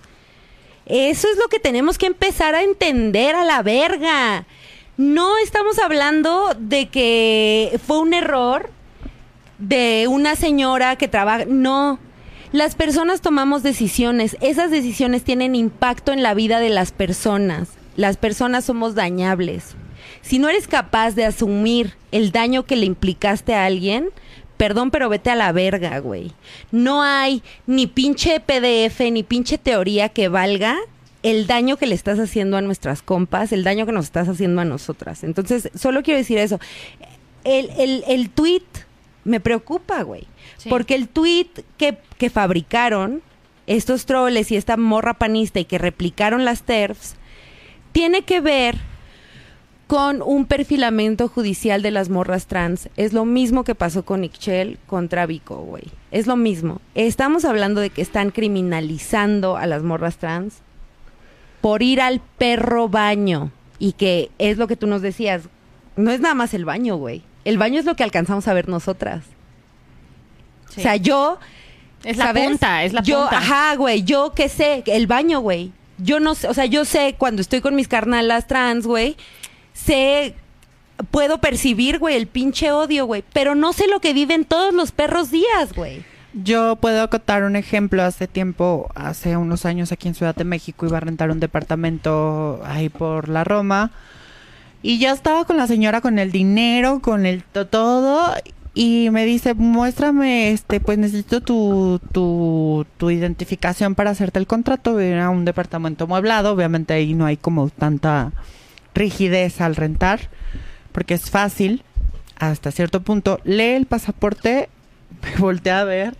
Eso 0.87 1.27
es 1.31 1.37
lo 1.37 1.49
que 1.49 1.59
tenemos 1.59 1.99
que 1.99 2.07
empezar 2.07 2.55
a 2.55 2.63
entender 2.63 3.35
a 3.35 3.45
la 3.45 3.61
verga. 3.61 4.47
No 4.97 5.37
estamos 5.37 5.77
hablando 5.77 6.55
de 6.57 6.87
que 6.87 7.79
fue 7.85 7.99
un 7.99 8.15
error 8.15 8.71
de 9.61 10.07
una 10.09 10.35
señora 10.35 10.97
que 10.97 11.07
trabaja. 11.07 11.45
No. 11.45 11.99
Las 12.51 12.75
personas 12.75 13.21
tomamos 13.21 13.63
decisiones. 13.63 14.35
Esas 14.41 14.71
decisiones 14.71 15.23
tienen 15.23 15.55
impacto 15.55 16.11
en 16.11 16.21
la 16.21 16.33
vida 16.33 16.59
de 16.59 16.69
las 16.69 16.91
personas. 16.91 17.69
Las 17.95 18.17
personas 18.17 18.65
somos 18.65 18.95
dañables. 18.95 19.75
Si 20.21 20.39
no 20.39 20.49
eres 20.49 20.67
capaz 20.67 21.11
de 21.11 21.25
asumir 21.25 21.93
el 22.11 22.31
daño 22.31 22.63
que 22.63 22.75
le 22.75 22.85
implicaste 22.85 23.53
a 23.53 23.65
alguien, 23.65 24.09
perdón, 24.57 24.91
pero 24.91 25.07
vete 25.07 25.29
a 25.29 25.35
la 25.35 25.51
verga, 25.51 25.99
güey. 25.99 26.31
No 26.71 27.03
hay 27.03 27.41
ni 27.67 27.87
pinche 27.87 28.39
PDF 28.39 28.99
ni 29.11 29.23
pinche 29.23 29.57
teoría 29.57 30.09
que 30.09 30.27
valga 30.27 30.77
el 31.23 31.45
daño 31.47 31.77
que 31.77 31.85
le 31.85 31.95
estás 31.95 32.19
haciendo 32.19 32.57
a 32.57 32.61
nuestras 32.61 33.01
compas, 33.03 33.51
el 33.51 33.63
daño 33.63 33.85
que 33.85 33.91
nos 33.91 34.05
estás 34.05 34.27
haciendo 34.27 34.61
a 34.61 34.65
nosotras. 34.65 35.23
Entonces, 35.23 35.69
solo 35.75 36.01
quiero 36.01 36.17
decir 36.17 36.39
eso. 36.39 36.59
El, 37.43 37.69
el, 37.77 38.03
el 38.07 38.29
tweet 38.29 38.63
me 39.23 39.39
preocupa, 39.39 40.03
güey. 40.03 40.27
Sí. 40.57 40.69
Porque 40.69 40.95
el 40.95 41.07
tweet 41.07 41.47
que, 41.77 41.97
que 42.17 42.29
fabricaron 42.29 43.21
estos 43.67 44.05
troles 44.05 44.51
y 44.51 44.57
esta 44.57 44.77
morra 44.77 45.13
panista 45.13 45.59
y 45.59 45.65
que 45.65 45.77
replicaron 45.77 46.45
las 46.45 46.63
TERFs, 46.63 47.15
tiene 47.91 48.23
que 48.23 48.41
ver 48.41 48.77
con 49.87 50.21
un 50.21 50.45
perfilamiento 50.45 51.27
judicial 51.27 51.81
de 51.81 51.91
las 51.91 52.09
morras 52.09 52.47
trans. 52.47 52.87
Es 52.95 53.11
lo 53.11 53.25
mismo 53.25 53.65
que 53.65 53.75
pasó 53.75 54.05
con 54.05 54.23
Ixchel 54.23 54.79
contra 54.87 55.25
Vico, 55.25 55.57
güey. 55.57 55.83
Es 56.11 56.27
lo 56.27 56.37
mismo. 56.37 56.79
Estamos 56.95 57.43
hablando 57.43 57.81
de 57.81 57.89
que 57.89 58.01
están 58.01 58.31
criminalizando 58.31 59.57
a 59.57 59.67
las 59.67 59.83
morras 59.83 60.15
trans 60.15 60.59
por 61.59 61.83
ir 61.83 61.99
al 61.99 62.21
perro 62.37 62.87
baño. 62.87 63.51
Y 63.79 63.91
que 63.93 64.31
es 64.37 64.57
lo 64.57 64.67
que 64.67 64.77
tú 64.77 64.87
nos 64.87 65.01
decías. 65.01 65.49
No 65.97 66.11
es 66.11 66.21
nada 66.21 66.35
más 66.35 66.53
el 66.53 66.63
baño, 66.63 66.95
güey. 66.95 67.23
El 67.45 67.57
baño 67.57 67.79
es 67.79 67.85
lo 67.85 67.95
que 67.95 68.03
alcanzamos 68.03 68.47
a 68.47 68.53
ver 68.53 68.67
nosotras. 68.67 69.23
Sí. 70.69 70.81
O 70.81 70.83
sea, 70.83 70.95
yo... 70.95 71.39
Es 72.03 72.17
la 72.17 72.25
¿sabes? 72.25 72.47
punta, 72.47 72.83
es 72.83 72.93
la 72.93 73.03
yo, 73.03 73.21
punta. 73.21 73.37
Ajá, 73.37 73.75
güey. 73.75 74.03
Yo 74.03 74.33
qué 74.35 74.49
sé, 74.49 74.83
el 74.87 75.05
baño, 75.05 75.39
güey. 75.39 75.71
Yo 75.99 76.19
no 76.19 76.33
sé, 76.33 76.47
o 76.47 76.53
sea, 76.55 76.65
yo 76.65 76.83
sé 76.83 77.15
cuando 77.15 77.43
estoy 77.43 77.61
con 77.61 77.75
mis 77.75 77.87
carnalas 77.87 78.47
trans, 78.47 78.87
güey, 78.87 79.17
sé, 79.73 80.33
puedo 81.11 81.39
percibir, 81.39 81.99
güey, 81.99 82.15
el 82.15 82.25
pinche 82.25 82.71
odio, 82.71 83.05
güey, 83.05 83.23
pero 83.33 83.53
no 83.53 83.71
sé 83.71 83.87
lo 83.87 83.99
que 83.99 84.13
viven 84.13 84.45
todos 84.45 84.73
los 84.73 84.91
perros 84.91 85.29
días, 85.29 85.73
güey. 85.75 86.03
Yo 86.33 86.77
puedo 86.77 87.03
acotar 87.03 87.43
un 87.43 87.55
ejemplo. 87.55 88.03
Hace 88.03 88.27
tiempo, 88.27 88.89
hace 88.95 89.35
unos 89.35 89.65
años 89.65 89.91
aquí 89.91 90.07
en 90.07 90.15
Ciudad 90.15 90.33
de 90.33 90.45
México, 90.45 90.85
iba 90.85 90.97
a 90.97 91.01
rentar 91.01 91.29
un 91.29 91.39
departamento 91.39 92.61
ahí 92.65 92.89
por 92.89 93.27
la 93.27 93.43
Roma. 93.43 93.91
Y 94.83 94.97
ya 94.97 95.11
estaba 95.11 95.45
con 95.45 95.57
la 95.57 95.67
señora 95.67 96.01
con 96.01 96.17
el 96.19 96.31
dinero, 96.31 96.99
con 97.01 97.25
el 97.25 97.43
to- 97.43 97.67
todo. 97.67 98.33
Y 98.73 99.09
me 99.11 99.25
dice, 99.25 99.53
muéstrame, 99.53 100.51
este, 100.51 100.79
pues 100.79 100.97
necesito 100.97 101.41
tu, 101.41 101.99
tu, 102.13 102.85
tu 102.97 103.11
identificación 103.11 103.95
para 103.95 104.11
hacerte 104.11 104.39
el 104.39 104.47
contrato. 104.47 104.99
Era 104.99 105.29
un 105.29 105.45
departamento 105.45 106.07
mueblado. 106.07 106.53
Obviamente 106.53 106.93
ahí 106.93 107.13
no 107.13 107.25
hay 107.25 107.37
como 107.37 107.69
tanta 107.69 108.31
rigidez 108.95 109.61
al 109.61 109.75
rentar. 109.75 110.29
Porque 110.93 111.13
es 111.13 111.29
fácil 111.29 111.83
hasta 112.39 112.71
cierto 112.71 113.01
punto. 113.01 113.39
Lee 113.43 113.75
el 113.75 113.85
pasaporte, 113.85 114.69
me 115.21 115.35
voltea 115.39 115.81
a 115.81 115.83
ver, 115.83 116.15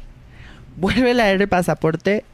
vuelve 0.77 1.11
a 1.11 1.15
leer 1.15 1.41
el 1.41 1.47
pasaporte 1.47 2.25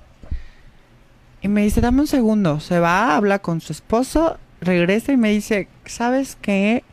y 1.42 1.48
me 1.48 1.62
dice, 1.62 1.80
dame 1.82 2.02
un 2.02 2.08
segundo. 2.08 2.60
Se 2.60 2.80
va, 2.80 3.16
habla 3.16 3.40
con 3.40 3.62
su 3.62 3.72
esposo, 3.72 4.38
regresa 4.62 5.12
y 5.12 5.18
me 5.18 5.30
dice, 5.32 5.68
¿sabes 5.86 6.38
qué? 6.42 6.84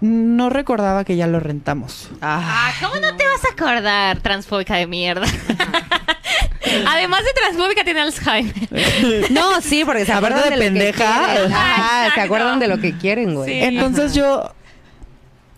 No 0.00 0.48
recordaba 0.48 1.04
que 1.04 1.16
ya 1.16 1.26
lo 1.26 1.40
rentamos. 1.40 2.10
Ah, 2.22 2.70
¿cómo 2.80 2.94
no 2.96 3.16
te 3.16 3.24
vas 3.24 3.44
a 3.44 3.52
acordar, 3.52 4.20
transfóbica 4.20 4.76
de 4.76 4.86
mierda? 4.86 5.26
Además 6.86 7.22
de 7.24 7.32
transfóbica, 7.34 7.82
tiene 7.84 8.00
Alzheimer. 8.02 8.54
No, 9.32 9.60
sí, 9.60 9.84
porque 9.84 10.04
se 10.04 10.12
acuerdan 10.12 10.44
de 10.44 10.50
de, 10.50 10.56
pendeja. 10.56 12.12
se 12.14 12.20
acuerdan 12.20 12.58
de 12.60 12.68
lo 12.68 12.78
que 12.78 12.96
quieren, 12.96 13.34
güey. 13.34 13.50
Sí. 13.50 13.58
Entonces 13.64 14.14
yo, 14.14 14.52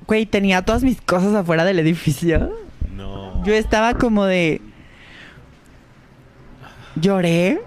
güey, 0.06 0.24
tenía 0.24 0.62
todas 0.64 0.82
mis 0.82 1.00
cosas 1.02 1.34
afuera 1.34 1.64
del 1.64 1.78
edificio. 1.80 2.50
No. 2.94 3.44
Yo 3.44 3.52
estaba 3.54 3.94
como 3.94 4.24
de... 4.24 4.62
Lloré, 6.96 7.60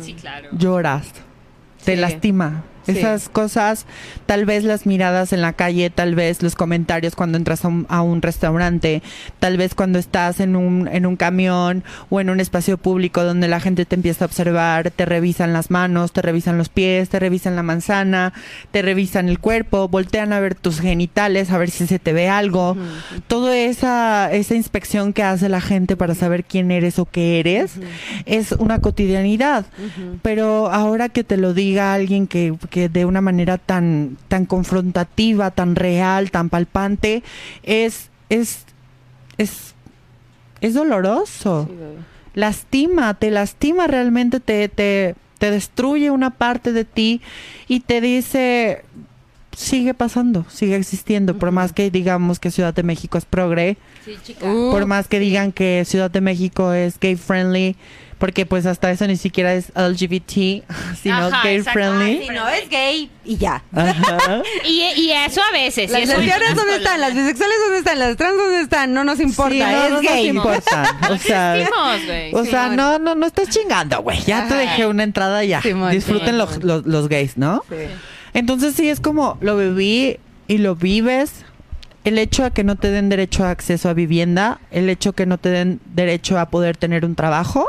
Sí, 0.00 0.14
claro. 0.14 0.48
lloras. 0.52 1.06
Te 1.84 1.96
lastima. 1.96 2.64
Sí. 2.86 2.98
Esas 2.98 3.28
cosas, 3.28 3.86
tal 4.26 4.46
vez 4.46 4.64
las 4.64 4.86
miradas 4.86 5.32
en 5.32 5.42
la 5.42 5.52
calle, 5.52 5.90
tal 5.90 6.14
vez 6.14 6.42
los 6.42 6.54
comentarios 6.54 7.16
cuando 7.16 7.36
entras 7.36 7.64
a 7.64 7.68
un, 7.68 7.86
a 7.88 8.02
un 8.02 8.22
restaurante, 8.22 9.02
tal 9.38 9.56
vez 9.56 9.74
cuando 9.74 9.98
estás 9.98 10.40
en 10.40 10.56
un, 10.56 10.88
en 10.88 11.04
un 11.04 11.16
camión 11.16 11.84
o 12.10 12.20
en 12.20 12.30
un 12.30 12.40
espacio 12.40 12.78
público 12.78 13.24
donde 13.24 13.48
la 13.48 13.60
gente 13.60 13.84
te 13.84 13.96
empieza 13.96 14.24
a 14.24 14.26
observar, 14.26 14.90
te 14.90 15.04
revisan 15.04 15.52
las 15.52 15.70
manos, 15.70 16.12
te 16.12 16.22
revisan 16.22 16.58
los 16.58 16.68
pies, 16.68 17.08
te 17.08 17.18
revisan 17.18 17.56
la 17.56 17.62
manzana, 17.62 18.32
te 18.70 18.82
revisan 18.82 19.28
el 19.28 19.40
cuerpo, 19.40 19.88
voltean 19.88 20.32
a 20.32 20.40
ver 20.40 20.54
tus 20.54 20.80
genitales, 20.80 21.50
a 21.50 21.58
ver 21.58 21.70
si 21.70 21.86
se 21.86 21.98
te 21.98 22.12
ve 22.12 22.28
algo. 22.28 22.76
Toda 23.26 23.56
esa, 23.56 24.32
esa 24.32 24.54
inspección 24.54 25.12
que 25.12 25.22
hace 25.22 25.48
la 25.48 25.60
gente 25.60 25.96
para 25.96 26.14
saber 26.14 26.44
quién 26.44 26.70
eres 26.70 26.98
o 26.98 27.04
qué 27.06 27.40
eres 27.40 27.72
es 28.26 28.52
una 28.52 28.80
cotidianidad. 28.80 29.66
Pero 30.22 30.70
ahora 30.70 31.08
que 31.08 31.24
te 31.24 31.36
lo 31.36 31.54
diga 31.54 31.94
alguien 31.94 32.26
que, 32.26 32.54
que 32.70 32.75
de 32.76 33.04
una 33.04 33.20
manera 33.20 33.58
tan, 33.58 34.16
tan 34.28 34.46
confrontativa, 34.46 35.50
tan 35.50 35.74
real, 35.76 36.30
tan 36.30 36.48
palpante, 36.50 37.22
es, 37.62 38.10
es, 38.28 38.64
es, 39.38 39.74
es 40.60 40.74
doloroso. 40.74 41.68
Lastima, 42.34 43.14
te 43.14 43.30
lastima 43.30 43.86
realmente, 43.86 44.40
te, 44.40 44.68
te, 44.68 45.14
te 45.38 45.50
destruye 45.50 46.10
una 46.10 46.30
parte 46.30 46.72
de 46.72 46.84
ti 46.84 47.22
y 47.66 47.80
te 47.80 48.00
dice, 48.02 48.84
sigue 49.56 49.94
pasando, 49.94 50.44
sigue 50.50 50.76
existiendo. 50.76 51.38
Por 51.38 51.50
más 51.50 51.72
que 51.72 51.90
digamos 51.90 52.38
que 52.38 52.50
Ciudad 52.50 52.74
de 52.74 52.82
México 52.82 53.16
es 53.16 53.24
progre, 53.24 53.78
Sí, 54.04 54.16
chica. 54.22 54.40
por 54.46 54.84
más 54.86 55.08
que 55.08 55.18
digan 55.18 55.50
que 55.50 55.84
Ciudad 55.86 56.10
de 56.10 56.20
México 56.20 56.72
es 56.74 57.00
gay 57.00 57.16
friendly, 57.16 57.74
porque 58.18 58.46
pues 58.46 58.64
hasta 58.66 58.90
eso 58.90 59.06
ni 59.06 59.16
siquiera 59.16 59.52
es 59.54 59.70
LGBT, 59.74 60.64
sino 61.02 61.16
Ajá, 61.16 61.42
gay 61.44 61.56
exacto. 61.56 61.72
friendly. 61.78 62.26
Si 62.26 62.32
no 62.32 62.48
es 62.48 62.68
gay 62.68 63.10
y 63.24 63.36
ya. 63.36 63.62
Ajá. 63.74 64.42
Y, 64.64 64.82
y 64.96 65.10
eso 65.12 65.40
a 65.42 65.52
veces. 65.52 65.90
Las 65.90 66.08
lesbianas 66.08 66.54
dónde 66.54 66.76
están, 66.76 67.00
las 67.00 67.14
bisexuales 67.14 67.56
dónde 67.64 67.78
están, 67.78 67.98
las 67.98 68.16
trans 68.16 68.36
dónde 68.36 68.60
están, 68.60 68.92
no 68.94 69.04
nos 69.04 69.20
importa, 69.20 69.52
Sí, 69.52 69.58
no, 69.60 69.66
es 69.84 69.90
no 69.90 70.02
nos 70.02 70.02
gay. 70.02 70.28
importa. 70.28 70.96
O 71.10 71.16
sea, 71.18 71.68
o 72.32 72.44
sea, 72.44 72.62
Simón. 72.70 72.76
no, 72.76 72.98
no, 72.98 73.14
no 73.14 73.26
estás 73.26 73.48
chingando, 73.50 74.00
güey. 74.02 74.20
Ya 74.22 74.48
te 74.48 74.54
dejé 74.54 74.86
una 74.86 75.04
entrada 75.04 75.44
ya. 75.44 75.60
Simón, 75.62 75.92
Disfruten 75.92 76.34
Simón, 76.34 76.38
los, 76.38 76.64
los, 76.64 76.86
los 76.86 77.08
gays, 77.08 77.36
¿no? 77.36 77.62
Sí. 77.68 77.76
Entonces 78.34 78.74
sí 78.74 78.88
es 78.88 79.00
como 79.00 79.38
lo 79.40 79.56
viví 79.56 80.18
y 80.48 80.58
lo 80.58 80.74
vives. 80.74 81.44
El 82.04 82.18
hecho 82.18 82.44
de 82.44 82.50
que 82.52 82.62
no 82.64 82.76
te 82.76 82.90
den 82.90 83.08
derecho 83.08 83.44
a 83.44 83.50
acceso 83.50 83.88
a 83.88 83.92
vivienda, 83.92 84.60
el 84.70 84.88
hecho 84.88 85.12
que 85.12 85.26
no 85.26 85.38
te 85.38 85.48
den 85.48 85.80
derecho 85.86 86.38
a 86.38 86.50
poder 86.50 86.76
tener 86.76 87.04
un 87.04 87.14
trabajo. 87.16 87.66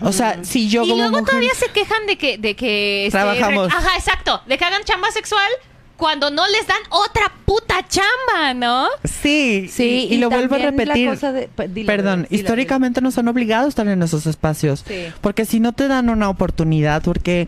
O 0.00 0.12
sea, 0.12 0.42
si 0.44 0.68
yo 0.68 0.82
y 0.84 0.88
como 0.88 0.96
luego 1.02 1.10
mujer- 1.18 1.26
todavía 1.26 1.54
se 1.54 1.68
quejan 1.72 2.06
de 2.06 2.16
que, 2.18 2.38
de 2.38 2.54
que 2.56 3.06
este, 3.06 3.18
Trabajamos. 3.18 3.70
re- 3.72 3.76
Ajá, 3.78 3.96
exacto. 3.96 4.40
De 4.46 4.58
que 4.58 4.64
hagan 4.64 4.82
chamba 4.84 5.10
sexual 5.10 5.48
cuando 5.96 6.30
no 6.30 6.46
les 6.48 6.66
dan 6.66 6.78
otra 6.90 7.30
puta 7.44 7.86
chamba, 7.88 8.52
¿no? 8.54 8.88
Sí, 9.04 9.68
Sí, 9.70 10.08
y, 10.10 10.14
y 10.14 10.18
lo 10.18 10.28
vuelvo 10.28 10.56
a 10.56 10.58
también 10.58 10.88
la 10.88 10.94
repetir. 10.94 11.08
cosa 11.10 11.32
de- 11.32 11.48
pa- 11.48 11.66
dilo, 11.68 11.86
Perdón, 11.86 12.26
históricamente 12.30 13.00
nos 13.00 13.16
han 13.18 13.28
obligado 13.28 13.66
a 13.66 13.68
estar 13.68 13.86
en 13.86 14.02
esos 14.02 14.26
espacios. 14.26 14.84
Sí. 14.86 15.06
Porque 15.20 15.44
si 15.44 15.60
no 15.60 15.72
te 15.72 15.86
dan 15.88 16.08
una 16.10 16.28
oportunidad, 16.28 17.02
porque 17.02 17.46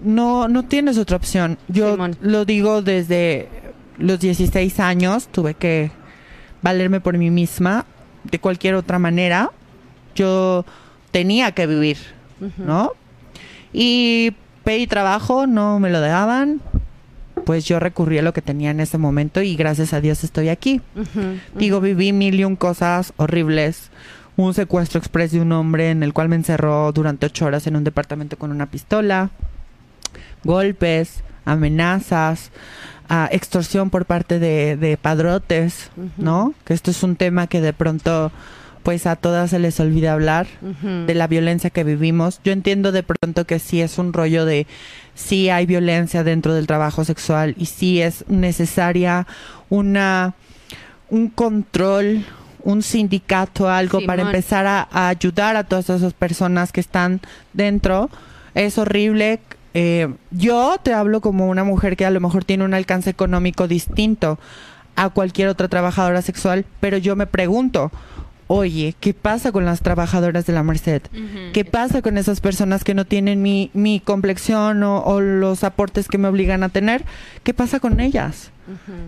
no, 0.00 0.48
no 0.48 0.62
tienes 0.64 0.96
otra 0.98 1.16
opción. 1.18 1.58
Yo 1.68 1.92
Simón. 1.92 2.16
lo 2.22 2.44
digo 2.44 2.80
desde 2.82 3.48
los 3.98 4.18
16 4.20 4.80
años, 4.80 5.28
tuve 5.28 5.54
que 5.54 5.90
valerme 6.62 7.00
por 7.00 7.18
mí 7.18 7.30
misma. 7.30 7.84
De 8.24 8.38
cualquier 8.38 8.74
otra 8.76 8.98
manera, 8.98 9.50
yo 10.14 10.64
tenía 11.12 11.52
que 11.52 11.68
vivir, 11.68 11.98
¿no? 12.56 12.92
Y 13.72 14.32
pedí 14.64 14.86
trabajo, 14.88 15.46
no 15.46 15.78
me 15.78 15.90
lo 15.90 16.00
daban. 16.00 16.60
Pues 17.44 17.64
yo 17.64 17.80
recurrí 17.80 18.18
a 18.18 18.22
lo 18.22 18.32
que 18.32 18.42
tenía 18.42 18.70
en 18.70 18.80
ese 18.80 18.98
momento 18.98 19.42
y 19.42 19.56
gracias 19.56 19.92
a 19.92 20.00
Dios 20.00 20.22
estoy 20.22 20.48
aquí. 20.48 20.80
Digo, 21.56 21.80
viví 21.80 22.12
mil 22.12 22.38
y 22.38 22.44
un 22.44 22.56
cosas 22.56 23.12
horribles. 23.16 23.90
Un 24.36 24.54
secuestro 24.54 24.98
express 24.98 25.32
de 25.32 25.40
un 25.40 25.52
hombre 25.52 25.90
en 25.90 26.02
el 26.02 26.12
cual 26.12 26.28
me 26.28 26.36
encerró 26.36 26.92
durante 26.92 27.26
ocho 27.26 27.46
horas 27.46 27.66
en 27.66 27.76
un 27.76 27.84
departamento 27.84 28.38
con 28.38 28.50
una 28.50 28.66
pistola. 28.66 29.30
Golpes, 30.44 31.22
amenazas, 31.44 32.50
ah, 33.08 33.28
extorsión 33.32 33.90
por 33.90 34.06
parte 34.06 34.38
de, 34.38 34.76
de 34.76 34.96
padrotes, 34.96 35.90
¿no? 36.16 36.54
Que 36.64 36.74
esto 36.74 36.90
es 36.90 37.02
un 37.02 37.16
tema 37.16 37.46
que 37.46 37.60
de 37.60 37.72
pronto, 37.72 38.30
pues 38.82 39.06
a 39.06 39.16
todas 39.16 39.50
se 39.50 39.58
les 39.58 39.78
olvida 39.80 40.12
hablar 40.12 40.46
de 41.06 41.14
la 41.14 41.26
violencia 41.26 41.70
que 41.70 41.84
vivimos. 41.84 42.40
Yo 42.44 42.52
entiendo 42.52 42.92
de 42.92 43.02
pronto 43.02 43.46
que 43.46 43.58
sí 43.58 43.80
es 43.80 43.98
un 43.98 44.12
rollo 44.12 44.44
de 44.44 44.66
sí 45.14 45.50
hay 45.50 45.66
violencia 45.66 46.24
dentro 46.24 46.54
del 46.54 46.66
trabajo 46.66 47.04
sexual 47.04 47.54
y 47.58 47.66
sí 47.66 48.00
es 48.00 48.24
necesaria 48.28 49.26
una 49.68 50.34
un 51.10 51.28
control, 51.28 52.24
un 52.62 52.82
sindicato, 52.82 53.68
algo 53.68 54.00
para 54.06 54.22
empezar 54.22 54.66
a, 54.66 54.88
a 54.90 55.08
ayudar 55.08 55.56
a 55.56 55.64
todas 55.64 55.90
esas 55.90 56.14
personas 56.14 56.72
que 56.72 56.80
están 56.80 57.20
dentro. 57.52 58.08
Es 58.54 58.78
horrible. 58.78 59.40
Eh, 59.74 60.08
yo 60.30 60.76
te 60.82 60.92
hablo 60.92 61.20
como 61.20 61.48
una 61.48 61.64
mujer 61.64 61.96
que 61.96 62.06
a 62.06 62.10
lo 62.10 62.20
mejor 62.20 62.44
tiene 62.44 62.64
un 62.64 62.74
alcance 62.74 63.10
económico 63.10 63.68
distinto 63.68 64.38
a 64.96 65.08
cualquier 65.10 65.48
otra 65.48 65.68
trabajadora 65.68 66.22
sexual, 66.22 66.64
pero 66.80 66.98
yo 66.98 67.16
me 67.16 67.26
pregunto, 67.26 67.90
oye, 68.46 68.94
¿qué 69.00 69.14
pasa 69.14 69.52
con 69.52 69.64
las 69.64 69.80
trabajadoras 69.80 70.46
de 70.46 70.52
la 70.52 70.62
Merced? 70.62 71.02
¿Qué 71.52 71.64
pasa 71.64 72.02
con 72.02 72.18
esas 72.18 72.40
personas 72.40 72.84
que 72.84 72.94
no 72.94 73.04
tienen 73.04 73.42
mi, 73.42 73.70
mi 73.74 74.00
complexión 74.00 74.82
o, 74.82 75.00
o 75.02 75.20
los 75.20 75.64
aportes 75.64 76.08
que 76.08 76.18
me 76.18 76.28
obligan 76.28 76.62
a 76.62 76.68
tener? 76.68 77.04
¿Qué 77.42 77.54
pasa 77.54 77.80
con 77.80 78.00
ellas? 78.00 78.52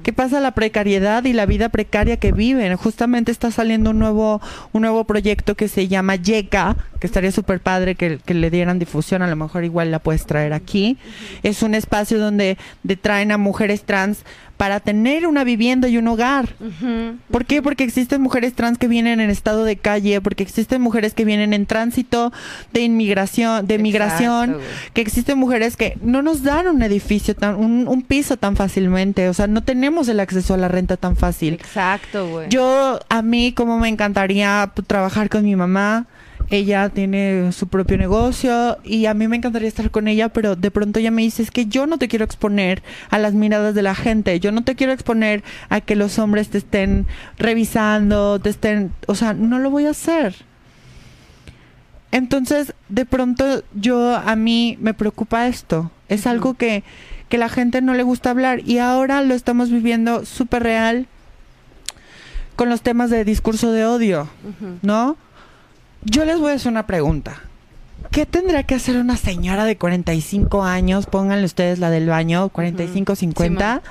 ¿Qué 0.03 0.13
pasa 0.13 0.41
la 0.41 0.51
precariedad 0.51 1.25
y 1.25 1.33
la 1.33 1.47
vida 1.47 1.69
precaria 1.69 2.17
que 2.17 2.33
viven? 2.33 2.77
Justamente 2.77 3.31
está 3.31 3.53
saliendo 3.53 3.91
un 3.91 4.01
nuevo, 4.01 4.43
un 4.73 4.83
nuevo 4.83 5.05
proyecto 5.05 5.55
que 5.55 5.69
se 5.69 5.87
llama 5.87 6.17
YECA, 6.17 6.77
que 6.99 7.07
estaría 7.07 7.31
súper 7.31 7.61
padre 7.61 7.95
que, 7.95 8.19
que 8.19 8.35
le 8.35 8.51
dieran 8.51 8.81
difusión, 8.81 9.23
a 9.23 9.29
lo 9.29 9.37
mejor 9.37 9.65
igual 9.65 9.93
la 9.93 10.01
puedes 10.01 10.27
traer 10.27 10.53
aquí. 10.53 10.99
Es 11.45 11.63
un 11.63 11.75
espacio 11.75 12.19
donde 12.19 12.59
de 12.83 12.97
traen 12.97 13.31
a 13.31 13.39
mujeres 13.39 13.85
trans 13.85 14.25
para 14.57 14.81
tener 14.81 15.27
una 15.27 15.45
vivienda 15.45 15.89
y 15.89 15.99
un 15.99 16.09
hogar. 16.09 16.55
Ujú. 16.61 17.17
¿Por 17.31 17.45
qué? 17.45 17.63
Porque 17.63 17.85
existen 17.85 18.23
mujeres 18.23 18.55
trans 18.55 18.79
que 18.79 18.89
vienen 18.89 19.21
en 19.21 19.31
estado 19.31 19.65
de 19.65 19.77
calle, 19.77 20.21
porque 20.21 20.43
existen 20.43 20.81
mujeres 20.81 21.15
que 21.15 21.25
vienen 21.25 21.53
en 21.53 21.67
tránsito 21.67 22.33
de 22.73 22.83
inmigración, 22.83 23.67
de 23.67 23.79
migración, 23.79 24.55
güey. 24.55 24.65
que 24.93 25.01
existen 25.01 25.39
mujeres 25.39 25.77
que 25.77 25.99
no 26.03 26.23
nos 26.23 26.43
dan 26.43 26.69
un 26.69 26.83
edificio 26.83 27.35
tan, 27.35 27.57
un, 27.57 27.89
un 27.89 28.03
piso 28.03 28.37
tan 28.37 28.57
fácilmente, 28.57 29.29
o 29.29 29.35
sea, 29.35 29.47
no 29.47 29.63
tenemos 29.63 30.09
el 30.09 30.21
acceso 30.21 30.55
a 30.55 30.57
la 30.57 30.69
renta 30.69 30.97
tan 30.97 31.17
fácil. 31.17 31.55
Exacto, 31.55 32.29
güey. 32.29 32.49
Yo, 32.49 33.01
a 33.09 33.23
mí, 33.23 33.53
como 33.53 33.79
me 33.79 33.89
encantaría 33.89 34.71
pues, 34.75 34.87
trabajar 34.87 35.29
con 35.29 35.45
mi 35.45 35.57
mamá. 35.57 36.07
Ella 36.51 36.89
tiene 36.91 37.53
su 37.53 37.69
propio 37.69 37.97
negocio 37.97 38.79
y 38.85 39.07
a 39.07 39.15
mí 39.15 39.29
me 39.29 39.37
encantaría 39.37 39.69
estar 39.69 39.91
con 39.91 40.09
ella, 40.09 40.29
pero 40.29 40.57
de 40.57 40.71
pronto 40.71 40.99
ella 40.99 41.11
me 41.11 41.23
dice, 41.23 41.43
es 41.43 41.51
que 41.51 41.67
yo 41.67 41.87
no 41.87 41.99
te 41.99 42.09
quiero 42.09 42.25
exponer 42.25 42.83
a 43.11 43.19
las 43.19 43.33
miradas 43.33 43.75
de 43.75 43.83
la 43.83 43.95
gente, 43.95 44.39
yo 44.41 44.53
no 44.53 44.63
te 44.63 44.75
quiero 44.75 44.93
exponer 44.93 45.43
a 45.71 45.81
que 45.81 45.97
los 45.97 46.19
hombres 46.19 46.51
te 46.51 46.59
estén 46.59 47.07
revisando, 47.39 48.39
te 48.39 48.51
estén, 48.51 48.93
o 49.07 49.15
sea, 49.15 49.33
no 49.33 49.59
lo 49.59 49.71
voy 49.71 49.87
a 49.87 49.91
hacer. 49.91 50.35
Entonces, 52.13 52.75
de 52.89 53.07
pronto 53.07 53.65
yo 53.75 54.15
a 54.15 54.37
mí 54.37 54.79
me 54.81 54.95
preocupa 54.95 55.49
esto. 55.49 55.91
Es 56.09 56.29
algo 56.29 56.55
que, 56.55 56.85
que 57.29 57.39
la 57.39 57.49
gente 57.49 57.83
no 57.83 57.95
le 57.95 58.05
gusta 58.05 58.31
hablar 58.31 58.61
y 58.65 58.79
ahora 58.79 59.21
lo 59.23 59.35
estamos 59.35 59.71
viviendo 59.71 60.25
súper 60.25 60.63
real 60.63 61.09
con 62.55 62.69
los 62.69 62.83
temas 62.83 63.11
de 63.11 63.25
discurso 63.25 63.73
de 63.73 63.85
odio, 63.85 64.29
¿no? 64.83 65.17
Yo 66.05 66.25
les 66.25 66.39
voy 66.39 66.53
a 66.53 66.55
hacer 66.55 66.71
una 66.71 66.87
pregunta. 66.87 67.41
¿Qué 68.11 68.27
tendrá 68.27 68.63
que 68.63 68.75
hacer 68.75 68.97
una 68.97 69.17
señora 69.17 69.65
de 69.65 69.77
45 69.77 70.63
años, 70.63 71.07
pónganle 71.07 71.47
ustedes 71.47 71.79
la 71.79 71.91
del 71.91 72.09
baño, 72.09 72.49
45, 72.51 73.17
50, 73.17 73.83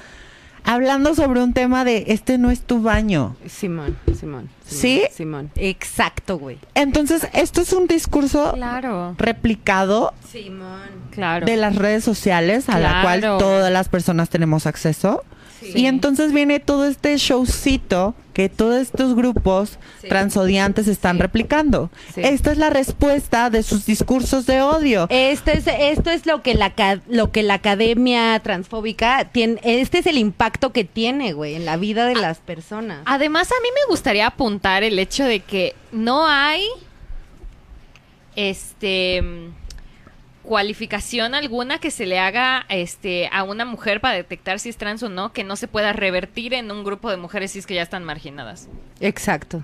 hablando 0.64 1.16
sobre 1.16 1.42
un 1.42 1.54
tema 1.54 1.84
de 1.84 2.06
este 2.08 2.38
no 2.38 2.52
es 2.52 2.62
tu 2.62 2.82
baño? 2.82 3.36
Simón, 3.48 3.98
Simón. 4.18 4.50
¿Sí? 4.66 5.02
Simón. 5.12 5.50
Exacto, 5.56 6.38
güey. 6.38 6.58
Entonces, 6.76 7.28
esto 7.34 7.62
es 7.62 7.74
un 7.74 7.88
discurso 7.88 8.52
Claro, 8.54 9.16
replicado 9.18 10.14
Simón. 10.32 10.90
claro. 11.12 11.46
de 11.46 11.58
las 11.58 11.76
redes 11.76 12.04
sociales 12.04 12.70
a 12.70 12.80
la 12.80 13.02
cual 13.02 13.22
todas 13.22 13.72
las 13.74 13.90
personas 13.90 14.30
tenemos 14.30 14.68
acceso. 14.68 15.24
Y 15.74 15.86
entonces 15.88 16.34
viene 16.34 16.60
todo 16.60 16.86
este 16.86 17.16
showcito 17.18 18.16
que 18.34 18.50
todos 18.50 18.82
estos 18.82 19.16
grupos 19.16 19.78
Sí. 20.02 20.08
transodiantes 20.10 20.88
están 20.88 21.18
Sí. 21.18 21.22
replicando. 21.22 21.90
Sí. 22.14 22.22
Esta 22.24 22.52
es 22.52 22.58
la 22.58 22.70
respuesta 22.70 23.50
de 23.50 23.64
sus 23.64 23.86
discursos 23.86 24.46
de 24.46 24.62
odio. 24.62 25.08
Este 25.10 25.58
es, 25.58 25.66
esto 25.68 26.10
es 26.10 26.26
lo 26.26 26.42
que 26.42 26.56
la 26.56 26.74
lo 27.08 27.32
que 27.32 27.44
la 27.44 27.54
academia 27.56 28.40
transfóbica 28.40 29.30
tiene. 29.32 29.60
Este 29.64 30.00
es 30.00 30.08
el 30.08 30.18
impacto 30.18 30.72
que 30.72 30.84
tiene, 30.84 31.34
güey, 31.34 31.56
en 31.56 31.66
la 31.66 31.78
vida 31.78 32.06
de 32.06 32.16
las 32.16 32.40
personas. 32.40 33.02
Además, 33.06 33.52
a 33.52 33.62
mí 33.62 33.70
me 33.74 33.90
gustaría 33.90 34.28
apuntar 34.28 34.84
el 34.84 34.98
hecho 35.00 35.24
de 35.26 35.40
que 35.40 35.76
no 35.92 36.28
hay 36.28 36.64
este 38.36 39.22
cualificación 40.44 41.36
alguna 41.36 41.80
que 41.80 41.90
se 41.92 42.06
le 42.06 42.20
haga 42.20 42.66
este 42.70 43.30
a 43.32 43.44
una 43.44 43.66
mujer 43.66 44.02
para 44.02 44.16
detectar 44.16 44.60
si 44.60 44.70
es 44.70 44.78
trans 44.78 45.02
o 45.04 45.10
no 45.10 45.32
que 45.34 45.44
no 45.44 45.56
se 45.56 45.68
pueda 45.68 45.94
revertir 45.94 46.54
en 46.54 46.70
un 46.72 46.84
grupo 46.84 47.10
de 47.10 47.18
mujeres 47.18 47.54
cis 47.54 47.66
que 47.66 47.74
ya 47.76 47.82
están 47.82 48.04
marginadas. 48.04 48.68
Exacto. 49.00 49.64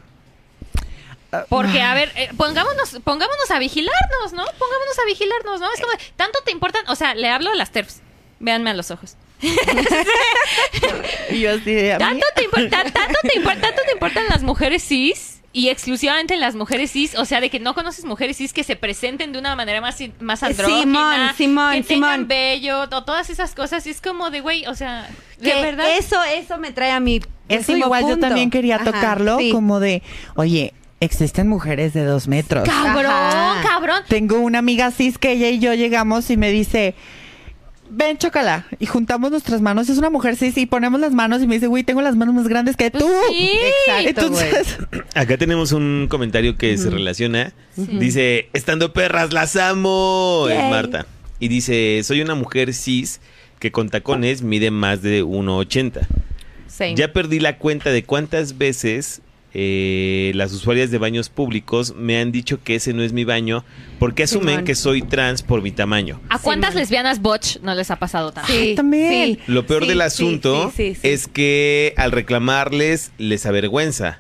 Porque, 1.50 1.80
a 1.82 1.94
ver, 1.94 2.12
eh, 2.16 2.30
pongámonos, 2.38 2.98
pongámonos 3.04 3.52
a 3.52 3.60
vigilarnos, 3.60 4.34
¿no? 4.34 4.44
Pongámonos 4.58 4.98
a 5.00 5.06
vigilarnos, 5.06 5.60
¿no? 5.60 5.72
Es 5.72 5.80
como, 5.80 5.94
tanto 6.16 6.40
te 6.44 6.52
importan, 6.52 6.84
o 6.88 6.96
sea, 6.96 7.14
le 7.14 7.30
hablo 7.30 7.52
a 7.52 7.56
las 7.56 7.70
TERFs. 7.72 8.02
Véanme 8.40 8.72
a 8.72 8.74
los 8.74 8.90
ojos. 8.90 9.16
Y 11.30 11.42
yo 11.42 11.52
así 11.52 11.72
de, 11.74 11.94
a 11.94 11.98
mí- 12.00 12.04
¿Tanto 12.06 12.26
te, 12.36 12.48
impor- 12.50 12.70
ta- 12.70 12.84
tanto, 12.84 13.20
te 13.22 13.40
impor- 13.40 13.60
tanto 13.62 13.82
te 13.86 13.92
importan 13.92 14.26
las 14.30 14.42
mujeres 14.42 14.84
cis? 14.84 15.29
Y 15.52 15.70
exclusivamente 15.70 16.38
las 16.38 16.54
mujeres 16.54 16.92
cis, 16.92 17.16
o 17.18 17.26
sea, 17.26 17.42
de 17.42 17.50
que 17.50 17.60
no 17.60 17.74
conoces 17.74 18.06
mujeres 18.06 18.38
cis 18.38 18.54
que 18.54 18.64
se 18.64 18.76
presenten 18.76 19.32
de 19.32 19.40
una 19.40 19.56
manera 19.56 19.82
más, 19.82 19.98
más 20.20 20.44
andrógina, 20.44 21.34
Simón, 21.36 21.36
Simón, 21.38 21.74
que 21.74 21.84
tengan 21.84 22.12
Simón. 22.14 22.28
bello, 22.28 22.82
o 22.82 23.04
todas 23.04 23.32
esas 23.32 23.56
cosas. 23.56 23.88
Y 23.88 23.90
es 23.90 24.00
como 24.00 24.30
de, 24.30 24.42
güey, 24.42 24.68
o 24.68 24.76
sea, 24.76 25.10
de 25.40 25.50
Que 25.52 25.62
verdad. 25.62 25.88
Eso, 25.98 26.22
eso 26.24 26.60
me 26.60 26.72
trae 26.72 26.92
a 26.92 27.00
mi 27.00 27.20
Eso 27.48 27.76
igual 27.76 28.04
yo 28.04 28.10
punto. 28.10 28.28
también 28.28 28.52
quería 28.52 28.76
Ajá, 28.76 28.86
tocarlo 28.86 29.40
sí. 29.40 29.50
como 29.52 29.80
de, 29.80 30.04
oye, 30.36 30.74
existen 31.00 31.48
mujeres 31.48 31.94
de 31.94 32.04
dos 32.04 32.28
metros. 32.28 32.66
Cabrón, 32.70 33.08
Ajá. 33.12 33.62
cabrón. 33.68 34.04
Tengo 34.08 34.38
una 34.40 34.60
amiga 34.60 34.92
cis 34.92 35.18
que 35.18 35.32
ella 35.32 35.50
y 35.50 35.58
yo 35.58 35.74
llegamos 35.74 36.30
y 36.30 36.38
me 36.38 36.52
dice, 36.52 36.94
ven, 37.90 38.18
chócala. 38.18 38.66
Y 38.80 38.86
juntamos 38.86 39.32
nuestras 39.32 39.62
manos. 39.62 39.90
Es 39.90 39.98
una 39.98 40.10
mujer 40.10 40.36
cis 40.36 40.58
y 40.58 40.66
ponemos 40.66 41.00
las 41.00 41.14
manos 41.14 41.42
y 41.42 41.48
me 41.48 41.56
dice, 41.56 41.68
güey, 41.68 41.84
tengo 41.84 42.02
las 42.02 42.16
manos 42.16 42.36
más 42.36 42.48
grandes 42.48 42.76
que 42.76 42.92
tú. 42.92 43.06
Sí. 43.30 43.52
Exacto. 43.88 44.10
Entonces, 44.10 44.78
Acá 45.16 45.38
tenemos 45.38 45.72
un 45.72 46.08
comentario 46.10 46.58
que 46.58 46.78
se 46.78 46.90
relaciona. 46.90 47.54
Dice, 47.76 48.50
estando 48.54 48.94
perras, 48.94 49.34
las 49.34 49.56
amo. 49.56 50.48
Es. 50.50 50.70
Marta. 50.70 51.06
Y 51.40 51.48
dice, 51.48 52.02
soy 52.04 52.22
una 52.22 52.36
mujer 52.36 52.74
cis 52.74 53.22
que 53.60 53.72
con 53.72 53.90
tacones 53.90 54.42
mide 54.42 54.72
más 54.72 55.02
de 55.02 55.24
1,80. 55.24 56.08
Same. 56.68 56.96
Ya 56.96 57.12
perdí 57.12 57.40
la 57.40 57.58
cuenta 57.58 57.92
de 57.92 58.04
cuántas 58.04 58.58
veces 58.58 59.22
eh, 59.54 60.32
las 60.36 60.52
usuarias 60.54 60.92
de 60.92 60.98
baños 61.00 61.30
públicos 61.30 61.96
me 61.98 62.20
han 62.20 62.32
dicho 62.32 62.62
que 62.64 62.76
ese 62.76 62.94
no 62.94 63.02
es 63.04 63.14
mi 63.14 63.24
baño 63.24 63.64
porque 63.98 64.24
asumen 64.24 64.50
Simón. 64.50 64.66
que 64.66 64.76
soy 64.76 65.02
trans 65.02 65.42
por 65.42 65.62
mi 65.62 65.72
tamaño. 65.72 66.20
¿A 66.30 66.38
cuántas 66.40 66.76
lesbianas 66.76 67.20
botch 67.22 67.58
no 67.62 67.74
les 67.76 67.90
ha 67.92 67.98
pasado 67.98 68.32
tanto? 68.32 68.52
Sí, 68.52 68.74
también. 68.76 69.36
sí. 69.36 69.40
Lo 69.48 69.66
peor 69.66 69.84
Sí, 69.84 69.90
del 69.90 70.02
asunto 70.02 70.72
sí, 70.76 70.94
sí, 70.94 71.02
sí. 71.02 71.08
es 71.08 71.28
que 71.28 71.94
al 71.98 72.12
reclamarles 72.12 73.12
les 73.18 73.46
avergüenza 73.46 74.20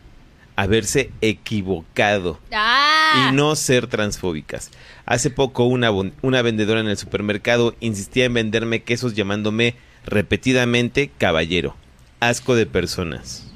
haberse 0.55 1.09
equivocado 1.21 2.39
Ah. 2.51 3.29
y 3.31 3.35
no 3.35 3.55
ser 3.55 3.87
transfóbicas. 3.87 4.71
Hace 5.05 5.29
poco 5.29 5.63
una 5.65 6.41
vendedora 6.41 6.79
en 6.81 6.87
el 6.89 6.97
supermercado 6.97 7.75
insistía 7.79 8.25
en 8.25 8.33
venderme 8.33 8.83
quesos 8.83 9.13
llamándome 9.15 9.75
repetidamente 10.05 11.11
caballero. 11.17 11.75
Asco 12.19 12.55
de 12.55 12.65
personas. 12.65 13.48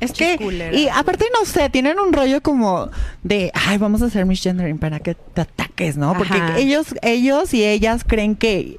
Es 0.00 0.12
que, 0.12 0.38
y 0.72 0.88
aparte 0.88 1.26
no 1.38 1.46
sé, 1.46 1.70
tienen 1.70 1.98
un 1.98 2.12
rollo 2.12 2.42
como 2.42 2.90
de, 3.22 3.50
ay, 3.54 3.78
vamos 3.78 4.02
a 4.02 4.06
hacer 4.06 4.26
misgendering 4.26 4.78
para 4.78 5.00
que 5.00 5.14
te 5.14 5.40
ataques, 5.40 5.96
¿no? 5.96 6.14
Porque 6.14 6.34
Ajá. 6.34 6.58
ellos, 6.58 6.94
ellos 7.02 7.54
y 7.54 7.64
ellas 7.64 8.04
creen 8.06 8.36
que, 8.36 8.76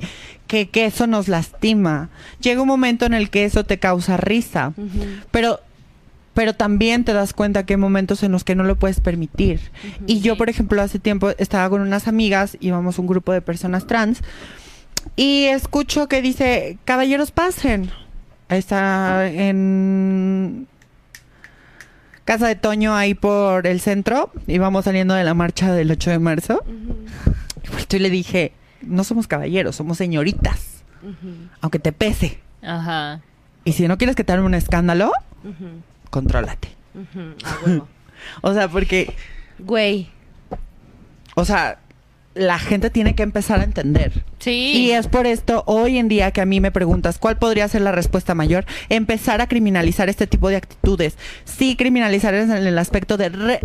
que, 0.47 0.69
que 0.69 0.85
eso 0.85 1.07
nos 1.07 1.27
lastima. 1.27 2.09
Llega 2.41 2.61
un 2.61 2.67
momento 2.67 3.05
en 3.05 3.13
el 3.13 3.29
que 3.29 3.45
eso 3.45 3.63
te 3.63 3.79
causa 3.79 4.17
risa, 4.17 4.73
pero 5.31 5.59
pero 6.33 6.53
también 6.53 7.05
te 7.05 7.13
das 7.13 7.33
cuenta 7.33 7.65
que 7.65 7.73
hay 7.73 7.77
momentos 7.77 8.21
en 8.21 8.33
los 8.33 8.43
que 8.43 8.55
no 8.55 8.65
lo 8.65 8.75
puedes 8.75 8.99
permitir. 8.99 9.61
Y 10.05 10.19
yo, 10.19 10.35
por 10.35 10.49
ejemplo, 10.49 10.81
hace 10.81 10.99
tiempo 10.99 11.29
estaba 11.37 11.69
con 11.69 11.79
unas 11.79 12.09
amigas, 12.09 12.57
íbamos 12.59 12.99
un 12.99 13.07
grupo 13.07 13.31
de 13.31 13.41
personas 13.41 13.87
trans, 13.87 14.21
y 15.15 15.45
escucho 15.45 16.09
que 16.09 16.21
dice, 16.21 16.77
caballeros 16.83 17.31
pasen. 17.31 17.89
Está 18.49 19.27
en 19.27 20.67
Casa 22.26 22.47
de 22.47 22.56
Toño 22.56 22.95
ahí 22.95 23.14
por 23.14 23.68
el 23.68 23.80
centro, 23.80 24.31
íbamos 24.47 24.85
saliendo 24.85 25.14
de 25.14 25.23
la 25.23 25.34
marcha 25.35 25.72
del 25.72 25.91
8 25.91 26.10
de 26.10 26.19
marzo. 26.19 26.64
Y 27.64 27.69
volteé 27.72 27.99
y 27.99 28.02
le 28.02 28.10
dije, 28.10 28.52
no 28.81 29.03
somos 29.03 29.27
caballeros, 29.27 29.76
somos 29.76 29.97
señoritas, 29.97 30.84
aunque 31.61 31.77
te 31.80 31.91
pese. 31.91 32.39
Ajá. 32.64 33.22
Y 33.64 33.73
si 33.73 33.88
no 33.88 33.97
quieres 33.97 34.15
que 34.15 34.23
te 34.23 34.34
hagan 34.34 34.45
un 34.45 34.56
escándalo, 34.56 35.11
Ujú, 35.43 35.81
contrólate. 36.10 36.69
ujú, 36.95 37.35
a 37.43 37.65
huevo. 37.65 37.88
O 38.41 38.53
sea, 38.53 38.69
porque, 38.69 39.14
Güey, 39.60 40.10
o 41.35 41.45
sea, 41.45 41.80
la 42.36 42.60
gente 42.60 42.90
tiene 42.90 43.16
que 43.16 43.24
empezar 43.24 43.62
a 43.62 43.64
entender. 43.64 44.12
Sí. 44.40 44.74
Y 44.76 44.91
es 44.91 45.07
por 45.07 45.26
esto, 45.26 45.64
hoy 45.66 45.98
en 45.98 46.07
día 46.10 46.32
que 46.32 46.41
a 46.41 46.45
mí 46.45 46.60
me 46.60 46.70
preguntas 46.72 47.18
cuál 47.18 47.38
podría 47.38 47.68
ser 47.68 47.82
la 47.82 47.91
respuesta 47.94 48.36
mayor, 48.36 48.66
empezar 48.90 49.41
a 49.41 49.48
criminalizar 49.48 50.10
este 50.10 50.28
tipo 50.28 50.49
de 50.49 50.57
actitudes. 50.57 51.16
Sí, 51.45 51.76
criminalizar 51.76 52.34
en 52.36 52.52
el 52.52 52.78
aspecto 52.78 53.18
de 53.18 53.30
re- 53.30 53.62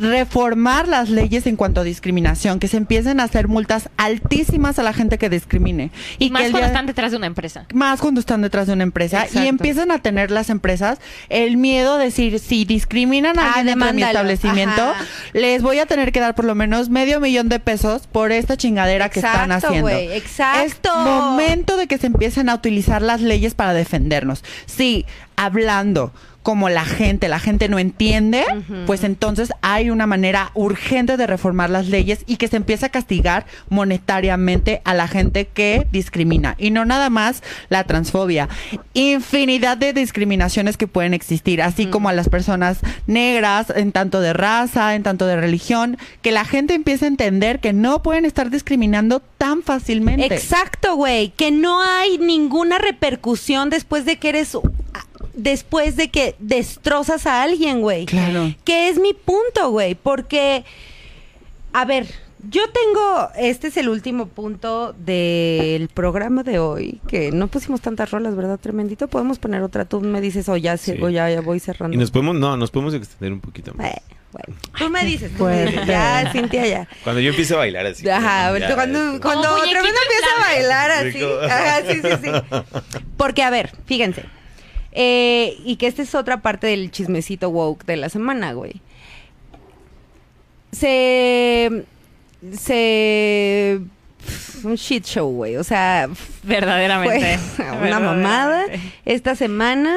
reformar 0.00 0.88
las 0.88 1.08
leyes 1.10 1.46
en 1.46 1.56
cuanto 1.56 1.80
a 1.80 1.84
discriminación, 1.84 2.58
que 2.58 2.68
se 2.68 2.76
empiecen 2.76 3.20
a 3.20 3.24
hacer 3.24 3.48
multas 3.48 3.88
altísimas 3.96 4.78
a 4.78 4.82
la 4.82 4.92
gente 4.92 5.18
que 5.18 5.28
discrimine. 5.30 5.90
Y 6.18 6.30
Más 6.30 6.42
que 6.42 6.46
cuando 6.50 6.58
día- 6.58 6.66
están 6.68 6.86
detrás 6.86 7.10
de 7.10 7.16
una 7.18 7.26
empresa. 7.26 7.66
más 7.74 8.00
cuando 8.00 8.20
están 8.20 8.42
detrás 8.42 8.66
de 8.66 8.72
una 8.72 8.82
empresa 8.82 9.22
Exacto. 9.22 9.44
y 9.44 9.48
empiezan 9.48 9.90
a 9.90 9.98
tener 10.00 10.30
las 10.30 10.50
empresas 10.50 10.98
el 11.28 11.56
miedo 11.56 11.98
de 11.98 12.06
decir 12.06 12.38
si 12.38 12.64
discriminan 12.64 13.38
a 13.38 13.42
Ah, 13.42 13.46
alguien 13.56 13.66
dentro 13.78 13.86
de 13.88 13.92
mi 13.94 14.02
establecimiento 14.02 14.82
Ajá. 14.82 15.04
les 15.32 15.62
voy 15.62 15.78
a 15.78 15.86
tener 15.86 16.12
que 16.12 16.20
dar 16.20 16.34
por 16.34 16.44
lo 16.44 16.54
menos 16.54 16.88
medio 16.90 17.20
millón 17.20 17.48
de 17.48 17.60
pesos 17.60 18.06
por 18.06 18.32
esta 18.32 18.56
chingadera 18.56 19.08
que 19.10 19.20
están 19.20 19.50
Exacto, 19.52 19.66
haciendo. 19.68 19.88
güey, 19.88 20.12
exacto. 20.12 20.90
Es 20.90 21.04
momento 21.06 21.76
de 21.76 21.86
que 21.86 21.98
se 21.98 22.06
empiecen 22.08 22.48
a 22.48 22.54
utilizar 22.54 23.02
las 23.02 23.20
leyes 23.20 23.54
para 23.54 23.72
defendernos. 23.74 24.42
Sí, 24.66 25.06
hablando 25.36 26.12
como 26.42 26.68
la 26.70 26.84
gente, 26.84 27.28
la 27.28 27.38
gente 27.38 27.68
no 27.68 27.78
entiende, 27.78 28.44
pues 28.86 29.04
entonces 29.04 29.52
hay 29.60 29.90
una 29.90 30.06
manera 30.06 30.52
urgente 30.54 31.16
de 31.16 31.26
reformar 31.26 31.68
las 31.68 31.88
leyes 31.88 32.24
y 32.26 32.36
que 32.36 32.48
se 32.48 32.56
empiece 32.56 32.86
a 32.86 32.88
castigar 32.88 33.44
monetariamente 33.68 34.80
a 34.84 34.94
la 34.94 35.06
gente 35.06 35.46
que 35.46 35.86
discrimina. 35.92 36.54
Y 36.58 36.70
no 36.70 36.84
nada 36.84 37.10
más 37.10 37.42
la 37.68 37.84
transfobia. 37.84 38.48
Infinidad 38.94 39.76
de 39.76 39.92
discriminaciones 39.92 40.76
que 40.76 40.86
pueden 40.86 41.12
existir, 41.12 41.60
así 41.60 41.86
como 41.86 42.08
a 42.08 42.12
las 42.12 42.28
personas 42.28 42.78
negras, 43.06 43.70
en 43.74 43.92
tanto 43.92 44.20
de 44.20 44.32
raza, 44.32 44.94
en 44.94 45.02
tanto 45.02 45.26
de 45.26 45.36
religión, 45.36 45.98
que 46.22 46.32
la 46.32 46.44
gente 46.44 46.74
empiece 46.74 47.04
a 47.04 47.08
entender 47.08 47.60
que 47.60 47.72
no 47.72 48.02
pueden 48.02 48.24
estar 48.24 48.50
discriminando 48.50 49.20
tan 49.38 49.62
fácilmente. 49.62 50.34
Exacto, 50.34 50.96
güey. 50.96 51.30
Que 51.30 51.50
no 51.50 51.82
hay 51.82 52.18
ninguna 52.18 52.78
repercusión 52.78 53.70
después 53.70 54.04
de 54.04 54.18
que 54.18 54.30
eres. 54.30 54.56
Después 55.34 55.96
de 55.96 56.10
que 56.10 56.34
destrozas 56.38 57.26
a 57.26 57.42
alguien, 57.42 57.80
güey. 57.80 58.06
Claro. 58.06 58.54
Que 58.64 58.88
es 58.88 58.98
mi 58.98 59.14
punto, 59.14 59.70
güey. 59.70 59.94
Porque. 59.94 60.64
A 61.72 61.84
ver, 61.84 62.06
yo 62.48 62.62
tengo. 62.70 63.28
Este 63.36 63.68
es 63.68 63.76
el 63.76 63.88
último 63.88 64.26
punto 64.26 64.92
del 64.94 65.88
programa 65.88 66.42
de 66.42 66.58
hoy. 66.58 67.00
Que 67.06 67.30
no 67.32 67.48
pusimos 67.48 67.80
tantas 67.80 68.10
rolas, 68.10 68.34
¿verdad? 68.34 68.58
Tremendito. 68.58 69.08
Podemos 69.08 69.38
poner 69.38 69.62
otra. 69.62 69.84
Tú 69.84 70.00
me 70.00 70.20
dices, 70.20 70.48
o 70.48 70.56
ya, 70.56 70.76
Sí. 70.76 70.94
o 71.00 71.08
ya, 71.08 71.30
ya 71.30 71.40
voy 71.42 71.60
cerrando. 71.60 71.94
Y 71.94 71.98
nos 71.98 72.10
podemos, 72.10 72.34
no, 72.36 72.56
nos 72.56 72.70
podemos 72.70 72.94
extender 72.94 73.32
un 73.32 73.40
poquito 73.40 73.72
más. 73.74 73.88
Eh, 73.92 74.02
bueno. 74.32 74.54
Tú 74.78 74.88
me 74.90 75.04
dices, 75.04 75.30
tú 75.36 75.44
me 75.44 75.66
dices. 75.66 75.86
Ya, 75.86 76.30
Cintia, 76.32 76.66
ya. 76.66 76.88
Cuando 77.04 77.20
yo 77.20 77.30
empiezo 77.30 77.54
a 77.56 77.58
bailar 77.58 77.86
así. 77.86 78.08
Ajá, 78.08 78.56
ya, 78.58 78.74
cuando, 78.74 79.20
cuando 79.20 79.56
Tremendo 79.62 79.98
empieza 80.02 80.36
a 80.36 80.40
bailar 80.40 80.90
así. 80.90 81.22
Ajá, 81.50 81.82
sí, 81.86 82.00
sí, 82.00 82.08
sí. 82.22 83.00
Porque, 83.16 83.42
a 83.42 83.50
ver, 83.50 83.72
fíjense. 83.86 84.24
Eh, 84.92 85.56
y 85.64 85.76
que 85.76 85.86
esta 85.86 86.02
es 86.02 86.14
otra 86.14 86.42
parte 86.42 86.66
del 86.66 86.90
chismecito 86.90 87.48
woke 87.50 87.84
de 87.84 87.96
la 87.96 88.08
semana, 88.08 88.52
güey. 88.52 88.80
Se. 90.72 91.84
Se. 92.52 93.80
Un 94.64 94.74
shit 94.74 95.04
show, 95.04 95.30
güey. 95.32 95.56
O 95.56 95.64
sea, 95.64 96.08
Verdaderamente. 96.42 97.38
fue 97.38 97.70
una 97.88 98.00
mamada. 98.00 98.64
Esta 99.04 99.34
semana, 99.34 99.96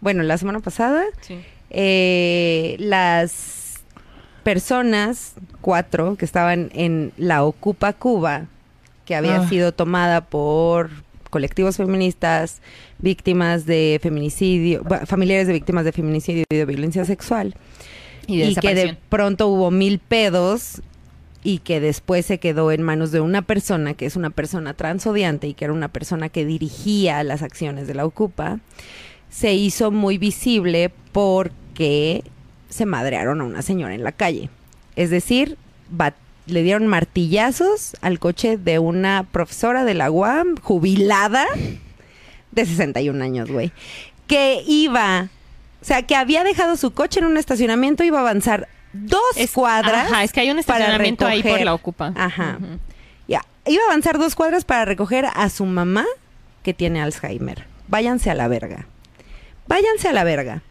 bueno, 0.00 0.22
la 0.22 0.38
semana 0.38 0.60
pasada, 0.60 1.04
Sí. 1.20 1.38
eh, 1.70 2.76
las 2.78 3.80
personas, 4.42 5.34
cuatro, 5.60 6.16
que 6.16 6.24
estaban 6.24 6.70
en 6.72 7.12
la 7.18 7.44
Ocupa 7.44 7.92
Cuba, 7.92 8.46
que 9.04 9.14
había 9.14 9.42
Ah. 9.42 9.48
sido 9.48 9.72
tomada 9.72 10.22
por 10.22 10.90
colectivos 11.28 11.76
feministas, 11.76 12.60
víctimas 12.98 13.66
de 13.66 13.98
feminicidio, 14.02 14.84
familiares 15.06 15.46
de 15.46 15.52
víctimas 15.52 15.84
de 15.84 15.92
feminicidio 15.92 16.44
y 16.50 16.56
de 16.56 16.64
violencia 16.64 17.04
sexual, 17.04 17.54
Y 18.26 18.54
que 18.56 18.74
de 18.74 18.96
pronto 19.08 19.48
hubo 19.48 19.70
mil 19.70 19.98
pedos 19.98 20.82
y 21.44 21.58
que 21.58 21.80
después 21.80 22.26
se 22.26 22.38
quedó 22.38 22.72
en 22.72 22.82
manos 22.82 23.10
de 23.12 23.20
una 23.20 23.42
persona 23.42 23.94
que 23.94 24.06
es 24.06 24.16
una 24.16 24.30
persona 24.30 24.74
transodiante 24.74 25.46
y 25.46 25.54
que 25.54 25.64
era 25.64 25.72
una 25.72 25.88
persona 25.88 26.28
que 26.28 26.44
dirigía 26.44 27.22
las 27.22 27.42
acciones 27.42 27.86
de 27.86 27.94
la 27.94 28.04
Ocupa, 28.04 28.58
se 29.30 29.54
hizo 29.54 29.90
muy 29.90 30.18
visible 30.18 30.90
porque 31.12 32.24
se 32.68 32.86
madrearon 32.86 33.40
a 33.40 33.44
una 33.44 33.62
señora 33.62 33.94
en 33.94 34.02
la 34.02 34.12
calle. 34.12 34.50
Es 34.96 35.10
decir, 35.10 35.56
bat- 35.90 36.14
le 36.48 36.62
dieron 36.62 36.86
martillazos 36.86 37.96
al 38.00 38.18
coche 38.18 38.56
de 38.56 38.78
una 38.78 39.24
profesora 39.30 39.84
de 39.84 39.94
la 39.94 40.10
UAM 40.10 40.56
jubilada 40.62 41.46
de 42.52 42.66
61 42.66 43.22
años, 43.22 43.50
güey, 43.50 43.72
que 44.26 44.62
iba, 44.66 45.28
o 45.80 45.84
sea, 45.84 46.02
que 46.02 46.16
había 46.16 46.44
dejado 46.44 46.76
su 46.76 46.92
coche 46.92 47.20
en 47.20 47.26
un 47.26 47.36
estacionamiento, 47.36 48.04
iba 48.04 48.18
a 48.18 48.22
avanzar 48.22 48.68
dos 48.92 49.20
Es- 49.36 49.52
cuadras. 49.52 50.10
Ajá, 50.10 50.24
es 50.24 50.32
que 50.32 50.40
hay 50.40 50.50
un 50.50 50.58
estacionamiento 50.58 51.26
ahí 51.26 51.42
por 51.42 51.60
la 51.60 51.74
Ocupa. 51.74 52.12
Ajá. 52.16 52.58
Ya, 53.26 53.44
iba 53.66 53.82
a 53.84 53.86
avanzar 53.86 54.18
dos 54.18 54.34
cuadras 54.34 54.64
para 54.64 54.84
recoger 54.84 55.26
a 55.34 55.48
su 55.50 55.64
mamá 55.66 56.04
que 56.62 56.74
tiene 56.74 57.00
Alzheimer. 57.02 57.66
Váyanse 57.88 58.30
a 58.30 58.34
la 58.34 58.48
verga. 58.48 58.86
Váyanse 59.66 60.08
a 60.08 60.12
la 60.12 60.24
verga. 60.24 60.62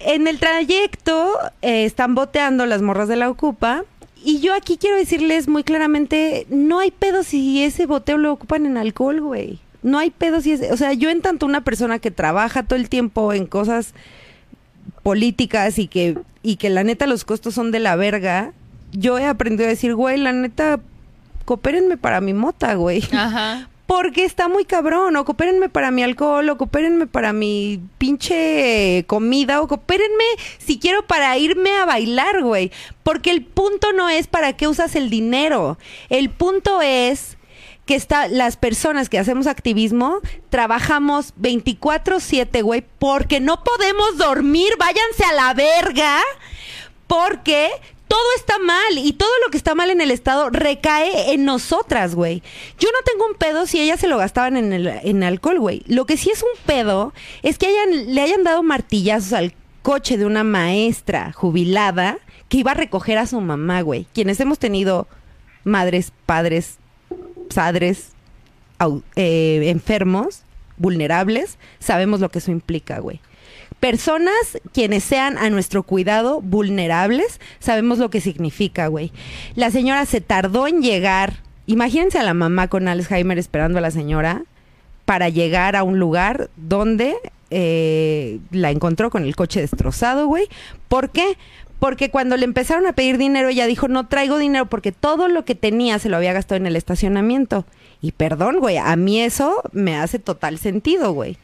En 0.00 0.28
el 0.28 0.38
trayecto 0.38 1.32
eh, 1.62 1.84
están 1.86 2.14
boteando 2.14 2.66
las 2.66 2.82
morras 2.82 3.08
de 3.08 3.16
la 3.16 3.30
Ocupa. 3.30 3.84
Y 4.24 4.40
yo 4.40 4.54
aquí 4.54 4.78
quiero 4.78 4.96
decirles 4.96 5.48
muy 5.48 5.64
claramente, 5.64 6.46
no 6.48 6.78
hay 6.78 6.90
pedo 6.90 7.22
si 7.22 7.62
ese 7.62 7.84
boteo 7.84 8.16
lo 8.16 8.32
ocupan 8.32 8.64
en 8.64 8.78
alcohol, 8.78 9.20
güey. 9.20 9.60
No 9.82 9.98
hay 9.98 10.10
pedo 10.10 10.40
si 10.40 10.52
es... 10.52 10.72
O 10.72 10.78
sea, 10.78 10.94
yo 10.94 11.10
en 11.10 11.20
tanto 11.20 11.44
una 11.44 11.62
persona 11.62 11.98
que 11.98 12.10
trabaja 12.10 12.62
todo 12.62 12.78
el 12.78 12.88
tiempo 12.88 13.34
en 13.34 13.46
cosas 13.46 13.92
políticas 15.02 15.78
y 15.78 15.88
que, 15.88 16.18
y 16.42 16.56
que 16.56 16.70
la 16.70 16.84
neta 16.84 17.06
los 17.06 17.26
costos 17.26 17.52
son 17.52 17.70
de 17.70 17.80
la 17.80 17.96
verga, 17.96 18.52
yo 18.92 19.18
he 19.18 19.26
aprendido 19.26 19.66
a 19.66 19.68
decir, 19.70 19.94
güey, 19.94 20.16
la 20.16 20.32
neta, 20.32 20.80
coopérenme 21.44 21.98
para 21.98 22.22
mi 22.22 22.32
mota, 22.32 22.74
güey. 22.74 23.04
Ajá. 23.12 23.68
Porque 23.86 24.24
está 24.24 24.48
muy 24.48 24.64
cabrón, 24.64 25.14
o 25.16 25.24
para 25.24 25.90
mi 25.90 26.02
alcohol, 26.02 26.48
o 26.48 26.56
para 26.56 27.32
mi 27.34 27.80
pinche 27.98 29.04
comida, 29.06 29.60
o 29.60 29.68
si 30.58 30.78
quiero 30.78 31.06
para 31.06 31.36
irme 31.36 31.76
a 31.76 31.84
bailar, 31.84 32.42
güey. 32.42 32.72
Porque 33.02 33.30
el 33.30 33.44
punto 33.44 33.92
no 33.92 34.08
es 34.08 34.26
para 34.26 34.54
qué 34.54 34.68
usas 34.68 34.96
el 34.96 35.10
dinero. 35.10 35.78
El 36.08 36.30
punto 36.30 36.80
es 36.80 37.36
que 37.84 37.94
está, 37.94 38.28
las 38.28 38.56
personas 38.56 39.10
que 39.10 39.18
hacemos 39.18 39.46
activismo 39.46 40.20
trabajamos 40.48 41.34
24/7, 41.36 42.62
güey, 42.62 42.82
porque 42.98 43.40
no 43.40 43.62
podemos 43.62 44.16
dormir, 44.16 44.72
váyanse 44.78 45.24
a 45.24 45.34
la 45.34 45.52
verga, 45.52 46.22
porque 47.06 47.68
todo 48.14 48.28
está 48.36 48.60
mal 48.60 48.96
y 48.96 49.12
todo 49.12 49.32
lo 49.44 49.50
que 49.50 49.56
está 49.56 49.74
mal 49.74 49.90
en 49.90 50.00
el 50.00 50.12
Estado 50.12 50.48
recae 50.48 51.32
en 51.32 51.44
nosotras, 51.44 52.14
güey. 52.14 52.44
Yo 52.78 52.88
no 52.92 52.98
tengo 53.04 53.26
un 53.26 53.34
pedo 53.34 53.66
si 53.66 53.80
ellas 53.80 53.98
se 53.98 54.06
lo 54.06 54.18
gastaban 54.18 54.56
en, 54.56 54.72
el, 54.72 54.86
en 54.86 55.24
alcohol, 55.24 55.58
güey. 55.58 55.82
Lo 55.88 56.06
que 56.06 56.16
sí 56.16 56.30
es 56.30 56.40
un 56.44 56.64
pedo 56.64 57.12
es 57.42 57.58
que 57.58 57.66
hayan, 57.66 58.14
le 58.14 58.20
hayan 58.20 58.44
dado 58.44 58.62
martillazos 58.62 59.32
al 59.32 59.52
coche 59.82 60.16
de 60.16 60.26
una 60.26 60.44
maestra 60.44 61.32
jubilada 61.32 62.18
que 62.48 62.58
iba 62.58 62.70
a 62.70 62.74
recoger 62.74 63.18
a 63.18 63.26
su 63.26 63.40
mamá, 63.40 63.80
güey. 63.80 64.06
Quienes 64.14 64.38
hemos 64.38 64.60
tenido 64.60 65.08
madres, 65.64 66.12
padres, 66.24 66.78
padres 67.52 68.10
eh, 69.16 69.62
enfermos, 69.64 70.42
vulnerables, 70.76 71.58
sabemos 71.80 72.20
lo 72.20 72.28
que 72.28 72.38
eso 72.38 72.52
implica, 72.52 73.00
güey. 73.00 73.20
Personas 73.84 74.56
quienes 74.72 75.04
sean 75.04 75.36
a 75.36 75.50
nuestro 75.50 75.82
cuidado 75.82 76.40
vulnerables, 76.40 77.38
sabemos 77.58 77.98
lo 77.98 78.08
que 78.08 78.22
significa, 78.22 78.86
güey. 78.86 79.12
La 79.56 79.70
señora 79.70 80.06
se 80.06 80.22
tardó 80.22 80.66
en 80.66 80.80
llegar. 80.80 81.42
Imagínense 81.66 82.18
a 82.18 82.22
la 82.22 82.32
mamá 82.32 82.68
con 82.68 82.88
Alzheimer 82.88 83.38
esperando 83.38 83.76
a 83.76 83.82
la 83.82 83.90
señora 83.90 84.44
para 85.04 85.28
llegar 85.28 85.76
a 85.76 85.82
un 85.82 85.98
lugar 85.98 86.48
donde 86.56 87.14
eh, 87.50 88.38
la 88.50 88.70
encontró 88.70 89.10
con 89.10 89.24
el 89.24 89.36
coche 89.36 89.60
destrozado, 89.60 90.28
güey. 90.28 90.48
¿Por 90.88 91.10
qué? 91.10 91.36
Porque 91.78 92.10
cuando 92.10 92.38
le 92.38 92.46
empezaron 92.46 92.86
a 92.86 92.94
pedir 92.94 93.18
dinero, 93.18 93.50
ella 93.50 93.66
dijo, 93.66 93.88
no 93.88 94.08
traigo 94.08 94.38
dinero 94.38 94.64
porque 94.64 94.92
todo 94.92 95.28
lo 95.28 95.44
que 95.44 95.56
tenía 95.56 95.98
se 95.98 96.08
lo 96.08 96.16
había 96.16 96.32
gastado 96.32 96.56
en 96.56 96.66
el 96.66 96.76
estacionamiento. 96.76 97.66
Y 98.00 98.12
perdón, 98.12 98.60
güey, 98.60 98.78
a 98.78 98.96
mí 98.96 99.20
eso 99.20 99.62
me 99.72 99.94
hace 99.94 100.18
total 100.18 100.56
sentido, 100.56 101.12
güey. 101.12 101.36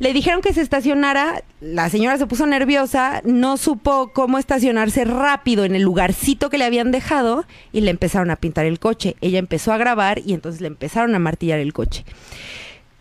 Le 0.00 0.14
dijeron 0.14 0.40
que 0.40 0.54
se 0.54 0.62
estacionara, 0.62 1.44
la 1.60 1.90
señora 1.90 2.16
se 2.16 2.26
puso 2.26 2.46
nerviosa, 2.46 3.20
no 3.26 3.58
supo 3.58 4.12
cómo 4.14 4.38
estacionarse 4.38 5.04
rápido 5.04 5.66
en 5.66 5.74
el 5.74 5.82
lugarcito 5.82 6.48
que 6.48 6.56
le 6.56 6.64
habían 6.64 6.90
dejado 6.90 7.44
y 7.70 7.82
le 7.82 7.90
empezaron 7.90 8.30
a 8.30 8.36
pintar 8.36 8.64
el 8.64 8.78
coche. 8.78 9.16
Ella 9.20 9.38
empezó 9.38 9.74
a 9.74 9.76
grabar 9.76 10.20
y 10.24 10.32
entonces 10.32 10.62
le 10.62 10.68
empezaron 10.68 11.14
a 11.14 11.18
martillar 11.18 11.58
el 11.58 11.74
coche. 11.74 12.06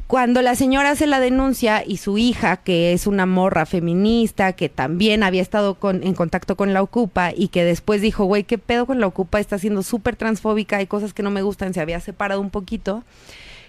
Cuando 0.07 0.41
la 0.41 0.55
señora 0.55 0.89
hace 0.89 1.07
la 1.07 1.21
denuncia 1.21 1.85
y 1.87 1.97
su 1.97 2.17
hija, 2.17 2.57
que 2.57 2.91
es 2.91 3.07
una 3.07 3.25
morra 3.25 3.65
feminista, 3.65 4.51
que 4.51 4.67
también 4.67 5.23
había 5.23 5.41
estado 5.41 5.77
en 5.81 6.13
contacto 6.13 6.57
con 6.57 6.73
la 6.73 6.81
Ocupa 6.81 7.31
y 7.33 7.47
que 7.47 7.63
después 7.63 8.01
dijo, 8.01 8.25
güey, 8.25 8.43
¿qué 8.43 8.57
pedo 8.57 8.85
con 8.85 8.99
la 8.99 9.07
Ocupa? 9.07 9.39
Está 9.39 9.57
siendo 9.57 9.83
súper 9.83 10.17
transfóbica, 10.17 10.75
hay 10.75 10.87
cosas 10.87 11.13
que 11.13 11.23
no 11.23 11.31
me 11.31 11.43
gustan, 11.43 11.73
se 11.73 11.79
había 11.79 12.01
separado 12.01 12.41
un 12.41 12.49
poquito. 12.49 13.05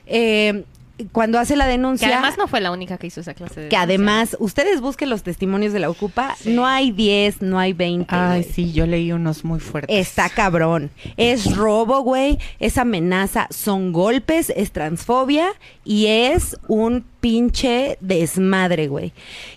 Eh, 0.06 0.64
cuando 1.12 1.38
hace 1.38 1.56
la 1.56 1.64
Que 1.66 1.70
denuncia... 1.72 2.08
además 2.08 2.36
no 2.38 2.48
fue 2.48 2.60
la 2.60 2.70
única 2.70 2.98
que 2.98 3.06
hizo 3.06 3.20
esa 3.20 3.34
clase 3.34 3.60
de 3.60 3.68
Que 3.68 3.76
denuncia. 3.76 3.82
además, 3.82 4.36
ustedes 4.40 4.80
busquen 4.80 5.10
los 5.10 5.22
testimonios 5.22 5.72
de 5.72 5.78
la 5.80 5.90
Ocupa, 5.90 6.36
no 6.44 6.66
hay 6.66 6.90
10, 6.92 7.42
no 7.42 7.58
hay 7.58 7.72
20. 7.72 8.14
Ay, 8.14 8.40
güey. 8.42 8.52
sí, 8.52 8.72
yo 8.72 8.86
leí 8.86 9.12
unos 9.12 9.44
muy 9.44 9.60
fuertes. 9.60 9.94
Está 9.96 10.28
cabrón. 10.28 10.90
Es 11.16 11.56
robo, 11.56 12.00
güey. 12.02 12.38
Es 12.58 12.78
amenaza. 12.78 13.46
Son 13.50 13.92
golpes. 13.92 14.52
Es 14.56 14.72
transfobia. 14.72 15.48
Y 15.84 16.06
es 16.06 16.56
un 16.68 17.04
pinche 17.20 17.96
desmadre, 18.00 18.88
güey. 18.88 19.12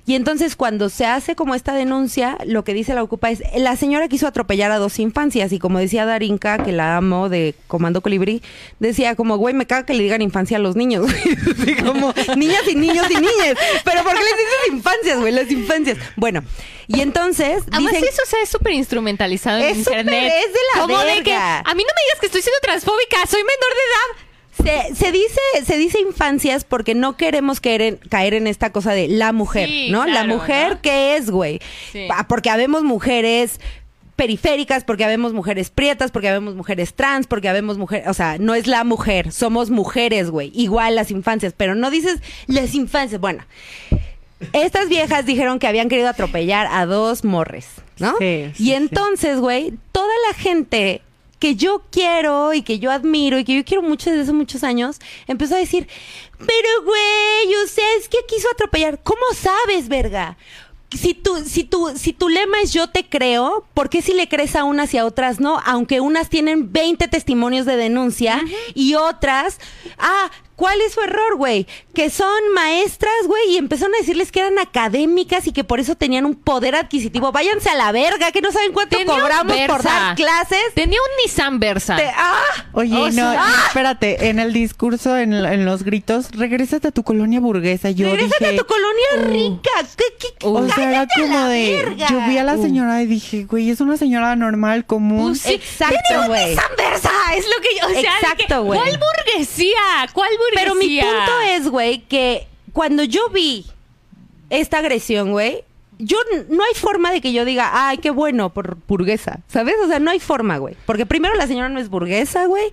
Y 0.06 0.16
entonces 0.16 0.56
cuando 0.56 0.90
se 0.90 1.06
hace 1.06 1.36
como 1.36 1.56
esta 1.56 1.74
denuncia, 1.74 2.38
lo 2.46 2.64
que 2.64 2.74
dice 2.74 2.94
la 2.94 3.04
Ocupa 3.04 3.32
es, 3.32 3.42
la 3.56 3.76
señora 3.78 4.08
quiso 4.08 4.28
atropellar 4.28 4.72
a 4.72 4.78
dos 4.78 5.00
infancias 5.00 5.52
y 5.54 5.60
como 5.60 5.80
decía 5.80 6.06
Darinka, 6.06 6.64
que 6.64 6.72
la 6.72 6.98
amo 6.98 7.30
de 7.30 7.56
Comando 7.68 8.02
Colibrí, 8.02 8.42
decía 8.80 9.16
como, 9.16 9.38
güey, 9.38 9.54
me 9.54 9.66
caga 9.66 9.86
que 9.86 9.94
le 9.94 10.04
digan 10.04 10.22
infancia 10.22 10.58
a 10.58 10.60
los 10.60 10.76
niños. 10.76 11.04
güey. 11.04 11.16
Así 11.62 11.76
como, 11.76 12.14
niñas 12.36 12.64
y 12.70 12.76
niños 12.76 13.08
y 13.10 13.16
niñas. 13.16 13.56
Pero 13.84 14.04
¿por 14.04 14.14
qué 14.14 14.20
les 14.20 14.38
dices 14.38 14.74
infancias, 14.74 15.20
güey? 15.20 15.32
Las 15.34 15.50
infancias. 15.50 15.98
Bueno, 16.18 16.44
y 16.88 17.00
entonces 17.02 17.64
Además, 17.72 17.94
dicen... 17.94 18.10
eso 18.10 18.22
se 18.28 18.42
es 18.42 18.50
súper 18.50 18.74
instrumentalizado 18.74 19.58
en 19.60 19.66
Es 19.70 19.78
internet. 19.78 20.34
es 20.46 20.54
de 20.54 20.60
la 20.76 20.82
Como 20.82 21.00
de 21.00 21.06
que 21.24 21.32
verga. 21.32 21.60
a 21.60 21.74
mí 21.76 21.84
no 21.84 21.90
me 21.96 22.04
digas 22.06 22.20
que 22.20 22.26
estoy 22.26 22.42
siendo 22.42 22.60
transfóbica, 22.62 23.26
soy 23.26 23.40
menor 23.42 23.74
de 23.74 23.80
edad. 24.20 24.28
Se, 24.62 24.94
se 24.96 25.12
dice 25.12 25.40
se 25.66 25.78
dice 25.78 26.00
infancias 26.00 26.64
porque 26.64 26.94
no 26.96 27.18
queremos 27.18 27.60
caer 27.60 27.82
en, 27.82 27.96
caer 27.98 28.34
en 28.36 28.48
esta 28.48 28.72
cosa 28.72 28.92
de 28.94 29.08
la 29.08 29.34
mujer, 29.34 29.68
Sí, 29.70 29.90
¿no? 29.92 30.06
la 30.06 30.26
mujer, 30.26 30.74
¿no? 30.74 30.82
¿qué 30.82 31.16
es, 31.16 31.30
güey? 31.32 31.60
Sí. 31.92 32.06
Pa- 32.08 32.28
Porque 32.28 32.50
habemos 32.50 32.84
mujeres 32.84 33.60
periféricas, 34.16 34.84
porque 34.84 35.04
habemos 35.04 35.34
mujeres 35.34 35.72
prietas, 35.72 36.12
porque 36.12 36.30
habemos 36.30 36.54
mujeres 36.56 36.94
trans, 36.94 37.26
porque 37.26 37.50
habemos 37.50 37.80
mujeres, 37.80 38.08
o 38.08 38.14
sea, 38.14 38.38
no 38.38 38.54
es 38.54 38.68
la 38.68 38.84
mujer, 38.84 39.32
somos 39.32 39.72
mujeres, 39.72 40.30
güey. 40.30 40.52
Igual 40.54 40.96
las 40.96 41.10
infancias, 41.10 41.54
pero 41.58 41.74
no 41.74 41.90
dices 41.90 42.22
las 42.46 42.76
infancias. 42.76 43.20
Bueno, 43.20 43.44
estas 44.54 44.88
viejas 44.88 45.26
dijeron 45.26 45.58
que 45.58 45.66
habían 45.68 45.90
querido 45.90 46.10
atropellar 46.10 46.68
a 46.72 46.86
dos 46.86 47.24
morres, 47.24 47.68
¿no? 47.98 48.16
Sí, 48.20 48.52
sí, 48.54 48.64
y 48.66 48.74
entonces, 48.74 49.40
güey, 49.40 49.74
toda 49.92 50.14
la 50.30 50.36
gente 50.38 51.02
que 51.44 51.58
yo 51.58 51.84
quiero 51.92 52.54
y 52.54 52.62
que 52.62 52.80
yo 52.80 52.90
admiro 52.90 53.38
y 53.38 53.44
que 53.44 53.54
yo 53.54 53.66
quiero 53.66 53.82
mucho 53.82 54.10
desde 54.10 54.24
hace 54.24 54.32
muchos 54.32 54.64
años, 54.64 55.02
empezó 55.28 55.56
a 55.56 55.58
decir, 55.58 55.90
pero 56.38 56.84
güey, 56.86 57.56
o 57.66 57.68
sea, 57.68 57.84
es 58.00 58.08
que 58.08 58.20
quiso 58.30 58.48
atropellar. 58.54 59.04
¿Cómo 59.04 59.20
sabes, 59.36 59.90
verga? 59.90 60.38
Si 60.90 61.14
tu, 61.14 61.44
si, 61.44 61.66
tu, 61.66 61.98
si 61.98 62.14
tu 62.14 62.30
lema 62.30 62.62
es 62.62 62.72
yo 62.72 62.88
te 62.88 63.10
creo, 63.10 63.66
¿por 63.74 63.90
qué 63.90 64.02
si 64.02 64.14
le 64.14 64.30
crees 64.30 64.56
a 64.56 64.64
unas 64.64 64.94
y 64.94 65.00
a 65.00 65.06
otras 65.06 65.42
no? 65.42 65.60
Aunque 65.66 66.00
unas 66.00 66.30
tienen 66.30 66.72
20 66.72 67.10
testimonios 67.10 67.66
de 67.66 67.76
denuncia 67.76 68.42
y 68.74 68.94
otras, 68.94 69.60
ah, 69.98 70.32
¿cuál 70.56 70.80
es 70.82 70.94
su 70.94 71.02
error, 71.02 71.36
güey? 71.38 71.68
Que 71.94 72.10
son 72.10 72.30
maestras, 72.54 73.14
güey, 73.26 73.52
y 73.52 73.58
empezaron 73.58 73.94
a 73.96 73.98
decirles 74.00 74.32
que 74.32 74.40
eran 74.42 74.58
académicas 74.60 75.48
y 75.48 75.52
que 75.54 75.64
por 75.64 75.80
eso 75.80 75.96
tenían 75.96 76.26
un 76.26 76.36
poder 76.36 76.76
adquisitivo. 76.76 77.32
Váyanse 77.32 77.70
a 77.70 77.76
la 77.76 77.92
verga, 77.92 78.32
que 78.32 78.42
no 78.42 78.52
saben 78.52 78.74
cuánto 78.74 78.98
Tenía 78.98 79.14
cobramos 79.20 79.58
por 79.68 79.84
dar 79.84 80.16
clases. 80.16 80.60
Tenía 80.76 81.00
un 81.00 81.24
Nissan 81.24 81.60
Versa. 81.60 81.96
Te- 81.96 82.12
¡Ah! 82.16 82.42
Oye, 82.74 82.96
O 82.98 83.06
no, 83.08 83.12
sea- 83.12 83.34
no, 83.48 83.66
espérate, 83.68 84.30
en 84.30 84.40
el 84.40 84.54
discurso, 84.54 85.18
en, 85.18 85.34
en 85.34 85.66
los 85.66 85.84
gritos, 85.84 86.32
regrésate 86.32 86.88
a 86.88 86.92
tu 86.92 87.04
colonia 87.04 87.40
burguesa. 87.40 87.92
Yo 87.92 88.08
Regrésate 88.10 88.46
dije, 88.46 88.56
a 88.56 88.60
tu 88.62 88.66
colonia 88.68 89.06
uh, 89.18 89.32
rica. 89.32 89.72
¿Qué, 89.98 90.04
qué, 90.20 90.28
qué? 90.40 90.48
O 90.48 90.66
sea, 90.68 90.90
era 90.90 91.08
Cállate 91.08 91.14
a 91.14 91.22
como 91.24 91.40
la 91.40 91.48
de. 91.50 91.72
verga. 91.84 92.08
Yo 92.10 92.20
vi 92.28 92.38
a 92.38 92.44
la 92.44 92.58
señora 92.58 93.02
y 93.02 93.06
dije, 93.08 93.46
güey, 93.46 93.70
es 93.70 93.82
una 93.82 93.98
señora 93.98 94.36
normal, 94.36 94.86
común. 94.86 95.30
Pues 95.30 95.42
sí, 95.42 95.54
Exacto, 95.54 95.96
tenía 96.08 96.22
un 96.24 96.28
güey. 96.28 96.50
Nissan 96.50 96.72
Versa, 96.78 97.12
es 97.36 97.46
lo 97.46 97.62
que 97.62 97.70
yo, 97.80 97.86
o 97.86 97.90
sea, 97.90 97.96
de 98.02 98.20
Exacto, 98.20 98.64
güey. 98.64 98.80
¿cuál 98.80 99.00
burguesía? 99.00 99.78
¿Cuál 100.14 100.30
burguesía? 100.38 100.43
Pero 100.54 100.76
mi 100.76 101.00
punto 101.00 101.40
es, 101.50 101.68
güey, 101.70 102.00
que 102.02 102.48
cuando 102.72 103.04
yo 103.04 103.30
vi 103.30 103.66
esta 104.50 104.80
agresión, 104.80 105.32
güey, 105.32 105.64
yo 106.00 106.18
no 106.50 106.64
hay 106.64 106.74
forma 106.74 107.12
de 107.12 107.22
que 107.22 107.34
yo 107.34 107.46
diga, 107.46 107.70
ay, 107.88 107.98
qué 108.00 108.10
bueno 108.10 108.52
por 108.54 108.78
burguesa, 108.88 109.40
¿sabes? 109.48 109.76
O 109.84 109.88
sea, 109.88 110.00
no 110.00 110.12
hay 110.12 110.20
forma, 110.20 110.58
güey. 110.58 110.76
Porque 110.86 111.06
primero 111.06 111.36
la 111.36 111.48
señora 111.48 111.70
no 111.70 111.80
es 111.80 111.90
burguesa, 111.90 112.46
güey. 112.46 112.66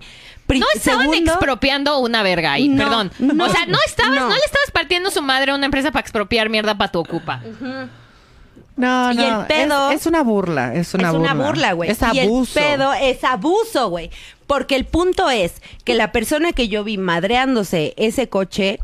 No 0.47 0.65
estaban 0.75 1.05
segundo- 1.07 1.31
expropiando 1.31 1.99
una 1.99 2.23
verga 2.23 2.53
ahí, 2.53 2.67
No, 2.67 2.83
perdón. 2.83 3.11
no, 3.19 3.45
o 3.45 3.49
sea, 3.49 3.65
no 3.67 3.77
estabas, 3.85 4.15
no. 4.15 4.27
no. 4.27 4.35
le 4.35 4.41
estabas 4.43 4.71
partiendo 4.73 5.09
su 5.11 5.21
madre 5.21 5.51
a 5.51 5.55
una 5.55 5.65
empresa 5.65 5.91
para 5.91 6.01
expropiar 6.01 6.49
mierda 6.49 6.77
para 6.77 6.91
tu 6.91 6.99
ocupa. 6.99 7.41
No, 8.75 9.11
Y 9.11 9.15
no. 9.15 9.41
el 9.41 9.47
pedo- 9.47 9.91
Es, 9.91 10.01
es 10.01 10.05
una 10.07 10.23
burla, 10.23 10.73
es 10.75 10.93
una 10.93 11.07
es 11.09 11.13
burla. 11.13 11.33
una 11.33 11.45
burla, 11.45 11.73
güey. 11.73 11.89
Es 11.91 11.99
Y 12.13 12.19
el 12.19 12.27
abuso. 12.27 12.53
pedo 12.59 12.93
es 12.93 13.23
abuso, 13.23 13.89
güey. 13.89 14.09
Porque 14.47 14.75
el 14.75 14.85
punto 14.85 15.29
es 15.29 15.53
que 15.83 15.93
la 15.95 16.11
persona 16.11 16.53
que 16.53 16.67
yo 16.67 16.83
vi 16.83 16.97
madreándose 16.97 17.93
ese 17.97 18.27
coche, 18.29 18.79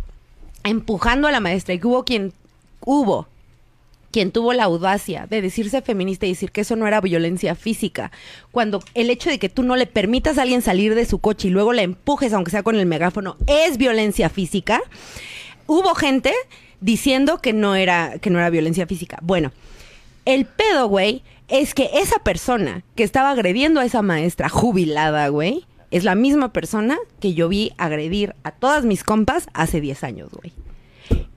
empujando 0.63 1.27
a 1.27 1.31
la 1.31 1.39
maestra, 1.39 1.73
y 1.73 1.79
que 1.79 1.87
hubo 1.87 2.03
quien, 2.05 2.33
hubo 2.81 3.27
quien 4.11 4.31
tuvo 4.31 4.53
la 4.53 4.63
audacia 4.63 5.27
de 5.29 5.41
decirse 5.41 5.81
feminista 5.81 6.25
y 6.25 6.29
decir 6.29 6.51
que 6.51 6.61
eso 6.61 6.75
no 6.77 6.87
era 6.87 7.01
violencia 7.01 7.53
física, 7.55 8.11
cuando 8.51 8.81
el 8.93 9.09
hecho 9.09 9.29
de 9.29 9.37
que 9.37 9.49
tú 9.49 9.63
no 9.63 9.75
le 9.75 9.85
permitas 9.85 10.37
a 10.37 10.43
alguien 10.43 10.61
salir 10.61 10.95
de 10.95 11.05
su 11.05 11.19
coche 11.19 11.49
y 11.49 11.51
luego 11.51 11.73
la 11.73 11.81
empujes, 11.83 12.31
aunque 12.33 12.51
sea 12.51 12.63
con 12.63 12.77
el 12.77 12.85
megáfono, 12.85 13.35
es 13.47 13.77
violencia 13.77 14.29
física, 14.29 14.81
hubo 15.67 15.93
gente 15.93 16.33
diciendo 16.81 17.39
que 17.39 17.53
no 17.53 17.75
era, 17.75 18.19
que 18.19 18.29
no 18.29 18.39
era 18.39 18.49
violencia 18.49 18.87
física. 18.87 19.19
Bueno, 19.21 19.51
el 20.25 20.45
pedo, 20.45 20.87
güey, 20.87 21.23
es 21.47 21.73
que 21.73 21.89
esa 21.93 22.19
persona 22.19 22.83
que 22.95 23.03
estaba 23.03 23.31
agrediendo 23.31 23.79
a 23.79 23.85
esa 23.85 24.01
maestra 24.01 24.49
jubilada, 24.49 25.27
güey, 25.29 25.65
es 25.91 26.03
la 26.03 26.15
misma 26.15 26.51
persona 26.51 26.97
que 27.19 27.33
yo 27.33 27.47
vi 27.47 27.71
agredir 27.77 28.35
a 28.43 28.51
todas 28.51 28.83
mis 28.83 29.03
compas 29.03 29.47
hace 29.53 29.79
10 29.79 30.03
años, 30.03 30.29
güey. 30.31 30.53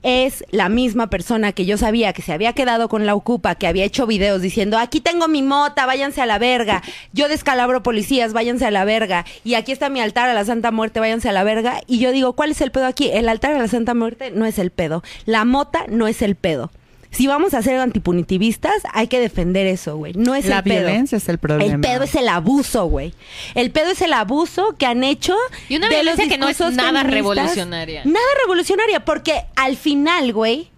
Es 0.03 0.43
la 0.51 0.69
misma 0.69 1.09
persona 1.09 1.51
que 1.51 1.65
yo 1.65 1.77
sabía 1.77 2.13
que 2.13 2.21
se 2.21 2.33
había 2.33 2.53
quedado 2.53 2.89
con 2.89 3.05
la 3.05 3.15
Ocupa, 3.15 3.55
que 3.55 3.67
había 3.67 3.85
hecho 3.85 4.07
videos 4.07 4.41
diciendo, 4.41 4.77
aquí 4.77 5.01
tengo 5.01 5.27
mi 5.27 5.41
mota, 5.41 5.85
váyanse 5.85 6.21
a 6.21 6.25
la 6.25 6.39
verga, 6.39 6.81
yo 7.13 7.27
descalabro 7.27 7.83
policías, 7.83 8.33
váyanse 8.33 8.65
a 8.65 8.71
la 8.71 8.85
verga, 8.85 9.25
y 9.43 9.55
aquí 9.55 9.71
está 9.71 9.89
mi 9.89 10.01
altar 10.01 10.29
a 10.29 10.33
la 10.33 10.45
Santa 10.45 10.71
Muerte, 10.71 10.99
váyanse 10.99 11.29
a 11.29 11.33
la 11.33 11.43
verga, 11.43 11.81
y 11.87 11.99
yo 11.99 12.11
digo, 12.11 12.33
¿cuál 12.33 12.51
es 12.51 12.61
el 12.61 12.71
pedo 12.71 12.85
aquí? 12.85 13.09
El 13.11 13.29
altar 13.29 13.53
a 13.53 13.59
la 13.59 13.67
Santa 13.67 13.93
Muerte 13.93 14.31
no 14.31 14.45
es 14.45 14.59
el 14.59 14.71
pedo, 14.71 15.03
la 15.25 15.45
mota 15.45 15.85
no 15.87 16.07
es 16.07 16.21
el 16.21 16.35
pedo. 16.35 16.71
Si 17.11 17.27
vamos 17.27 17.53
a 17.53 17.61
ser 17.61 17.77
antipunitivistas, 17.79 18.73
hay 18.93 19.07
que 19.07 19.19
defender 19.19 19.67
eso, 19.67 19.97
güey. 19.97 20.13
No 20.13 20.33
es 20.33 20.45
La 20.45 20.59
el 20.59 20.63
pedo. 20.63 20.85
violencia 20.87 21.17
es 21.17 21.27
el 21.27 21.37
problema. 21.37 21.73
El 21.75 21.81
pedo 21.81 22.03
es 22.03 22.15
el 22.15 22.27
abuso, 22.29 22.85
güey. 22.85 23.13
El 23.53 23.69
pedo 23.71 23.91
es 23.91 24.01
el 24.01 24.13
abuso 24.13 24.75
que 24.77 24.85
han 24.85 25.03
hecho. 25.03 25.35
Y 25.67 25.75
una 25.75 25.87
de 25.89 26.03
los 26.03 26.15
violencia 26.15 26.29
que 26.29 26.37
no 26.39 26.47
es 26.47 26.59
nada 26.75 27.03
revolucionaria. 27.03 28.03
Nada 28.05 28.25
revolucionaria, 28.43 29.03
porque 29.03 29.43
al 29.55 29.75
final, 29.75 30.31
güey, 30.31 30.69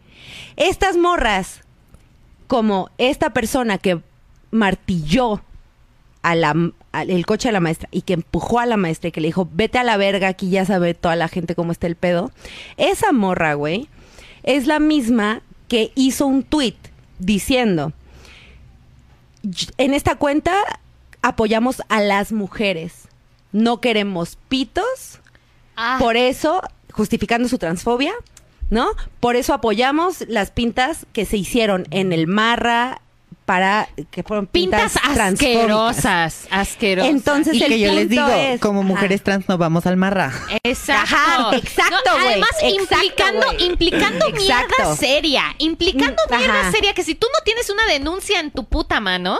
estas 0.57 0.97
morras, 0.97 1.61
como 2.47 2.89
esta 2.97 3.30
persona 3.31 3.77
que 3.77 3.99
martilló 4.51 5.41
a 6.23 6.35
la, 6.35 6.55
al- 6.93 7.10
el 7.10 7.26
coche 7.26 7.49
de 7.49 7.53
la 7.53 7.60
maestra 7.60 7.89
y 7.91 8.01
que 8.01 8.14
empujó 8.14 8.60
a 8.60 8.65
la 8.65 8.77
maestra 8.77 9.10
y 9.10 9.11
que 9.11 9.22
le 9.22 9.27
dijo, 9.27 9.47
vete 9.51 9.77
a 9.77 9.84
la 9.84 9.97
verga, 9.97 10.27
aquí 10.30 10.49
ya 10.49 10.65
sabe 10.65 10.93
toda 10.93 11.15
la 11.15 11.27
gente 11.27 11.53
cómo 11.55 11.72
está 11.72 11.88
el 11.88 11.95
pedo. 11.95 12.31
Esa 12.77 13.11
morra, 13.11 13.53
güey, 13.55 13.88
es 14.43 14.65
la 14.68 14.80
misma 14.80 15.41
que 15.74 15.91
hizo 15.95 16.28
un 16.28 16.44
tweet 16.44 16.76
diciendo, 17.18 17.94
"Y- 19.41 19.50
en 19.80 19.95
esta 19.95 20.18
cuenta 20.18 20.54
apoyamos 21.24 21.82
a 21.90 22.00
las 22.00 22.32
mujeres, 22.32 23.08
no 23.52 23.82
queremos 23.82 24.38
pitos, 24.50 25.20
Ah, 25.76 25.95
por 26.00 26.16
eso, 26.16 26.62
justificando 26.91 27.50
su 27.50 27.58
transfobia, 27.58 28.14
¿no? 28.70 28.90
Por 29.20 29.36
eso 29.36 29.56
apoyamos 29.56 30.24
las 30.28 30.52
pintas 30.52 31.08
que 31.12 31.26
se 31.26 31.38
hicieron 31.38 31.88
en 31.90 32.14
el 32.14 32.28
Marra 32.28 33.02
para 33.45 33.90
que 34.11 34.24
fueron 34.24 34.48
pintas, 34.48 34.94
pintas 34.94 35.20
asquerosas, 35.34 36.48
asquerosas. 36.49 37.11
Entonces, 37.11 37.53
Y 37.56 37.64
el 37.64 37.70
que 37.70 37.80
yo 37.80 37.91
les 37.94 38.10
digo, 38.10 38.28
es- 38.28 38.61
como 38.61 38.80
Ajá. 38.82 38.88
mujeres 38.88 39.22
trans 39.24 39.48
no 39.49 39.57
vamos 39.57 39.86
al 39.86 39.98
marra. 39.98 40.32
Exacto. 40.64 41.15
Ajá, 41.15 41.56
exacto, 41.57 41.95
No, 42.06 42.26
además, 42.26 42.49
Exacto, 42.61 42.95
implicando, 43.03 43.45
implicando 43.60 44.30
mierda 44.32 44.64
Exacto. 44.70 44.95
seria. 44.95 45.44
Implicando 45.57 46.22
Mm, 46.30 46.38
mierda 46.38 46.60
ajá. 46.61 46.72
seria 46.72 46.94
que 46.94 47.03
si 47.03 47.15
tú 47.15 47.28
no 47.34 47.44
tienes 47.44 47.70
una 47.70 47.86
denuncia 47.86 48.40
en 48.40 48.52
tu 48.52 48.65
puta 48.65 48.99
mano, 48.99 49.40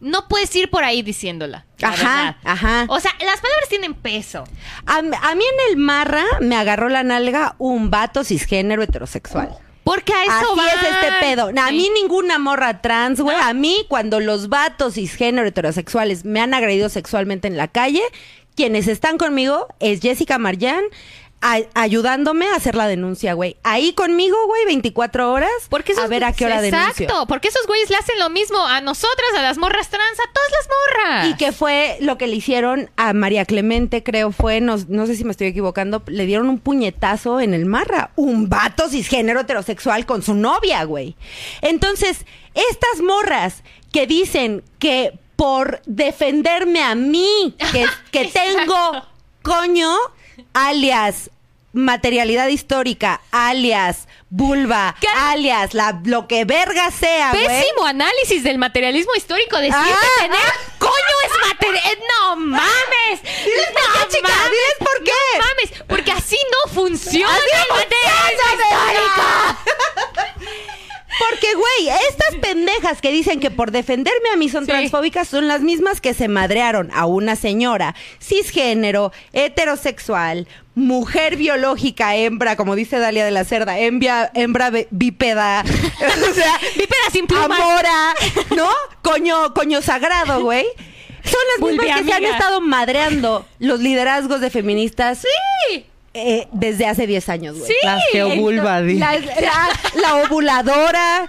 no 0.00 0.26
puedes 0.28 0.54
ir 0.56 0.68
por 0.70 0.82
ahí 0.84 1.02
diciéndola. 1.02 1.66
la 1.78 1.88
Ajá, 1.88 2.24
verdad. 2.24 2.36
ajá. 2.44 2.84
O 2.88 3.00
sea, 3.00 3.10
las 3.24 3.40
palabras 3.40 3.68
tienen 3.68 3.94
peso. 3.94 4.44
A, 4.86 4.96
a 4.98 5.34
mí 5.34 5.44
en 5.44 5.70
el 5.70 5.76
Marra 5.76 6.24
me 6.40 6.56
agarró 6.56 6.88
la 6.88 7.02
nalga 7.02 7.54
un 7.58 7.90
vato 7.90 8.22
cisgénero 8.24 8.82
heterosexual. 8.84 9.56
Porque 9.84 10.12
a 10.12 10.24
eso 10.24 10.52
Así 10.52 10.56
van. 10.56 10.68
es 10.68 10.74
este 10.74 11.12
pedo. 11.20 11.50
A 11.60 11.72
mí 11.72 11.88
ninguna 12.00 12.38
morra 12.38 12.80
trans, 12.80 13.20
güey. 13.20 13.36
A 13.40 13.52
mí 13.52 13.84
cuando 13.88 14.20
los 14.20 14.48
vatos 14.48 14.94
cisgénero 14.94 15.46
heterosexuales 15.48 16.24
me 16.24 16.40
han 16.40 16.54
agredido 16.54 16.88
sexualmente 16.88 17.48
en 17.48 17.56
la 17.56 17.68
calle, 17.68 18.02
quienes 18.54 18.86
están 18.86 19.18
conmigo 19.18 19.66
es 19.80 20.00
Jessica 20.00 20.38
Marjan 20.38 20.84
a- 21.42 21.58
ayudándome 21.74 22.46
a 22.48 22.54
hacer 22.56 22.74
la 22.74 22.86
denuncia, 22.86 23.34
güey. 23.34 23.56
Ahí 23.64 23.92
conmigo, 23.92 24.36
güey, 24.46 24.64
24 24.64 25.30
horas. 25.32 25.50
Porque 25.68 25.92
esos, 25.92 26.04
a 26.04 26.06
ver 26.06 26.24
a 26.24 26.32
qué 26.32 26.46
hora 26.46 26.64
Exacto, 26.64 26.94
denuncio. 27.02 27.26
porque 27.26 27.48
esos 27.48 27.66
güeyes 27.66 27.90
le 27.90 27.96
hacen 27.96 28.18
lo 28.18 28.30
mismo 28.30 28.58
a 28.66 28.80
nosotras, 28.80 29.28
a 29.36 29.42
las 29.42 29.58
morras 29.58 29.88
trans, 29.90 30.18
a 30.20 30.32
todas 30.32 30.50
las 30.52 30.68
morras. 30.68 31.28
Y 31.28 31.36
que 31.36 31.52
fue 31.52 31.96
lo 32.00 32.16
que 32.16 32.26
le 32.28 32.36
hicieron 32.36 32.88
a 32.96 33.12
María 33.12 33.44
Clemente, 33.44 34.02
creo 34.02 34.32
fue, 34.32 34.60
no, 34.60 34.76
no 34.88 35.06
sé 35.06 35.16
si 35.16 35.24
me 35.24 35.32
estoy 35.32 35.48
equivocando, 35.48 36.02
le 36.06 36.24
dieron 36.26 36.48
un 36.48 36.58
puñetazo 36.58 37.40
en 37.40 37.52
el 37.54 37.66
marra. 37.66 38.10
Un 38.16 38.48
vato 38.48 38.88
cisgénero 38.88 39.40
heterosexual 39.40 40.06
con 40.06 40.22
su 40.22 40.34
novia, 40.34 40.84
güey. 40.84 41.16
Entonces, 41.60 42.24
estas 42.54 43.02
morras 43.04 43.62
que 43.92 44.06
dicen 44.06 44.62
que 44.78 45.18
por 45.34 45.82
defenderme 45.86 46.82
a 46.82 46.94
mí, 46.94 47.56
que, 47.72 47.84
que 48.12 48.26
tengo 48.32 49.02
coño, 49.42 49.92
alias 50.54 51.30
materialidad 51.72 52.48
histórica, 52.48 53.20
alias 53.30 54.08
vulva, 54.28 54.94
¿Qué? 55.00 55.08
alias 55.08 55.74
la, 55.74 56.00
lo 56.04 56.26
que 56.26 56.44
verga 56.44 56.90
sea. 56.90 57.32
Pésimo 57.32 57.84
análisis 57.86 58.42
del 58.44 58.58
materialismo 58.58 59.12
histórico. 59.16 59.58
Decir 59.58 59.74
Ah, 59.76 59.98
tener 60.20 60.38
coño 60.78 60.92
es 61.26 61.48
material. 61.48 61.98
¡No 62.20 62.36
mames! 62.36 63.22
Diles 63.22 63.68
por 63.72 63.82
¡No 63.98 64.08
qué, 64.08 64.16
chica, 64.16 64.28
mames! 64.28 64.50
diles 64.50 64.76
por 64.78 65.04
qué. 65.04 65.12
¡No 65.38 65.44
mames! 65.44 65.82
Porque 65.88 66.12
así 66.12 66.38
no 66.50 66.72
funciona 66.72 67.34
Así 67.34 67.44
el 67.52 67.68
materialismo 67.76 68.46
funciona, 68.48 68.92
histórico. 68.92 70.42
Porque, 71.18 71.48
güey, 71.54 71.96
estas 72.10 72.34
pendejas 72.40 73.00
que 73.00 73.12
dicen 73.12 73.38
que 73.40 73.50
por 73.50 73.70
defenderme 73.70 74.30
a 74.32 74.36
mí 74.36 74.48
son 74.48 74.64
Sí. 74.64 74.70
transfóbicas 74.70 75.28
son 75.28 75.46
las 75.48 75.60
mismas 75.60 76.00
que 76.00 76.14
se 76.14 76.28
madrearon 76.28 76.90
a 76.94 77.06
una 77.06 77.36
señora 77.36 77.94
cisgénero, 78.20 79.12
heterosexual, 79.32 80.46
mujer 80.74 81.36
biológica, 81.36 82.16
hembra, 82.16 82.56
como 82.56 82.74
dice 82.76 82.98
Dalia 82.98 83.24
de 83.24 83.30
la 83.30 83.44
Cerda, 83.44 83.78
hembra, 83.78 84.30
hembra 84.34 84.70
bípeda, 84.90 85.62
o 86.30 86.34
sea, 86.34 86.58
Bípeda 86.76 87.10
sin 87.12 87.26
plumas. 87.26 87.60
amora, 87.60 88.14
¿no? 88.56 88.68
Coño, 89.02 89.52
coño 89.54 89.82
sagrado, 89.82 90.42
güey. 90.42 90.64
Son 91.24 91.40
las 91.56 91.70
mismas 91.70 91.98
que 92.00 92.04
se 92.04 92.12
han 92.14 92.24
estado 92.24 92.60
madreando 92.60 93.46
los 93.60 93.78
liderazgos 93.80 94.40
de 94.40 94.50
feministas 94.50 95.20
Sí. 95.70 95.86
Eh, 96.14 96.46
desde 96.52 96.86
hace 96.86 97.06
10 97.06 97.28
años, 97.28 97.58
güey. 97.58 97.68
Sí. 97.70 97.76
Las 97.84 98.02
geovulva, 98.12 98.82
di. 98.82 98.98
La, 98.98 99.18
la- 99.18 99.68
la 100.00 100.16
ovuladora, 100.24 101.28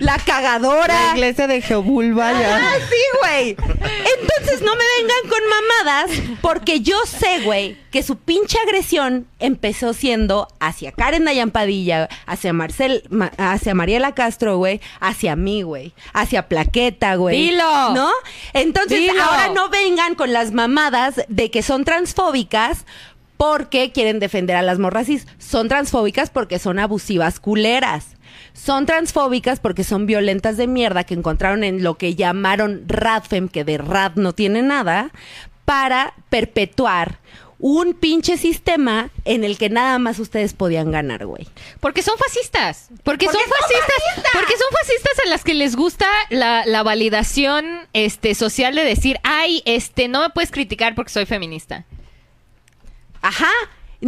la 0.00 0.18
cagadora. 0.18 0.94
La 1.06 1.12
iglesia 1.14 1.46
de 1.46 1.60
Geovulva 1.62 2.30
Ah, 2.30 2.74
sí, 2.88 3.18
güey. 3.20 3.50
Entonces 3.50 4.60
no 4.62 4.74
me 4.76 4.84
vengan 4.98 5.30
con 5.30 5.40
mamadas, 5.48 6.10
porque 6.42 6.80
yo 6.80 6.96
sé, 7.06 7.40
güey, 7.44 7.76
que 7.90 8.02
su 8.02 8.16
pinche 8.16 8.58
agresión 8.58 9.26
empezó 9.38 9.94
siendo 9.94 10.48
hacia 10.60 10.92
Karen 10.92 11.24
Dayan 11.24 11.50
Padilla, 11.50 12.08
hacia 12.26 12.52
Marcel, 12.52 13.04
Ma- 13.08 13.32
hacia 13.38 13.74
Mariela 13.74 14.12
Castro, 14.14 14.58
güey, 14.58 14.80
hacia 15.00 15.34
mí, 15.36 15.62
güey, 15.62 15.94
hacia 16.12 16.46
Plaqueta, 16.48 17.14
güey. 17.16 17.36
Dilo. 17.50 17.90
¿No? 17.94 18.10
Entonces 18.52 18.98
Dilo. 19.00 19.22
ahora 19.22 19.48
no 19.48 19.70
vengan 19.70 20.14
con 20.14 20.32
las 20.32 20.52
mamadas 20.52 21.14
de 21.28 21.50
que 21.50 21.62
son 21.62 21.84
transfóbicas. 21.84 22.84
Porque 23.36 23.92
quieren 23.92 24.20
defender 24.20 24.56
a 24.56 24.62
las 24.62 24.78
morracis. 24.78 25.26
Son 25.38 25.68
transfóbicas 25.68 26.30
porque 26.30 26.58
son 26.58 26.78
abusivas 26.78 27.40
culeras. 27.40 28.16
Son 28.52 28.86
transfóbicas 28.86 29.60
porque 29.60 29.84
son 29.84 30.06
violentas 30.06 30.56
de 30.56 30.66
mierda 30.66 31.04
que 31.04 31.14
encontraron 31.14 31.64
en 31.64 31.82
lo 31.82 31.96
que 31.96 32.14
llamaron 32.14 32.84
Radfem, 32.86 33.48
que 33.48 33.64
de 33.64 33.78
Rad 33.78 34.12
no 34.14 34.32
tiene 34.32 34.62
nada, 34.62 35.10
para 35.64 36.14
perpetuar 36.30 37.18
un 37.58 37.94
pinche 37.94 38.36
sistema 38.36 39.10
en 39.24 39.42
el 39.42 39.56
que 39.56 39.70
nada 39.70 39.98
más 39.98 40.18
ustedes 40.18 40.52
podían 40.52 40.90
ganar, 40.90 41.24
güey. 41.24 41.48
Porque 41.80 42.02
son 42.02 42.18
fascistas. 42.18 42.88
Porque, 43.02 43.26
Porque 43.26 43.38
son 43.38 43.48
fascistas. 43.48 44.32
Porque 44.32 44.52
son 44.52 44.68
fascistas 44.70 45.12
a 45.24 45.28
las 45.30 45.44
que 45.44 45.54
les 45.54 45.74
gusta 45.74 46.06
la, 46.30 46.64
la 46.66 46.82
validación 46.82 47.88
este, 47.92 48.34
social 48.34 48.74
de 48.74 48.84
decir, 48.84 49.18
ay, 49.22 49.62
este, 49.64 50.08
no 50.08 50.20
me 50.20 50.30
puedes 50.30 50.50
criticar 50.50 50.94
porque 50.94 51.12
soy 51.12 51.26
feminista. 51.26 51.84
Ajá, 53.24 53.50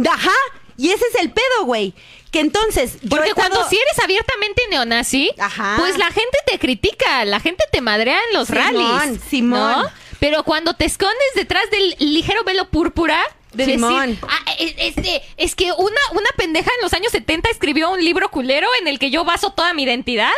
ajá. 0.09 0.31
Y 0.77 0.91
ese 0.91 1.03
es 1.11 1.19
el 1.21 1.31
pedo, 1.31 1.65
güey. 1.65 1.93
Que 2.31 2.39
entonces. 2.39 2.99
yo 3.01 3.09
Porque 3.09 3.29
estado- 3.29 3.49
cuando 3.49 3.69
si 3.69 3.75
eres 3.77 3.97
abiertamente 4.03 4.61
neonazi, 4.69 5.31
Ajá. 5.39 5.75
pues 5.79 5.97
la 5.97 6.05
gente 6.11 6.37
te 6.45 6.59
critica, 6.59 7.25
la 7.25 7.39
gente 7.39 7.63
te 7.71 7.81
madrea 7.81 8.19
en 8.29 8.33
los 8.37 8.47
Simón, 8.47 8.63
rallies. 8.99 9.21
Simón. 9.29 9.81
¿no? 9.83 9.91
Pero 10.19 10.43
cuando 10.43 10.73
te 10.75 10.85
escondes 10.85 11.27
detrás 11.35 11.63
del 11.71 11.95
ligero 11.99 12.43
velo 12.43 12.69
púrpura, 12.69 13.19
de 13.57 13.65
Simón. 13.65 14.09
decir, 14.11 14.19
"Ah, 14.29 14.51
es, 14.59 14.73
este, 14.77 15.21
es 15.37 15.55
que 15.55 15.71
una, 15.71 16.01
una 16.11 16.29
pendeja 16.37 16.69
en 16.77 16.81
los 16.83 16.93
años 16.93 17.11
70 17.11 17.49
escribió 17.49 17.89
un 17.91 18.03
libro 18.03 18.29
culero 18.29 18.67
en 18.81 18.87
el 18.87 18.99
que 18.99 19.09
yo 19.09 19.23
baso 19.25 19.51
toda 19.51 19.73
mi 19.73 19.83
identidad. 19.83 20.31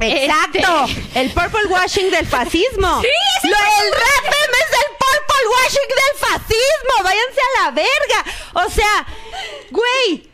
Exacto. 0.00 0.86
Este, 0.88 1.20
El 1.20 1.30
purple 1.30 1.66
washing 1.68 2.10
del 2.10 2.26
fascismo. 2.26 3.00
Sí, 3.02 3.08
es 3.08 3.44
el 3.44 3.50
Lo, 3.50 3.56
el 3.56 3.92
Radfem 3.92 4.52
es 4.54 4.78
el 4.78 4.96
purple 4.98 5.48
washing 5.50 5.88
del 5.88 6.18
fascismo. 6.18 7.02
Váyanse 7.02 7.40
a 7.40 7.62
la 7.64 7.70
verga. 7.70 8.24
O 8.66 8.70
sea, 8.70 9.06
güey. 9.70 10.28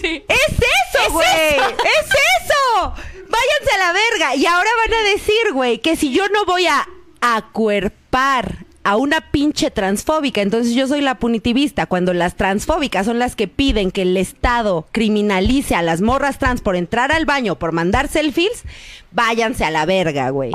sí. 0.00 0.24
Es 0.28 0.48
eso, 0.48 1.06
Es 1.06 1.12
güey. 1.12 1.26
eso. 1.28 1.68
Es 1.84 2.06
eso. 2.06 2.94
Váyanse 3.28 3.74
a 3.74 3.78
la 3.78 3.92
verga. 3.92 4.34
Y 4.36 4.46
ahora 4.46 4.70
van 4.86 4.94
a 4.94 5.02
decir, 5.10 5.52
güey, 5.52 5.78
que 5.78 5.96
si 5.96 6.12
yo 6.12 6.28
no 6.28 6.44
voy 6.44 6.66
a 6.66 6.86
acuerpar 7.20 8.64
a 8.84 8.96
una 8.96 9.20
pinche 9.30 9.70
transfóbica, 9.70 10.40
entonces 10.40 10.74
yo 10.74 10.86
soy 10.88 11.00
la 11.00 11.16
punitivista, 11.16 11.86
cuando 11.86 12.12
las 12.14 12.34
transfóbicas 12.34 13.06
son 13.06 13.18
las 13.18 13.36
que 13.36 13.48
piden 13.48 13.90
que 13.90 14.02
el 14.02 14.16
Estado 14.16 14.86
criminalice 14.92 15.74
a 15.74 15.82
las 15.82 16.00
morras 16.00 16.38
trans 16.38 16.60
por 16.60 16.74
entrar 16.76 17.12
al 17.12 17.24
baño, 17.24 17.58
por 17.58 17.72
mandar 17.72 18.08
selfies, 18.08 18.64
váyanse 19.12 19.64
a 19.64 19.70
la 19.70 19.86
verga, 19.86 20.30
güey. 20.30 20.52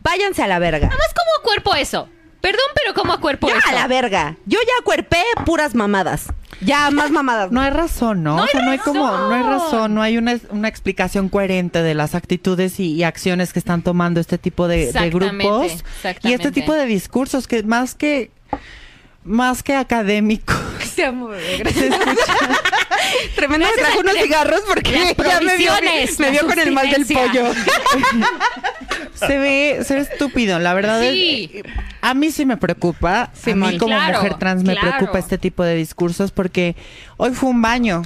Váyanse 0.00 0.42
a 0.42 0.48
la 0.48 0.58
verga. 0.58 0.88
Además, 0.88 1.14
¿cómo 1.14 1.30
acuerpo 1.40 1.74
eso? 1.74 2.08
Perdón, 2.40 2.60
pero 2.74 2.92
¿cómo 2.92 3.12
acuerpo 3.12 3.48
Ya 3.48 3.58
eso? 3.58 3.68
a 3.68 3.72
la 3.72 3.86
verga. 3.86 4.36
Yo 4.46 4.58
ya 4.60 4.72
acuerpé 4.80 5.22
puras 5.46 5.74
mamadas. 5.74 6.26
Ya, 6.60 6.90
más 6.90 7.10
mamadas. 7.10 7.50
No 7.50 7.60
hay 7.60 7.70
razón, 7.70 8.22
¿no? 8.22 8.36
No 8.36 8.44
o 8.44 8.46
sea, 8.46 8.60
hay 8.60 8.66
no 8.66 8.72
hay 8.72 8.78
como, 8.78 9.06
no 9.10 9.34
hay 9.34 9.42
razón, 9.42 9.94
no 9.94 10.02
hay 10.02 10.16
una, 10.16 10.38
una 10.50 10.68
explicación 10.68 11.28
coherente 11.28 11.82
de 11.82 11.94
las 11.94 12.14
actitudes 12.14 12.78
y, 12.78 12.92
y 12.92 13.02
acciones 13.02 13.52
que 13.52 13.58
están 13.58 13.82
tomando 13.82 14.20
este 14.20 14.38
tipo 14.38 14.68
de, 14.68 14.76
de 14.76 14.84
Exactamente, 14.84 15.44
grupos 15.44 15.84
y 16.22 16.32
este 16.32 16.52
tipo 16.52 16.74
de 16.74 16.86
discursos 16.86 17.46
que 17.48 17.62
más 17.62 17.94
que 17.94 18.30
más 19.24 19.62
que 19.62 19.74
académico 19.76 20.52
Te 20.96 21.04
amo, 21.04 21.28
bebé. 21.28 21.58
Gracias. 21.58 21.84
se 21.84 21.88
escucha 21.88 22.36
Tremendo, 23.34 23.66
me 23.66 23.82
trajo 23.82 24.00
unos 24.00 24.14
cigarros 24.16 24.60
porque 24.66 25.16
ya 25.24 25.40
me 25.40 25.56
vio, 25.56 25.72
me 26.18 26.30
vio 26.30 26.46
con 26.46 26.58
el 26.58 26.72
mal 26.72 26.90
del 26.90 27.06
pollo. 27.06 27.52
Se 29.26 29.38
ve 29.38 29.78
se 29.84 29.94
ve 29.94 30.00
estúpido 30.00 30.58
la 30.58 30.74
verdad 30.74 31.00
Sí. 31.02 31.50
es 31.54 31.62
a 32.00 32.14
mí 32.14 32.30
sí 32.30 32.44
me 32.46 32.56
preocupa 32.56 33.22
a 33.24 33.54
mí 33.54 33.78
como 33.78 33.94
Claro, 33.94 34.18
mujer 34.18 34.34
trans 34.38 34.62
me 34.64 34.74
claro. 34.74 34.96
preocupa 34.98 35.18
este 35.18 35.38
tipo 35.38 35.62
de 35.64 35.74
discursos 35.74 36.30
porque 36.32 36.76
hoy 37.16 37.32
fue 37.32 37.50
un 37.50 37.62
baño 37.62 38.02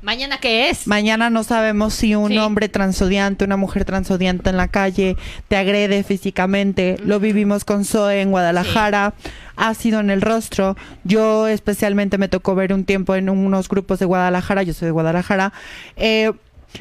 ¿Mañana 0.00 0.38
qué 0.38 0.70
es? 0.70 0.86
Mañana 0.86 1.28
no 1.28 1.42
sabemos 1.42 1.92
si 1.92 2.14
un 2.14 2.30
Sí. 2.30 2.38
hombre 2.38 2.68
transodiante, 2.68 3.44
una 3.44 3.56
mujer 3.56 3.84
transodiante 3.84 4.48
en 4.48 4.56
la 4.56 4.68
calle 4.68 5.16
te 5.48 5.56
agrede 5.56 6.04
físicamente. 6.04 6.98
Lo 7.04 7.18
vivimos 7.18 7.64
con 7.64 7.84
Zoe 7.84 8.20
en 8.20 8.30
Guadalajara. 8.30 9.14
Ácido 9.56 9.98
en 9.98 10.10
el 10.10 10.22
rostro. 10.22 10.76
Yo 11.02 11.48
especialmente 11.48 12.16
me 12.16 12.28
tocó 12.28 12.54
ver 12.54 12.72
un 12.72 12.84
tiempo 12.84 13.16
en 13.16 13.28
unos 13.28 13.68
grupos 13.68 13.98
de 13.98 14.06
Guadalajara. 14.06 14.62
Yo 14.62 14.72
soy 14.72 14.86
de 14.86 14.92
Guadalajara. 14.92 15.52
eh, 15.96 16.30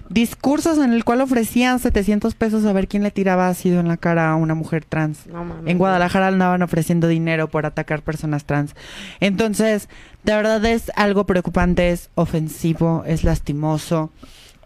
discursos 0.10 0.78
en 0.78 0.94
el 0.94 1.04
cual 1.04 1.22
ofrecían 1.22 1.80
700 1.80 2.36
pesos 2.36 2.66
a 2.66 2.74
ver 2.74 2.88
quién 2.88 3.04
le 3.04 3.12
tiraba 3.12 3.48
ácido 3.48 3.80
en 3.80 3.88
la 3.88 3.98
cara 3.98 4.32
a 4.32 4.36
una 4.36 4.56
mujer 4.56 4.86
trans. 4.86 5.28
No 5.28 5.44
mames. 5.44 5.72
En 5.72 5.78
Guadalajara 5.78 6.28
andaban 6.28 6.62
ofreciendo 6.62 7.08
dinero 7.08 7.50
por 7.50 7.66
atacar 7.66 8.02
personas 8.02 8.46
trans. 8.46 8.76
Entonces, 9.20 9.90
de 10.24 10.36
verdad 10.36 10.64
es 10.66 10.92
algo 10.96 11.26
preocupante, 11.26 11.90
es 11.92 12.10
ofensivo, 12.16 13.04
es 13.06 13.24
lastimoso. 13.24 14.12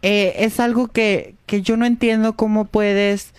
Eh, 0.02 0.34
es 0.38 0.60
algo 0.60 0.88
que, 0.88 1.36
que 1.46 1.62
yo 1.62 1.78
no 1.78 1.86
entiendo 1.86 2.34
cómo 2.34 2.66
puedes 2.66 3.34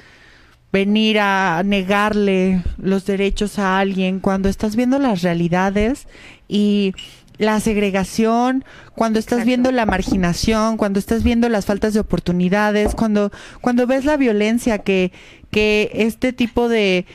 venir 0.72 1.18
a 1.20 1.62
negarle 1.64 2.62
los 2.78 3.04
derechos 3.04 3.58
a 3.58 3.78
alguien 3.78 4.20
cuando 4.20 4.48
estás 4.48 4.74
viendo 4.74 4.98
las 4.98 5.22
realidades 5.22 6.08
y 6.48 6.94
la 7.42 7.60
segregación, 7.60 8.64
cuando 8.94 9.18
estás 9.18 9.38
Exacto. 9.38 9.46
viendo 9.46 9.72
la 9.72 9.86
marginación, 9.86 10.76
cuando 10.76 10.98
estás 10.98 11.22
viendo 11.22 11.48
las 11.48 11.66
faltas 11.66 11.94
de 11.94 12.00
oportunidades, 12.00 12.94
cuando, 12.94 13.30
cuando 13.60 13.86
ves 13.86 14.04
la 14.04 14.16
violencia 14.16 14.78
que, 14.78 15.12
que 15.50 15.90
este 15.94 16.32
tipo 16.32 16.68
de 16.68 17.06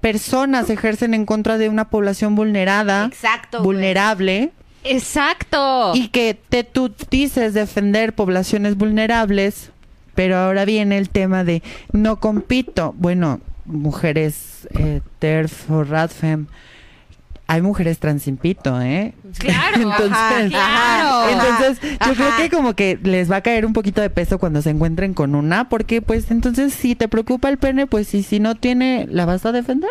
personas 0.00 0.70
ejercen 0.70 1.14
en 1.14 1.26
contra 1.26 1.58
de 1.58 1.68
una 1.68 1.90
población 1.90 2.34
vulnerada, 2.34 3.06
Exacto. 3.06 3.58
güey. 3.58 3.66
vulnerable, 3.76 4.52
Exacto. 4.84 5.92
y 5.94 6.08
que 6.08 6.34
te 6.48 6.64
tú 6.64 6.92
dices 7.10 7.54
defender 7.54 8.14
poblaciones 8.14 8.76
vulnerables, 8.76 9.70
pero 10.14 10.36
ahora 10.36 10.64
viene 10.64 10.98
el 10.98 11.08
tema 11.10 11.44
de 11.44 11.62
no 11.92 12.20
compito. 12.20 12.94
Bueno, 12.96 13.40
mujeres 13.64 14.68
eh, 14.78 15.00
TERF 15.18 15.70
o 15.70 15.84
RADFEM, 15.84 16.46
hay 17.50 17.62
mujeres 17.62 17.98
trans 17.98 18.22
sin 18.22 18.36
pito, 18.36 18.80
¿eh? 18.80 19.12
Claro, 19.38 19.76
Entonces, 19.82 20.12
ajá, 20.12 20.48
claro. 20.48 21.28
Entonces, 21.30 21.98
yo 22.06 22.14
creo 22.14 22.36
que 22.36 22.48
como 22.48 22.74
que 22.74 22.96
les 23.02 23.28
va 23.28 23.36
a 23.36 23.40
caer 23.40 23.66
un 23.66 23.72
poquito 23.72 24.00
de 24.00 24.08
peso 24.08 24.38
cuando 24.38 24.62
se 24.62 24.70
encuentren 24.70 25.14
con 25.14 25.34
una, 25.34 25.68
porque 25.68 26.00
pues 26.00 26.30
entonces 26.30 26.72
si 26.72 26.94
te 26.94 27.08
preocupa 27.08 27.48
el 27.48 27.58
pene, 27.58 27.88
pues 27.88 28.14
y 28.14 28.22
si 28.22 28.38
no 28.38 28.54
tiene, 28.54 29.08
¿la 29.10 29.26
vas 29.26 29.44
a 29.46 29.50
defender? 29.50 29.90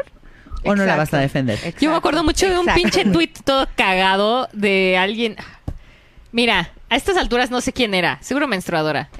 ¿O 0.64 0.74
no 0.74 0.86
la 0.86 0.96
vas 0.96 1.14
a 1.14 1.18
defender? 1.20 1.56
Exacto. 1.56 1.82
Yo 1.82 1.90
me 1.92 1.98
acuerdo 1.98 2.24
mucho 2.24 2.50
de 2.50 2.58
un 2.58 2.66
pinche 2.68 3.04
tweet 3.04 3.34
todo 3.44 3.68
cagado 3.76 4.48
de 4.54 4.98
alguien. 4.98 5.36
Mira, 6.32 6.72
a 6.90 6.96
estas 6.96 7.18
alturas 7.18 7.52
no 7.52 7.60
sé 7.60 7.74
quién 7.74 7.94
era, 7.94 8.20
seguro 8.22 8.48
menstruadora. 8.48 9.10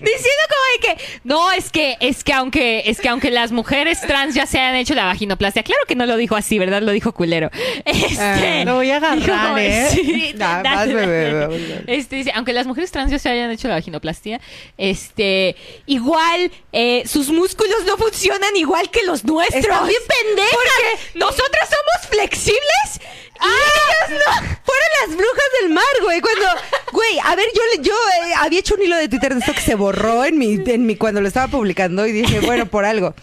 Diciendo 0.00 0.42
como 0.49 0.49
de 0.49 0.49
que 0.96 1.02
no 1.24 1.52
es 1.52 1.70
que 1.70 1.96
es 2.00 2.24
que 2.24 2.32
aunque 2.32 2.82
es 2.86 3.00
que 3.00 3.08
aunque 3.08 3.30
las 3.30 3.52
mujeres 3.52 4.00
trans 4.00 4.34
ya 4.34 4.46
se 4.46 4.58
hayan 4.58 4.76
hecho 4.76 4.94
la 4.94 5.04
vaginoplastia, 5.06 5.62
claro 5.62 5.82
que 5.86 5.94
no 5.94 6.06
lo 6.06 6.16
dijo 6.16 6.36
así, 6.36 6.58
¿verdad? 6.58 6.82
Lo 6.82 6.92
dijo 6.92 7.12
culero. 7.12 7.50
Este, 7.84 8.20
Ah, 8.20 8.64
lo 8.64 8.74
voy 8.76 8.90
a 8.90 8.96
agarrar, 8.96 9.18
dijo 9.18 9.58
¿eh? 9.58 9.88
sí, 9.90 10.34
Nah, 10.36 10.84
bebé. 10.86 11.82
Este 11.86 12.16
dice, 12.16 12.32
aunque 12.34 12.52
las 12.52 12.66
mujeres 12.66 12.90
trans 12.90 13.10
ya 13.10 13.18
se 13.18 13.28
hayan 13.28 13.50
hecho 13.50 13.68
la 13.68 13.74
vaginoplastia, 13.74 14.40
este, 14.76 15.56
igual 15.86 16.50
eh, 16.72 17.02
sus 17.06 17.28
músculos 17.30 17.84
no 17.86 17.96
funcionan 17.96 18.56
igual 18.56 18.90
que 18.90 19.02
los 19.04 19.24
nuestros. 19.24 19.64
Están 19.64 19.86
bien 19.86 20.00
pendejas. 20.06 20.50
Porque 20.52 21.18
nosotras 21.18 21.68
somos 21.68 22.08
flexibles. 22.10 23.00
Y 23.42 24.10
ellas 24.10 24.24
no. 24.24 24.32
Fueron 24.64 24.88
las 25.06 25.16
brujas 25.16 25.44
del 25.60 25.70
mar, 25.70 25.84
güey. 26.02 26.20
Cuando, 26.20 26.46
güey, 26.92 27.18
a 27.24 27.34
ver, 27.36 27.46
yo, 27.54 27.82
yo 27.82 27.92
eh, 27.92 28.34
había 28.38 28.60
hecho 28.60 28.74
un 28.74 28.82
hilo 28.82 28.96
de 28.96 29.08
Twitter 29.08 29.34
de 29.34 29.40
esto 29.40 29.52
que 29.52 29.60
se 29.60 29.74
borró 29.74 30.24
en 30.24 30.38
mi, 30.38 30.60
en 30.66 30.86
mi 30.86 30.96
cuando 30.96 31.20
lo 31.20 31.28
estaba 31.28 31.48
publicando 31.48 32.06
y 32.06 32.12
dije, 32.12 32.40
bueno, 32.40 32.66
por 32.66 32.84
algo. 32.84 33.14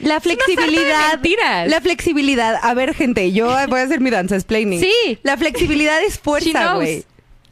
La 0.00 0.20
flexibilidad. 0.20 1.18
La 1.66 1.80
flexibilidad. 1.80 2.58
A 2.62 2.74
ver, 2.74 2.94
gente, 2.94 3.32
yo 3.32 3.46
voy 3.68 3.80
a 3.80 3.82
hacer 3.82 4.00
mi 4.00 4.10
danza 4.10 4.34
explaining. 4.34 4.80
Sí. 4.80 5.18
La 5.22 5.36
flexibilidad 5.36 6.02
es 6.02 6.18
fuerza, 6.18 6.74
güey. 6.74 7.04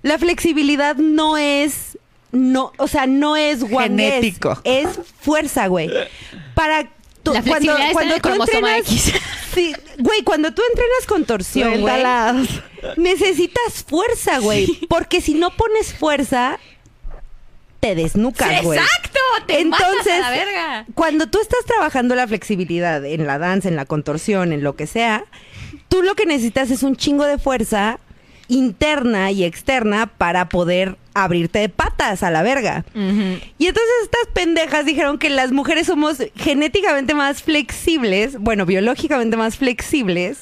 La 0.02 0.18
flexibilidad 0.18 0.96
no 0.96 1.36
es. 1.36 1.98
No, 2.30 2.72
o 2.76 2.88
sea, 2.88 3.06
no 3.06 3.36
es 3.36 3.64
guangués, 3.64 4.14
Genético. 4.14 4.60
Es 4.64 4.88
fuerza, 5.20 5.66
güey. 5.66 5.90
Para. 6.54 6.90
Tú- 7.32 7.34
La 7.34 7.90
en 7.90 8.10
el 8.12 8.20
tú 8.22 8.28
entrenas- 8.30 8.78
X. 8.80 9.12
Sí, 9.54 9.72
güey, 9.98 10.22
cuando 10.22 10.52
tú 10.52 10.62
entrenas 10.68 11.06
con 11.06 11.24
torsión, 11.24 11.80
güey, 11.80 12.02
necesitas 12.96 13.84
fuerza, 13.86 14.38
güey. 14.38 14.66
Porque 14.88 15.20
si 15.20 15.34
no 15.34 15.50
pones 15.50 15.94
fuerza, 15.94 16.58
te 17.80 17.94
desnucas, 17.94 18.62
güey. 18.62 18.78
Exacto, 18.78 19.18
te 19.46 19.60
Entonces, 19.60 20.12
a 20.12 20.18
la 20.20 20.30
verga. 20.30 20.86
cuando 20.94 21.28
tú 21.28 21.40
estás 21.40 21.64
trabajando 21.66 22.14
la 22.14 22.26
flexibilidad 22.26 23.04
en 23.04 23.26
la 23.26 23.38
danza, 23.38 23.68
en 23.68 23.76
la 23.76 23.84
contorsión, 23.86 24.52
en 24.52 24.62
lo 24.62 24.76
que 24.76 24.86
sea, 24.86 25.24
tú 25.88 26.02
lo 26.02 26.14
que 26.14 26.26
necesitas 26.26 26.70
es 26.70 26.82
un 26.82 26.96
chingo 26.96 27.24
de 27.24 27.38
fuerza 27.38 27.98
interna 28.48 29.30
y 29.30 29.44
externa 29.44 30.06
para 30.06 30.48
poder 30.48 30.96
abrirte 31.24 31.58
de 31.60 31.68
patas 31.68 32.22
a 32.22 32.30
la 32.30 32.42
verga. 32.42 32.84
Y 32.94 33.66
entonces 33.66 33.94
estas 34.02 34.26
pendejas 34.32 34.84
dijeron 34.84 35.18
que 35.18 35.30
las 35.30 35.52
mujeres 35.52 35.86
somos 35.86 36.18
genéticamente 36.36 37.14
más 37.14 37.42
flexibles, 37.42 38.38
bueno, 38.38 38.66
biológicamente 38.66 39.36
más 39.36 39.56
flexibles 39.56 40.40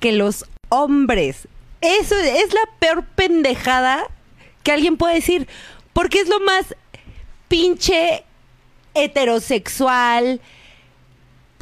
que 0.00 0.12
los 0.12 0.44
hombres. 0.68 1.48
Eso 1.80 2.16
es 2.18 2.52
la 2.52 2.68
peor 2.78 3.04
pendejada 3.14 4.04
que 4.62 4.72
alguien 4.72 4.96
puede 4.96 5.16
decir, 5.16 5.46
porque 5.92 6.20
es 6.20 6.28
lo 6.28 6.40
más 6.40 6.74
pinche 7.48 8.24
heterosexual, 8.94 10.40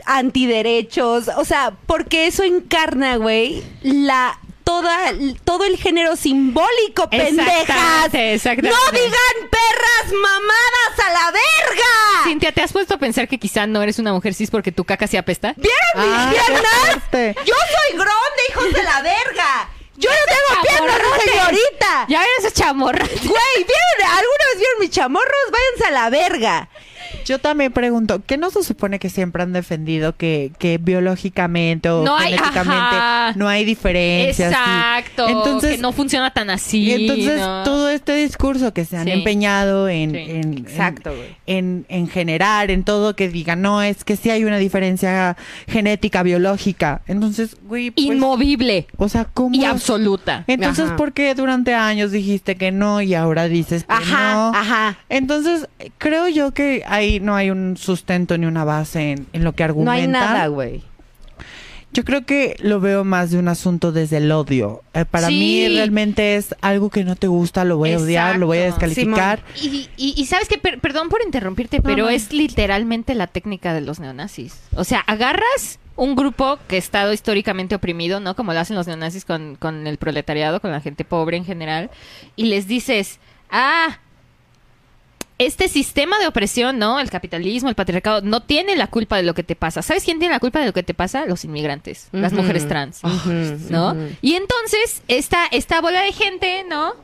antiderechos, 0.06 1.28
o 1.36 1.44
sea, 1.44 1.76
porque 1.86 2.26
eso 2.26 2.42
encarna, 2.42 3.16
güey, 3.16 3.62
la 3.82 4.38
toda 4.64 5.12
todo 5.44 5.64
el 5.64 5.76
género 5.76 6.16
simbólico, 6.16 7.08
pendejas. 7.10 7.60
Exactamente, 7.60 8.34
exactamente. 8.34 8.76
No 8.76 8.92
digan 8.98 9.50
perras 9.50 10.12
mamadas 10.12 10.98
a 11.06 11.10
la 11.12 11.30
verga. 11.30 12.24
Cintia, 12.24 12.52
¿te 12.52 12.62
has 12.62 12.72
puesto 12.72 12.94
a 12.94 12.98
pensar 12.98 13.28
que 13.28 13.38
quizá 13.38 13.66
no 13.66 13.82
eres 13.82 13.98
una 13.98 14.12
mujer 14.12 14.34
cis 14.34 14.50
porque 14.50 14.72
tu 14.72 14.84
caca 14.84 15.06
se 15.06 15.18
apesta? 15.18 15.54
¿Vieron 15.56 15.78
Ah, 15.96 16.28
mis 16.30 16.38
qué 16.40 16.46
piernas? 16.52 17.36
Yo 17.46 17.54
soy 17.54 17.92
grande, 17.98 18.42
hijos 18.50 18.72
de 18.72 18.82
la 18.82 19.02
verga. 19.02 19.68
Yo 19.96 20.10
no 20.10 20.16
tengo 20.26 20.62
piernas, 20.62 21.22
señorita. 21.22 22.06
Ya 22.08 22.20
ves 22.20 22.28
esa 22.40 22.50
chamorra. 22.50 23.04
Güey, 23.06 23.56
¿vieron? 23.56 24.10
¿Alguna 24.10 24.44
vez 24.50 24.58
vieron 24.58 24.78
mis 24.80 24.90
chamorros? 24.90 25.50
Váyanse 25.52 25.84
a 25.86 25.90
la 25.92 26.10
verga. 26.10 26.68
Yo 27.24 27.38
también 27.38 27.72
pregunto, 27.72 28.22
¿qué 28.26 28.36
no 28.36 28.50
se 28.50 28.62
supone 28.62 28.98
que 28.98 29.08
siempre 29.10 29.42
han 29.42 29.52
defendido 29.52 30.16
que, 30.16 30.52
que 30.58 30.78
biológicamente 30.78 31.88
o 31.90 32.04
No 32.04 32.16
hay- 32.16 32.34
genéticamente 32.34 32.96
ajá. 32.96 33.32
no 33.36 33.48
hay 33.48 33.64
diferencias? 33.64 34.50
y- 34.50 34.54
Exacto. 34.54 35.28
entonces, 35.28 35.76
que 35.76 35.78
no 35.82 35.92
funciona 35.92 36.32
tan 36.32 36.50
así. 36.50 36.82
y 36.84 36.92
entonces 36.92 37.40
¿no? 37.40 37.62
todo 37.64 37.88
este 37.88 38.14
discurso 38.16 38.72
que 38.74 38.84
se 38.84 38.96
han 38.96 39.04
Sí. 39.04 39.10
empeñado 39.12 39.88
en, 39.88 40.10
Sí. 40.12 40.16
en, 40.28 40.58
Exacto, 40.58 41.12
en, 41.46 41.86
en 41.88 42.08
generar, 42.08 42.70
en 42.70 42.84
todo 42.84 43.16
que 43.16 43.28
digan, 43.28 43.62
no, 43.62 43.82
es 43.82 44.04
que 44.04 44.16
sí 44.16 44.30
hay 44.30 44.44
una 44.44 44.58
diferencia 44.58 45.36
genética, 45.68 46.22
biológica. 46.22 47.02
Entonces, 47.06 47.56
güey, 47.62 47.90
pues, 47.90 48.06
Inmovible 48.06 48.86
o 48.96 49.08
sea, 49.08 49.24
¿cómo? 49.24 49.54
y 49.54 49.64
absoluta. 49.64 50.44
Entonces, 50.46 50.86
Ajá. 50.86 50.96
¿por 50.96 51.12
qué 51.12 51.34
durante 51.34 51.74
años 51.74 52.10
dijiste 52.12 52.56
que 52.56 52.70
no 52.70 53.00
y 53.02 53.14
ahora 53.14 53.48
dices 53.48 53.84
que 53.84 53.92
Ajá, 53.94 54.34
no? 54.34 54.48
ajá. 54.54 54.98
Entonces, 55.08 55.68
creo 55.98 56.28
yo 56.28 56.52
que 56.52 56.82
no 57.20 57.34
hay 57.36 57.50
un 57.50 57.76
sustento 57.76 58.36
ni 58.38 58.46
una 58.46 58.64
base 58.64 59.12
en, 59.12 59.26
en 59.32 59.44
lo 59.44 59.52
que 59.52 59.62
No 59.62 59.66
argumentan. 59.70 59.96
hay 59.96 60.06
nada, 60.08 60.46
güey. 60.48 60.82
Yo 61.92 62.04
creo 62.04 62.26
que 62.26 62.56
lo 62.58 62.80
veo 62.80 63.04
más 63.04 63.30
de 63.30 63.38
un 63.38 63.46
asunto 63.46 63.92
desde 63.92 64.16
el 64.16 64.32
odio. 64.32 64.82
Eh, 64.94 65.04
para 65.04 65.28
Sí. 65.28 65.34
mí 65.38 65.68
realmente 65.68 66.34
es 66.34 66.52
algo 66.60 66.90
que 66.90 67.04
no 67.04 67.14
te 67.14 67.28
gusta, 67.28 67.64
lo 67.64 67.76
voy 67.76 67.92
a 67.92 67.98
odiar, 67.98 68.36
lo 68.36 68.46
voy 68.46 68.58
a 68.58 68.64
descalificar. 68.64 69.44
Y, 69.62 69.88
y- 69.96 70.14
y 70.16 70.26
sabes 70.26 70.48
que, 70.48 70.58
perdón 70.58 71.08
por 71.08 71.22
interrumpirte, 71.24 71.80
pero 71.80 72.04
no. 72.06 72.08
es 72.10 72.32
literalmente 72.32 73.14
la 73.14 73.28
técnica 73.28 73.72
de 73.74 73.80
los 73.80 74.00
neonazis. 74.00 74.56
O 74.74 74.82
sea, 74.82 75.00
agarras 75.06 75.78
un 75.94 76.16
grupo 76.16 76.58
que 76.66 76.74
ha 76.74 76.78
estado 76.80 77.12
históricamente 77.12 77.76
oprimido, 77.76 78.18
¿no? 78.18 78.34
Como 78.34 78.52
lo 78.52 78.58
hacen 78.58 78.74
los 78.74 78.88
neonazis 78.88 79.24
con, 79.24 79.54
con 79.54 79.86
el 79.86 79.96
proletariado, 79.96 80.58
con 80.58 80.72
la 80.72 80.80
gente 80.80 81.04
pobre 81.04 81.36
en 81.36 81.44
general, 81.44 81.90
y 82.34 82.46
les 82.46 82.66
dices, 82.66 83.20
ah, 83.50 84.00
este 85.38 85.68
sistema 85.68 86.18
de 86.18 86.26
opresión, 86.28 86.78
¿no? 86.78 87.00
El 87.00 87.10
capitalismo, 87.10 87.68
el 87.68 87.74
patriarcado, 87.74 88.20
no 88.20 88.40
tiene 88.42 88.76
la 88.76 88.86
culpa 88.86 89.16
de 89.16 89.24
lo 89.24 89.34
que 89.34 89.42
te 89.42 89.56
pasa. 89.56 89.82
¿Sabes 89.82 90.04
quién 90.04 90.18
tiene 90.18 90.32
la 90.34 90.40
culpa 90.40 90.60
de 90.60 90.66
lo 90.66 90.72
que 90.72 90.82
te 90.82 90.94
pasa? 90.94 91.26
Los 91.26 91.44
inmigrantes, 91.44 92.08
las 92.12 92.32
mujeres 92.32 92.68
trans, 92.68 93.00
¿no? 93.70 93.96
Y 94.22 94.34
entonces, 94.34 95.02
esta, 95.08 95.46
esta 95.46 95.80
bola 95.80 96.02
de 96.02 96.12
gente, 96.12 96.64
¿no? 96.68 96.94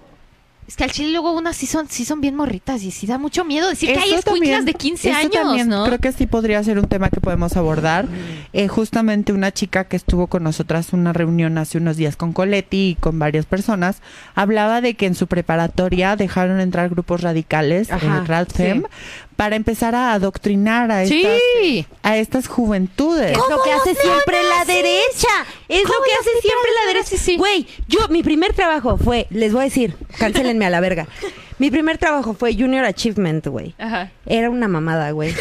Es 0.70 0.76
que 0.76 0.84
al 0.84 0.92
chile 0.92 1.10
luego 1.10 1.32
unas 1.32 1.56
sí 1.56 1.66
son, 1.66 1.88
sí 1.88 2.04
son 2.04 2.20
bien 2.20 2.36
morritas 2.36 2.84
y 2.84 2.92
sí 2.92 3.04
da 3.04 3.18
mucho 3.18 3.44
miedo 3.44 3.68
decir 3.68 3.92
que 3.92 3.98
hay 3.98 4.14
escuinclas 4.14 4.64
de 4.64 4.74
15 4.74 5.10
eso 5.10 5.18
años, 5.18 5.32
también 5.32 5.68
¿no? 5.68 5.84
Creo 5.84 5.98
que 5.98 6.12
sí 6.12 6.28
podría 6.28 6.62
ser 6.62 6.78
un 6.78 6.86
tema 6.86 7.10
que 7.10 7.20
podemos 7.20 7.56
abordar. 7.56 8.06
Eh, 8.52 8.68
justamente 8.68 9.32
una 9.32 9.50
chica 9.50 9.88
que 9.88 9.96
estuvo 9.96 10.28
con 10.28 10.44
nosotras 10.44 10.92
en 10.92 11.00
una 11.00 11.12
reunión 11.12 11.58
hace 11.58 11.78
unos 11.78 11.96
días 11.96 12.14
con 12.14 12.32
Coletti 12.32 12.90
y 12.90 12.94
con 12.94 13.18
varias 13.18 13.46
personas, 13.46 14.00
hablaba 14.36 14.80
de 14.80 14.94
que 14.94 15.06
en 15.06 15.16
su 15.16 15.26
preparatoria 15.26 16.14
dejaron 16.14 16.60
entrar 16.60 16.88
grupos 16.88 17.22
radicales, 17.22 17.90
Ajá, 17.90 18.18
eh, 18.18 18.26
Radfem, 18.28 18.82
sí. 18.82 18.86
Para 19.40 19.56
empezar 19.56 19.94
a 19.94 20.12
adoctrinar 20.12 20.90
a 20.92 21.02
estas, 21.02 21.32
Sí. 21.62 21.86
a 22.02 22.18
estas 22.18 22.46
juventudes. 22.46 23.32
Es 23.32 23.38
lo 23.38 23.62
que 23.62 23.72
hace 23.72 23.94
siempre 23.94 24.36
la 24.42 24.66
derecha. 24.66 25.28
Es 25.66 25.82
lo 25.82 25.88
¿Cómo 25.88 26.04
que 26.04 26.12
hace 26.12 26.30
siempre 26.42 26.70
la 26.78 26.92
derecha. 26.92 27.16
Sí. 27.16 27.36
Güey, 27.38 27.66
yo, 27.88 28.00
mi 28.10 28.22
primer 28.22 28.52
trabajo 28.52 28.98
fue, 28.98 29.26
les 29.30 29.54
voy 29.54 29.62
a 29.62 29.64
decir, 29.64 29.96
cancelenme 30.18 30.66
a 30.66 30.70
la 30.70 30.80
verga. 30.80 31.06
Mi 31.56 31.70
primer 31.70 31.96
trabajo 31.96 32.34
fue 32.34 32.52
Junior 32.54 32.84
Achievement, 32.84 33.46
güey. 33.46 33.74
Ajá. 33.78 34.10
Era 34.26 34.50
una 34.50 34.68
mamada, 34.68 35.10
güey. 35.12 35.34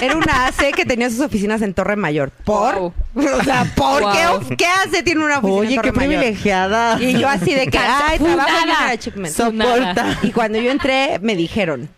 Era 0.00 0.16
una 0.16 0.46
AC 0.46 0.72
que 0.74 0.86
tenía 0.86 1.10
sus 1.10 1.20
oficinas 1.20 1.60
en 1.60 1.74
Torre 1.74 1.96
Mayor. 1.96 2.30
¿Por? 2.46 2.74
Wow. 2.78 2.92
O 3.40 3.44
sea, 3.44 3.70
¿por 3.76 4.02
Wow. 4.04 4.12
qué, 4.48 4.56
qué 4.56 4.66
hace 4.66 5.02
tiene 5.02 5.22
una 5.22 5.40
oficina 5.40 5.58
Oye, 5.60 5.74
en 5.74 5.82
qué 5.82 5.92
Mayor? 5.92 6.08
privilegiada. 6.14 6.98
Y 6.98 7.18
yo 7.18 7.28
así 7.28 7.52
de 7.52 7.66
que, 7.66 7.76
ay, 7.76 8.18
trabajo 8.18 8.48
en 8.64 8.70
Achievement. 8.70 9.34
Soporta. 9.34 10.18
Y 10.22 10.30
cuando 10.32 10.58
yo 10.58 10.70
entré, 10.70 11.18
me 11.20 11.36
dijeron, 11.36 11.90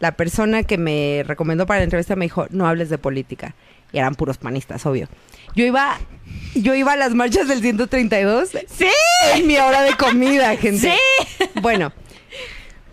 la 0.00 0.12
persona 0.12 0.64
que 0.64 0.78
me 0.78 1.22
recomendó 1.26 1.66
para 1.66 1.80
la 1.80 1.84
entrevista 1.84 2.16
me 2.16 2.24
dijo, 2.24 2.46
no 2.50 2.66
hables 2.66 2.88
de 2.90 2.98
política. 2.98 3.54
Y 3.92 3.98
eran 3.98 4.14
puros 4.14 4.38
panistas, 4.38 4.84
obvio. 4.86 5.08
Yo 5.54 5.64
iba, 5.64 5.98
yo 6.54 6.74
iba 6.74 6.92
a 6.92 6.96
las 6.96 7.14
marchas 7.14 7.48
del 7.48 7.60
132. 7.60 8.50
¡Sí! 8.66 8.86
En 9.34 9.46
mi 9.46 9.56
hora 9.58 9.82
de 9.82 9.94
comida, 9.94 10.56
gente. 10.56 10.92
¡Sí! 10.92 11.48
Bueno, 11.60 11.92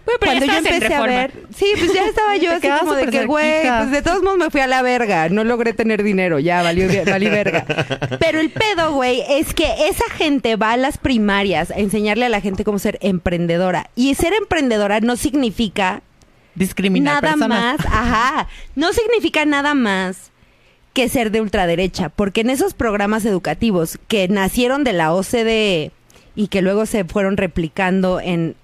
pero 0.08 0.20
cuando 0.32 0.46
yo 0.46 0.58
empecé 0.58 0.94
a 0.94 1.02
ver, 1.02 1.34
sí, 1.56 1.66
pues 1.78 1.94
ya 1.94 2.06
estaba 2.06 2.38
yo 2.38 2.52
así 2.56 2.68
como 2.80 2.96
de 2.96 3.08
que, 3.08 3.26
güey, 3.26 3.68
pues 3.68 3.92
de 3.92 4.02
todos 4.02 4.24
modos 4.24 4.38
me 4.38 4.50
fui 4.50 4.62
a 4.62 4.68
la 4.68 4.82
verga, 4.82 5.30
no 5.30 5.44
logré 5.44 5.74
tener 5.74 6.02
dinero, 6.02 6.40
ya 6.40 6.62
valió, 6.62 6.88
valí 7.06 7.30
verga. 7.30 7.66
Pero 8.20 8.40
el 8.40 8.50
pedo, 8.50 8.94
güey, 8.94 9.24
es 9.30 9.54
que 9.54 9.88
esa 9.88 10.10
gente 10.12 10.56
va 10.56 10.72
a 10.72 10.78
las 10.78 10.98
primarias 10.98 11.72
a 11.72 11.76
enseñarle 11.76 12.26
a 12.26 12.30
la 12.30 12.42
gente 12.42 12.64
cómo 12.64 12.80
ser 12.80 12.98
emprendedora. 13.02 13.90
Y 13.96 14.16
ser 14.16 14.34
emprendedora 14.34 15.00
no 15.02 15.18
significa 15.18 16.02
Discriminar 16.58 17.22
nada 17.22 17.34
personas. 17.34 17.78
más, 17.78 17.86
ajá, 17.86 18.48
no 18.76 18.92
significa 18.94 19.46
nada 19.46 19.74
más 19.74 20.32
que 20.94 21.10
ser 21.10 21.30
de 21.30 21.42
ultraderecha, 21.42 22.10
porque 22.10 22.42
en 22.42 22.50
esos 22.50 22.74
programas 22.74 23.24
educativos 23.26 24.00
que 24.08 24.28
nacieron 24.28 24.84
de 24.84 24.94
la 24.94 25.14
OCDE 25.14 25.92
y 26.36 26.48
que 26.48 26.64
luego 26.64 26.88
se 26.88 27.04
fueron 27.04 27.38
replicando 27.38 28.20
en 28.20 28.56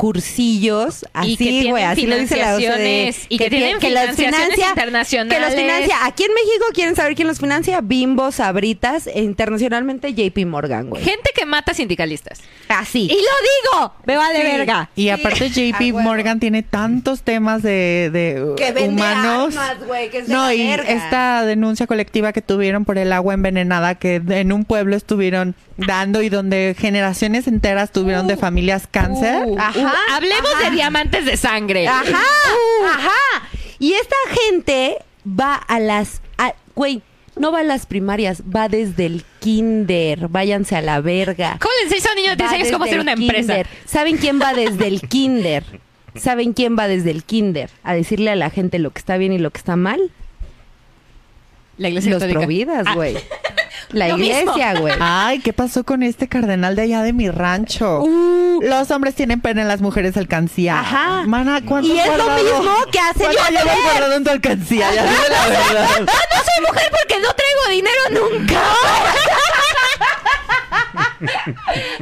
cursillos, 0.00 1.00
que 1.00 1.08
así, 1.12 1.70
güey, 1.70 1.84
así 1.84 2.06
lo 2.06 2.16
dice 2.16 2.36
la 2.36 2.54
OCDE. 2.54 2.60
financiaciones, 2.62 3.26
y 3.28 3.38
que 3.38 3.50
tienen 3.50 3.78
tie- 3.78 3.90
las 3.90 4.16
financiaciones 4.16 4.54
financia- 4.54 4.68
internacionales. 4.70 5.34
Que 5.38 5.40
los 5.44 5.54
financia, 5.54 5.96
aquí 6.06 6.22
en 6.24 6.34
México 6.34 6.64
quieren 6.72 6.96
saber 6.96 7.14
quién 7.14 7.28
los 7.28 7.38
financia, 7.38 7.80
Bimbo, 7.82 8.32
Sabritas, 8.32 9.06
e 9.06 9.20
internacionalmente 9.22 10.12
JP 10.14 10.46
Morgan, 10.46 10.88
güey. 10.90 11.02
Gente 11.02 11.30
que 11.34 11.44
mata 11.46 11.74
sindicalistas. 11.74 12.40
Así. 12.68 13.02
Y 13.04 13.08
lo 13.08 13.14
digo, 13.16 13.94
me 14.06 14.16
vale 14.16 14.40
Sí. 14.40 14.46
verga. 14.46 14.90
Y 14.96 15.08
aparte 15.10 15.48
JP 15.50 15.80
huevo. 15.92 16.00
Morgan 16.00 16.40
tiene 16.40 16.62
tantos 16.62 17.22
temas 17.22 17.62
de, 17.62 18.10
de 18.12 18.54
Que 18.56 18.72
vende 18.72 18.88
humanos. 19.02 19.56
armas, 19.56 19.86
güey, 19.86 20.10
que 20.10 20.18
es 20.18 20.26
de 20.28 20.32
no, 20.34 20.46
la 20.46 20.54
y 20.54 20.66
verga. 20.66 20.90
esta 20.92 21.44
denuncia 21.44 21.86
colectiva 21.86 22.32
que 22.32 22.42
tuvieron 22.42 22.84
por 22.84 22.98
el 22.98 23.12
agua 23.12 23.34
envenenada 23.34 23.94
que 23.96 24.22
en 24.28 24.52
un 24.52 24.64
pueblo 24.64 24.96
estuvieron 24.96 25.54
dando 25.76 26.20
y 26.22 26.28
donde 26.28 26.74
generaciones 26.78 27.46
enteras 27.46 27.90
tuvieron 27.90 28.26
de 28.26 28.36
familias 28.36 28.86
cáncer. 28.90 29.44
Uh, 29.46 29.58
Ajá, 29.58 29.78
uh, 29.80 29.89
hablemos 30.10 30.50
ajá. 30.54 30.64
de 30.64 30.70
diamantes 30.76 31.24
de 31.24 31.36
sangre. 31.36 31.86
Ajá, 31.88 32.22
ajá. 32.86 33.48
Y 33.78 33.92
esta 33.94 34.16
gente 34.48 34.96
va 35.26 35.54
a 35.54 35.78
las, 35.80 36.20
a- 36.38 36.54
güey, 36.74 37.02
no 37.36 37.52
va 37.52 37.60
a 37.60 37.64
las 37.64 37.86
primarias, 37.86 38.42
va 38.54 38.68
desde 38.68 39.06
el 39.06 39.24
kinder. 39.40 40.28
Váyanse 40.28 40.76
a 40.76 40.82
la 40.82 41.00
verga. 41.00 41.56
¿Cómo 41.60 41.72
le 41.78 41.84
enseñas 41.84 42.06
a 42.06 42.10
un 42.10 42.16
niño 42.16 42.30
de 42.30 42.36
10 42.36 42.50
Va 42.50 42.54
años 42.54 42.68
cómo 42.72 42.84
hacer 42.84 43.00
una 43.00 43.12
empresa? 43.12 43.54
kinder. 43.54 43.66
¿Saben 43.86 44.16
quién 44.18 44.40
va 44.40 44.52
desde 44.52 44.86
el 44.86 45.00
kinder? 45.02 45.64
¿Saben 46.16 46.52
quién 46.52 46.76
va 46.78 46.88
desde 46.88 47.10
el 47.12 47.22
kinder 47.24 47.70
a 47.84 47.94
decirle 47.94 48.30
a 48.30 48.36
la 48.36 48.50
gente 48.50 48.78
lo 48.80 48.90
que 48.90 48.98
está 48.98 49.16
bien 49.16 49.32
y 49.32 49.38
lo 49.38 49.50
que 49.52 49.58
está 49.58 49.76
mal? 49.76 50.10
La 51.78 51.88
iglesia 51.88 52.10
Los 52.12 52.24
providas, 52.24 52.84
Ah. 52.86 52.94
güey. 53.92 53.98
La 53.98 54.08
Lo 54.08 54.18
iglesia, 54.18 54.74
güey. 54.78 54.94
Ay, 55.00 55.38
¿qué 55.40 55.52
pasó 55.52 55.84
con 55.84 56.02
este 56.02 56.28
cardenal 56.28 56.76
de 56.76 56.82
allá 56.82 57.02
de 57.02 57.12
mi 57.12 57.28
rancho? 57.30 58.04
Los 58.60 58.90
hombres 58.90 59.14
tienen 59.14 59.40
pena, 59.40 59.64
las 59.64 59.80
mujeres 59.80 60.16
alcancía. 60.16 60.74
Uh. 60.74 60.78
Ajá. 60.78 61.22
Mana, 61.26 61.60
¿cuánto 61.64 61.88
Y 61.92 61.98
es 61.98 62.06
lo 62.16 62.30
mismo 62.30 62.72
que 62.92 62.98
hace 63.00 63.24
¿Cuánto 63.24 63.42
Dios. 63.50 63.62
llevas 63.64 63.82
guardado 63.84 64.14
en 64.14 64.24
tu 64.24 64.30
alcancía? 64.30 64.92
Ya 64.94 65.02
dime 65.04 65.28
la 65.28 65.46
verdad. 65.48 65.88
No 66.00 66.06
soy 66.06 66.66
mujer 66.66 66.90
porque 66.90 67.20
no 67.20 67.28
traigo 67.32 67.68
dinero 67.70 68.00
nunca. 68.10 68.60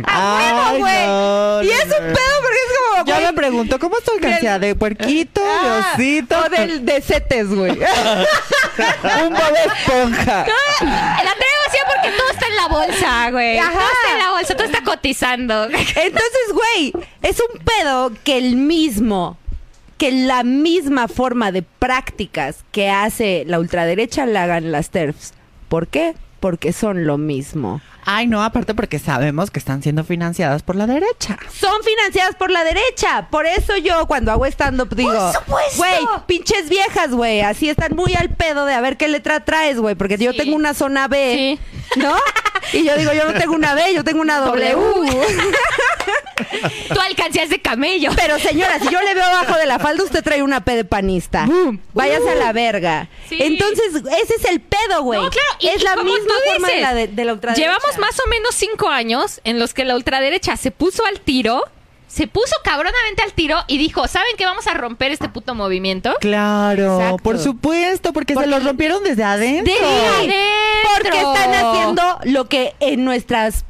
Ay, 0.05 0.79
güey. 0.79 1.07
no, 1.07 1.63
y 1.63 1.71
es 1.71 1.85
un 1.85 1.89
pedo 1.91 2.35
porque 2.41 2.57
es 2.57 2.79
como, 2.79 3.05
Ya 3.07 3.15
güey, 3.15 3.27
me 3.27 3.33
pregunto, 3.33 3.79
¿cómo 3.79 3.99
es 3.99 4.05
tu 4.05 4.13
alcancía? 4.13 4.59
¿De 4.59 4.75
puerquito? 4.75 5.41
¿De 5.41 5.49
ah, 5.49 5.93
osito? 5.95 6.39
O 6.39 6.49
del 6.49 6.85
de 6.87 7.01
setes, 7.03 7.49
güey. 7.49 7.73
Un 7.73 7.79
bob 9.33 9.55
esponja. 9.67 10.47
La 10.81 11.35
traigo 11.35 11.58
porque 12.03 12.17
todo 12.17 12.31
está 12.31 12.47
en 12.47 12.57
la 12.57 12.69
bolsa, 12.69 13.31
güey. 13.31 13.59
Ajá. 13.59 13.73
Todo 13.73 13.89
está 13.89 14.13
en 14.13 14.19
la 14.19 14.31
bolsa, 14.31 14.55
todo 14.55 14.67
está 14.67 14.83
cotizando. 14.83 15.65
Entonces, 15.65 16.53
güey, 16.53 16.93
es 17.23 17.41
un 17.41 17.61
pedo 17.61 18.13
que 18.25 18.39
el 18.39 18.57
mismo, 18.57 19.39
que 19.97 20.13
la 20.13 20.45
misma 20.45 21.09
forma 21.09 21.53
de 21.53 21.63
prácticas 21.63 22.65
que 22.73 22.91
hace 22.91 23.45
la 23.47 23.59
ultraderecha 23.59 24.27
la 24.27 24.45
hagan 24.45 24.73
las 24.73 24.91
TERFs. 24.91 25.35
¿Por 25.69 25.89
qué? 25.89 26.15
Porque 26.41 26.73
son 26.73 27.07
lo 27.07 27.19
mismo. 27.19 27.81
Ay, 28.11 28.27
no, 28.27 28.43
aparte 28.43 28.75
porque 28.75 28.99
sabemos 28.99 29.51
que 29.51 29.59
están 29.59 29.83
siendo 29.83 30.03
financiadas 30.03 30.63
por 30.63 30.77
la 30.77 30.87
derecha. 30.87 31.37
Son 31.53 31.83
financiadas 31.83 32.37
por 32.37 32.51
la 32.51 32.65
derecha. 32.65 33.29
Por 33.31 33.45
eso 33.45 33.77
yo 33.77 34.07
cuando 34.07 34.33
hago 34.33 34.47
stand-up 34.47 34.95
digo, 34.95 35.13
supuesto! 35.35 35.77
güey, 35.77 35.99
pinches 36.27 36.71
viejas, 36.71 37.11
güey, 37.11 37.43
así 37.43 37.69
están 37.69 37.95
muy 37.95 38.15
al 38.15 38.31
pedo 38.31 38.65
de 38.65 38.73
a 38.73 38.81
ver 38.81 38.97
qué 38.97 39.09
letra 39.09 39.45
traes, 39.45 39.79
güey, 39.79 39.95
porque 39.95 40.17
yo 40.17 40.35
tengo 40.35 40.57
una 40.57 40.73
zona 40.73 41.07
B, 41.07 41.59
Sí. 41.93 42.01
¿no? 42.01 42.15
Y 42.73 42.85
yo 42.85 42.97
digo, 42.97 43.13
yo 43.13 43.31
no 43.31 43.39
tengo 43.39 43.55
una 43.55 43.75
B, 43.75 43.93
yo 43.95 44.03
tengo 44.05 44.23
una 44.23 44.39
W. 44.41 44.77
Tu 46.93 47.01
alcancía 47.01 47.43
es 47.43 47.51
de 47.51 47.61
camello. 47.61 48.11
Pero 48.17 48.39
señora, 48.39 48.79
si 48.79 48.89
yo 48.89 49.01
le 49.03 49.15
veo 49.15 49.25
abajo 49.25 49.57
de 49.59 49.67
la 49.67 49.79
falda, 49.79 50.05
usted 50.05 50.23
trae 50.23 50.43
una 50.43 50.65
P 50.65 50.77
de 50.77 50.85
panista. 50.85 51.47
Váyase 51.93 52.31
a 52.31 52.35
la 52.37 52.53
verga. 52.53 53.09
Sí. 53.29 53.37
Entonces, 53.41 53.95
ese 54.23 54.35
es 54.35 54.45
el 54.47 54.61
pedo, 54.61 55.03
güey. 55.03 55.21
No, 55.21 55.31
claro, 55.31 55.49
y- 55.61 55.69
es 55.69 55.81
y 55.81 55.85
la 55.85 55.97
misma 55.97 56.13
tú 56.27 56.51
forma 56.53 56.69
de 56.69 56.81
la, 56.81 56.95
de, 56.95 57.09
de 57.09 57.25
la 57.25 57.33
ultraderecha. 57.35 57.67
Llevamos 57.67 57.98
más 57.99 58.19
o 58.25 58.29
menos 58.29 58.55
cinco 58.55 58.89
años 58.89 59.41
en 59.45 59.59
los 59.59 59.75
que 59.75 59.85
la 59.85 59.97
ultraderecha 59.97 60.57
se 60.57 60.71
puso 60.71 61.05
al 61.07 61.21
tiro, 61.21 61.63
se 62.07 62.27
puso 62.27 62.55
cabronamente 62.65 63.23
al 63.23 63.33
tiro 63.33 63.59
y 63.67 63.77
dijo, 63.79 64.09
¿saben 64.09 64.33
qué? 64.39 64.47
Vamos 64.47 64.67
a 64.67 64.75
romper 64.75 65.13
este 65.13 65.29
puto 65.29 65.55
movimiento. 65.55 66.15
Claro, 66.21 66.97
Exacto. 67.01 67.23
por 67.23 67.39
supuesto, 67.39 68.13
porque, 68.13 68.35
se 68.35 68.47
los 68.47 68.65
rompieron 68.65 69.03
desde 69.05 69.25
adentro. 69.25 69.73
Desde 69.75 70.35
Porque 70.97 71.19
adentro. 71.19 71.35
están 71.35 71.55
haciendo 71.55 72.19
lo 72.25 72.47
que 72.49 72.75
en 72.81 73.05
nuestras 73.05 73.65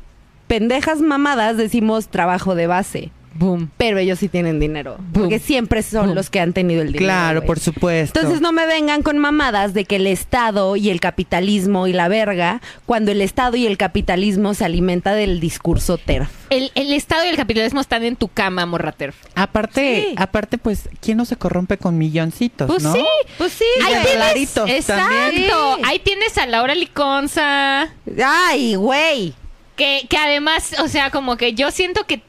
pendejas 0.46 1.00
mamadas 1.00 1.56
decimos 1.56 2.08
trabajo 2.08 2.54
de 2.54 2.66
base. 2.68 3.10
Boom. 3.34 3.70
Pero 3.76 3.98
ellos 3.98 4.18
sí 4.18 4.28
tienen 4.28 4.58
dinero. 4.60 4.98
Porque 5.12 5.38
siempre 5.38 5.82
son 5.82 6.06
Boom. 6.06 6.14
los 6.16 6.30
que 6.30 6.40
han 6.40 6.52
tenido 6.52 6.82
el 6.82 6.88
dinero. 6.88 7.04
Claro, 7.04 7.44
por 7.44 7.60
supuesto. 7.60 8.18
Entonces 8.18 8.40
no 8.40 8.52
me 8.52 8.66
vengan 8.66 9.02
con 9.02 9.18
mamadas 9.18 9.74
de 9.74 9.84
que 9.84 9.96
el 9.96 10.06
Estado 10.06 10.76
y 10.76 10.90
el 10.90 11.00
capitalismo 11.00 11.86
y 11.86 11.92
la 11.92 12.08
verga, 12.08 12.60
cuando 12.86 13.12
el 13.12 13.20
Estado 13.22 13.56
y 13.56 13.66
el 13.66 13.76
capitalismo 13.76 14.54
se 14.54 14.64
alimenta 14.64 15.12
del 15.14 15.40
discurso 15.40 15.98
TERF. 15.98 16.28
El, 16.50 16.72
el 16.74 16.92
Estado 16.92 17.24
y 17.26 17.28
el 17.28 17.36
capitalismo 17.36 17.80
están 17.80 18.02
en 18.04 18.16
tu 18.16 18.28
cama, 18.28 18.64
morrater. 18.66 19.14
Aparte, 19.34 20.06
Sí. 20.08 20.14
aparte, 20.16 20.58
pues, 20.58 20.88
¿quién 21.00 21.16
no 21.18 21.24
se 21.24 21.36
corrompe 21.36 21.76
con 21.78 21.96
milloncitos, 21.98 22.66
Pues 22.66 22.82
no? 22.82 22.92
sí. 22.94 23.04
Pues 23.36 23.52
sí, 23.52 23.64
Y 23.78 23.82
Ahí 23.82 24.02
tienes, 24.04 24.56
exacto. 24.56 25.04
también. 25.08 25.50
Ahí 25.84 25.98
tienes 25.98 26.36
a 26.38 26.46
Laura 26.46 26.74
Liconza, 26.74 27.88
Ay, 28.24 28.74
güey. 28.74 29.34
que, 29.76 30.06
que 30.08 30.16
además, 30.16 30.74
o 30.82 30.88
sea, 30.88 31.10
como 31.10 31.36
que 31.36 31.54
yo 31.54 31.70
siento 31.70 32.04
que 32.04 32.20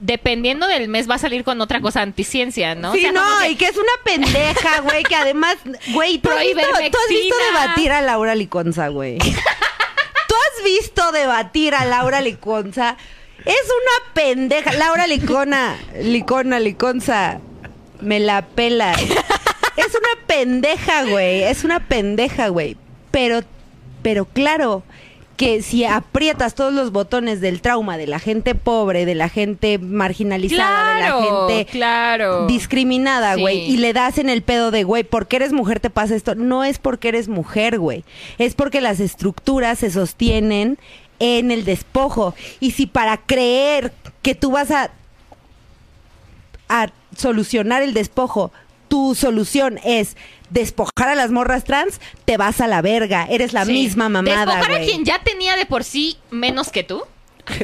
dependiendo 0.00 0.66
del 0.66 0.88
mes 0.88 1.08
va 1.08 1.14
a 1.14 1.18
salir 1.18 1.44
con 1.44 1.60
otra 1.60 1.80
cosa 1.80 2.02
anticiencia, 2.02 2.74
¿no? 2.74 2.90
O 2.90 2.94
sí, 2.94 3.02
sea, 3.02 3.12
no, 3.12 3.22
que- 3.42 3.50
y 3.50 3.56
que 3.56 3.66
es 3.66 3.76
una 3.76 3.92
pendeja, 4.04 4.80
güey, 4.80 5.02
que 5.04 5.14
además, 5.14 5.56
güey, 5.92 6.18
¿tú 6.18 6.30
has, 6.30 6.40
visto, 6.40 6.60
tú 6.62 6.98
has 6.98 7.08
visto 7.08 7.34
debatir 7.52 7.92
a 7.92 8.00
Laura 8.02 8.34
Liconza, 8.34 8.88
güey. 8.88 9.18
visto 10.64 11.12
debatir 11.12 11.74
a 11.74 11.84
Laura 11.84 12.20
Liconza. 12.20 12.96
Es 13.44 13.64
una 13.64 14.12
pendeja. 14.14 14.72
Laura 14.72 15.06
Licona, 15.06 15.76
Licona, 16.00 16.60
Liconza, 16.60 17.40
me 18.00 18.20
la 18.20 18.42
pela. 18.46 18.92
Es 18.92 19.94
una 19.94 20.26
pendeja, 20.26 21.04
güey. 21.04 21.42
Es 21.44 21.64
una 21.64 21.80
pendeja, 21.80 22.48
güey. 22.48 22.76
Pero, 23.10 23.40
pero 24.02 24.26
claro 24.26 24.82
que 25.40 25.62
si 25.62 25.86
aprietas 25.86 26.54
todos 26.54 26.70
los 26.70 26.92
botones 26.92 27.40
del 27.40 27.62
trauma 27.62 27.96
de 27.96 28.06
la 28.06 28.18
gente 28.18 28.54
pobre, 28.54 29.06
de 29.06 29.14
la 29.14 29.30
gente 29.30 29.78
marginalizada, 29.78 30.98
Claro, 30.98 31.20
de 31.20 31.24
la 31.24 31.48
gente 31.56 31.70
claro. 31.72 32.46
discriminada, 32.46 33.36
Sí. 33.36 33.40
güey, 33.40 33.58
y 33.60 33.78
le 33.78 33.94
das 33.94 34.18
en 34.18 34.28
el 34.28 34.42
pedo 34.42 34.70
de, 34.70 34.84
güey, 34.84 35.02
porque 35.02 35.36
eres 35.36 35.54
mujer 35.54 35.80
te 35.80 35.88
pasa 35.88 36.14
esto. 36.14 36.34
No 36.34 36.62
es 36.62 36.78
porque 36.78 37.08
eres 37.08 37.28
mujer, 37.28 37.78
güey. 37.78 38.04
Es 38.36 38.54
porque 38.54 38.82
las 38.82 39.00
estructuras 39.00 39.78
se 39.78 39.90
sostienen 39.90 40.76
en 41.20 41.50
el 41.50 41.64
despojo. 41.64 42.34
Y 42.60 42.72
si 42.72 42.84
para 42.86 43.16
creer 43.16 43.92
que 44.20 44.34
tú 44.34 44.50
vas 44.50 44.70
a, 44.70 44.90
a 46.68 46.88
solucionar 47.16 47.82
el 47.82 47.94
despojo, 47.94 48.52
tu 48.90 49.14
solución 49.14 49.78
es 49.84 50.16
despojar 50.50 51.08
a 51.08 51.14
las 51.14 51.30
morras 51.30 51.64
trans, 51.64 52.00
te 52.26 52.36
vas 52.36 52.60
a 52.60 52.66
la 52.66 52.82
verga. 52.82 53.26
Eres 53.30 53.54
la 53.54 53.64
Sí. 53.64 53.72
misma 53.72 54.10
mamada, 54.10 54.44
Despojar 54.56 54.72
a 54.82 54.84
quien 54.84 55.04
ya 55.06 55.22
tenía 55.22 55.56
de 55.56 55.64
por 55.64 55.84
sí 55.84 56.18
menos 56.30 56.68
que 56.70 56.82
tú. 56.82 57.02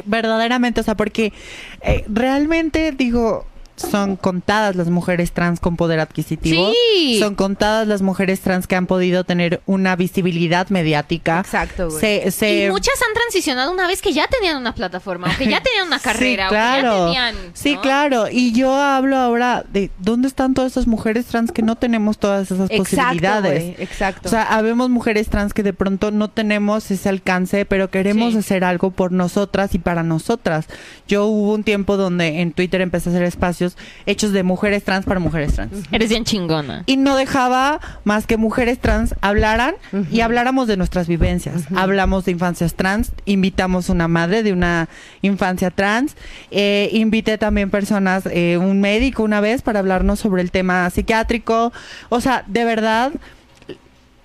Verdaderamente, 0.05 0.81
o 0.81 0.83
sea, 0.83 0.95
porque 0.95 1.33
eh, 1.81 2.03
realmente 2.07 2.91
digo, 2.91 3.45
son 3.77 4.15
contadas 4.17 4.75
las 4.75 4.89
mujeres 4.89 5.31
trans 5.31 5.59
con 5.59 5.77
poder 5.77 5.99
adquisitivo. 5.99 6.71
Sí. 6.95 7.17
Son 7.19 7.35
contadas 7.35 7.87
las 7.87 8.01
mujeres 8.01 8.41
trans 8.41 8.67
que 8.67 8.75
han 8.75 8.87
podido 8.87 9.23
tener 9.23 9.61
una 9.65 9.95
visibilidad 9.95 10.67
mediática. 10.69 11.39
Exacto, 11.41 11.87
güey. 11.89 11.99
Se, 12.01 12.31
se- 12.31 12.65
Y 12.65 12.69
muchas 12.71 12.95
han 13.07 13.13
transicionado 13.13 13.71
una 13.71 13.87
vez 13.87 14.01
que 14.01 14.13
ya 14.13 14.27
tenían 14.27 14.57
una 14.57 14.73
plataforma, 14.73 15.31
o 15.31 15.37
que 15.37 15.47
ya 15.47 15.61
tenían 15.61 15.87
una 15.87 15.99
carrera, 16.07 16.45
Sí, 16.45 16.49
claro. 16.49 17.05
o 17.05 17.07
que 17.09 17.13
ya 17.13 17.27
tenían. 17.31 17.51
Sí, 17.53 17.75
¿no? 17.75 17.81
claro. 17.81 18.25
Y 18.31 18.51
yo 18.53 18.73
hablo 18.75 19.15
ahora 19.17 19.63
de 19.71 19.91
dónde 19.99 20.27
están 20.27 20.53
todas 20.53 20.71
esas 20.73 20.87
mujeres 20.87 21.25
trans 21.27 21.51
que 21.51 21.61
no 21.61 21.75
tenemos 21.75 22.17
todas 22.17 22.49
esas 22.51 22.69
Exacto, 22.71 22.77
posibilidades. 22.97 23.63
güey, 23.63 23.75
exacto. 23.83 24.27
O 24.27 24.31
sea, 24.31 24.43
habemos 24.43 24.89
mujeres 24.89 25.29
trans 25.29 25.53
que 25.53 25.63
de 25.63 25.73
pronto 25.73 26.11
no 26.11 26.29
tenemos 26.29 26.89
ese 26.89 27.09
alcance, 27.09 27.65
pero 27.65 27.89
queremos 27.89 28.33
Sí. 28.33 28.39
hacer 28.39 28.63
algo 28.63 28.91
por 28.91 29.11
nosotras 29.11 29.75
y 29.75 29.79
para 29.79 30.03
nosotras. 30.03 30.65
Yo 31.07 31.25
hubo 31.27 31.53
un 31.53 31.63
tiempo 31.63 31.95
donde 31.97 32.41
en 32.41 32.51
Twitter 32.53 32.81
empecé 32.81 33.09
a 33.09 33.11
hacer 33.13 33.23
espacios 33.23 33.66
hechos 34.05 34.31
de 34.31 34.43
mujeres 34.43 34.83
trans 34.83 35.05
para 35.05 35.19
mujeres 35.19 35.53
trans. 35.53 35.71
Eres 35.91 36.09
bien 36.09 36.23
chingona. 36.23 36.83
Y 36.85 36.97
no 36.97 37.15
dejaba 37.15 37.79
más 38.03 38.27
que 38.27 38.37
mujeres 38.37 38.79
trans 38.79 39.15
hablaran 39.21 39.75
y 40.11 40.21
habláramos 40.21 40.67
de 40.67 40.77
nuestras 40.77 41.07
vivencias. 41.07 41.63
Hablamos 41.75 42.25
de 42.25 42.31
infancias 42.31 42.75
trans, 42.75 43.11
invitamos 43.25 43.89
una 43.89 44.07
madre 44.07 44.43
de 44.43 44.53
una 44.53 44.87
infancia 45.21 45.71
trans, 45.71 46.15
eh, 46.51 46.89
invité 46.93 47.37
también 47.37 47.69
personas, 47.69 48.23
eh, 48.27 48.57
un 48.57 48.79
médico 48.79 49.23
una 49.23 49.41
vez 49.41 49.61
para 49.61 49.79
hablarnos 49.79 50.19
sobre 50.19 50.41
el 50.41 50.51
tema 50.51 50.89
psiquiátrico. 50.89 51.73
O 52.09 52.21
sea, 52.21 52.43
de 52.47 52.63
verdad, 52.63 53.11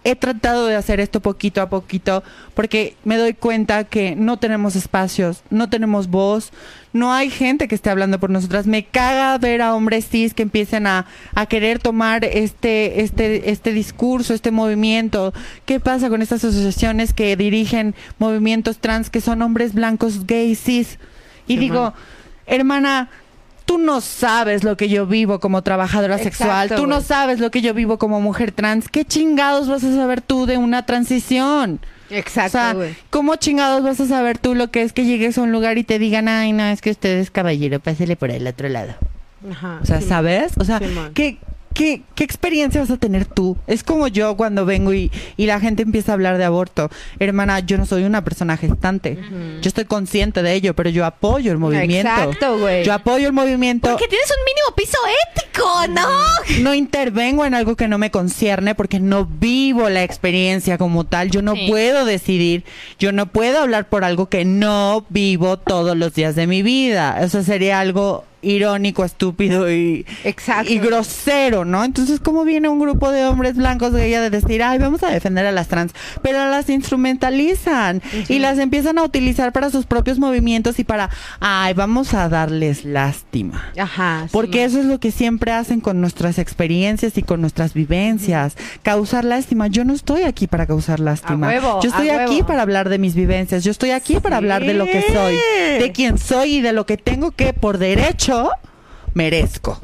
he 0.04 0.16
tratado 0.16 0.66
de 0.66 0.76
hacer 0.76 1.00
esto 1.00 1.20
poquito 1.20 1.60
a 1.60 1.68
poquito 1.68 2.22
porque 2.54 2.96
me 3.04 3.16
doy 3.16 3.34
cuenta 3.34 3.84
que 3.84 4.16
no 4.16 4.36
tenemos 4.38 4.76
espacios, 4.76 5.42
no 5.50 5.68
tenemos 5.70 6.08
voz, 6.08 6.52
no 6.92 7.12
hay 7.12 7.30
gente 7.30 7.68
que 7.68 7.74
esté 7.74 7.90
hablando 7.90 8.18
por 8.20 8.30
nosotras. 8.30 8.66
Me 8.66 8.84
caga 8.84 9.38
ver 9.38 9.62
a 9.62 9.74
hombres 9.74 10.08
cis 10.08 10.34
que 10.34 10.42
empiecen 10.42 10.86
a, 10.86 11.06
a 11.34 11.46
querer 11.46 11.78
tomar 11.78 12.24
este, 12.24 13.02
este, 13.02 13.50
este 13.50 13.72
discurso, 13.72 14.34
este 14.34 14.50
movimiento. 14.50 15.32
¿Qué 15.64 15.80
pasa 15.80 16.10
con 16.10 16.20
estas 16.22 16.44
asociaciones 16.44 17.12
que 17.12 17.36
dirigen 17.36 17.94
movimientos 18.18 18.78
trans 18.78 19.10
que 19.10 19.20
son 19.20 19.42
hombres 19.42 19.72
blancos, 19.72 20.26
gays, 20.26 20.62
cis? 20.62 20.98
Y 21.46 21.56
digo, 21.56 21.94
hermana, 22.46 23.08
tú 23.64 23.78
no 23.78 24.00
sabes 24.00 24.64
lo 24.64 24.76
que 24.76 24.88
yo 24.88 25.06
vivo 25.06 25.40
como 25.40 25.62
trabajadora 25.62 26.16
Exacto, 26.16 26.36
sexual, 26.36 26.68
tú 26.76 26.86
no 26.86 27.00
sabes 27.00 27.40
lo 27.40 27.50
que 27.50 27.62
yo 27.62 27.72
vivo 27.74 27.98
como 27.98 28.20
mujer 28.20 28.52
trans. 28.52 28.88
¿Qué 28.88 29.04
chingados 29.04 29.68
vas 29.68 29.82
a 29.82 29.94
saber 29.94 30.20
tú 30.20 30.46
de 30.46 30.58
una 30.58 30.84
transición? 30.84 31.80
Exacto, 32.12 32.58
o 32.58 32.82
sea. 32.82 32.94
¿cómo 33.10 33.36
chingados 33.36 33.82
vas 33.82 34.00
a 34.00 34.06
saber 34.06 34.38
tú 34.38 34.54
lo 34.54 34.70
que 34.70 34.82
es 34.82 34.92
que 34.92 35.04
llegues 35.04 35.38
a 35.38 35.42
un 35.42 35.52
lugar 35.52 35.78
y 35.78 35.84
te 35.84 35.98
digan, 35.98 36.28
ay, 36.28 36.52
no, 36.52 36.64
es 36.64 36.80
que 36.80 36.90
usted 36.90 37.18
es 37.18 37.30
caballero, 37.30 37.80
pásele 37.80 38.16
por 38.16 38.30
el 38.30 38.46
otro 38.46 38.68
lado? 38.68 38.94
Ajá, 39.50 39.80
O 39.82 39.86
sea, 39.86 40.00
sí. 40.00 40.08
¿sabes? 40.08 40.52
O 40.58 40.64
sea. 40.64 40.80
¿qué, 41.14 41.38
qué, 41.74 42.02
qué 42.14 42.24
experiencia 42.24 42.80
vas 42.80 42.90
a 42.90 42.96
tener 42.96 43.26
tú? 43.26 43.56
Es 43.66 43.82
como 43.84 44.08
yo 44.08 44.36
cuando 44.36 44.64
vengo 44.64 44.92
y, 44.92 45.10
y 45.36 45.46
la 45.46 45.60
gente 45.60 45.82
empieza 45.82 46.12
a 46.12 46.14
hablar 46.14 46.38
de 46.38 46.44
aborto. 46.44 46.90
Hermana, 47.18 47.60
yo 47.60 47.78
no 47.78 47.86
soy 47.86 48.04
una 48.04 48.24
persona 48.24 48.56
gestante. 48.56 49.18
Yo 49.60 49.68
estoy 49.68 49.84
consciente 49.84 50.42
de 50.42 50.54
ello, 50.54 50.74
pero 50.74 50.90
yo 50.90 51.04
apoyo 51.04 51.52
el 51.52 51.58
movimiento. 51.58 52.08
Exacto, 52.10 52.58
güey. 52.58 52.84
Yo 52.84 52.92
apoyo 52.92 53.26
el 53.26 53.32
movimiento. 53.32 53.88
Porque 53.90 54.08
tienes 54.08 54.28
un 54.30 54.44
mínimo 54.44 54.74
piso 54.76 54.98
ético, 55.32 55.68
¿no? 55.88 56.62
No 56.62 56.74
intervengo 56.74 57.44
en 57.44 57.54
algo 57.54 57.76
que 57.76 57.88
no 57.88 57.98
me 57.98 58.10
concierne 58.10 58.74
porque 58.74 59.00
no 59.00 59.26
vivo 59.26 59.88
la 59.88 60.02
experiencia 60.02 60.78
como 60.78 61.04
tal. 61.04 61.30
Yo 61.30 61.42
no 61.42 61.54
Sí. 61.54 61.66
puedo 61.68 62.04
decidir. 62.04 62.64
Yo 62.98 63.12
no 63.12 63.26
puedo 63.26 63.60
hablar 63.60 63.88
por 63.88 64.04
algo 64.04 64.28
que 64.28 64.44
no 64.44 65.04
vivo 65.08 65.58
todos 65.58 65.96
los 65.96 66.14
días 66.14 66.34
de 66.34 66.46
mi 66.46 66.62
vida. 66.62 67.18
Eso 67.22 67.42
sería 67.42 67.80
algo 67.80 68.24
irónico, 68.42 69.04
estúpido 69.04 69.70
y, 69.72 70.04
Exacto. 70.24 70.70
y 70.72 70.78
grosero, 70.78 71.64
¿no? 71.64 71.84
Entonces, 71.84 72.20
¿cómo 72.20 72.44
viene 72.44 72.68
un 72.68 72.78
grupo 72.80 73.10
de 73.10 73.24
hombres 73.24 73.56
blancos 73.56 73.92
gay 73.94 74.12
a 74.14 74.28
decir, 74.30 74.62
ay, 74.62 74.78
vamos 74.78 75.02
a 75.02 75.10
defender 75.10 75.46
a 75.46 75.52
las 75.52 75.68
trans? 75.68 75.92
Pero 76.22 76.44
las 76.50 76.68
instrumentalizan 76.68 78.02
y 78.28 78.38
las 78.38 78.58
empiezan 78.58 78.98
a 78.98 79.04
utilizar 79.04 79.52
para 79.52 79.70
sus 79.70 79.86
propios 79.86 80.18
movimientos 80.18 80.78
y 80.78 80.84
para, 80.84 81.10
ay, 81.40 81.74
vamos 81.74 82.14
a 82.14 82.28
darles 82.28 82.84
lástima. 82.84 83.70
Ajá. 83.78 84.26
Porque 84.32 84.64
eso 84.64 84.80
es 84.80 84.86
lo 84.86 84.98
que 84.98 85.10
siempre 85.12 85.52
hacen 85.52 85.80
con 85.80 86.00
nuestras 86.00 86.38
experiencias 86.38 87.16
y 87.18 87.22
con 87.22 87.40
nuestras 87.40 87.74
vivencias. 87.74 88.56
Causar 88.82 89.24
lástima. 89.24 89.68
Yo 89.68 89.84
no 89.84 89.94
estoy 89.94 90.22
aquí 90.22 90.46
para 90.46 90.66
causar 90.66 91.00
lástima. 91.00 91.46
A 91.46 91.50
huevo, 91.50 91.80
Yo 91.82 91.90
estoy 91.90 92.08
a 92.08 92.24
aquí 92.24 92.34
huevo. 92.36 92.46
para 92.48 92.62
hablar 92.62 92.88
de 92.88 92.98
mis 92.98 93.14
vivencias. 93.14 93.62
Yo 93.64 93.70
estoy 93.70 93.90
aquí 93.90 94.18
para 94.20 94.36
hablar 94.38 94.64
de 94.64 94.74
lo 94.74 94.86
que 94.86 95.02
soy, 95.12 95.36
de 95.78 95.92
quién 95.92 96.18
soy 96.18 96.56
y 96.56 96.60
de 96.60 96.72
lo 96.72 96.86
que 96.86 96.96
tengo 96.96 97.30
que, 97.30 97.52
por 97.52 97.78
derecho, 97.78 98.31
merezco. 99.14 99.78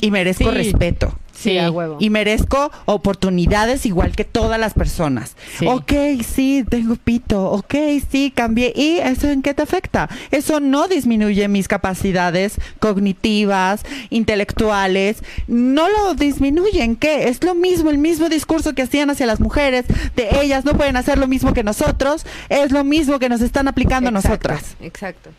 Y 0.00 0.10
merezco 0.10 0.50
Sí. 0.50 0.56
respeto. 0.56 1.18
Sí, 1.36 1.58
a 1.58 1.68
huevo. 1.68 1.96
Y 1.98 2.10
merezco 2.10 2.70
oportunidades 2.84 3.86
igual 3.86 4.14
que 4.14 4.24
todas 4.24 4.58
las 4.58 4.72
personas. 4.72 5.36
Sí. 5.58 5.66
Ok, 5.66 5.92
sí, 6.24 6.64
tengo 6.68 6.94
pito. 6.94 7.50
Ok, 7.50 7.74
sí, 8.08 8.32
cambié. 8.34 8.72
¿Y 8.74 8.98
eso 8.98 9.28
en 9.28 9.42
qué 9.42 9.52
te 9.52 9.62
afecta? 9.62 10.08
Eso 10.30 10.60
no 10.60 10.86
disminuye 10.86 11.46
mis 11.48 11.66
capacidades 11.66 12.54
cognitivas, 12.78 13.82
intelectuales. 14.10 15.22
No 15.48 15.88
lo 15.88 16.14
disminuye. 16.14 16.82
¿En 16.84 16.94
qué? 16.96 17.28
Es 17.28 17.42
lo 17.42 17.54
mismo, 17.56 17.90
el 17.90 17.98
mismo 17.98 18.28
discurso 18.28 18.72
que 18.74 18.82
hacían 18.82 19.10
hacia 19.10 19.26
las 19.26 19.40
mujeres. 19.40 19.86
De 20.14 20.40
ellas 20.40 20.64
no 20.64 20.74
pueden 20.74 20.96
hacer 20.96 21.18
lo 21.18 21.26
mismo 21.26 21.52
que 21.52 21.64
nosotros. 21.64 22.24
Es 22.48 22.70
lo 22.70 22.84
mismo 22.84 23.18
que 23.18 23.28
nos 23.28 23.40
están 23.40 23.66
aplicando 23.66 24.08
a 24.08 24.12
nosotras. 24.12 24.76
Exacto. 24.80 25.30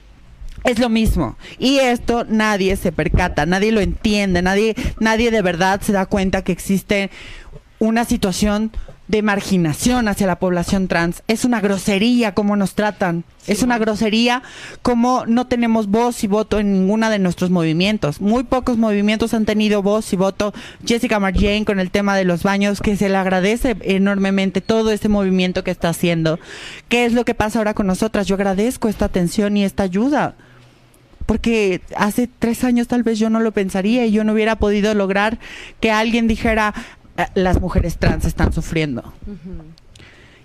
Es 0.66 0.80
lo 0.80 0.90
mismo. 0.90 1.38
Y 1.60 1.78
esto 1.78 2.26
nadie 2.28 2.76
se 2.76 2.92
percata, 2.92 3.46
nadie 3.46 3.72
lo 3.72 3.82
entiende, 3.82 4.42
nadie, 4.42 4.76
nadie 5.00 5.30
de 5.30 5.44
verdad 5.44 5.80
se 5.82 5.94
da 5.94 6.08
cuenta 6.08 6.44
que 6.44 6.52
existe 6.52 7.12
una 7.78 8.04
situación 8.04 8.72
de 9.08 9.22
marginación 9.22 10.08
hacia 10.08 10.26
la 10.26 10.40
población 10.40 10.88
trans. 10.88 11.22
Es 11.28 11.46
una 11.46 11.62
grosería 11.62 12.34
cómo 12.34 12.56
nos 12.56 12.74
tratan. 12.74 13.24
es 13.46 13.62
una 13.62 13.78
grosería 13.78 14.42
cómo 14.82 15.26
no 15.28 15.46
tenemos 15.46 15.86
voz 15.86 16.24
y 16.24 16.28
voto 16.28 16.58
en 16.58 16.74
ninguna 16.74 17.12
de 17.12 17.20
nuestros 17.20 17.52
movimientos. 17.52 18.20
Muy 18.20 18.44
pocos 18.44 18.80
movimientos 18.80 19.36
han 19.36 19.46
tenido 19.46 19.84
voz 19.84 20.12
y 20.14 20.16
voto. 20.16 20.52
Jessica 20.84 21.20
Marjane 21.20 21.66
con 21.66 21.80
el 21.80 21.92
tema 21.92 22.18
de 22.18 22.26
los 22.26 22.42
baños, 22.42 22.82
que 22.82 22.98
se 22.98 23.08
le 23.08 23.18
agradece 23.18 23.78
enormemente 23.82 24.62
todo 24.62 24.92
ese 24.92 25.10
movimiento 25.10 25.64
que 25.64 25.70
está 25.70 25.90
haciendo. 25.90 26.40
¿Qué 26.90 27.06
es 27.06 27.14
lo 27.14 27.24
que 27.24 27.36
pasa 27.36 27.60
ahora 27.60 27.76
con 27.76 27.86
nosotras? 27.86 28.26
Yo 28.26 28.34
agradezco 28.34 28.90
esta 28.90 29.06
atención 29.06 29.58
y 29.58 29.64
esta 29.64 29.84
ayuda 29.84 30.36
porque 31.26 31.82
hace 31.96 32.28
tres 32.40 32.64
años 32.64 32.88
tal 32.88 33.04
vez 33.04 33.18
yo 33.20 33.30
no 33.30 33.40
lo 33.40 33.52
pensaría 33.52 34.06
y 34.06 34.12
yo 34.12 34.24
no 34.24 34.34
hubiera 34.34 34.58
podido 34.58 34.94
lograr 34.94 35.40
que 35.80 35.92
alguien 35.92 36.28
dijera 36.28 36.74
"Ah, 37.18 37.30
las 37.36 37.60
mujeres 37.62 37.98
trans 37.98 38.26
están 38.26 38.54
sufriendo. 38.54 39.14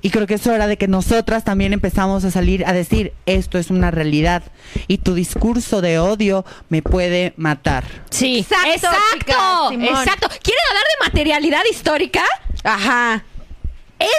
Y 0.02 0.08
creo 0.08 0.26
que 0.26 0.34
es 0.34 0.46
hora 0.46 0.66
de 0.66 0.78
que 0.78 0.88
nosotras 0.88 1.44
también 1.44 1.74
empezamos 1.74 2.24
a 2.24 2.30
salir 2.30 2.64
a 2.64 2.72
decir 2.72 3.12
esto 3.26 3.58
es 3.58 3.68
una 3.68 3.90
realidad 3.90 4.42
y 4.88 4.96
tu 4.98 5.12
discurso 5.14 5.82
de 5.82 5.98
odio 5.98 6.46
me 6.70 6.80
puede 6.80 7.34
matar. 7.36 7.84
Sí. 8.08 8.38
Exacto, 8.38 8.68
Exacto. 8.72 9.68
chicas. 9.72 10.00
Exacto. 10.00 10.28
¿Quieren 10.42 10.62
hablar 10.70 10.84
de 10.84 11.06
materialidad 11.06 11.60
histórica? 11.70 12.22
Ajá. 12.64 13.24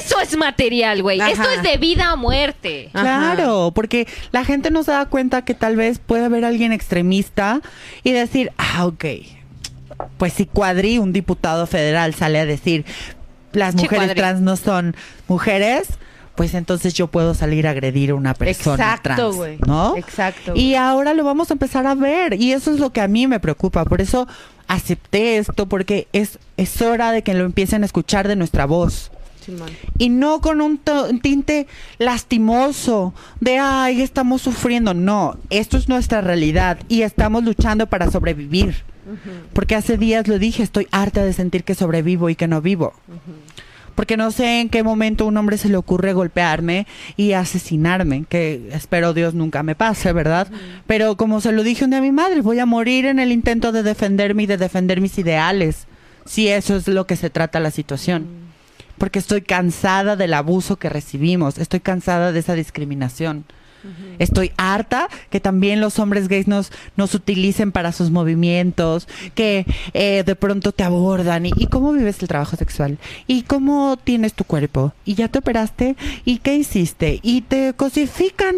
Eso 0.01 0.19
es 0.19 0.37
material, 0.37 1.01
güey. 1.01 1.19
Esto 1.19 1.49
es 1.49 1.63
de 1.63 1.77
vida 1.77 2.11
a 2.11 2.15
muerte. 2.15 2.89
Ajá. 2.93 3.33
Claro, 3.33 3.71
porque 3.73 4.07
la 4.31 4.45
gente 4.45 4.69
no 4.69 4.83
se 4.83 4.91
da 4.91 5.07
cuenta 5.07 5.43
que 5.43 5.55
tal 5.55 5.75
vez 5.75 5.99
puede 5.99 6.25
haber 6.25 6.45
alguien 6.45 6.71
extremista 6.71 7.61
y 8.03 8.11
decir, 8.11 8.51
ah, 8.57 8.85
ok, 8.85 9.05
pues 10.17 10.33
si 10.33 10.45
Cuadri, 10.45 10.99
un 10.99 11.13
diputado 11.13 11.65
federal, 11.65 12.13
sale 12.13 12.39
a 12.39 12.45
decir, 12.45 12.85
las 13.53 13.75
mujeres 13.75 14.13
trans 14.15 14.41
no 14.41 14.55
son 14.55 14.95
mujeres, 15.27 15.87
pues 16.35 16.53
entonces 16.53 16.93
yo 16.93 17.07
puedo 17.07 17.33
salir 17.33 17.67
a 17.67 17.71
agredir 17.71 18.11
a 18.11 18.15
una 18.15 18.33
persona 18.33 18.75
Exacto, 18.75 19.15
trans, 19.15 19.35
güey. 19.35 19.57
¿no? 19.65 19.97
Exacto. 19.97 20.53
Y 20.55 20.75
ahora 20.75 21.13
lo 21.13 21.23
vamos 21.23 21.49
a 21.49 21.53
empezar 21.53 21.87
a 21.87 21.95
ver 21.95 22.39
y 22.39 22.53
eso 22.53 22.71
es 22.71 22.79
lo 22.79 22.91
que 22.91 23.01
a 23.01 23.07
mí 23.07 23.27
me 23.27 23.39
preocupa, 23.39 23.83
por 23.85 23.99
eso 23.99 24.27
acepté 24.67 25.37
esto 25.37 25.65
porque 25.65 26.07
es 26.13 26.39
es 26.55 26.81
hora 26.81 27.11
de 27.11 27.23
que 27.23 27.33
lo 27.33 27.43
empiecen 27.43 27.83
a 27.83 27.85
escuchar 27.85 28.27
de 28.27 28.35
nuestra 28.37 28.65
voz 28.65 29.11
Y 29.97 30.09
no 30.09 30.41
con 30.41 30.61
un 30.61 30.79
tinte 31.21 31.67
lastimoso 31.97 33.13
de 33.39 33.57
ay 33.59 34.01
estamos 34.01 34.41
sufriendo 34.41 34.93
no 34.93 35.37
esto 35.49 35.77
es 35.77 35.89
nuestra 35.89 36.21
realidad 36.21 36.79
y 36.87 37.01
estamos 37.01 37.43
luchando 37.43 37.87
para 37.87 38.09
sobrevivir. 38.11 38.83
Porque 39.53 39.75
hace 39.75 39.97
días 39.97 40.27
lo 40.27 40.39
dije 40.39 40.63
estoy 40.63 40.87
harta 40.91 41.23
de 41.23 41.33
sentir 41.33 41.63
que 41.63 41.75
sobrevivo 41.75 42.29
y 42.29 42.35
que 42.35 42.47
no 42.47 42.61
vivo. 42.61 42.93
Porque 43.95 44.15
no 44.15 44.31
sé 44.31 44.61
en 44.61 44.69
qué 44.69 44.83
momento 44.83 45.25
un 45.25 45.35
hombre 45.35 45.57
se 45.57 45.67
le 45.67 45.75
ocurre 45.75 46.13
golpearme 46.13 46.87
y 47.17 47.33
asesinarme, 47.33 48.23
que 48.27 48.69
espero 48.71 49.13
Dios 49.13 49.33
nunca 49.33 49.63
me 49.63 49.75
pase, 49.75 50.13
¿verdad? 50.13 50.47
Pero 50.87 51.17
como 51.17 51.41
se 51.41 51.51
lo 51.51 51.61
dije 51.63 51.83
un 51.83 51.89
día 51.89 51.99
a 51.99 52.01
mi 52.01 52.11
madre, 52.11 52.41
voy 52.41 52.59
a 52.59 52.65
morir 52.65 53.05
en 53.05 53.19
el 53.19 53.31
intento 53.33 53.71
de 53.71 53.83
defenderme 53.83 54.43
y 54.43 54.45
de 54.45 54.57
defender 54.57 55.01
mis 55.01 55.17
ideales, 55.17 55.87
si 56.25 56.47
eso 56.47 56.77
es 56.77 56.87
lo 56.87 57.05
que 57.05 57.17
se 57.17 57.29
trata 57.29 57.59
la 57.59 57.71
situación. 57.71 58.40
Porque 59.01 59.17
estoy 59.17 59.41
cansada 59.41 60.15
del 60.15 60.31
abuso 60.35 60.75
que 60.75 60.87
recibimos, 60.87 61.57
estoy 61.57 61.79
cansada 61.79 62.31
de 62.31 62.39
esa 62.39 62.53
discriminación. 62.53 63.45
Estoy 64.19 64.51
harta 64.57 65.09
que 65.31 65.39
también 65.39 65.81
los 65.81 65.97
hombres 65.97 66.27
gays 66.27 66.47
nos, 66.47 66.71
nos 66.97 67.15
utilicen 67.15 67.71
para 67.71 67.93
sus 67.93 68.11
movimientos, 68.11 69.07
que 69.33 69.65
eh, 69.95 70.21
de 70.23 70.35
pronto 70.35 70.71
te 70.71 70.83
abordan. 70.83 71.47
Y, 71.47 71.51
¿Y 71.57 71.65
cómo 71.65 71.93
vives 71.93 72.21
el 72.21 72.27
trabajo 72.27 72.55
sexual? 72.57 72.99
¿Y 73.25 73.41
cómo 73.41 73.97
tienes 73.97 74.35
tu 74.35 74.43
cuerpo? 74.43 74.93
¿Y 75.03 75.15
ya 75.15 75.29
te 75.29 75.39
operaste? 75.39 75.95
¿Y 76.23 76.37
qué 76.37 76.55
hiciste? 76.55 77.19
Y 77.23 77.41
te 77.41 77.73
cosifican. 77.73 78.57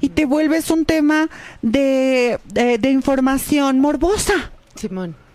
Y 0.00 0.08
te 0.08 0.24
vuelves 0.24 0.70
un 0.70 0.86
tema 0.86 1.28
de, 1.60 2.40
de, 2.46 2.78
de 2.78 2.90
información 2.90 3.80
morbosa. 3.80 4.52
Simón. 4.74 5.25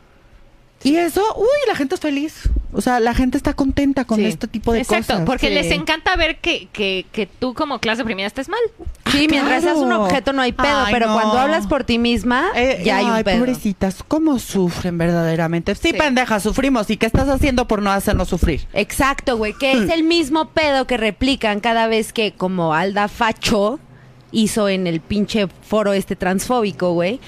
Y 0.84 0.95
eso, 0.95 1.22
uy, 1.38 1.45
la 1.68 1.76
gente 1.76 1.95
es 1.95 2.02
feliz. 2.02 2.49
O 2.74 2.82
sea, 2.82 2.99
la 3.02 3.14
gente 3.14 3.38
está 3.38 3.53
contenta 3.53 4.06
con 4.06 4.18
Sí. 4.18 4.26
este 4.26 4.48
tipo 4.48 4.72
de 4.72 4.80
Exacto, 4.80 5.08
cosas. 5.14 5.26
porque 5.26 5.49
Sí. 5.49 5.53
les 5.53 5.72
encanta 5.72 6.16
ver 6.16 6.40
que, 6.40 6.70
que, 6.72 7.06
que 7.12 7.28
tú 7.28 7.53
como 7.53 7.80
clase 7.80 8.02
oprimida 8.02 8.26
estés 8.28 8.48
mal. 8.49 8.60
Sí, 9.12 9.28
mientras 9.30 9.62
seas 9.64 9.78
un 9.78 9.91
objeto 9.91 10.32
no 10.32 10.41
hay 10.41 10.53
pedo, 10.53 10.86
Ay, 10.86 10.94
pero 10.94 11.08
no. 11.08 11.14
cuando 11.14 11.38
hablas 11.38 11.68
por 11.68 11.84
ti 11.84 11.98
misma, 11.98 12.45
Eh, 12.56 12.82
ya 12.86 12.98
hay 12.98 13.06
un 13.06 13.12
ay, 13.12 13.24
pedo. 13.26 13.40
pobrecitas, 13.40 14.03
¿cómo 14.08 14.40
sufren 14.40 14.98
verdaderamente? 14.98 15.76
Sí, 15.76 15.90
Sí. 15.90 15.94
pendejas, 15.94 16.44
sufrimos. 16.44 16.90
¿Y 16.90 16.95
qué 16.98 17.06
estás 17.08 17.28
haciendo 17.28 17.68
por 17.68 17.82
no 17.82 17.91
hacernos 17.91 18.30
sufrir? 18.30 18.66
Exacto, 18.74 19.36
güey, 19.38 19.53
que 19.53 19.74
es 19.74 19.90
el 19.90 20.03
mismo 20.03 20.49
pedo 20.49 20.88
que 20.88 20.95
replican 20.98 21.60
cada 21.60 21.88
vez 21.88 22.14
que 22.14 22.32
como 22.32 22.74
Alda 22.74 23.10
Facho 23.10 23.80
hizo 24.32 24.70
en 24.70 24.88
el 24.88 25.02
pinche 25.02 25.48
foro 25.62 25.91
este 25.91 26.16
transfóbico, 26.16 26.94
güey, 26.94 27.20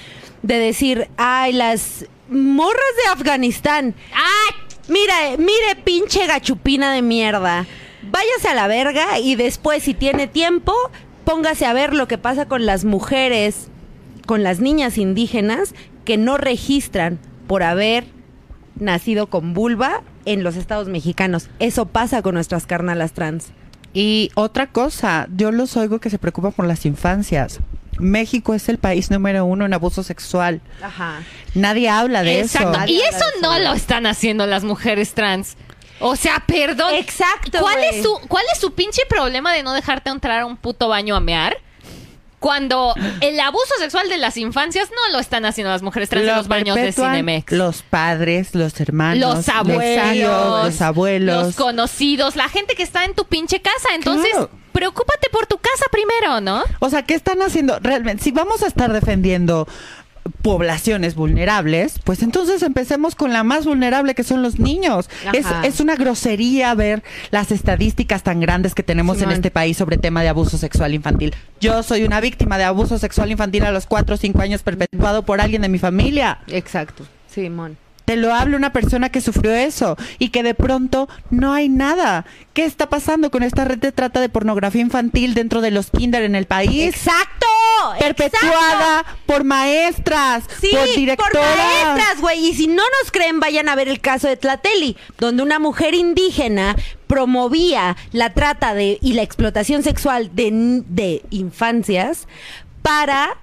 de 0.42 0.58
decir, 0.58 1.08
ay, 1.18 1.52
las 1.52 2.06
morras 2.34 2.82
de 3.04 3.12
Afganistán. 3.12 3.94
¡Ay! 4.12 4.54
Mira, 4.88 5.14
mire, 5.38 5.82
pinche 5.82 6.26
gachupina 6.26 6.92
de 6.92 7.02
mierda. 7.02 7.66
Váyase 8.02 8.48
a 8.48 8.54
la 8.54 8.66
verga 8.66 9.18
y 9.18 9.34
después, 9.34 9.82
si 9.82 9.94
tiene 9.94 10.26
tiempo, 10.26 10.74
póngase 11.24 11.64
a 11.64 11.72
ver 11.72 11.94
lo 11.94 12.06
que 12.06 12.18
pasa 12.18 12.46
con 12.46 12.66
las 12.66 12.84
mujeres, 12.84 13.68
con 14.26 14.42
las 14.42 14.60
niñas 14.60 14.98
indígenas 14.98 15.74
que 16.04 16.18
no 16.18 16.36
registran 16.36 17.18
por 17.46 17.62
haber 17.62 18.04
nacido 18.78 19.28
con 19.28 19.54
vulva 19.54 20.02
en 20.26 20.42
los 20.42 20.56
estados 20.56 20.88
mexicanos. 20.88 21.48
Eso 21.58 21.86
pasa 21.86 22.22
con 22.22 22.34
nuestras 22.34 22.66
carnalas 22.66 23.12
trans. 23.12 23.52
Y 23.94 24.30
otra 24.34 24.66
cosa, 24.66 25.28
yo 25.34 25.52
los 25.52 25.76
oigo 25.76 26.00
que 26.00 26.10
se 26.10 26.18
preocupan 26.18 26.52
por 26.52 26.66
las 26.66 26.84
infancias. 26.84 27.60
México 27.98 28.54
es 28.54 28.68
el 28.68 28.78
país 28.78 29.10
número 29.10 29.44
uno 29.44 29.64
en 29.64 29.74
abuso 29.74 30.02
sexual. 30.02 30.60
Ajá. 30.82 31.22
Nadie 31.54 31.88
habla 31.88 32.22
de 32.22 32.40
Exacto. 32.40 32.70
eso. 32.70 32.78
Nadie 32.80 32.94
Y 32.96 33.00
eso 33.00 33.24
no 33.42 33.54
eso. 33.54 33.64
lo 33.64 33.72
están 33.74 34.06
haciendo 34.06 34.46
las 34.46 34.64
mujeres 34.64 35.14
trans. 35.14 35.56
O 36.00 36.16
sea, 36.16 36.42
perdón. 36.46 36.94
Exacto, 36.94 37.58
¿Cuál 37.60 37.78
es 37.84 38.02
su 38.02 38.18
cuál 38.28 38.44
es 38.52 38.58
su 38.60 38.74
pinche 38.74 39.02
problema 39.08 39.52
de 39.52 39.62
no 39.62 39.72
dejarte 39.72 40.10
entrar 40.10 40.40
a 40.40 40.46
un 40.46 40.56
puto 40.56 40.88
baño 40.88 41.14
a 41.16 41.20
mear? 41.20 41.56
Cuando 42.44 42.94
el 43.22 43.40
abuso 43.40 43.72
sexual 43.78 44.06
de 44.10 44.18
las 44.18 44.36
infancias 44.36 44.90
no 44.90 45.12
lo 45.12 45.18
están 45.18 45.46
haciendo 45.46 45.70
las 45.72 45.80
mujeres 45.80 46.10
trans 46.10 46.24
en 46.26 46.30
Lo 46.30 46.36
los 46.36 46.46
baños 46.48 46.76
de 46.76 46.92
Cinemex. 46.92 47.50
Los 47.52 47.80
padres, 47.82 48.54
los 48.54 48.78
hermanos, 48.80 49.36
los 49.36 49.48
abuelos, 49.48 50.12
tíos, 50.12 50.64
los 50.66 50.80
abuelos. 50.82 51.46
los 51.46 51.56
conocidos, 51.56 52.36
la 52.36 52.50
gente 52.50 52.74
que 52.74 52.82
está 52.82 53.06
en 53.06 53.14
tu 53.14 53.24
pinche 53.24 53.62
casa. 53.62 53.88
Entonces, 53.94 54.30
Claro. 54.32 54.50
preocúpate 54.72 55.30
por 55.32 55.46
tu 55.46 55.56
casa 55.56 55.86
primero, 55.90 56.42
¿no? 56.42 56.62
O 56.80 56.90
sea, 56.90 57.00
¿qué 57.02 57.14
están 57.14 57.40
haciendo? 57.40 57.78
Realmente, 57.80 58.22
si 58.22 58.30
vamos 58.30 58.62
a 58.62 58.66
estar 58.66 58.92
defendiendo 58.92 59.66
poblaciones 60.42 61.14
vulnerables, 61.14 61.98
pues 62.02 62.22
entonces 62.22 62.62
empecemos 62.62 63.14
con 63.14 63.32
la 63.32 63.44
más 63.44 63.64
vulnerable 63.66 64.14
que 64.14 64.24
son 64.24 64.42
los 64.42 64.58
niños. 64.58 65.08
Es, 65.32 65.46
es 65.62 65.80
una 65.80 65.96
grosería 65.96 66.74
ver 66.74 67.02
las 67.30 67.50
estadísticas 67.50 68.22
tan 68.22 68.40
grandes 68.40 68.74
que 68.74 68.82
tenemos 68.82 69.20
en 69.22 69.30
este 69.30 69.50
país 69.50 69.76
sobre 69.76 69.98
tema 69.98 70.22
de 70.22 70.28
abuso 70.28 70.58
sexual 70.58 70.94
infantil. 70.94 71.34
Yo 71.60 71.82
soy 71.82 72.04
una 72.04 72.20
víctima 72.20 72.58
de 72.58 72.64
abuso 72.64 72.98
sexual 72.98 73.30
infantil 73.30 73.64
a 73.64 73.72
los 73.72 73.86
4 73.86 74.14
o 74.14 74.18
5 74.18 74.40
años 74.40 74.62
perpetuado 74.62 75.24
por 75.24 75.40
alguien 75.40 75.62
de 75.62 75.68
mi 75.68 75.78
familia. 75.78 76.38
Exacto. 76.48 77.04
Simón. 77.28 77.76
Te 78.04 78.16
lo 78.16 78.34
habla 78.34 78.56
una 78.56 78.72
persona 78.72 79.08
que 79.08 79.20
sufrió 79.20 79.52
eso 79.52 79.96
y 80.18 80.28
que 80.28 80.42
de 80.42 80.54
pronto 80.54 81.08
no 81.30 81.52
hay 81.54 81.68
nada. 81.68 82.26
¿Qué 82.52 82.64
está 82.64 82.88
pasando 82.88 83.30
con 83.30 83.42
esta 83.42 83.64
red 83.64 83.78
de 83.78 83.92
trata 83.92 84.20
de 84.20 84.28
pornografía 84.28 84.82
infantil 84.82 85.34
dentro 85.34 85.60
de 85.60 85.70
los 85.70 85.90
kinder 85.90 86.22
en 86.22 86.34
el 86.34 86.46
país? 86.46 86.94
¡Exacto! 86.94 87.46
Perpetuada 87.98 89.04
por 89.26 89.44
maestras, 89.44 90.44
Sí, 90.60 90.68
por 90.70 90.86
por 90.86 90.94
directoras. 90.94 91.56
maestras, 91.56 92.20
güey. 92.20 92.46
Y 92.46 92.54
si 92.54 92.66
no 92.66 92.82
nos 93.02 93.10
creen, 93.10 93.40
vayan 93.40 93.68
a 93.68 93.74
ver 93.74 93.88
el 93.88 94.00
caso 94.00 94.28
de 94.28 94.36
Tlateli, 94.36 94.96
donde 95.18 95.42
una 95.42 95.58
mujer 95.58 95.94
indígena 95.94 96.76
promovía 97.06 97.96
la 98.12 98.32
trata 98.32 98.74
de 98.74 98.98
y 99.00 99.12
la 99.14 99.22
explotación 99.22 99.82
sexual 99.82 100.30
de, 100.34 100.50
de 100.88 101.22
infancias 101.30 102.26
para 102.82 103.38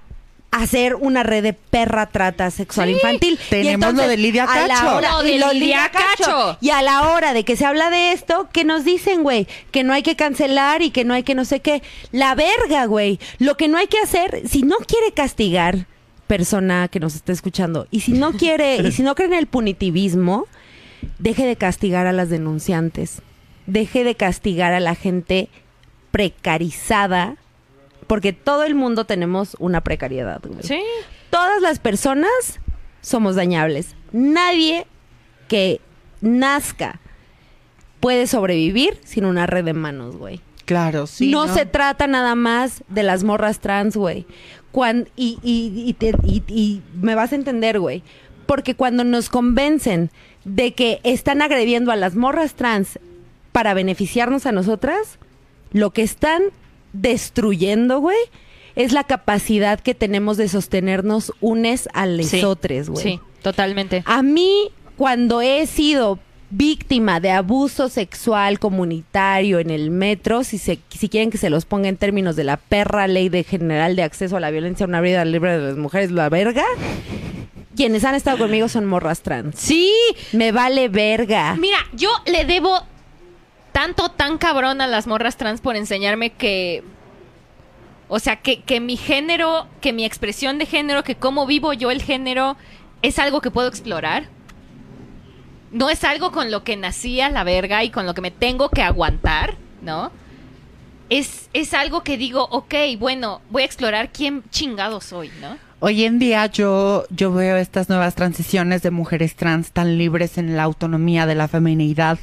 hacer 0.52 0.96
una 0.96 1.24
red 1.24 1.44
de 1.44 1.54
perra 1.54 2.08
trata 2.08 2.52
sexual 2.52 2.90
Sí, 2.90 2.96
infantil. 2.96 3.40
Y 3.42 3.50
tenemos 3.50 3.94
lo 3.94 4.06
de 4.08 4.18
Lidia 4.18 4.44
a 4.44 4.68
la 4.68 4.76
Cacho. 4.76 4.96
hora- 4.98 5.12
Lo 5.14 5.24
de 5.24 5.32
y 5.32 5.38
lo 5.40 5.48
de 5.48 5.54
Lidia 5.54 5.90
Cacho. 5.92 6.58
Y 6.60 6.70
a 6.72 6.82
la 6.82 7.10
hora 7.14 7.34
de 7.34 7.46
que 7.46 7.56
se 7.56 7.66
habla 7.66 7.90
de 7.90 8.12
esto, 8.12 8.50
¿qué 8.52 8.66
nos 8.66 8.84
dicen, 8.84 9.24
güey? 9.24 9.48
Que 9.72 9.84
no 9.84 9.94
hay 9.94 10.04
que 10.04 10.16
cancelar 10.18 10.82
y 10.82 10.92
que 10.92 11.06
no 11.06 11.14
hay 11.14 11.24
que 11.24 11.36
no 11.36 11.46
sé 11.46 11.62
qué. 11.62 11.82
La 12.12 12.36
verga, 12.36 12.86
güey. 12.86 13.18
Lo 13.40 13.56
que 13.56 13.70
no 13.70 13.78
hay 13.78 13.88
que 13.88 14.00
hacer, 14.00 14.42
si 14.48 14.64
no 14.64 14.76
quiere 14.86 15.14
castigar 15.14 15.86
persona 16.28 16.88
que 16.90 17.00
nos 17.00 17.16
está 17.16 17.32
escuchando, 17.32 17.88
y 17.92 18.02
si 18.02 18.12
no 18.14 18.34
quiere, 18.34 18.78
y 18.78 18.92
si 18.92 19.04
no 19.04 19.16
cree 19.16 19.28
en 19.28 19.34
el 19.34 19.48
punitivismo, 19.48 20.48
deje 21.20 21.46
de 21.46 21.56
castigar 21.56 22.08
a 22.08 22.14
las 22.14 22.30
denunciantes. 22.30 23.22
Deje 23.68 24.04
de 24.04 24.16
castigar 24.16 24.74
a 24.74 24.80
la 24.82 24.96
gente 24.96 25.50
precarizada, 26.12 27.36
porque 28.12 28.34
todo 28.34 28.66
el 28.66 28.76
mundo 28.76 29.06
tenemos 29.06 29.56
una 29.58 29.80
precariedad, 29.80 30.42
güey 30.46 30.64
Sí. 30.64 30.82
todas 31.30 31.62
las 31.62 31.80
personas 31.80 32.30
somos 33.00 33.36
dañables. 33.38 33.96
Nadie 34.12 34.86
que 35.48 35.80
nazca 36.20 37.00
puede 38.02 38.28
sobrevivir 38.28 39.00
sin 39.06 39.24
una 39.24 39.46
red 39.48 39.64
de 39.64 39.72
manos, 39.72 40.18
güey. 40.18 40.42
Claro, 40.66 41.08
sí. 41.08 41.32
no, 41.32 41.48
se 41.48 41.66
trata 41.66 42.06
nada 42.06 42.36
más 42.36 42.84
de 42.90 43.04
las 43.04 43.24
morras 43.24 43.60
trans, 43.62 43.96
güey. 43.96 44.26
Cuan- 44.74 45.08
y, 45.16 45.40
y- 45.42 45.72
y 45.88 45.94
te- 45.94 46.14
y- 46.26 46.44
y 46.50 46.82
me 47.02 47.16
vas 47.16 47.32
a 47.32 47.36
entender, 47.36 47.80
güey. 47.80 48.04
Porque 48.46 48.76
cuando 48.76 49.06
nos 49.06 49.30
convencen 49.30 50.12
de 50.44 50.74
que 50.74 51.00
están 51.04 51.42
agrediendo 51.42 51.94
a 51.94 51.96
las 51.96 52.16
morras 52.16 52.56
trans 52.56 53.00
para 53.54 53.74
beneficiarnos 53.74 54.46
a 54.46 54.52
nosotras, 54.52 55.18
lo 55.72 55.92
que 55.92 56.02
están 56.02 56.42
destruyendo, 56.94 58.00
güey, 58.00 58.18
es 58.76 58.92
la 58.94 59.04
capacidad 59.04 59.80
que 59.80 59.94
tenemos 59.94 60.38
de 60.38 60.48
sostenernos 60.48 61.34
unes 61.42 61.90
a 61.94 62.06
lesotres, 62.06 62.90
güey. 62.90 63.04
Sí, 63.04 63.20
totalmente. 63.42 64.04
A 64.06 64.22
mí, 64.22 64.70
cuando 64.98 65.42
he 65.42 65.66
sido 65.68 66.20
víctima 66.52 67.20
de 67.20 67.32
abuso 67.32 67.90
sexual 67.90 68.60
comunitario 68.60 69.60
en 69.60 69.70
el 69.70 69.90
metro, 69.90 70.44
si, 70.44 70.58
se, 70.58 70.80
si 70.90 71.10
quieren 71.10 71.32
que 71.32 71.38
se 71.38 71.50
los 71.50 71.66
ponga 71.66 71.88
en 71.88 71.98
términos 71.98 72.36
de 72.36 72.44
la 72.44 72.58
perra 72.58 73.08
ley 73.08 73.30
de 73.30 73.44
general 73.44 73.96
de 73.96 74.04
acceso 74.04 74.38
a 74.38 74.40
la 74.40 74.52
violencia, 74.52 74.86
una 74.86 75.02
vida 75.02 75.24
libre 75.26 75.58
de 75.58 75.68
las 75.70 75.78
mujeres, 75.78 76.12
la 76.12 76.30
verga, 76.30 76.66
quienes 77.76 78.04
han 78.04 78.16
estado 78.16 78.38
conmigo 78.38 78.68
son 78.68 78.86
morras 78.86 79.22
trans. 79.22 79.56
Sí, 79.58 79.92
Me 80.34 80.52
vale 80.52 80.90
verga. 80.90 81.56
Mira, 81.56 81.78
yo 81.94 82.10
le 82.26 82.46
debo 82.46 82.86
tanto, 83.72 84.10
tan 84.10 84.38
cabrón 84.38 84.82
a 84.82 84.88
las 84.88 85.08
morras 85.08 85.38
trans 85.38 85.62
por 85.62 85.76
enseñarme 85.76 86.32
que. 86.32 86.84
O 88.08 88.20
sea, 88.20 88.38
que, 88.38 88.62
que 88.62 88.80
mi 88.80 88.98
género, 88.98 89.68
que 89.80 89.94
mi 89.94 90.04
expresión 90.04 90.58
de 90.58 90.66
género, 90.66 91.04
que 91.04 91.16
cómo 91.16 91.46
vivo 91.46 91.72
yo 91.74 91.92
el 91.92 92.02
género, 92.02 92.58
es 93.02 93.20
algo 93.20 93.42
que 93.42 93.52
puedo 93.52 93.68
explorar. 93.68 94.26
No 95.72 95.90
es 95.90 96.04
algo 96.04 96.32
con 96.34 96.52
lo 96.52 96.66
que 96.66 96.76
nací 96.76 97.22
a 97.22 97.30
la 97.30 97.46
verga 97.46 97.84
y 97.86 97.90
con 97.90 98.06
lo 98.06 98.14
que 98.14 98.20
me 98.22 98.32
tengo 98.32 98.70
que 98.70 98.82
aguantar, 98.82 99.56
¿no? 99.82 100.12
es, 101.12 101.50
es 101.54 101.74
algo 101.74 102.04
que 102.04 102.18
digo, 102.18 102.48
ok, 102.50 102.74
bueno, 102.98 103.42
voy 103.50 103.64
a 103.64 103.66
explorar 103.66 104.12
quién 104.14 104.44
chingado 104.50 105.02
soy, 105.02 105.30
¿no? 105.42 105.58
Hoy 105.82 106.06
en 106.06 106.20
día 106.20 106.46
yo, 106.46 107.06
yo 107.10 107.34
veo 107.34 107.58
estas 107.58 107.90
nuevas 107.90 108.16
transiciones 108.16 108.82
de 108.82 108.92
mujeres 108.92 109.36
trans 109.36 109.72
tan 109.72 109.98
libres 109.98 110.38
en 110.38 110.56
la 110.56 110.64
autonomía 110.64 111.26
de 111.26 111.36
la 111.36 111.50
feminidad. 111.50 112.18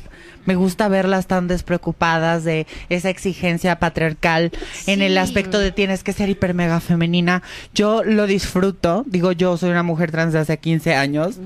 Me 0.46 0.54
gusta 0.54 0.88
verlas 0.88 1.26
tan 1.26 1.46
despreocupadas 1.46 2.44
de 2.44 2.66
esa 2.88 3.10
exigencia 3.10 3.78
patriarcal 3.78 4.50
en 4.86 5.02
el 5.02 5.18
aspecto 5.18 5.58
de 5.58 5.72
tienes 5.72 6.02
que 6.02 6.12
ser 6.12 6.30
hiper 6.30 6.54
mega 6.54 6.80
femenina. 6.80 7.42
Yo 7.74 8.02
lo 8.02 8.26
disfruto. 8.26 9.04
Digo, 9.06 9.32
yo 9.32 9.56
soy 9.58 9.70
una 9.70 9.82
mujer 9.82 10.10
trans 10.10 10.32
de 10.32 10.38
hace 10.38 10.58
15 10.58 10.94
años, 10.94 11.36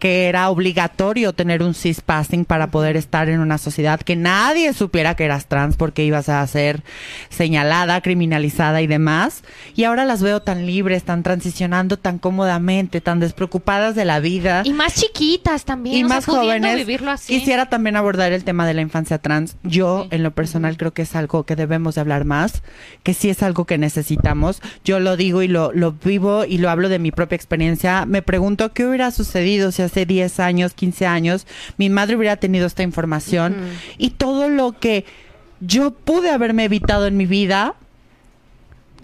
que 0.00 0.26
era 0.26 0.50
obligatorio 0.50 1.32
tener 1.32 1.62
un 1.62 1.74
cis 1.74 2.00
passing 2.00 2.44
para 2.44 2.70
poder 2.72 2.96
estar 2.96 3.28
en 3.28 3.40
una 3.40 3.58
sociedad 3.58 4.00
que 4.00 4.16
nadie 4.16 4.72
supiera 4.72 5.14
que 5.14 5.24
eras 5.24 5.46
trans 5.46 5.76
porque 5.76 6.04
ibas 6.04 6.28
a 6.28 6.44
ser 6.46 6.82
señalada, 7.30 8.00
criminalizada 8.00 8.82
y 8.82 8.86
demás. 8.86 9.42
Y 9.76 9.84
ahora 9.84 10.04
las 10.04 10.22
veo 10.22 10.42
tan 10.42 10.66
libres, 10.66 11.04
tan 11.04 11.22
transicionando 11.22 11.96
tan 11.96 12.18
cómodamente, 12.18 13.00
tan 13.00 13.20
despreocupadas 13.20 13.94
de 13.94 14.04
la 14.04 14.20
vida 14.20 14.62
Y 14.64 14.72
más 14.72 14.94
chiquitas 14.94 15.64
también. 15.64 15.96
y 15.96 16.04
o 16.04 16.08
más 16.08 16.26
jóvenes. 16.26 16.76
vivirlo 16.76 17.10
así. 17.10 17.38
Quisiera 17.38 17.66
también 17.68 17.96
abordar 17.96 18.17
el 18.26 18.44
tema 18.44 18.66
de 18.66 18.74
la 18.74 18.80
infancia 18.82 19.18
trans. 19.18 19.56
Yo, 19.62 20.02
Sí. 20.04 20.08
en 20.16 20.22
lo 20.22 20.30
personal, 20.32 20.76
creo 20.76 20.92
que 20.92 21.02
es 21.02 21.14
algo 21.16 21.44
que 21.44 21.56
debemos 21.56 21.94
de 21.94 22.00
hablar 22.00 22.24
más, 22.24 22.62
que 23.02 23.14
sí 23.14 23.30
es 23.30 23.42
algo 23.42 23.64
que 23.64 23.78
necesitamos. 23.78 24.60
Yo 24.84 25.00
lo 25.00 25.16
digo 25.16 25.42
y 25.42 25.48
lo, 25.48 25.72
lo 25.72 25.92
vivo 25.92 26.44
y 26.44 26.58
lo 26.58 26.70
hablo 26.70 26.88
de 26.88 26.98
mi 26.98 27.10
propia 27.12 27.36
experiencia. 27.36 28.04
Me 28.06 28.22
pregunto 28.22 28.72
qué 28.72 28.84
hubiera 28.86 29.10
sucedido 29.10 29.72
si 29.72 29.82
hace 29.82 30.06
10 30.06 30.40
años, 30.40 30.74
15 30.74 31.06
años, 31.06 31.46
mi 31.76 31.88
madre 31.90 32.16
hubiera 32.16 32.36
tenido 32.36 32.66
esta 32.66 32.82
información 32.82 33.56
y 33.96 34.10
todo 34.10 34.48
lo 34.48 34.72
que 34.78 35.04
yo 35.60 35.90
pude 35.92 36.30
haberme 36.30 36.64
evitado 36.64 37.06
en 37.06 37.16
mi 37.16 37.26
vida 37.26 37.74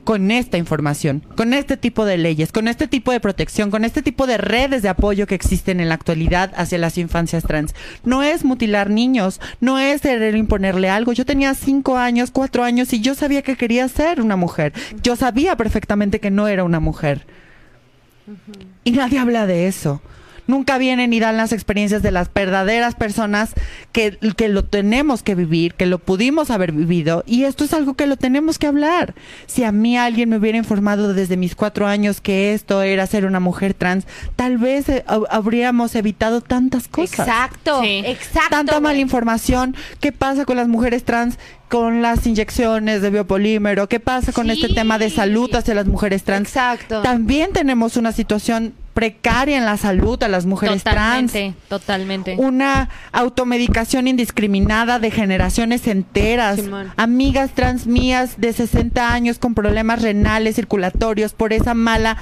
con 0.05 0.31
esta 0.31 0.59
información, 0.59 1.25
con 1.37 1.55
este 1.55 1.77
tipo 1.77 2.05
de 2.05 2.19
leyes, 2.19 2.53
con 2.53 2.69
este 2.69 2.87
tipo 2.87 3.11
de 3.11 3.21
protección, 3.21 3.71
con 3.71 3.85
este 3.85 4.03
tipo 4.03 4.27
de 4.27 4.39
redes 4.39 4.83
de 4.83 4.89
apoyo 4.89 5.27
que 5.27 5.35
existen 5.35 5.81
en 5.81 5.89
la 5.89 5.95
actualidad 5.95 6.53
hacia 6.57 6.79
las 6.79 6.99
infancias 6.99 7.45
trans. 7.45 7.75
No 8.05 8.23
es 8.23 8.45
mutilar 8.45 8.91
niños, 8.91 9.41
no 9.61 9.79
es 9.79 10.03
querer 10.03 10.37
imponerle 10.37 10.91
algo. 10.91 11.13
Yo 11.13 11.25
tenía 11.25 11.55
cinco 11.55 11.97
años, 11.97 12.31
cuatro 12.31 12.63
años 12.63 12.93
y 12.93 13.01
yo 13.01 13.15
sabía 13.15 13.43
que 13.43 13.57
quería 13.57 13.89
ser 13.89 14.21
una 14.21 14.37
mujer. 14.37 14.73
Yo 15.03 15.17
sabía 15.17 15.57
perfectamente 15.57 16.21
que 16.21 16.31
no 16.31 16.49
era 16.49 16.65
una 16.65 16.81
mujer. 16.81 17.27
Y 18.85 18.93
nadie 18.93 19.19
habla 19.19 19.47
de 19.47 19.67
eso. 19.67 20.01
Nunca 20.47 20.77
vienen 20.79 21.13
y 21.13 21.21
dan 21.21 21.37
las 21.37 21.53
experiencias 21.53 22.03
de 22.03 22.11
las 22.11 22.33
verdaderas 22.33 22.95
personas 22.95 23.53
que, 23.93 24.19
que 24.37 24.49
lo 24.49 24.65
tenemos 24.65 25.23
que 25.23 25.35
vivir, 25.35 25.75
que 25.75 25.87
lo 25.87 25.99
pudimos 25.99 26.51
haber 26.51 26.73
vivido. 26.73 27.25
Y 27.27 27.45
esto 27.45 27.65
es 27.65 27.73
algo 27.73 27.95
que 27.95 28.07
lo 28.07 28.17
tenemos 28.17 28.59
que 28.59 28.67
hablar. 28.67 29.15
Si 29.47 29.65
a 29.65 29.73
mí 29.73 29.97
alguien 29.97 30.29
me 30.29 30.37
hubiera 30.37 30.59
informado 30.59 31.15
desde 31.15 31.37
mis 31.37 31.55
cuatro 31.55 31.87
años 31.87 32.21
que 32.21 32.53
esto 32.55 32.83
era 32.83 33.07
ser 33.07 33.25
una 33.27 33.41
mujer 33.41 33.75
trans, 33.75 34.07
tal 34.37 34.59
vez 34.59 34.89
eh, 34.89 35.05
hab- 35.07 35.27
habríamos 35.31 35.95
evitado 35.95 36.41
tantas 36.41 36.89
cosas 36.89 37.21
Exacto, 37.21 37.81
Sí. 37.83 38.03
exacto. 38.07 38.51
tanta 38.51 38.81
mala 38.81 38.99
información. 38.99 39.75
¿Qué 40.01 40.13
pasa 40.13 40.45
con 40.45 40.57
las 40.57 40.69
mujeres 40.69 41.05
trans 41.05 41.39
con 41.69 42.03
las 42.03 42.27
inyecciones 42.27 43.03
de 43.03 43.11
biopolímero? 43.11 43.89
¿Qué 43.89 43.99
pasa 44.01 44.33
con 44.33 44.47
Sí. 44.47 44.53
este 44.63 44.75
tema 44.75 44.99
de 44.99 45.11
salud 45.11 45.53
hacia 45.55 45.75
las 45.75 45.87
mujeres 45.87 46.23
trans? 46.23 46.49
Exacto. 46.49 47.03
También 47.03 47.53
tenemos 47.53 47.97
una 47.97 48.13
situación 48.13 48.75
precaria 48.95 49.59
en 49.59 49.65
la 49.65 49.77
salud 49.77 50.23
a 50.23 50.29
las 50.29 50.47
mujeres 50.47 50.85
trans. 50.85 51.33
Totalmente, 51.33 51.59
totalmente. 51.69 52.37
Una 52.39 52.89
automedicación 53.13 54.07
indiscriminada 54.07 55.01
de 55.01 55.11
generaciones 55.11 55.87
enteras. 55.89 56.61
Simón. 56.61 56.93
Amigas 56.97 57.51
trans 57.51 57.87
mías 57.89 58.35
de 58.39 58.53
60 58.53 59.13
años 59.13 59.39
con 59.39 59.55
problemas 59.55 60.01
renales, 60.01 60.55
circulatorios, 60.55 61.33
por 61.33 61.53
esa 61.53 61.75
mala 61.75 62.17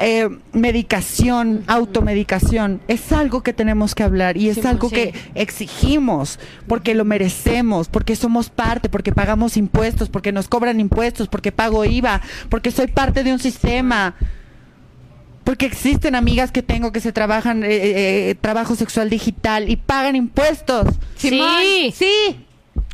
eh, 0.00 0.28
medicación, 0.52 1.62
automedicación. 1.68 2.80
Es 2.88 3.12
algo 3.12 3.42
que 3.42 3.52
tenemos 3.52 3.94
que 3.94 4.02
hablar 4.02 4.36
y 4.36 4.48
es 4.48 4.56
Simón, 4.56 4.70
algo 4.72 4.88
sí. 4.88 4.96
que 4.96 5.14
exigimos 5.36 6.40
porque 6.66 6.94
lo 6.94 7.04
merecemos, 7.04 7.88
porque 7.88 8.16
somos 8.16 8.50
parte, 8.50 8.88
porque 8.88 9.12
pagamos 9.12 9.56
impuestos, 9.56 10.08
porque 10.08 10.32
nos 10.32 10.48
cobran 10.48 10.80
impuestos, 10.80 11.28
porque 11.28 11.52
pago 11.52 11.84
IVA, 11.84 12.20
porque 12.48 12.72
soy 12.72 12.88
parte 12.88 13.22
de 13.22 13.32
un 13.32 13.38
sistema. 13.38 14.16
Porque 15.46 15.64
existen 15.64 16.16
amigas 16.16 16.50
que 16.50 16.60
tengo 16.60 16.90
que 16.90 16.98
se 16.98 17.12
trabajan 17.12 17.62
eh, 17.62 17.68
eh, 17.68 18.30
eh, 18.30 18.34
trabajo 18.34 18.74
sexual 18.74 19.08
digital 19.08 19.70
y 19.70 19.76
pagan 19.76 20.16
impuestos. 20.16 20.88
Simón, 21.14 21.48
Sí. 21.62 21.94
sí, 21.96 22.36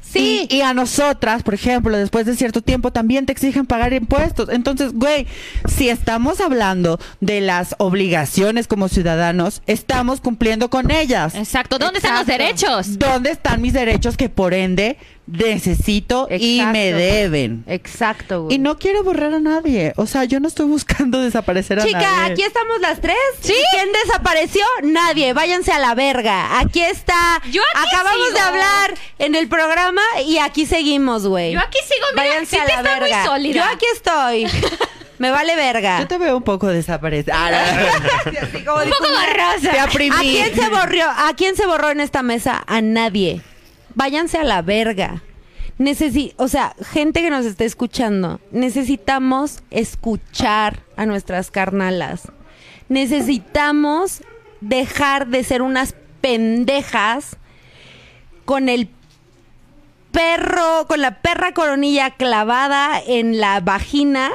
sí. 0.02 0.46
Y, 0.50 0.56
y 0.56 0.60
a 0.60 0.74
nosotras, 0.74 1.42
por 1.42 1.54
ejemplo, 1.54 1.96
después 1.96 2.26
de 2.26 2.36
cierto 2.36 2.60
tiempo 2.60 2.92
también 2.92 3.24
te 3.24 3.32
exigen 3.32 3.64
pagar 3.64 3.94
impuestos. 3.94 4.50
Entonces, 4.50 4.92
güey, 4.92 5.26
si 5.66 5.88
estamos 5.88 6.42
hablando 6.42 7.00
de 7.20 7.40
las 7.40 7.74
obligaciones 7.78 8.66
como 8.66 8.88
ciudadanos, 8.90 9.62
estamos 9.66 10.20
cumpliendo 10.20 10.68
con 10.68 10.90
ellas. 10.90 11.34
Exacto. 11.34 11.78
¿Dónde 11.78 12.00
están 12.00 12.16
los 12.16 12.26
derechos? 12.26 12.98
¿Dónde 12.98 13.30
están 13.30 13.62
mis 13.62 13.72
derechos 13.72 14.18
que 14.18 14.28
por 14.28 14.52
ende 14.52 14.98
necesito 15.26 16.28
y 16.30 16.60
me 16.72 16.92
deben? 16.92 17.64
Exacto, 17.66 18.44
güey. 18.44 18.56
Y 18.56 18.58
no 18.58 18.78
quiero 18.78 19.02
borrar 19.04 19.34
a 19.34 19.40
nadie. 19.40 19.92
O 19.96 20.06
sea, 20.06 20.24
yo 20.24 20.40
no 20.40 20.48
estoy 20.48 20.66
buscando 20.66 21.20
desaparecer 21.20 21.80
a 21.80 21.84
Chica, 21.86 22.00
nadie. 22.00 22.32
aquí 22.32 22.42
estamos 22.42 22.80
las 22.80 23.00
tres. 23.00 23.16
¿Sí? 23.40 23.54
¿Quién 23.72 23.88
desapareció? 24.04 24.64
Nadie. 24.82 25.32
Váyanse 25.32 25.72
a 25.72 25.78
la 25.78 25.94
verga. 25.94 26.58
Aquí 26.58 26.82
está. 26.82 27.40
Yo 27.50 27.62
aquí 27.74 27.94
Acabamos 27.94 28.26
sigo. 28.26 28.34
de 28.34 28.40
hablar 28.40 28.94
en 29.18 29.34
el 29.34 29.48
programa 29.48 30.02
y 30.26 30.38
aquí 30.38 30.66
seguimos, 30.66 31.26
güey. 31.26 31.52
Yo 31.52 31.60
aquí 31.60 31.78
sigo, 31.86 32.06
mira, 32.14 32.28
Váyanse 32.28 32.58
a 32.60 32.64
la 32.64 32.74
está 32.74 32.90
muy 33.00 33.00
verga. 33.00 33.24
sólida. 33.26 33.54
Yo 33.54 33.64
aquí 33.64 33.86
estoy. 33.94 34.46
Me 35.18 35.30
vale 35.30 35.54
verga. 35.54 36.00
Yo 36.00 36.08
te 36.08 36.18
veo 36.18 36.36
un 36.36 36.42
poco 36.42 36.66
desaparecida. 36.66 37.36
Como 38.66 38.82
Un 38.82 38.90
poco 38.90 39.04
borrosa. 39.08 39.70
Te 39.70 39.78
aprimí. 39.78 40.16
¿A 40.16 40.20
quién 40.50 40.54
se 40.54 40.68
borró? 40.68 41.04
¿A 41.16 41.32
quién 41.36 41.54
se 41.56 41.66
borró 41.66 41.90
en 41.90 42.00
esta 42.00 42.22
mesa? 42.24 42.64
A 42.66 42.80
nadie. 42.80 43.40
Váyanse 43.94 44.38
a 44.38 44.44
la 44.44 44.62
verga. 44.62 45.22
O 46.36 46.48
sea, 46.48 46.76
gente 46.92 47.22
que 47.22 47.30
nos 47.30 47.44
esté 47.44 47.64
escuchando, 47.64 48.40
necesitamos 48.52 49.62
escuchar 49.70 50.80
a 50.96 51.06
nuestras 51.06 51.50
carnalas. 51.50 52.30
Necesitamos 52.88 54.22
dejar 54.60 55.26
de 55.26 55.42
ser 55.42 55.62
unas 55.62 55.94
pendejas 56.20 57.36
con 58.44 58.68
el 58.68 58.88
perro, 60.12 60.86
con 60.86 61.00
la 61.00 61.20
perra 61.20 61.52
coronilla 61.52 62.10
clavada 62.10 63.00
en 63.04 63.40
la 63.40 63.60
vagina 63.60 64.30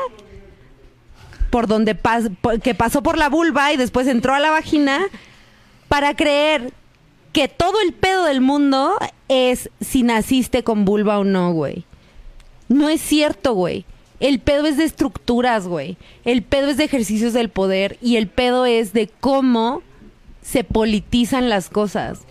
por 1.49 1.67
donde 1.67 1.95
pas- 1.95 2.29
que 2.61 2.75
pasó 2.75 3.01
por 3.03 3.17
la 3.17 3.29
vulva 3.29 3.71
y 3.71 3.77
después 3.77 4.07
entró 4.07 4.34
a 4.34 4.39
la 4.39 4.51
vagina 4.51 5.05
para 5.88 6.13
creer 6.15 6.73
que 7.34 7.48
todo 7.48 7.80
el 7.82 7.94
pedo 7.94 8.26
del 8.26 8.41
mundo 8.41 8.98
es 9.28 9.70
si 9.82 10.04
naciste 10.04 10.64
con 10.64 10.86
vulva 10.86 11.20
o 11.20 11.24
no, 11.24 11.52
güey. 11.52 11.86
No 12.70 12.90
es 12.90 13.02
cierto, 13.02 13.54
güey. 13.54 13.86
El 14.20 14.40
pedo 14.40 14.66
es 14.66 14.78
de 14.78 14.84
estructuras, 14.84 15.68
güey. 15.68 15.98
El 16.26 16.41
pedo 16.41 16.70
es 16.70 16.78
de 16.78 16.86
ejercicios 16.86 17.34
del 17.34 17.49
poder 17.49 17.98
y 18.02 18.16
el 18.16 18.28
pedo 18.28 18.66
es 18.66 18.94
de 18.94 19.10
cómo 19.20 19.84
se 20.41 20.64
politizan 20.64 21.49
las 21.49 21.70
cosas. 21.70 22.22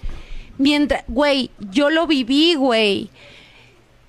Mientras, 0.59 1.05
güey, 1.07 1.51
yo 1.71 1.91
lo 1.91 2.07
viví, 2.07 2.55
güey. 2.55 3.11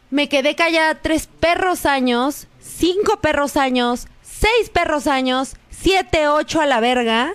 Me 0.09 0.29
quedé 0.29 0.55
callada 0.55 0.95
tres 0.95 1.27
perros 1.39 1.85
años, 1.85 2.47
cinco 2.59 3.19
perros 3.19 3.57
años, 3.57 4.07
seis 4.23 4.69
perros 4.71 5.05
años, 5.07 5.55
siete, 5.69 6.27
ocho 6.29 6.61
a 6.61 6.65
la 6.65 6.79
verga, 6.79 7.33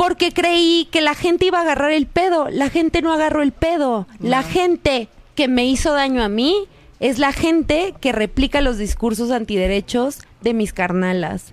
porque 0.00 0.32
creí 0.32 0.88
que 0.90 1.02
la 1.02 1.14
gente 1.14 1.44
iba 1.44 1.58
a 1.58 1.62
agarrar 1.62 1.90
el 1.90 2.06
pedo. 2.06 2.48
La 2.48 2.70
gente 2.70 3.02
no 3.02 3.12
agarró 3.12 3.42
el 3.42 3.52
pedo. 3.52 4.06
La 4.18 4.42
gente 4.42 5.08
que 5.34 5.46
me 5.46 5.66
hizo 5.66 5.92
daño 5.92 6.22
a 6.22 6.30
mí 6.30 6.66
es 7.00 7.18
la 7.18 7.32
gente 7.32 7.94
que 8.00 8.12
replica 8.12 8.62
los 8.62 8.78
discursos 8.78 9.30
antiderechos 9.30 10.20
de 10.40 10.54
mis 10.54 10.72
carnalas. 10.72 11.52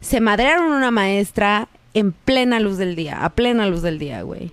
Se 0.00 0.20
madrearon 0.20 0.72
una 0.72 0.92
maestra 0.92 1.66
en 1.92 2.12
plena 2.12 2.60
luz 2.60 2.76
del 2.78 2.94
día, 2.94 3.24
a 3.24 3.30
plena 3.30 3.66
luz 3.66 3.82
del 3.82 3.98
día, 3.98 4.22
güey 4.22 4.52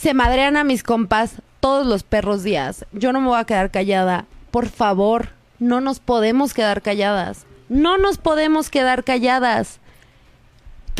se 0.00 0.14
madrean 0.14 0.56
a 0.56 0.64
mis 0.64 0.82
compas 0.82 1.42
todos 1.60 1.86
los 1.86 2.04
perros 2.04 2.42
días. 2.42 2.86
Yo 2.92 3.12
no 3.12 3.20
me 3.20 3.26
voy 3.26 3.38
a 3.38 3.44
quedar 3.44 3.70
callada. 3.70 4.24
Por 4.50 4.70
favor, 4.70 5.28
no 5.58 5.82
nos 5.82 6.00
podemos 6.00 6.54
quedar 6.54 6.80
calladas. 6.80 7.44
No 7.68 7.98
nos 7.98 8.16
podemos 8.16 8.70
quedar 8.70 9.04
calladas. 9.04 9.78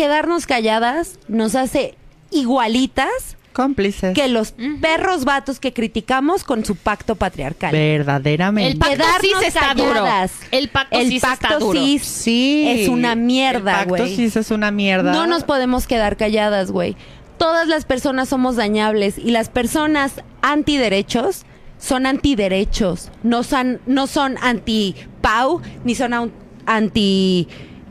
Quedarnos 0.01 0.47
calladas 0.47 1.19
nos 1.29 1.55
hace 1.55 1.95
igualitas 2.31 3.37
Cómplices. 3.53 4.15
que 4.15 4.29
los 4.29 4.55
perros 4.81 5.27
vatos 5.27 5.61
que 5.61 5.75
criticamos 5.75 6.43
con 6.43 6.65
su 6.65 6.75
pacto 6.75 7.17
patriarcal. 7.17 7.71
Verdaderamente. 7.73 8.71
El 8.73 8.79
pacto 8.79 8.95
Quedarnos 8.97 9.21
cis 9.41 9.49
está 9.49 9.75
duro. 9.75 9.93
calladas. 9.93 10.33
El 10.53 10.71
pacto 10.71 10.99
El 10.99 11.09
cis 11.11 11.21
pacto 11.21 11.47
está 11.49 11.59
duro. 11.59 11.79
cis 11.79 12.03
Sí. 12.03 12.65
es 12.67 12.89
una 12.89 13.15
mierda, 13.15 13.73
El 13.83 13.89
pacto 13.89 14.05
güey. 14.05 14.17
sí 14.17 14.25
es 14.35 14.51
una 14.51 14.71
mierda. 14.71 15.13
No 15.13 15.27
nos 15.27 15.45
podemos 15.45 15.87
quedar 15.87 16.17
calladas, 16.17 16.71
güey. 16.71 16.97
Todas 17.37 17.69
las 17.69 17.85
personas 17.85 18.31
somos 18.31 18.57
dañables 18.57 19.19
y 19.19 19.33
las 19.33 19.51
personas 19.51 20.23
antiderechos 20.41 21.45
son 21.79 22.07
antiderechos, 22.07 23.11
no 23.23 23.43
son, 23.43 23.83
no 23.85 24.07
son 24.07 24.39
anti-Pau, 24.41 25.61
ni 25.85 25.95
son 25.95 26.13
au- 26.13 26.31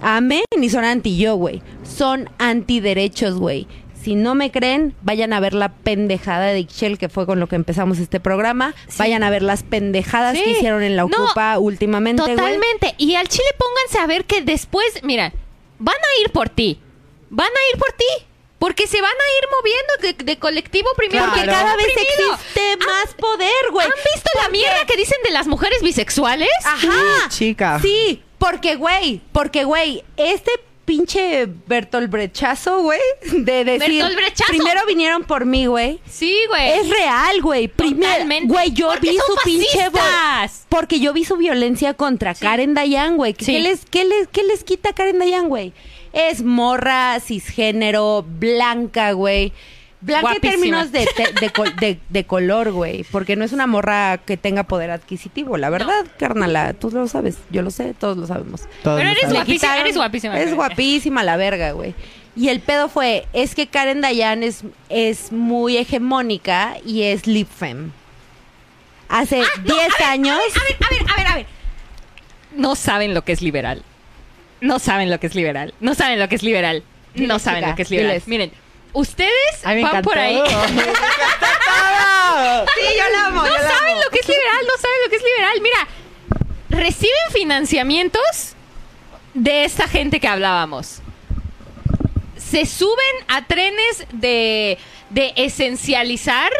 anti-Ame, 0.01 0.43
ni 0.57 0.69
son 0.69 0.83
anti-yo, 0.85 1.35
güey. 1.35 1.61
Son 1.83 2.29
antiderechos, 2.37 3.35
güey. 3.35 3.67
Si 4.01 4.15
no 4.15 4.33
me 4.33 4.49
creen, 4.49 4.95
vayan 5.01 5.33
a 5.33 5.39
ver 5.41 5.53
la 5.53 5.73
pendejada 5.73 6.47
de 6.47 6.59
Ixchel, 6.59 6.97
que 6.97 7.09
fue 7.09 7.25
con 7.25 7.39
lo 7.41 7.47
que 7.47 7.57
empezamos 7.57 7.99
este 7.99 8.19
programa. 8.21 8.73
Vayan 8.97 9.23
a 9.23 9.29
ver 9.29 9.41
las 9.43 9.63
pendejadas 9.63 10.37
Sí. 10.37 10.43
que 10.43 10.51
hicieron 10.51 10.83
en 10.83 10.95
la 10.95 11.03
No, 11.03 11.25
Ocupa 11.25 11.57
últimamente, 11.59 12.21
güey. 12.23 12.35
Totalmente. 12.35 12.95
Y 12.97 13.15
al 13.15 13.27
Chile 13.27 13.49
pónganse 13.57 13.99
a 13.99 14.07
ver 14.07 14.23
que 14.25 14.41
después, 14.41 14.85
mira, 15.03 15.33
van 15.79 15.95
a 15.97 16.21
ir 16.23 16.31
por 16.31 16.47
ti. 16.49 16.79
Van 17.29 17.47
a 17.47 17.73
ir 17.73 17.79
por 17.79 17.91
ti. 17.91 18.05
Porque 18.57 18.87
se 18.87 19.01
van 19.01 19.11
a 19.11 19.13
ir 19.13 19.47
moviendo 19.57 20.17
de, 20.17 20.23
de 20.31 20.37
colectivo 20.37 20.89
primero. 20.97 21.25
Porque 21.25 21.45
cada 21.45 21.75
vez 21.77 21.85
oprimido. 21.87 22.33
existe 22.33 22.77
más 22.85 23.13
poder, 23.15 23.49
güey. 23.71 23.85
¿Han 23.85 23.93
visto 24.13 24.29
la 24.41 24.49
mierda 24.49 24.85
que 24.85 24.97
dicen 24.97 25.17
de 25.23 25.31
las 25.31 25.47
mujeres 25.47 25.81
bisexuales? 25.81 26.49
Ajá. 26.65 27.29
chica. 27.29 27.79
Sí, 27.81 28.21
porque, 28.39 28.75
güey, 28.75 29.21
porque, 29.31 29.63
güey, 29.65 30.03
este 30.17 30.49
pinche 30.85 31.45
Bertolt 31.67 32.09
Brechazo, 32.09 32.81
güey, 32.81 32.99
de 33.31 33.63
decir... 33.63 34.01
Bertolt 34.01 34.15
Brechazo. 34.15 34.51
Primero 34.51 34.81
vinieron 34.87 35.23
por 35.23 35.45
mí, 35.45 35.67
güey. 35.67 35.99
Sí, 36.09 36.35
güey. 36.47 36.69
Es 36.79 36.89
real, 36.89 37.41
güey. 37.43 37.67
Primero, 37.67 38.25
güey, 38.47 38.71
yo 38.71 38.91
vi 38.99 39.15
son 39.17 39.17
su 39.27 39.35
pinche... 39.43 39.89
vo- 39.91 39.99
fascistas. 39.99 40.65
Porque 40.67 40.99
yo 40.99 41.13
vi 41.13 41.25
su 41.25 41.37
violencia 41.37 41.93
contra 41.93 42.33
Karen 42.33 42.73
Dayan, 42.73 43.17
güey. 43.17 43.35
¿Qué, 43.35 43.59
les, 43.59 43.85
qué, 43.85 44.03
les, 44.03 44.27
¿Qué 44.29 44.41
les 44.43 44.63
quita 44.63 44.93
Karen 44.93 45.19
Dayan, 45.19 45.47
güey? 45.47 45.73
Es 46.11 46.41
morra, 46.41 47.19
cisgénero, 47.19 48.25
blanca, 48.27 49.11
güey. 49.11 49.53
Blanca 50.01 50.33
en 50.35 50.39
términos 50.41 50.91
de, 50.93 51.05
te- 51.15 51.33
de, 51.41 51.49
col- 51.51 51.75
de- 51.75 51.99
de 52.07 52.23
color, 52.25 52.71
güey. 52.71 53.03
Porque 53.11 53.35
no 53.35 53.43
es 53.43 53.51
una 53.51 53.67
morra 53.67 54.17
que 54.17 54.37
tenga 54.37 54.63
poder 54.63 54.91
adquisitivo. 54.91 55.57
La 55.57 55.69
verdad, 55.69 56.05
carnala, 56.17 56.73
tú 56.73 56.89
lo 56.89 57.07
sabes. 57.07 57.37
Yo 57.49 57.61
lo 57.61 57.69
sé, 57.71 57.93
todos 57.93 58.15
lo 58.17 58.25
sabemos. 58.25 58.61
Todos 58.83 58.97
Pero 58.97 59.03
lo 59.05 59.11
eres 59.11 59.21
saben. 59.23 59.35
Guapísima, 59.35 59.45
quitaron- 59.73 59.81
eres 59.81 59.95
guapísima. 59.97 60.39
Es 60.39 60.53
guapísima 60.55 61.23
la 61.23 61.35
verga, 61.37 61.71
güey. 61.73 61.93
Y 62.35 62.47
el 62.47 62.61
pedo 62.61 62.87
fue, 62.87 63.25
es 63.33 63.55
que 63.55 63.67
Karen 63.67 63.99
Dayan 63.99 64.43
es, 64.43 64.63
es 64.87 65.33
muy 65.33 65.75
hegemónica 65.75 66.77
y 66.85 67.03
es 67.03 67.27
lip 67.27 67.49
fem. 67.49 67.91
Hace 69.09 69.37
10 69.63 70.01
años... 70.07 70.37
A 70.37 70.63
ver, 70.63 70.77
a 70.79 70.89
ver, 70.89 71.11
a 71.11 71.17
ver, 71.17 71.27
a 71.27 71.35
ver. 71.35 71.45
No 72.55 72.75
saben 72.75 73.13
lo 73.13 73.23
que 73.23 73.31
es 73.33 73.41
liberal. 73.41 73.83
No 74.61 74.79
saben 74.79 75.09
lo 75.09 75.19
que 75.19 75.27
es 75.27 75.35
liberal. 75.35 75.73
No 75.79 75.95
saben 75.95 76.19
lo 76.19 76.29
que 76.29 76.35
es 76.35 76.43
liberal. 76.43 76.83
No 77.15 77.21
Diles, 77.21 77.41
saben 77.41 77.59
chica, 77.61 77.69
lo 77.71 77.75
que 77.75 77.81
es 77.81 77.89
liberal. 77.91 78.11
diles. 78.11 78.27
Miren, 78.27 78.51
ustedes 78.93 79.31
Ay, 79.63 79.77
me 79.77 79.81
van 79.83 79.91
encantó. 79.91 80.09
por 80.09 80.17
ahí. 80.19 80.35
Me 80.41 80.43
encantó 80.43 80.61
todo. 81.65 82.65
Sí, 82.75 82.97
yo 82.97 83.09
la 83.11 83.25
amo, 83.27 83.41
No 83.41 83.47
yo 83.47 83.53
la 83.53 83.69
saben 83.69 83.93
amo. 83.93 84.01
lo 84.03 84.09
que 84.11 84.19
es 84.19 84.27
liberal, 84.27 84.65
no 84.65 84.81
saben 84.81 84.97
lo 85.03 85.09
que 85.09 85.15
es 85.15 85.23
liberal. 85.23 85.61
Mira, 85.61 85.87
reciben 86.69 87.31
financiamientos 87.33 88.53
de 89.33 89.63
esta 89.65 89.87
gente 89.87 90.19
que 90.19 90.27
hablábamos. 90.27 91.01
Se 92.37 92.65
suben 92.65 93.15
a 93.27 93.45
trenes 93.45 94.05
de, 94.11 94.77
de 95.09 95.33
esencializar 95.35 96.51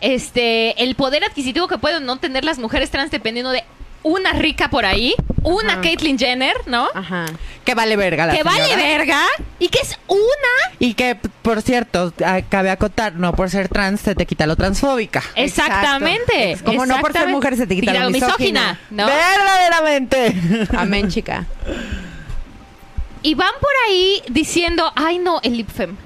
este 0.00 0.82
el 0.82 0.94
poder 0.96 1.24
adquisitivo 1.24 1.68
que 1.68 1.78
pueden 1.78 2.04
no 2.04 2.18
tener 2.18 2.44
las 2.44 2.58
mujeres 2.58 2.90
trans 2.90 3.10
dependiendo 3.10 3.50
de 3.52 3.64
una 4.02 4.32
rica 4.32 4.68
por 4.70 4.84
ahí, 4.84 5.14
una 5.42 5.74
Ajá. 5.74 5.80
Caitlyn 5.82 6.18
Jenner, 6.18 6.54
¿no? 6.66 6.88
Ajá. 6.94 7.26
Que 7.64 7.74
vale 7.74 7.96
verga 7.96 8.26
la 8.26 8.32
que 8.34 8.42
vale 8.42 8.74
verga 8.76 9.20
y 9.60 9.68
que 9.68 9.78
es 9.80 9.96
una 10.08 10.74
Y 10.80 10.94
que, 10.94 11.14
p- 11.14 11.28
por 11.42 11.62
cierto, 11.62 12.12
ah, 12.24 12.40
cabe 12.48 12.70
acotar, 12.70 13.14
no 13.14 13.32
por 13.34 13.50
ser 13.50 13.68
trans 13.68 14.00
se 14.00 14.14
te 14.16 14.26
quita 14.26 14.46
lo 14.46 14.56
transfóbica. 14.56 15.22
exactamente. 15.36 16.50
Exacto. 16.52 16.70
Como 16.72 16.86
no 16.86 16.98
por 17.00 17.12
ser 17.12 17.28
mujer 17.28 17.56
se 17.56 17.66
te 17.66 17.76
quita 17.76 17.94
lo 17.94 18.10
misógina. 18.10 18.80
¿no? 18.90 19.06
Verdaderamente. 19.06 20.34
Amén, 20.76 21.08
chica. 21.08 21.46
Y 23.22 23.34
van 23.34 23.52
por 23.60 23.70
ahí 23.88 24.20
diciendo, 24.28 24.90
ay 24.96 25.18
no, 25.18 25.38
el 25.44 25.56
lipfem. 25.58 25.96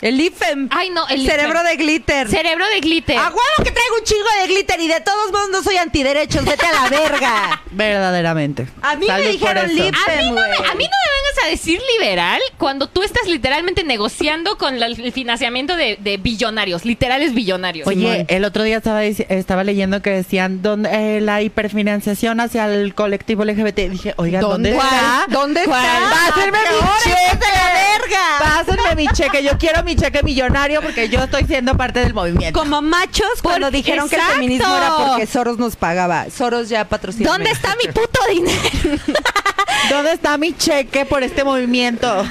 El 0.00 0.16
lipfem. 0.16 0.68
Ay 0.70 0.90
no, 0.90 1.06
el 1.08 1.26
Cerebro 1.26 1.62
de 1.62 1.76
glitter. 1.76 2.28
Cerebro 2.28 2.64
de 2.68 2.80
glitter. 2.80 3.16
A 3.18 3.24
huevo 3.28 3.40
que 3.64 3.70
traigo 3.72 3.96
un 3.98 4.04
chingo 4.04 4.28
de 4.42 4.46
glitter 4.48 4.80
y 4.80 4.88
de 4.88 5.00
todos 5.00 5.32
modos 5.32 5.48
no 5.50 5.62
soy 5.62 5.76
antiderechos. 5.76 6.44
Vete 6.44 6.66
a 6.66 6.72
la 6.72 6.88
verga. 6.88 7.62
Verdaderamente. 7.70 8.66
A 8.82 8.94
mí 8.96 9.06
me 9.06 9.12
Salud 9.12 9.24
por 9.24 9.32
dijeron 9.32 9.74
lip- 9.74 9.94
A 9.94 10.10
mí, 10.20 10.26
no 10.28 10.32
me, 10.32 10.40
güey. 10.56 10.70
a 10.70 10.74
mí 10.74 10.84
no 10.84 10.90
me 10.90 11.12
vengas 11.16 11.44
a 11.44 11.48
decir 11.48 11.80
liberal 11.98 12.40
cuando 12.58 12.88
tú 12.88 13.02
estás 13.02 13.26
literalmente 13.26 13.82
negociando 13.84 14.56
con 14.56 14.78
la- 14.78 14.86
el 14.86 15.12
financiamiento 15.12 15.74
de, 15.76 15.96
de 16.00 16.16
billonarios, 16.16 16.84
literales 16.84 17.34
billonarios. 17.34 17.86
Oye, 17.88 18.00
Simón. 18.00 18.26
el 18.28 18.44
otro 18.44 18.62
día 18.62 18.76
estaba, 18.76 19.64
leyendo 19.64 20.00
que 20.02 20.10
decían 20.10 20.62
donde, 20.62 21.16
eh, 21.16 21.20
la 21.20 21.42
hiperfinanciación 21.42 22.40
hacia 22.40 22.66
el 22.66 22.94
colectivo 22.94 23.44
LGBT. 23.44 23.76
Dije, 23.90 24.14
oiga, 24.16 24.40
¿dónde, 24.40 24.70
¿Dónde? 24.72 24.86
está? 24.86 25.24
¿Dónde 25.28 25.60
está? 25.62 25.72
Pásenme 25.72 26.58
¿A 26.58 26.62
qué 26.62 26.70
mi 26.70 26.88
cheque. 27.02 27.26
estás 27.32 27.40
de 27.40 27.46
la 27.56 27.72
verga? 27.98 28.24
Pásenme 28.38 28.94
mi 28.96 29.08
cheque. 29.08 29.42
Yo 29.42 29.58
quiero 29.58 29.82
mi 29.88 29.96
cheque 29.96 30.22
millonario 30.22 30.82
porque 30.82 31.08
yo 31.08 31.20
estoy 31.20 31.44
siendo 31.44 31.74
parte 31.74 32.00
del 32.00 32.12
movimiento. 32.12 32.58
Como 32.58 32.82
machos 32.82 33.40
cuando 33.42 33.70
dijeron 33.70 34.06
que 34.08 34.16
el 34.16 34.22
feminismo 34.22 34.76
era 34.76 34.96
porque 34.98 35.26
Soros 35.26 35.56
nos 35.56 35.76
pagaba. 35.76 36.28
Soros 36.30 36.68
ya 36.68 36.86
patrocinó. 36.86 37.32
¿Dónde 37.32 37.50
está 37.50 37.74
mi 37.82 37.90
puto 37.90 38.20
dinero? 38.30 38.60
¿Dónde 39.90 40.12
está 40.12 40.36
mi 40.36 40.54
cheque 40.54 41.06
por 41.06 41.22
este 41.22 41.42
movimiento? 41.42 42.26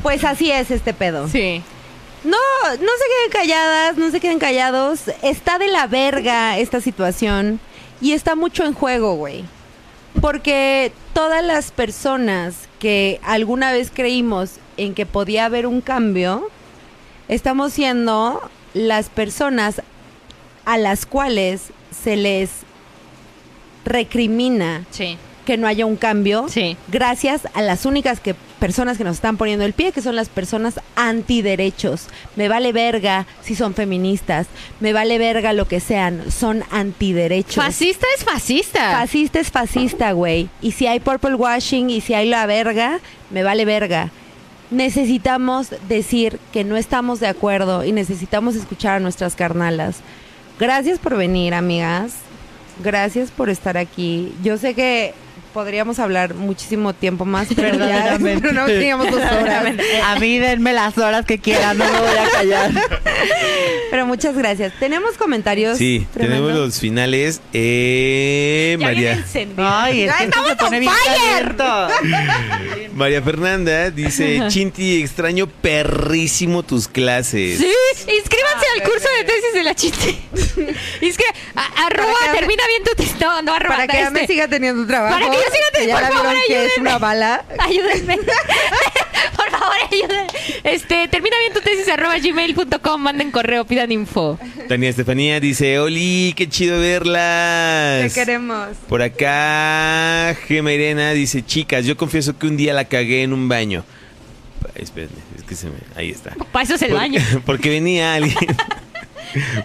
Pues 0.00 0.22
así 0.22 0.52
es 0.52 0.70
este 0.70 0.94
pedo. 0.94 1.28
Sí. 1.28 1.60
No, 2.22 2.36
no 2.36 2.76
se 2.76 2.78
queden 2.78 3.32
calladas, 3.32 3.96
no 3.96 4.10
se 4.12 4.20
queden 4.20 4.38
callados. 4.38 5.00
Está 5.22 5.58
de 5.58 5.66
la 5.66 5.88
verga 5.88 6.56
esta 6.58 6.80
situación 6.80 7.58
y 8.00 8.12
está 8.12 8.36
mucho 8.36 8.64
en 8.64 8.74
juego, 8.74 9.14
güey. 9.14 9.44
Porque 10.20 10.92
todas 11.14 11.44
las 11.44 11.72
personas 11.72 12.68
que 12.78 13.20
alguna 13.24 13.72
vez 13.72 13.90
creímos 13.92 14.52
en 14.76 14.94
que 14.94 15.04
podía 15.04 15.46
haber 15.46 15.66
un 15.66 15.80
cambio, 15.80 16.48
estamos 17.30 17.72
siendo 17.72 18.40
las 18.74 19.08
personas 19.08 19.82
a 20.64 20.76
las 20.78 21.06
cuales 21.06 21.62
se 21.90 22.16
les 22.16 22.50
recrimina 23.84 24.84
Sí. 24.90 25.16
que 25.46 25.56
no 25.56 25.66
haya 25.66 25.86
un 25.86 25.96
cambio 25.96 26.46
Sí. 26.48 26.76
gracias 26.88 27.42
a 27.54 27.62
las 27.62 27.86
únicas 27.86 28.20
que 28.20 28.34
personas 28.60 28.98
que 28.98 29.04
nos 29.04 29.16
están 29.16 29.38
poniendo 29.38 29.64
el 29.64 29.72
pie, 29.72 29.90
que 29.90 30.02
son 30.02 30.14
las 30.14 30.28
personas 30.28 30.78
antiderechos. 30.94 32.08
Me 32.36 32.46
vale 32.48 32.72
verga 32.72 33.26
si 33.42 33.54
son 33.56 33.72
feministas, 33.74 34.46
me 34.80 34.92
vale 34.92 35.16
verga 35.18 35.54
lo 35.54 35.66
que 35.66 35.80
sean, 35.80 36.30
son 36.30 36.62
antiderechos. 36.70 37.54
Fascista 37.54 38.06
es 38.18 38.22
fascista. 38.24 38.92
Fascista 38.92 39.40
es 39.40 39.50
fascista, 39.50 40.12
güey. 40.12 40.50
Y 40.60 40.72
si 40.72 40.86
hay 40.86 41.00
purple 41.00 41.34
washing 41.36 41.88
y 41.88 42.02
si 42.02 42.12
hay 42.12 42.28
la 42.28 42.44
verga, 42.44 43.00
me 43.30 43.42
vale 43.42 43.64
verga. 43.64 44.10
Necesitamos 44.70 45.74
decir 45.88 46.38
que 46.52 46.62
no 46.62 46.76
estamos 46.76 47.18
de 47.18 47.26
acuerdo 47.26 47.84
y 47.84 47.92
necesitamos 47.92 48.54
escuchar 48.54 48.96
a 48.96 49.00
nuestras 49.00 49.34
carnalas. 49.34 49.98
Gracias 50.60 50.98
por 50.98 51.16
venir, 51.16 51.54
amigas. 51.54 52.14
Gracias 52.82 53.30
por 53.30 53.50
estar 53.50 53.76
aquí. 53.76 54.32
Yo 54.42 54.58
sé 54.58 54.74
que 54.74 55.12
podríamos 55.52 55.98
hablar 55.98 56.34
muchísimo 56.34 56.92
tiempo 56.94 57.24
más, 57.24 57.48
pero 57.54 57.68
ya 57.70 57.76
Verdaderamente. 57.76 58.40
pero 58.48 58.52
no 58.60 58.66
teníamos 58.66 59.10
dos 59.10 59.20
horas. 59.20 59.64
A 60.04 60.16
mí 60.18 60.38
denme 60.38 60.72
las 60.72 60.96
horas 60.98 61.24
que 61.26 61.38
quieran, 61.38 61.78
no 61.78 61.84
me 61.84 61.98
voy 62.00 62.18
a 62.18 62.30
callar. 62.30 62.70
Pero 63.90 64.06
muchas 64.06 64.36
gracias. 64.36 64.72
¿Tenemos 64.78 65.16
comentarios? 65.16 65.76
Sí, 65.76 66.06
tremendos? 66.14 66.46
tenemos 66.46 66.66
los 66.66 66.78
finales. 66.78 67.40
Eh, 67.52 68.76
Ya 68.78 68.86
María. 68.86 69.24
Ay, 69.58 70.02
es 70.02 70.06
Ya 70.06 70.18
que 70.18 70.24
esto 70.24 70.44
se 70.44 70.52
estamos 70.52 70.56
pone 70.56 70.78
bien. 70.78 70.92
María 72.94 73.20
Fernanda 73.22 73.90
dice, 73.90 74.42
Chinti, 74.48 75.02
extraño 75.02 75.48
perrísimo 75.48 76.62
tus 76.62 76.86
clases. 76.86 77.58
Sí, 77.58 77.72
inscríbanse 78.16 78.66
al 78.76 78.82
curso 78.88 79.08
de 79.18 79.24
tesis 79.24 79.52
de 79.54 79.62
la 79.64 79.74
chiste. 79.74 80.16
es 81.00 81.16
que 81.16 81.24
a- 81.56 81.86
arroba 81.86 82.14
termina 82.32 82.62
bien 82.68 82.82
tu. 82.84 82.90
No, 83.24 83.42
no, 83.42 83.54
arroba. 83.54 83.74
Para 83.76 83.88
que 83.88 83.96
ya 83.98 84.10
me 84.10 84.20
este, 84.20 84.34
siga 84.34 84.46
teniendo 84.48 84.86
trabajo. 84.86 85.18
Para 85.18 85.30
la 85.86 86.00
por 86.00 86.12
favor, 86.12 86.34
que 86.46 86.52
es 86.54 86.58
ayúdenme. 86.72 86.80
una 86.90 86.98
bala. 86.98 87.44
Ayúdenme. 87.58 88.18
Por 89.36 89.50
favor, 89.50 89.76
ayúdenme. 89.90 90.26
Este, 90.64 91.08
termina 91.08 91.38
bien 91.38 91.52
tu 91.52 91.60
tesis 91.60 91.88
arroba 91.88 92.18
gmail.com, 92.18 93.00
manden 93.00 93.30
correo, 93.30 93.64
pidan 93.64 93.90
info. 93.92 94.38
Tania 94.68 94.90
Estefanía 94.90 95.40
dice, 95.40 95.78
Oli, 95.78 96.34
qué 96.36 96.48
chido 96.48 96.78
verlas. 96.80 98.12
Te 98.12 98.20
queremos. 98.20 98.68
Por 98.88 99.02
acá, 99.02 100.36
Gema 100.46 100.72
Irena 100.72 101.12
dice, 101.12 101.44
chicas, 101.44 101.84
yo 101.86 101.96
confieso 101.96 102.38
que 102.38 102.46
un 102.46 102.56
día 102.56 102.72
la 102.74 102.84
cagué 102.86 103.22
en 103.22 103.32
un 103.32 103.48
baño. 103.48 103.84
Espérenme, 104.74 105.16
es 105.38 105.44
que 105.44 105.54
se 105.54 105.66
me... 105.68 105.76
Ahí 105.96 106.10
está. 106.10 106.34
Para 106.52 106.64
eso 106.64 106.74
es 106.74 106.82
el 106.82 106.90
Por- 106.90 106.98
baño. 106.98 107.20
Porque 107.46 107.70
venía 107.70 108.14
alguien. 108.14 108.36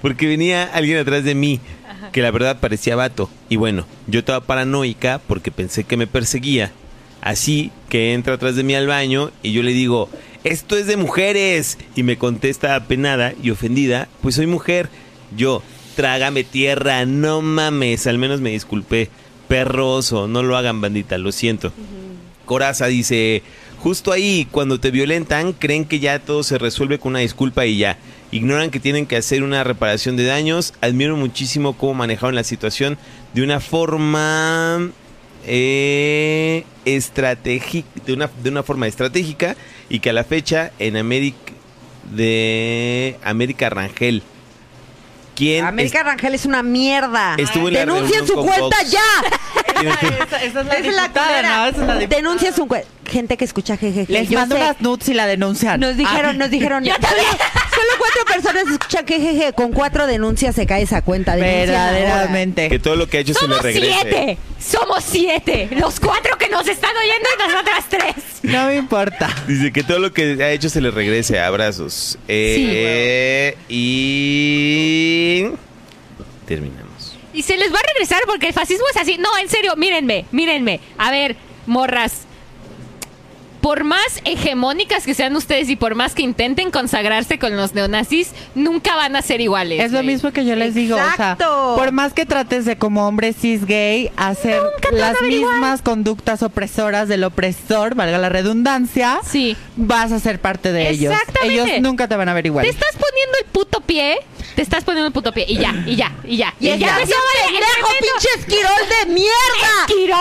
porque 0.02 0.27
venía 0.27 0.69
alguien 0.73 0.99
atrás 0.99 1.23
de 1.23 1.34
mí. 1.35 1.60
Que 2.11 2.22
la 2.22 2.32
verdad 2.32 2.60
parecía 2.60 2.95
vato. 2.95 3.30
Y 3.49 3.56
bueno, 3.56 3.86
yo 4.07 4.19
estaba 4.19 4.45
paranoica 4.45 5.19
porque 5.27 5.52
pensé 5.52 5.84
que 5.84 5.98
me 5.98 6.07
perseguía. 6.07 6.72
Así 7.22 7.72
que 7.90 8.14
entra 8.14 8.36
atrás 8.36 8.56
de 8.56 8.64
mí 8.64 8.76
al 8.76 8.88
baño 8.88 9.32
y 9.41 9.52
yo 9.52 9.64
le 9.64 9.73
digo, 9.73 10.10
esto 10.44 10.77
es 10.77 10.86
de 10.86 10.95
mujeres. 10.95 11.77
Y 11.95 12.03
me 12.03 12.18
contesta 12.18 12.76
apenada 12.76 13.34
y 13.41 13.49
ofendida, 13.49 14.07
pues 14.22 14.36
soy 14.36 14.45
mujer. 14.45 14.90
Yo, 15.36 15.64
trágame 15.95 16.44
tierra, 16.44 17.06
no 17.06 17.41
mames, 17.41 18.06
al 18.07 18.19
menos 18.19 18.41
me 18.41 18.52
disculpé. 18.52 19.10
Perroso, 19.48 20.27
no 20.27 20.44
lo 20.44 20.56
hagan 20.56 20.82
bandita, 20.82 21.18
lo 21.18 21.32
siento. 21.32 21.73
Coraza 22.45 22.86
dice, 22.86 23.41
justo 23.80 24.11
ahí, 24.11 24.48
cuando 24.52 24.80
te 24.80 24.91
violentan, 24.91 25.53
creen 25.53 25.86
que 25.86 25.99
ya 25.99 26.19
todo 26.19 26.44
se 26.44 26.57
resuelve 26.57 26.99
con 26.99 27.11
una 27.11 27.19
disculpa 27.19 27.65
y 27.65 27.77
ya. 27.77 27.98
Ignoran 28.36 28.70
que 28.70 28.82
tienen 28.82 29.06
que 29.06 29.16
hacer 29.16 29.44
una 29.44 29.64
reparación 29.64 30.18
de 30.18 30.26
daños. 30.26 30.74
Admiro 30.82 31.16
muchísimo 31.16 31.78
cómo 31.78 31.94
manejaron 31.94 32.36
la 32.36 32.44
situación 32.44 32.98
de 33.34 33.41
una 33.41 33.62
forma 33.62 34.91
eh, 35.48 36.66
estratégica, 36.84 37.88
de 38.06 38.12
una, 38.12 38.30
de 38.44 38.49
una 38.49 38.62
forma 38.62 38.88
estratégica 38.88 39.56
y 39.88 39.99
que 39.99 40.10
a 40.10 40.14
la 40.14 40.26
fecha 40.26 40.74
en 40.80 40.98
América 40.98 41.53
de 42.14 43.18
América 43.24 43.70
Rangel. 43.70 44.22
¿Quién 45.34 45.64
América 45.64 46.03
Rangel 46.03 46.36
es 46.36 46.45
una 46.45 46.62
mierda. 46.62 47.36
Estuvo 47.38 47.70
en 47.70 47.76
la 47.76 47.80
Denuncien 47.82 48.28
reunión 48.28 48.28
su 48.28 48.34
cuenta 48.36 48.78
Fox. 48.80 48.91
ya. 48.91 50.22
esa, 50.26 50.38
esa 50.44 50.60
es 50.60 50.66
la 50.66 50.74
es 50.74 50.86
la 50.94 51.03
diputada, 51.03 51.28
culera. 51.28 51.57
¿no? 51.57 51.66
Esa 51.68 51.82
es 51.82 51.88
la 51.88 51.99
diputada. 51.99 52.22
Denuncien 52.22 52.53
su 52.53 52.68
cuenta. 52.68 52.95
Gente 53.10 53.38
que 53.38 53.45
escucha 53.45 53.77
jejeje. 53.77 54.11
Les 54.11 54.30
yo 54.30 54.40
mando 54.40 54.56
sé. 54.56 54.61
unas 54.61 54.82
nudes 54.82 55.07
y 55.10 55.14
la 55.14 55.27
denuncian. 55.27 55.80
Nos 55.80 55.95
dijeron, 55.98 56.38
nos 56.38 56.49
dijeron. 56.49 56.84
Yo 56.86 56.94
también. 56.99 57.27
Solo 57.27 57.91
cuatro 57.99 58.26
personas 58.26 58.64
escuchan 58.72 59.06
jejeje. 59.07 59.53
Con 59.53 59.72
cuatro 59.73 60.07
denuncias 60.07 60.56
se 60.56 60.65
cae 60.65 60.84
esa 60.84 61.02
cuenta. 61.02 61.36
Verdaderamente. 61.36 62.69
Que 62.69 62.80
todo 62.80 62.95
lo 62.95 63.07
que 63.07 63.18
ha 63.18 63.19
hecho 63.22 63.34
se 63.34 63.41
le 63.41 63.48
Somos 63.48 63.61
regrese. 63.64 63.95
siete. 64.02 64.38
Somos 64.60 65.03
siete. 65.03 65.69
Los 65.80 65.99
cuatro 65.99 66.38
que 66.38 66.49
nos 66.49 66.68
están 66.68 66.91
oyendo 66.98 67.30
y 67.36 67.48
nosotras 67.52 67.86
tres. 67.90 68.26
No 68.44 68.68
me 68.68 68.76
importa. 68.77 69.30
Dice 69.48 69.72
que 69.72 69.84
todo 69.84 69.99
lo 69.99 70.11
que 70.14 70.41
ha 70.44 70.52
hecho 70.52 70.69
se 70.69 70.82
le 70.82 70.90
regrese. 70.91 71.40
Abrazos. 71.40 72.18
Eh, 72.27 73.56
y 73.69 75.45
terminamos. 76.48 77.15
Y 77.34 77.41
se 77.44 77.57
les 77.57 77.72
va 77.73 77.80
a 77.80 77.94
regresar 77.94 78.22
porque 78.26 78.48
el 78.48 78.53
fascismo 78.53 78.86
es 78.94 78.98
así. 79.02 79.18
No, 79.18 79.30
en 79.38 79.49
serio, 79.49 79.76
mírenme, 79.76 80.26
mírenme. 80.32 80.80
A 80.98 81.11
ver, 81.11 81.36
morras. 81.65 82.22
Por 83.66 83.84
más 83.84 84.22
hegemónicas 84.26 85.06
que 85.08 85.16
sean 85.16 85.36
ustedes 85.36 85.72
y 85.72 85.76
por 85.76 85.96
más 85.96 86.14
que 86.14 86.22
intenten 86.22 86.70
consagrarse 86.70 87.40
con 87.40 87.58
los 87.58 87.74
neonazis, 87.74 88.30
nunca 88.54 88.96
van 88.96 89.16
a 89.16 89.24
ser 89.24 89.42
iguales. 89.42 89.80
Es 89.84 89.92
lo 89.92 90.04
güey. 90.04 90.14
mismo 90.14 90.32
que 90.32 90.46
yo 90.46 90.56
les 90.56 90.76
digo, 90.76 90.94
o 90.98 91.00
sea, 91.00 91.10
Exacto. 91.10 91.74
por 91.76 91.92
más 91.92 92.14
que 92.14 92.28
trates 92.28 92.66
de 92.66 92.78
como 92.78 93.08
hombre 93.08 93.34
cis 93.34 93.66
gay 93.66 94.12
hacer 94.18 94.62
las 94.92 95.20
mismas 95.24 95.82
conductas 95.82 96.44
opresoras 96.44 97.08
del 97.08 97.24
opresor, 97.24 97.96
valga 97.96 98.20
la 98.20 98.30
redundancia, 98.30 99.18
Sí. 99.28 99.58
vas 99.76 100.12
a 100.12 100.20
ser 100.20 100.40
parte 100.40 100.72
de 100.72 100.92
ellos. 100.92 101.12
Exactamente. 101.12 101.54
Ellos 101.56 101.82
nunca 101.82 102.08
te 102.08 102.16
van 102.16 102.30
a 102.30 102.36
ver 102.36 102.46
igual. 102.46 102.66
Te 102.66 102.70
estás 102.72 102.92
poniendo 102.92 103.40
el 103.40 103.46
puto 103.52 103.82
pie. 103.82 104.20
Te 104.56 104.61
estás 104.61 104.84
poniendo 104.86 105.07
el 105.07 105.14
puto 105.14 105.32
pie. 105.34 105.45
Y 105.48 105.57
ya, 105.57 105.73
y 105.86 105.95
ya, 105.95 106.14
y 106.23 106.38
ya. 106.38 106.53
Y 106.60 106.68
ya 106.69 106.76
ya, 106.77 106.98
el 106.99 107.07
pendejo, 107.07 107.90
pinche 107.99 108.30
esquirol 108.40 108.72
de 108.90 109.14
mierda. 109.14 109.72
Esquirol. 109.82 110.19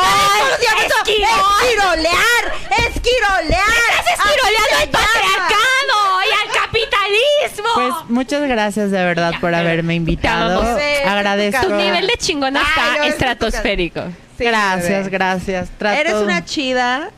Esquirolear, 1.09 2.53
esquirolear. 2.89 3.65
Estás 3.91 4.19
esquiroleando 4.19 4.77
al 4.83 4.89
patriarcado 4.89 6.23
y 6.29 6.33
al 6.33 6.63
capitalismo. 6.63 7.69
Pues 7.75 7.95
muchas 8.11 8.49
gracias 8.49 8.91
de 8.91 9.05
verdad 9.05 9.33
Ya, 9.33 9.41
por 9.41 9.55
haberme 9.55 9.95
invitado. 9.95 10.63
Agradezco. 11.07 11.67
tu 11.67 11.75
nivel 11.75 12.07
de 12.07 12.15
chingona 12.17 12.61
Ay, 12.77 13.09
está 13.11 13.31
estratosférico. 13.31 14.03
Sí, 14.39 14.45
gracias, 14.45 15.05
bebé. 15.05 15.11
gracias. 15.11 15.69
Trato, 15.79 16.01
Eres 16.01 16.15
una 16.15 16.45
chida. 16.45 17.11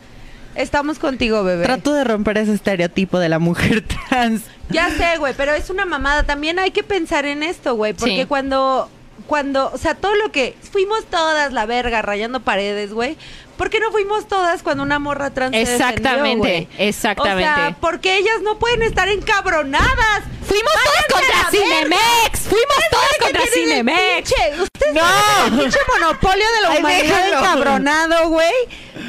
Estamos 0.55 0.98
contigo, 0.98 1.44
bebé. 1.44 1.64
trato 1.64 1.93
de 1.93 2.05
romper 2.05 2.38
ese 2.38 2.55
estereotipo 2.55 3.18
de 3.18 3.28
la 3.28 3.38
mujer 3.38 3.82
trans. 4.09 4.43
Ya 4.68 4.90
sé, 4.90 5.16
güey, 5.18 5.34
pero 5.36 5.52
es 5.52 5.70
una 5.70 5.84
mamada. 5.84 6.24
También 6.24 6.59
hay 6.59 6.70
que 6.72 6.82
pensar 6.82 7.24
en 7.26 7.43
esto, 7.43 7.74
güey, 7.74 7.93
porque 7.93 8.22
Sí. 8.22 8.26
cuando, 8.26 8.90
cuando, 9.26 9.70
o 9.72 9.78
sea, 9.78 9.94
todo 9.94 10.14
lo 10.16 10.32
que 10.32 10.56
fuimos 10.72 11.05
todas 11.06 11.52
la 11.52 11.66
verga 11.66 12.02
rayando 12.02 12.40
paredes, 12.40 12.93
güey. 12.93 13.16
¿Por 13.56 13.70
qué 13.70 13.80
no 13.80 13.90
fuimos 13.90 14.28
todas 14.28 14.62
cuando 14.62 14.82
una 14.82 14.98
morra 14.98 15.30
trans 15.30 15.52
se 15.55 15.60
defendió, 15.60 15.86
Exactamente, 15.86 16.36
güey? 16.36 16.68
exactamente. 16.88 17.51
O 17.51 17.55
sea, 17.55 17.76
porque 17.80 18.16
ellas 18.18 18.43
no 18.43 18.59
pueden 18.59 18.82
estar 18.82 19.09
encabronadas. 19.09 20.24
Fuimos 20.47 20.72
todas 20.84 21.06
contra 21.22 21.51
Cinemex. 21.51 22.40
Fuimos 22.40 22.76
todas 22.90 23.18
contra 23.18 23.43
Cinemex. 23.55 24.30
Ustedes 24.60 24.94
¡No! 24.94 25.59
pinche 25.59 25.78
monopolio 25.88 26.44
de 26.55 26.60
la 26.62 26.70
Ay, 26.70 26.78
humanidad 26.80 27.24
déjalo. 27.24 27.38
encabronado, 27.38 28.28
güey. 28.28 28.52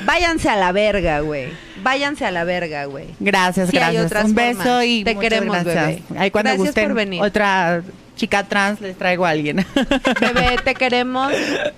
Váyanse 0.06 0.50
a 0.50 0.56
la 0.56 0.72
verga, 0.72 1.20
güey. 1.20 1.52
Váyanse 1.84 2.26
a 2.26 2.32
la 2.32 2.44
verga, 2.44 2.86
güey. 2.86 3.06
Gracias, 3.20 3.70
Sí, 3.70 3.78
hay 3.78 3.84
gracias. 3.94 4.06
otras 4.06 4.26
Un 4.26 4.36
beso 4.36 4.60
formas. 4.64 4.86
y 4.86 5.04
Te 5.04 5.16
queremos, 5.18 5.64
gracias. 5.64 6.08
bebé. 6.10 6.20
Ahí 6.20 6.32
cuando 6.32 6.50
Gracias 6.50 6.68
gusten 6.68 6.86
por 6.88 6.96
venir. 6.96 7.22
otra 7.22 7.82
chica 8.16 8.44
trans 8.44 8.82
les 8.82 8.98
traigo 8.98 9.26
a 9.26 9.30
alguien. 9.30 9.58
Bebé, 10.20 10.58
te 10.64 10.74
queremos. 10.74 11.32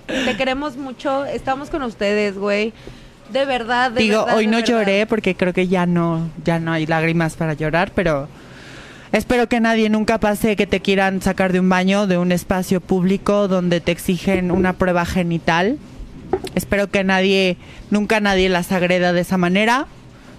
Te 0.06 0.36
queremos 0.36 0.76
mucho. 0.76 1.24
Estamos 1.26 1.68
con 1.70 1.82
ustedes, 1.82 2.36
güey. 2.38 2.72
De 3.30 3.44
verdad, 3.44 3.90
de 3.92 4.02
Digo, 4.02 4.20
verdad, 4.24 4.36
hoy 4.38 4.46
de 4.46 4.50
no 4.50 4.56
verdad. 4.58 4.72
lloré 4.72 5.06
porque 5.06 5.34
creo 5.36 5.52
que 5.52 5.68
ya 5.68 5.86
no, 5.86 6.28
ya 6.44 6.58
no 6.58 6.72
hay 6.72 6.86
lágrimas 6.86 7.34
para 7.36 7.52
llorar, 7.54 7.92
pero 7.94 8.26
espero 9.12 9.48
que 9.48 9.60
nadie 9.60 9.88
nunca 9.90 10.18
pase 10.18 10.56
que 10.56 10.66
te 10.66 10.80
quieran 10.80 11.20
sacar 11.22 11.52
de 11.52 11.60
un 11.60 11.68
baño, 11.68 12.06
de 12.08 12.18
un 12.18 12.32
espacio 12.32 12.80
público 12.80 13.46
donde 13.46 13.80
te 13.80 13.92
exigen 13.92 14.50
una 14.50 14.72
prueba 14.72 15.04
genital. 15.04 15.76
Espero 16.54 16.90
que 16.90 17.04
nadie, 17.04 17.56
nunca 17.90 18.20
nadie 18.20 18.48
las 18.48 18.72
agreda 18.72 19.12
de 19.12 19.20
esa 19.20 19.36
manera. 19.38 19.86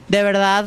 De 0.08 0.24
verdad, 0.24 0.66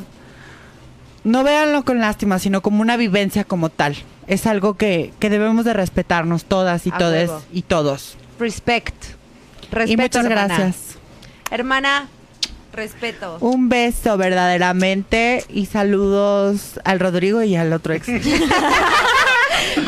no 1.22 1.44
véanlo 1.44 1.84
con 1.84 2.00
lástima, 2.00 2.38
sino 2.38 2.60
como 2.62 2.82
una 2.82 2.96
vivencia 2.96 3.44
como 3.44 3.68
tal. 3.68 3.96
Es 4.26 4.46
algo 4.46 4.74
que, 4.74 5.12
que 5.20 5.30
debemos 5.30 5.64
de 5.64 5.74
respetarnos 5.74 6.44
todas 6.46 6.86
y 6.86 6.90
A 6.90 6.98
todes 6.98 7.28
huevo. 7.28 7.42
y 7.52 7.62
todos. 7.62 8.16
Respect. 8.38 8.94
Respeto, 9.70 9.92
y 9.92 9.96
muchas 9.96 10.24
hermana. 10.24 10.46
gracias. 10.58 10.76
Hermana, 11.50 12.08
respeto. 12.72 13.36
Un 13.40 13.68
beso 13.68 14.16
verdaderamente 14.16 15.44
y 15.48 15.66
saludos 15.66 16.80
al 16.84 17.00
Rodrigo 17.00 17.42
y 17.42 17.54
al 17.56 17.72
otro 17.72 17.92
ex. 17.94 18.08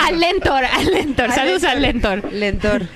Al 0.01 0.19
Lentor, 0.19 0.65
al 0.65 0.87
Lentor. 0.87 1.33
Saludos 1.33 1.65
al 1.65 1.83
Lentor. 1.83 2.33
Lentor. 2.33 2.89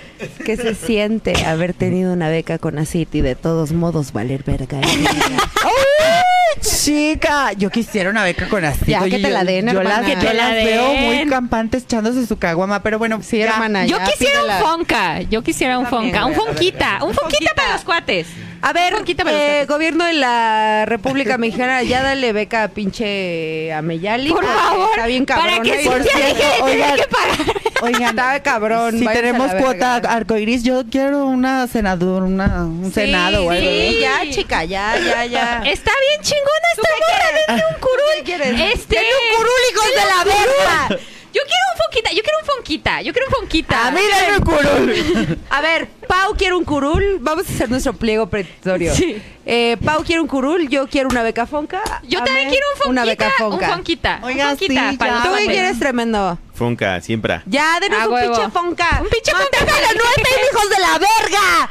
¿Qué 0.45 0.57
se 0.57 0.75
siente 0.75 1.45
haber 1.45 1.73
tenido 1.75 2.13
una 2.13 2.29
beca 2.29 2.59
con 2.59 2.79
ACIT 2.79 3.15
y 3.17 3.21
de 3.21 3.35
todos 3.35 3.73
modos 3.73 4.13
valer 4.13 4.43
verga? 4.45 4.79
¡Uy, 4.79 6.61
chica! 6.61 7.53
Yo 7.53 7.71
quisiera 7.71 8.11
una 8.11 8.25
beca 8.25 8.49
con 8.49 8.65
así. 8.65 8.87
Ya, 8.87 9.03
que 9.05 9.19
te 9.19 9.31
la 9.31 9.45
den, 9.45 9.67
yo 9.69 9.83
las, 9.83 9.99
hermana. 9.99 10.09
yo 10.09 10.15
Que 10.15 10.27
te 10.27 10.35
la 10.35 10.45
las 10.49 10.53
veo 10.65 10.89
den. 10.91 11.05
muy 11.05 11.27
campantes 11.29 11.85
echándose 11.85 12.27
su 12.27 12.39
caguama, 12.39 12.83
pero 12.83 12.99
bueno, 12.99 13.21
Sí, 13.23 13.39
ya. 13.39 13.47
hermana. 13.53 13.87
Yo 13.87 13.99
ya, 13.99 14.05
quisiera 14.07 14.41
pídela. 14.41 14.57
un 14.59 14.63
Fonca. 14.65 15.23
Yo 15.23 15.43
quisiera 15.43 15.79
un 15.79 15.85
También, 15.87 16.13
Fonca. 16.15 16.27
Un 16.27 16.35
Fonquita. 16.35 16.99
Un 17.05 17.15
Fonquita 17.15 17.55
para 17.55 17.73
los 17.75 17.83
cuates. 17.83 18.27
A 18.63 18.73
ver, 18.75 18.93
Fonquita 18.95 19.25
para 19.25 19.37
los 19.37 19.47
eh, 19.47 19.67
gobierno 19.67 20.05
de 20.05 20.13
la 20.15 20.85
República 20.87 21.39
Mexicana, 21.39 21.83
ya 21.83 22.03
dale 22.03 22.33
beca 22.35 22.65
a 22.65 22.69
pinche 22.69 23.73
Ameyali. 23.73 24.31
Por 24.31 24.45
favor. 24.45 24.89
Está 24.91 25.07
bien 25.07 25.25
cabrón. 25.25 25.47
Para 25.49 25.63
que. 25.63 25.85
Por 25.85 26.03
cierto, 26.03 26.19
deje 26.19 26.35
de 26.35 26.51
tener 26.51 26.63
oigan. 26.63 26.97
que 26.97 27.07
pagar. 27.07 27.57
Oigan, 27.83 28.03
Está 28.11 28.43
cabrón. 28.43 28.99
si 28.99 29.07
tenemos 29.07 29.53
cuota 29.55 29.97
arcoiris, 29.97 30.63
yo 30.63 30.85
quiero 30.91 31.27
una 31.27 31.67
senadora, 31.67 32.25
una, 32.27 32.65
un 32.65 32.87
Sí, 32.87 32.93
senado 32.93 33.45
o 33.47 33.51
algo. 33.51 33.63
Sí, 33.71 33.99
ya, 34.01 34.31
chica, 34.31 34.65
ya, 34.65 34.99
ya, 34.99 35.25
ya. 35.27 35.63
Está 35.65 35.93
bien 36.09 36.23
chingona 36.23 36.69
¿Tú 36.77 36.83
esta 36.83 36.95
qué 36.95 37.01
morra. 37.01 37.31
quieres? 37.31 37.47
Denme 37.49 37.63
un 37.75 37.81
curul. 37.81 37.99
¿Qué 38.17 38.23
quieres? 38.25 38.75
Este. 38.75 38.97
Un 38.99 39.37
curul, 39.37 39.51
hijos 39.73 39.87
de 39.87 39.97
la 39.97 40.25
verga. 40.25 41.03
Yo 41.33 41.43
quiero 41.43 41.65
un 41.73 41.83
Fonquita. 41.85 42.11
Yo 42.13 42.23
quiero 42.23 42.39
un 42.41 42.47
Fonquita. 42.47 43.03
Yo 43.03 43.13
quiero 43.13 43.29
un 43.29 43.35
Fonquita. 43.35 43.87
A 43.87 43.91
mí 43.93 44.01
dame 44.11 44.39
un 44.39 44.45
curul. 44.45 45.39
A 45.51 45.61
ver, 45.61 45.89
Pau 46.09 46.35
quiere 46.37 46.55
un 46.57 46.65
curul. 46.65 47.19
Vamos 47.21 47.49
a 47.49 47.53
hacer 47.53 47.71
nuestro 47.71 47.93
pliego 47.93 48.27
petitorio. 48.29 48.93
Sí. 48.95 49.23
Eh, 49.47 49.77
Pau 49.85 50.03
quiere 50.05 50.21
un 50.21 50.27
curul, 50.27 50.69
yo 50.69 50.89
quiero 50.89 51.09
una 51.09 51.23
beca 51.23 51.47
fonca. 51.47 51.83
Yo 52.03 52.23
también 52.25 52.49
quiero 52.49 52.67
un 52.75 52.79
Fonquita. 52.83 52.91
Una 52.91 53.05
beca 53.05 53.27
Un 53.27 53.33
fonca. 53.53 53.69
Fonquita. 53.71 54.21
Oiga, 54.25 54.45
un 54.51 54.59
Fonquita 54.59 54.91
sí, 54.91 54.97
para 54.97 55.23
¿Tú 55.23 55.29
qué 55.39 55.47
quieres 55.47 55.79
tremendo? 55.79 56.37
Fonca, 56.61 57.01
siempre. 57.01 57.41
Ya, 57.47 57.81
denos 57.81 58.03
A 58.03 58.07
un 58.07 58.13
huevo. 58.13 58.35
pinche 58.35 58.51
fonca. 58.51 58.99
Un 59.03 59.09
pinche 59.09 59.33
fonca. 59.33 59.45
¡Manténgala 59.61 59.89
nuestra, 59.95 60.31
hijos 60.53 60.69
de 60.69 60.79
la 60.79 60.93
verga! 60.99 61.71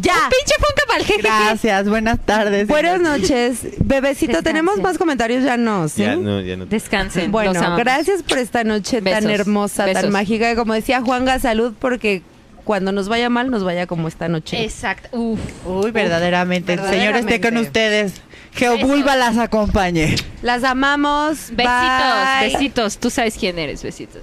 Ya. 0.00 0.14
Un 0.14 0.30
pinche 0.30 0.54
Fonca 0.58 0.82
para 0.86 1.00
el 1.00 1.04
jefe. 1.06 1.20
Gracias, 1.22 1.88
buenas 1.90 2.18
tardes. 2.24 2.68
Buenas 2.68 3.00
noches. 3.00 3.66
Bebecito, 3.80 4.42
tenemos 4.42 4.78
más 4.78 4.96
comentarios, 4.96 5.44
ya 5.44 5.58
no, 5.58 5.88
¿sí? 5.88 6.02
Ya 6.04 6.16
no, 6.16 6.40
ya 6.40 6.56
no. 6.56 6.64
Descansen. 6.64 7.30
Bueno, 7.30 7.76
gracias 7.76 8.22
por 8.22 8.38
esta 8.38 8.64
noche 8.64 9.02
tan 9.02 9.28
hermosa, 9.28 9.84
Besos. 9.84 10.02
tan 10.02 10.12
mágica. 10.12 10.56
Como 10.56 10.72
decía 10.72 11.02
Juanga, 11.02 11.38
salud 11.38 11.74
porque 11.78 12.22
cuando 12.64 12.92
nos 12.92 13.08
vaya 13.08 13.28
mal, 13.28 13.50
nos 13.50 13.62
vaya 13.62 13.86
como 13.86 14.08
esta 14.08 14.28
noche. 14.28 14.64
Exacto. 14.64 15.08
Uf. 15.12 15.40
Uy, 15.66 15.90
verdaderamente. 15.90 16.74
El 16.74 16.80
Señor 16.80 17.16
esté 17.16 17.40
con 17.40 17.54
verdaderamente. 17.54 18.12
Ustedes. 18.64 18.80
Geobulba 18.80 19.16
las 19.16 19.36
acompañe. 19.38 20.16
Las 20.42 20.64
amamos. 20.64 21.48
Besitos, 21.50 22.38
Bye. 22.40 22.52
besitos. 22.52 22.98
Tú 22.98 23.10
sabes 23.10 23.36
quién 23.38 23.58
eres, 23.58 23.82
besitos. 23.82 24.22